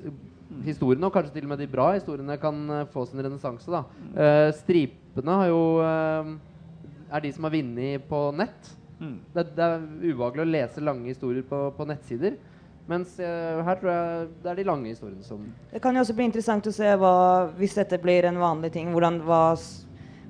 historiene, 0.64 1.07
og 1.07 1.12
kanskje 1.12 1.35
til 1.37 1.47
og 1.47 1.53
med 1.53 1.62
de 1.62 1.71
bra 1.71 1.91
historiene, 1.93 2.39
kan 2.41 2.59
eh, 2.71 2.87
få 2.93 3.07
sin 3.07 3.23
renessanse. 3.25 3.71
da. 3.71 3.85
Eh, 4.16 4.51
stripene 4.57 5.39
har 5.43 5.51
jo 5.51 5.62
eh, 5.85 6.35
er 7.12 7.25
de 7.25 7.33
som 7.33 7.49
har 7.49 7.57
vunnet 7.57 8.09
på 8.09 8.23
nett. 8.37 8.75
Det, 8.99 9.45
det 9.55 9.62
er 9.62 9.83
ubehagelig 10.03 10.43
å 10.43 10.51
lese 10.51 10.83
lange 10.83 11.12
historier 11.12 11.45
på, 11.47 11.69
på 11.77 11.87
nettsider. 11.87 12.35
Mens 12.89 13.19
uh, 13.21 13.61
her 13.66 13.77
tror 13.79 13.91
jeg 13.93 14.29
det 14.43 14.51
er 14.51 14.59
de 14.59 14.64
lange 14.64 14.89
historiene 14.89 15.23
som 15.23 15.43
Det 15.71 15.81
kan 15.85 15.95
jo 15.95 16.01
også 16.01 16.14
bli 16.16 16.25
interessant 16.31 16.66
å 16.66 16.73
se 16.73 16.89
hva, 16.97 17.12
hvis 17.59 17.77
dette 17.77 17.99
blir 18.01 18.25
en 18.25 18.41
vanlig 18.41 18.73
ting, 18.75 18.89
hvordan, 18.95 19.21
hva, 19.29 19.43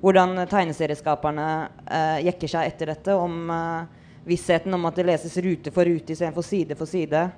hvordan 0.01 0.45
tegneserieskaperne 0.47 1.49
eh, 1.85 2.17
jekker 2.29 2.51
seg 2.55 2.71
etter 2.71 2.93
dette. 2.93 3.15
Om 3.15 3.51
eh, 3.53 3.99
vissheten 4.29 4.73
om 4.73 4.85
at 4.89 4.97
det 4.99 5.07
leses 5.07 5.37
rute 5.43 5.71
for 5.75 5.87
rute 5.87 6.13
istedenfor 6.15 6.45
side 6.45 6.77
for 6.79 6.89
side. 6.89 7.29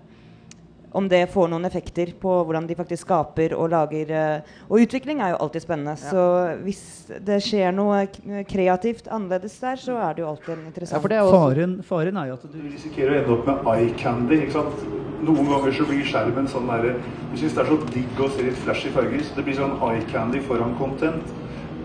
Om 0.92 1.06
det 1.08 1.22
får 1.32 1.48
noen 1.48 1.64
effekter 1.64 2.10
på 2.20 2.32
hvordan 2.44 2.66
de 2.68 2.76
faktisk 2.76 3.06
skaper 3.06 3.54
og 3.56 3.70
lager 3.72 4.10
eh, 4.12 4.50
Og 4.68 4.84
utvikling 4.84 5.22
er 5.24 5.32
jo 5.32 5.38
alltid 5.46 5.64
spennende. 5.64 5.94
Så 5.96 6.24
hvis 6.66 6.82
det 7.24 7.38
skjer 7.46 7.72
noe 7.76 8.04
kreativt 8.50 9.08
annerledes 9.08 9.56
der, 9.64 9.80
så 9.80 9.96
er 10.04 10.18
det 10.18 10.26
jo 10.26 10.32
alltid 10.34 10.54
en 10.58 10.66
Ja, 10.66 10.72
interessant 10.74 11.06
for 11.06 11.14
det 11.14 11.22
er 11.22 11.30
også 11.30 11.40
Faren, 11.46 11.78
faren 11.88 12.20
er 12.20 12.28
jo 12.34 12.40
at 12.42 12.50
du 12.52 12.60
risikerer 12.66 13.14
å 13.16 13.22
ende 13.22 13.38
opp 13.38 13.48
med 13.48 13.72
eye 13.72 13.94
candy. 14.04 14.42
ikke 14.44 14.58
sant? 14.60 14.84
Noen 15.22 15.48
ganger 15.54 15.78
så 15.78 15.86
blir 15.88 16.04
skjermen 16.10 16.50
sånn 16.50 16.68
der 16.68 16.92
Du 16.98 17.38
syns 17.40 17.56
det 17.56 17.64
er 17.64 17.72
så 17.72 17.80
digg 17.94 18.20
å 18.20 18.30
se 18.36 18.44
litt 18.50 18.60
flashy 18.66 18.92
farger, 18.92 19.24
så 19.24 19.40
det 19.40 19.48
blir 19.48 19.58
sånn 19.62 19.78
eye 19.88 20.04
candy 20.12 20.44
foran 20.44 20.76
content. 20.82 21.32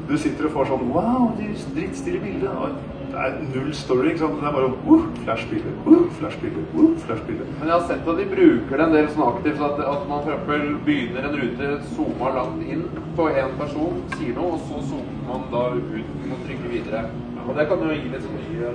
Du 0.07 0.15
sitter 0.19 0.47
og 0.47 0.53
får 0.55 0.69
sånn 0.71 0.93
Wow, 0.95 1.33
de 1.39 1.49
drittstille 1.75 2.21
bilde. 2.23 2.53
Og 2.53 2.77
Det 3.07 3.23
er 3.23 3.37
null 3.55 3.71
story. 3.75 4.11
ikke 4.11 4.21
sant? 4.23 4.41
Det 4.41 4.49
er 4.49 4.55
bare 4.55 4.71
uh, 4.71 5.05
flash-bilder, 5.25 5.77
uh, 5.87 6.03
flash-bilder, 6.19 6.65
uh, 6.75 6.91
flash-bilder. 7.07 7.47
Men 7.59 7.71
jeg 7.71 7.75
har 7.75 7.87
sett 7.89 8.11
at 8.13 8.19
de 8.21 8.27
bruker 8.33 8.77
det 8.77 8.87
en 8.87 8.97
del 8.97 9.09
sånn 9.15 9.27
aktivt. 9.27 9.63
At, 9.69 9.81
at 9.93 10.05
man 10.11 10.27
f.eks. 10.27 10.67
begynner 10.87 11.29
en 11.29 11.39
rute, 11.41 11.71
zoomer 11.95 12.37
langt 12.37 12.67
inn 12.67 12.85
på 13.17 13.31
én 13.33 13.55
person, 13.61 14.03
sier 14.17 14.37
noe, 14.37 14.59
og 14.59 14.67
så 14.69 14.83
zoomer 14.91 15.23
man 15.31 15.49
da 15.55 15.65
ut 15.79 15.97
og 16.29 16.45
trykker 16.45 16.75
videre. 16.75 17.07
Og 17.47 17.55
det 17.57 17.67
kan 17.71 17.87
jo 17.87 17.95
gi 17.95 18.13
litt 18.13 18.27
sånn 18.27 18.39
nye 18.43 18.75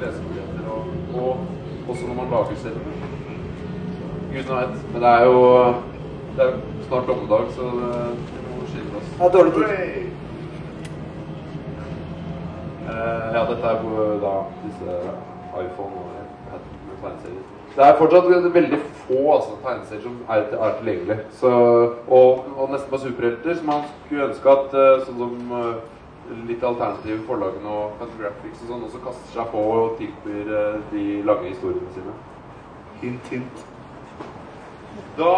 lesemuligheter, 0.00 0.70
og, 0.70 0.94
og 1.18 1.90
også 1.90 2.08
når 2.08 2.20
man 2.20 2.32
lager 2.36 2.62
sitt. 2.62 2.78
Gud 4.34 4.54
vet. 4.54 4.78
Men 4.92 5.02
det 5.02 5.10
er 5.10 5.28
jo 5.28 5.42
det 6.36 6.46
er 6.46 6.56
snart 6.88 7.06
dommedag, 7.06 7.50
så 7.54 7.62
det, 7.62 8.40
vi 8.44 8.54
må 8.54 8.66
skille 8.66 9.00
oss. 9.00 9.10
Ja, 9.20 9.28
dårlig 9.38 9.52
tid. 9.54 10.13
Eh, 12.84 13.34
ja, 13.34 13.44
dette 13.48 13.66
er 13.66 13.78
på 13.80 14.06
da 14.20 14.32
disse 14.64 14.96
iPhone 15.56 16.02
og 16.02 16.58
tegneserier. 17.00 17.44
Det 17.74 17.84
er 17.84 17.96
fortsatt 17.98 18.54
veldig 18.54 18.80
få 19.06 19.20
altså, 19.34 19.56
tegneserier 19.64 20.02
som 20.04 20.18
er, 20.28 20.44
er 20.66 20.76
tilgjengelig. 20.78 21.16
Så, 21.40 21.52
og, 22.08 22.44
og 22.56 22.70
nesten 22.74 22.90
på 22.90 23.00
superhelter, 23.06 23.56
som 23.56 23.70
man 23.72 23.86
skulle 24.04 24.28
ønske 24.28 24.56
at 24.56 24.76
eh, 24.82 25.06
sånn 25.06 25.22
som 25.22 25.56
eh, 25.60 26.36
litt 26.50 26.64
alternative 26.64 27.24
forlagene 27.28 27.72
og 27.72 27.96
Fantagraphics 28.00 28.62
og 28.64 28.74
sånn 28.74 28.84
også 28.90 29.00
kaster 29.06 29.38
seg 29.38 29.50
på 29.52 29.64
og 29.78 29.96
tilbyr 30.00 30.52
de 30.92 31.06
lange 31.28 31.50
historiene 31.50 31.96
sine. 31.96 32.14
Hint, 33.00 33.32
hint. 33.32 33.66
Da 35.18 35.34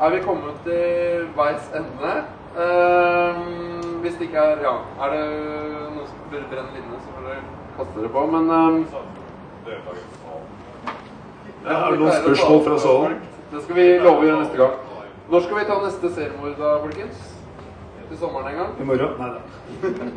er 0.00 0.10
vi 0.14 0.24
kommet 0.24 0.58
til 0.66 1.28
veis 1.36 1.70
ende. 1.74 2.16
Eh, 2.56 3.36
hvis 4.00 4.14
det 4.14 4.28
ikke 4.28 4.38
er 4.38 4.62
Ja, 4.64 4.74
er 5.04 5.10
det 5.12 5.24
noen 5.92 6.06
som 6.08 6.16
bør 6.30 6.44
brenne 6.52 6.72
linne, 6.72 7.00
så 7.04 7.08
får 7.12 7.26
dere 7.28 7.42
kaste 7.76 8.00
dere 8.00 8.12
på. 8.14 8.26
Men 8.32 8.44
Ja, 11.66 11.86
er 11.86 11.90
det 11.90 12.00
noen 12.00 12.12
spørsmål 12.22 12.64
fra 12.64 12.78
salen? 12.78 13.20
Det 13.52 13.62
skal 13.62 13.76
vi 13.76 13.86
love 13.98 14.22
å 14.22 14.26
gjøre 14.28 14.40
neste 14.40 14.56
gang. 14.56 14.74
Når 15.30 15.40
skal 15.44 15.58
vi 15.58 15.64
ta 15.68 15.76
neste 15.82 16.10
seriemord, 16.14 16.56
da, 16.58 16.72
folkens? 16.80 17.32
Til 18.08 18.18
sommeren 18.18 18.48
en 18.52 18.58
gang? 18.60 18.74
I 18.80 18.84
morgen? 18.86 19.16
Nei 19.18 19.30
da. 19.34 19.40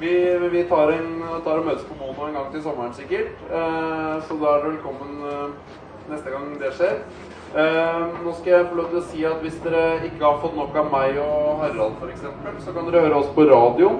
Vi, 0.00 0.10
vi 0.48 0.62
tar, 0.64 0.88
en, 0.96 1.08
tar 1.44 1.58
og 1.60 1.66
møtes 1.66 1.82
på 1.84 1.92
Mono 1.98 2.24
en 2.24 2.32
gang 2.38 2.46
til 2.54 2.62
sommeren 2.64 2.94
sikkert. 2.96 3.34
Eh, 3.52 4.14
så 4.24 4.36
da 4.40 4.54
er 4.54 4.62
dere 4.62 4.70
velkommen 4.70 5.18
eh, 5.28 5.74
neste 6.08 6.32
gang 6.32 6.46
det 6.62 6.70
skjer. 6.78 7.02
Eh, 7.50 8.02
nå 8.22 8.30
skal 8.38 8.52
jeg 8.52 8.66
få 8.70 8.76
lov 8.78 8.92
til 8.92 9.00
å 9.00 9.08
si 9.10 9.24
at 9.26 9.40
hvis 9.42 9.56
dere 9.64 10.04
ikke 10.06 10.22
har 10.22 10.36
fått 10.38 10.54
nok 10.54 10.76
av 10.78 10.92
meg 10.92 11.16
og 11.18 11.64
Harald 11.64 11.96
f.eks., 11.98 12.22
så 12.62 12.74
kan 12.76 12.86
dere 12.86 13.02
høre 13.08 13.16
oss 13.18 13.32
på 13.34 13.46
radio. 13.48 13.96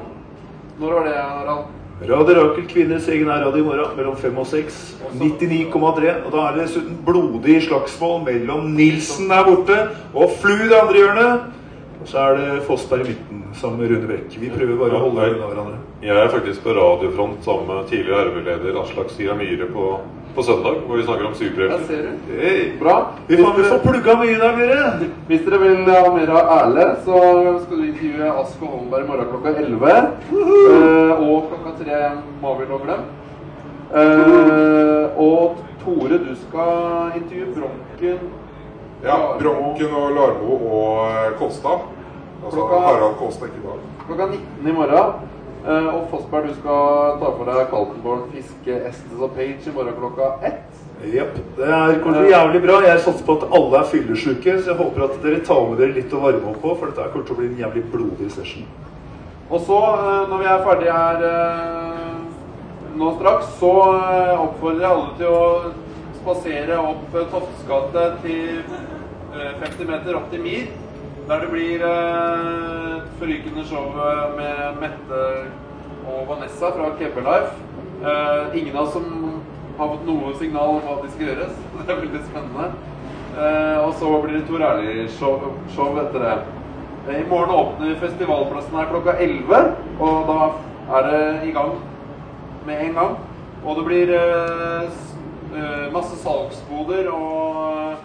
Når 0.78 0.94
var 0.94 1.09
det, 1.09 1.16
Harald? 1.18 1.72
Radio 2.01 2.36
Rakel 2.38 2.68
Kvinnes 2.70 3.09
egen 3.11 3.28
er 3.28 3.42
radio 3.44 3.61
i 3.61 3.66
morgen 3.66 3.96
mellom 3.98 4.14
5 4.16 4.38
og 4.38 4.46
6. 4.53 4.78
99,3. 5.18 6.14
Og 6.22 6.30
da 6.32 6.44
er 6.46 6.55
det 6.55 6.62
dessuten 6.62 6.94
blodig 7.05 7.59
slagsmål 7.66 8.22
mellom 8.29 8.70
Nilsen 8.79 9.29
der 9.29 9.45
borte 9.50 9.80
og 10.14 10.38
Flu 10.38 10.54
i 10.54 10.70
det 10.70 10.79
andre 10.79 11.03
hjørnet. 11.03 11.50
Og 12.00 12.08
så 12.08 12.22
er 12.22 12.38
det 12.38 12.62
Fossberg 12.70 13.03
i 13.03 13.11
midten 13.11 13.39
sammen 13.54 13.80
med 13.80 13.90
Rune 13.90 14.06
Brekk. 14.06 14.36
Vi 14.40 14.50
prøver 14.50 14.78
bare 14.78 14.96
å 14.96 15.02
holde 15.06 15.26
unna 15.34 15.50
hverandre. 15.50 15.76
Jeg 16.04 16.16
er 16.16 16.32
faktisk 16.32 16.62
på 16.64 16.74
radiofront 16.76 17.44
sammen 17.44 17.68
med 17.68 17.88
tidligere 17.90 18.30
RV-leder 18.30 18.78
Aslak 18.80 19.12
Sia 19.14 19.34
Myhre 19.36 19.68
på, 19.72 19.86
på 20.34 20.44
søndag, 20.46 20.80
hvor 20.86 21.00
vi 21.00 21.04
snakker 21.04 21.26
om 21.28 21.34
Der 21.34 21.38
superhelter. 21.38 21.86
ser 21.86 22.02
du. 22.06 22.34
Hey. 22.40 22.60
Bra. 22.80 22.96
Vi 23.28 23.36
får, 23.36 23.54
vi 23.56 23.68
får 23.68 23.82
plugga 23.84 24.16
mye 24.22 24.34
i 24.34 24.40
dag, 24.40 24.58
dere. 24.58 25.08
Hvis 25.28 25.46
dere 25.46 25.62
vil 25.64 25.90
ha 25.90 26.12
mer 26.16 26.34
av 26.40 26.52
Erle, 26.58 26.86
så 27.04 27.22
skal 27.64 27.76
du 27.76 27.86
intervjue 27.88 28.34
Ask 28.42 28.62
og 28.62 28.74
Holmberg 28.76 29.04
i 29.04 29.10
morgen 29.10 29.32
klokka 29.32 29.54
11. 29.64 30.12
Uh, 30.32 31.24
og 31.26 31.50
klokka 31.50 31.74
3 31.84 32.04
må 32.42 32.54
vi 32.60 32.70
nå 32.70 32.82
glemme. 32.84 33.16
Uh, 33.90 35.18
og 35.18 35.58
Tore, 35.82 36.20
du 36.22 36.34
skal 36.38 37.16
intervjue 37.18 37.54
Bronken. 37.56 38.30
Ja, 39.04 39.16
Bronken 39.40 39.94
og 39.96 40.10
Larmo 40.12 40.56
og 40.60 40.96
eh, 41.08 41.30
Kosta. 41.38 41.78
Altså 42.45 42.67
Harald 42.72 43.18
Kåstek 43.21 43.53
ikke 43.54 43.68
Dag. 43.68 43.84
Klokka 44.07 44.26
19 44.33 44.68
i 44.68 44.72
morgen. 44.72 45.29
Eh, 45.61 45.88
og 45.95 46.07
Fossberg, 46.08 46.46
du 46.49 46.54
skal 46.57 47.18
ta 47.21 47.30
for 47.37 47.49
deg 47.50 47.67
Kaltenborn, 47.68 48.22
Fiske, 48.33 48.76
Estes 48.88 49.21
og 49.21 49.34
Page 49.37 49.68
i 49.68 49.75
morgen 49.75 49.99
klokka 49.99 50.30
ett. 50.49 50.79
Jepp. 51.04 51.37
Det 51.57 51.64
er, 51.64 51.99
kommer 52.00 52.17
til 52.17 52.22
å 52.22 52.25
bli 52.25 52.33
jævlig 52.33 52.62
bra. 52.64 52.79
Jeg 52.84 53.03
satser 53.04 53.26
på 53.26 53.37
at 53.38 53.45
alle 53.57 53.79
er 53.80 53.91
fyllesyke, 53.92 54.57
så 54.61 54.72
jeg 54.72 54.79
håper 54.80 55.04
at 55.07 55.18
dere 55.25 55.42
tar 55.45 55.61
med 55.68 55.80
dere 55.80 55.96
litt 55.96 56.17
å 56.17 56.22
varme 56.25 56.50
opp 56.53 56.58
på, 56.64 56.75
for 56.80 56.91
dette 56.91 57.08
kommer 57.12 57.29
til 57.29 57.37
å 57.37 57.41
bli 57.41 57.50
en 57.50 57.61
jævlig 57.61 57.84
blodig 57.92 58.29
session. 58.33 58.67
Og 59.50 59.64
så, 59.68 59.79
eh, 60.00 60.29
når 60.33 60.42
vi 60.42 60.49
er 60.49 60.67
ferdige 60.67 60.96
her 60.96 61.25
eh, 61.29 62.11
nå 63.00 63.14
straks, 63.17 63.54
så 63.61 63.72
eh, 64.00 64.34
oppfordrer 64.46 64.84
jeg 64.87 64.92
alle 64.96 65.17
til 65.21 65.29
å 65.29 65.72
spasere 66.21 66.79
opp 66.80 67.17
eh, 67.17 67.29
Toftes 67.33 67.67
gate 67.68 68.07
til 68.25 68.61
eh, 68.61 69.53
50 69.61 69.91
meter 69.92 70.21
opp 70.21 70.29
til 70.33 70.45
Mir, 70.45 70.68
der 71.29 71.41
det 71.41 71.51
blir 71.51 71.83
eh, 71.87 73.03
forrykende 73.18 73.64
show 73.68 73.92
med 74.37 74.80
Mette 74.80 75.25
og 76.09 76.29
Vanessa 76.29 76.71
fra 76.75 76.92
Kebbe. 76.99 77.37
Eh, 78.05 78.59
ingen 78.61 78.76
av 78.76 78.83
oss 78.83 78.92
som 78.92 79.42
har 79.79 79.88
fått 79.92 80.07
noe 80.09 80.33
signal 80.38 80.76
om 80.76 80.87
hva 80.87 80.97
de 81.03 81.11
skal 81.13 81.30
gjøre, 81.30 81.51
så 81.72 81.84
det 81.84 81.95
er 81.95 82.01
veldig 82.01 82.22
spennende. 82.29 82.71
Eh, 83.30 83.79
og 83.84 83.92
så 84.01 84.11
blir 84.25 84.38
det 84.38 84.47
Tor 84.49 84.64
Erlig-show 84.67 86.01
etter 86.03 86.25
det. 86.25 86.34
Eh, 87.09 87.21
I 87.21 87.29
morgen 87.30 87.55
åpner 87.55 88.01
festivalplassen 88.01 88.76
her 88.80 88.91
klokka 88.91 89.17
11, 89.18 89.75
og 90.01 90.30
da 90.30 90.41
er 90.99 91.11
det 91.11 91.49
i 91.49 91.55
gang 91.57 91.76
med 92.67 92.87
en 92.87 92.97
gang. 92.99 93.18
Og 93.64 93.76
det 93.76 93.84
blir 93.87 94.14
eh, 94.17 95.03
eh, 95.53 95.87
masse 95.92 96.17
salgsboder 96.25 97.13
og, 97.13 98.01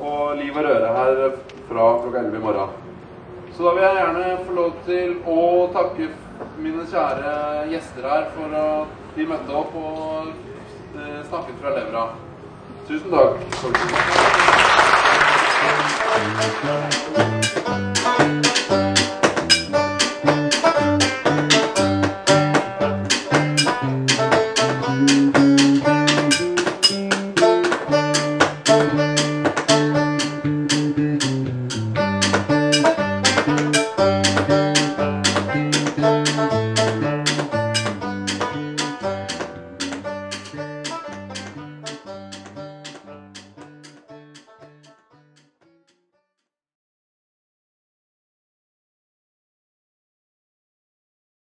og 0.00 0.36
liv 0.42 0.56
og 0.58 0.66
røre 0.66 0.92
her 0.98 1.22
fra 1.68 1.98
klokka 2.02 2.18
11 2.18 2.36
i 2.36 2.40
morgen. 2.40 2.68
Så 3.56 3.62
da 3.64 3.70
vil 3.74 3.82
jeg 3.82 3.96
gjerne 3.98 4.38
få 4.46 4.52
lov 4.56 4.72
til 4.86 5.14
å 5.26 5.38
takke 5.74 6.08
mine 6.62 6.84
kjære 6.90 7.32
gjester 7.72 8.02
her 8.12 8.24
for 8.36 8.48
at 8.60 8.86
de 9.16 9.26
møtte 9.26 9.52
opp 9.60 9.72
og 9.82 10.30
eh, 10.30 11.20
snakket 11.28 11.56
fra 11.62 11.70
levra. 11.76 12.04
Tusen 12.88 13.10
takk. 13.12 13.36